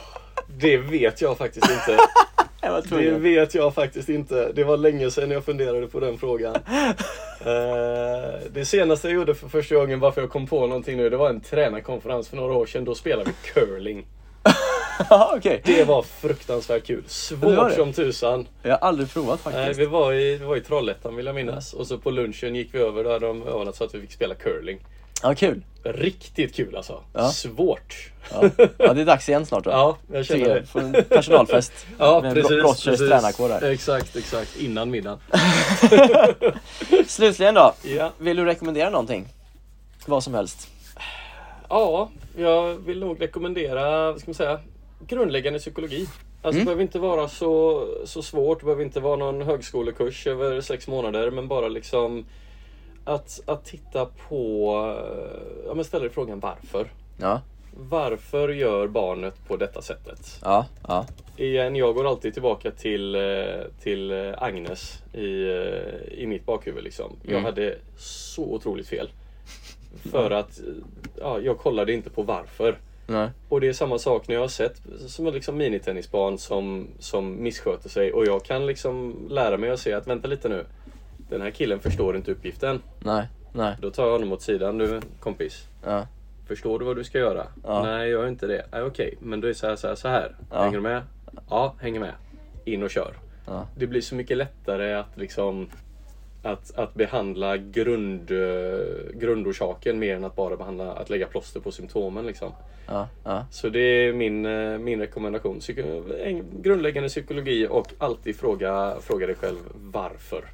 det 0.60 0.76
vet 0.76 1.20
jag 1.20 1.38
faktiskt 1.38 1.70
inte. 1.70 1.98
Jag 2.62 2.84
Det 2.88 3.10
vet 3.10 3.54
jag 3.54 3.74
faktiskt 3.74 4.08
inte. 4.08 4.52
Det 4.52 4.64
var 4.64 4.76
länge 4.76 5.10
sedan 5.10 5.30
jag 5.30 5.44
funderade 5.44 5.86
på 5.86 6.00
den 6.00 6.18
frågan. 6.18 6.56
Eh, 7.44 8.40
det 8.52 8.64
senaste 8.64 9.08
jag 9.08 9.14
gjorde 9.14 9.34
för 9.34 9.48
första 9.48 9.74
gången, 9.74 10.00
varför 10.00 10.20
jag 10.20 10.30
kom 10.30 10.46
på 10.46 10.66
någonting 10.66 10.96
nu, 10.96 11.10
det 11.10 11.16
var 11.16 11.30
en 11.30 11.40
tränarkonferens 11.40 12.28
för 12.28 12.36
några 12.36 12.54
år 12.54 12.66
sedan. 12.66 12.84
Då 12.84 12.94
spelade 12.94 13.30
vi 13.30 13.50
curling. 13.50 14.06
Okej. 15.36 15.62
Det 15.64 15.84
var 15.84 16.02
fruktansvärt 16.02 16.86
kul. 16.86 17.04
Svårt 17.06 17.68
det. 17.68 17.74
som 17.74 17.92
tusan. 17.92 18.46
Jag 18.62 18.70
har 18.70 18.78
aldrig 18.78 19.12
provat 19.12 19.40
Nej, 19.44 19.54
faktiskt. 19.54 19.80
vi, 19.80 19.86
var 19.86 20.12
i, 20.12 20.36
vi 20.36 20.44
var 20.44 20.56
i 20.56 20.60
Trollhättan 20.60 21.16
vill 21.16 21.26
jag 21.26 21.34
minnas. 21.34 21.72
Och 21.72 21.86
så 21.86 21.98
på 21.98 22.10
lunchen 22.10 22.54
gick 22.54 22.74
vi 22.74 22.78
över 22.78 23.04
där 23.04 23.20
de 23.20 23.42
övade 23.42 23.72
så 23.72 23.84
att 23.84 23.94
vi 23.94 24.00
fick 24.00 24.12
spela 24.12 24.34
curling. 24.34 24.78
Ja, 25.22 25.34
kul. 25.34 25.62
Riktigt 25.82 26.54
kul 26.54 26.76
alltså. 26.76 27.02
Ja. 27.12 27.30
Svårt. 27.30 28.10
Ja. 28.32 28.50
ja, 28.78 28.94
det 28.94 29.00
är 29.00 29.04
dags 29.04 29.28
igen 29.28 29.46
snart 29.46 29.64
då. 29.64 29.70
Ja, 29.80 29.96
jag 30.12 30.26
känner 30.26 30.44
det. 30.74 30.80
En 30.80 31.04
personalfest. 31.04 31.72
Ja, 31.98 32.20
med 32.22 32.34
precis. 32.34 32.62
Brottchers 32.62 32.98
tränarkår 32.98 33.48
där. 33.48 33.70
Exakt, 33.70 34.16
exakt. 34.16 34.56
Innan 34.56 34.90
middagen. 34.90 35.18
Slutligen 37.06 37.54
då. 37.54 37.74
Ja. 37.82 38.12
Vill 38.18 38.36
du 38.36 38.44
rekommendera 38.44 38.90
någonting? 38.90 39.28
Vad 40.06 40.24
som 40.24 40.34
helst. 40.34 40.68
Ja, 41.68 42.10
jag 42.36 42.74
vill 42.74 43.00
nog 43.00 43.22
rekommendera, 43.22 44.18
ska 44.18 44.28
man 44.28 44.34
säga, 44.34 44.60
grundläggande 45.06 45.58
psykologi. 45.58 46.06
Alltså 46.42 46.58
det 46.58 46.64
behöver 46.64 46.82
inte 46.82 46.98
vara 46.98 47.28
så, 47.28 47.86
så 48.04 48.22
svårt, 48.22 48.60
det 48.60 48.64
behöver 48.64 48.84
inte 48.84 49.00
vara 49.00 49.16
någon 49.16 49.42
högskolekurs 49.42 50.26
över 50.26 50.60
sex 50.60 50.88
månader, 50.88 51.30
men 51.30 51.48
bara 51.48 51.68
liksom 51.68 52.24
att, 53.04 53.40
att 53.46 53.64
titta 53.64 54.06
på, 54.28 54.74
eh, 54.98 55.66
ja 55.66 55.74
men 55.74 55.84
ställa 55.84 56.04
dig 56.04 56.12
frågan 56.12 56.40
varför. 56.40 56.92
Ja, 57.16 57.40
Varför 57.76 58.48
gör 58.48 58.86
barnet 58.88 59.34
på 59.48 59.56
detta 59.56 59.82
sättet? 59.82 60.38
ja, 60.42 60.66
ja. 60.88 61.06
Igen, 61.36 61.76
jag 61.76 61.94
går 61.94 62.08
alltid 62.08 62.32
tillbaka 62.32 62.70
till, 62.70 63.14
eh, 63.14 63.20
till 63.82 64.10
eh, 64.10 64.42
Agnes 64.42 65.02
i, 65.12 65.26
i 66.22 66.24
mitt 66.26 66.46
bakhuvud. 66.46 66.84
Liksom. 66.84 67.16
Jag 67.22 67.30
Mm. 67.32 67.44
hade 67.44 67.76
så 67.96 68.42
otroligt 68.44 68.88
fel. 68.88 69.08
För 70.10 70.30
att 70.30 70.60
ja, 71.20 71.40
jag 71.40 71.58
kollade 71.58 71.92
inte 71.92 72.10
på 72.10 72.22
varför. 72.22 72.78
Nej. 73.06 73.28
Och 73.48 73.60
det 73.60 73.68
är 73.68 73.72
samma 73.72 73.98
sak 73.98 74.28
när 74.28 74.34
jag 74.34 74.42
har 74.42 74.48
sett 74.48 74.82
som 75.06 75.26
liksom 75.26 75.56
minitennisbarn 75.56 76.38
som, 76.38 76.88
som 76.98 77.42
missköter 77.42 77.88
sig 77.88 78.12
och 78.12 78.26
jag 78.26 78.44
kan 78.44 78.66
liksom 78.66 79.16
lära 79.30 79.56
mig 79.56 79.70
att 79.70 79.80
se 79.80 79.92
att 79.92 80.06
vänta 80.06 80.28
lite 80.28 80.48
nu. 80.48 80.64
Den 81.30 81.40
här 81.40 81.50
killen 81.50 81.80
förstår 81.80 82.16
inte 82.16 82.32
uppgiften. 82.32 82.82
Nej, 82.98 83.26
nej. 83.52 83.76
Då 83.80 83.90
tar 83.90 84.04
jag 84.04 84.12
honom 84.12 84.32
åt 84.32 84.42
sidan. 84.42 84.78
Du 84.78 85.00
kompis, 85.20 85.68
Ja, 85.84 86.06
Förstår 86.46 86.78
du 86.78 86.84
vad 86.84 86.96
du 86.96 87.04
ska 87.04 87.18
göra? 87.18 87.46
Ja. 87.64 87.82
Nej, 87.82 88.00
jag 88.00 88.20
gör 88.20 88.28
inte 88.28 88.46
det. 88.46 88.66
Nej, 88.72 88.82
Okej, 88.82 89.14
men 89.20 89.40
då 89.40 89.48
är 89.48 89.52
så 89.52 89.66
här, 89.66 89.76
så 89.76 89.88
här, 89.88 89.94
så 89.94 90.08
här. 90.08 90.36
Ja. 90.50 90.62
Hänger 90.62 90.76
du 90.76 90.82
med? 90.82 91.02
Ja, 91.50 91.74
hänger 91.80 92.00
med. 92.00 92.12
In 92.64 92.82
och 92.82 92.90
kör. 92.90 93.14
ja. 93.46 93.66
Det 93.76 93.86
blir 93.86 94.00
så 94.00 94.14
mycket 94.14 94.36
lättare 94.36 94.94
att 94.94 95.16
liksom 95.16 95.68
att, 96.42 96.78
att 96.78 96.94
behandla 96.94 97.56
grund, 97.56 98.30
eh, 98.30 99.14
grundorsaken 99.14 99.98
mer 99.98 100.16
än 100.16 100.24
att 100.24 100.36
bara 100.36 100.56
behandla, 100.56 100.92
att 100.92 101.10
lägga 101.10 101.26
plåster 101.26 101.60
på 101.60 101.72
symptomen. 101.72 102.26
Liksom. 102.26 102.52
ja, 102.86 103.08
ja. 103.24 103.46
Så 103.50 103.68
det 103.68 103.80
är 103.80 104.12
min, 104.12 104.46
eh, 104.46 104.78
min 104.78 105.00
rekommendation. 105.00 105.60
Psyko, 105.60 105.82
en 106.24 106.62
grundläggande 106.62 107.08
psykologi 107.08 107.66
och 107.70 107.88
alltid 107.98 108.36
fråga, 108.36 108.96
fråga 109.00 109.26
dig 109.26 109.36
själv 109.36 109.58
varför. 109.74 110.44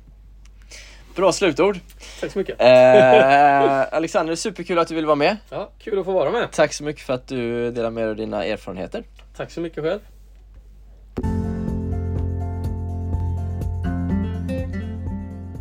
Bra 1.16 1.32
slutord. 1.32 1.78
Tack 2.20 2.32
så 2.32 2.38
mycket. 2.38 2.60
Eh, 2.60 3.94
Alexander, 3.96 4.34
superkul 4.34 4.78
att 4.78 4.88
du 4.88 4.94
vill 4.94 5.06
vara 5.06 5.16
med. 5.16 5.36
Ja, 5.50 5.70
kul 5.78 5.98
att 5.98 6.04
få 6.04 6.12
vara 6.12 6.30
med. 6.30 6.52
Tack 6.52 6.72
så 6.72 6.84
mycket 6.84 7.02
för 7.02 7.12
att 7.14 7.28
du 7.28 7.70
delar 7.70 7.90
med 7.90 8.04
dig 8.04 8.10
av 8.10 8.16
dina 8.16 8.44
erfarenheter. 8.44 9.04
Tack 9.36 9.50
så 9.50 9.60
mycket 9.60 9.84
själv. 9.84 10.00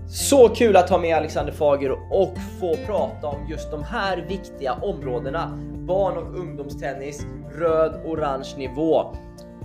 Så 0.07 0.49
kul 0.49 0.75
att 0.75 0.89
ha 0.89 0.97
med 0.97 1.17
Alexander 1.17 1.53
Fager 1.53 1.91
och 1.91 2.37
få 2.59 2.75
prata 2.85 3.27
om 3.27 3.47
just 3.49 3.71
de 3.71 3.83
här 3.83 4.17
viktiga 4.17 4.73
områdena. 4.73 5.59
Barn 5.87 6.17
och 6.17 6.39
ungdomstennis, 6.39 7.25
röd, 7.51 8.01
orange 8.05 8.53
nivå. 8.57 9.15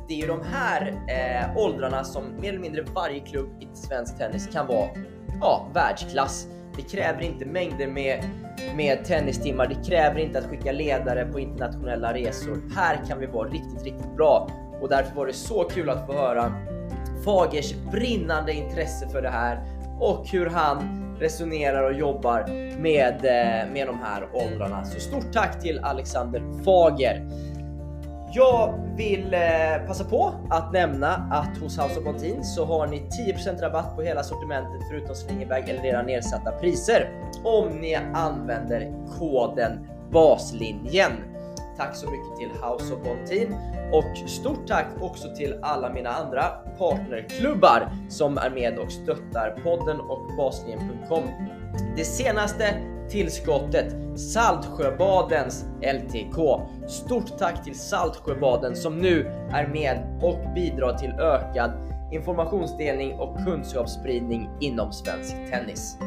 Det 0.09 0.15
är 0.15 0.19
ju 0.19 0.27
de 0.27 0.41
här 0.53 0.87
eh, 1.09 1.57
åldrarna 1.57 2.05
som 2.05 2.25
mer 2.41 2.49
eller 2.49 2.61
mindre 2.61 2.83
varje 2.95 3.21
klubb 3.21 3.49
i 3.61 3.69
svensk 3.77 4.19
tennis 4.19 4.49
kan 4.53 4.67
vara 4.67 4.89
ja, 5.41 5.67
världsklass. 5.75 6.47
Det 6.77 6.83
kräver 6.83 7.23
inte 7.23 7.47
mängder 7.47 7.87
med, 7.87 8.25
med 8.77 9.05
tennistimmar, 9.05 9.67
det 9.67 9.89
kräver 9.89 10.21
inte 10.21 10.39
att 10.39 10.47
skicka 10.47 10.73
ledare 10.73 11.25
på 11.25 11.41
internationella 11.41 12.15
resor. 12.15 12.63
Här 12.77 13.01
kan 13.09 13.21
vi 13.21 13.27
vara 13.27 13.49
riktigt, 13.49 13.85
riktigt 13.85 14.17
bra 14.17 14.51
och 14.81 14.89
därför 14.89 15.17
var 15.17 15.27
det 15.27 15.33
så 15.33 15.65
kul 15.65 15.91
att 15.91 16.07
få 16.07 16.13
höra 16.13 16.53
Fagers 17.25 17.75
brinnande 17.91 18.53
intresse 18.53 19.09
för 19.09 19.23
det 19.23 19.29
här 19.29 19.61
och 20.01 20.29
hur 20.29 20.47
han 20.47 21.01
resonerar 21.21 21.83
och 21.83 21.93
jobbar 21.93 22.47
med, 22.79 23.15
eh, 23.15 23.73
med 23.73 23.87
de 23.87 23.99
här 24.03 24.29
åldrarna. 24.33 24.85
Så 24.85 25.01
stort 25.01 25.33
tack 25.33 25.61
till 25.61 25.79
Alexander 25.79 26.43
Fager. 26.65 27.29
Jag 28.33 28.75
vill 28.97 29.35
eh, 29.35 29.87
passa 29.87 30.05
på 30.05 30.35
att 30.51 30.73
nämna 30.73 31.09
att 31.09 31.59
hos 31.59 31.79
House 31.79 31.99
of 31.99 32.05
Bontin 32.05 32.45
så 32.45 32.65
har 32.65 32.87
ni 32.87 33.09
10% 33.37 33.61
rabatt 33.61 33.97
på 33.97 34.03
hela 34.03 34.23
sortimentet 34.23 34.81
förutom 34.91 35.15
slingerbag 35.15 35.69
eller 35.69 35.87
era 35.87 36.03
nedsatta 36.03 36.53
priser 36.53 37.11
om 37.45 37.69
ni 37.69 37.95
använder 38.15 38.93
koden 39.19 39.89
BASLINJEN. 40.13 41.13
Tack 41.77 41.97
så 41.97 42.11
mycket 42.11 42.37
till 42.37 42.51
House 42.51 42.95
of 42.95 43.01
Bontin 43.05 43.55
och 43.93 44.29
stort 44.29 44.67
tack 44.67 44.87
också 45.01 45.35
till 45.35 45.59
alla 45.63 45.93
mina 45.93 46.11
andra 46.11 46.43
partnerklubbar 46.79 47.93
som 48.09 48.39
är 48.39 48.51
med 48.51 48.79
och 48.79 48.93
stöttar 48.93 49.61
podden 49.65 50.01
och 50.01 50.37
baslinjen.com. 50.37 51.23
Det 51.97 52.05
senaste 52.05 52.65
tillskottet 53.11 53.95
Saltsjöbadens 54.17 55.65
LTK. 55.83 56.61
Stort 56.89 57.39
tack 57.39 57.65
till 57.65 57.79
Saltsjöbaden 57.79 58.77
som 58.77 58.99
nu 58.99 59.27
är 59.53 59.67
med 59.67 60.19
och 60.23 60.55
bidrar 60.55 60.99
till 60.99 61.11
ökad 61.11 61.71
informationsdelning 62.13 63.13
och 63.13 63.45
kunskapsspridning 63.45 64.49
inom 64.61 64.93
svensk 64.93 65.35
tennis. 65.51 65.99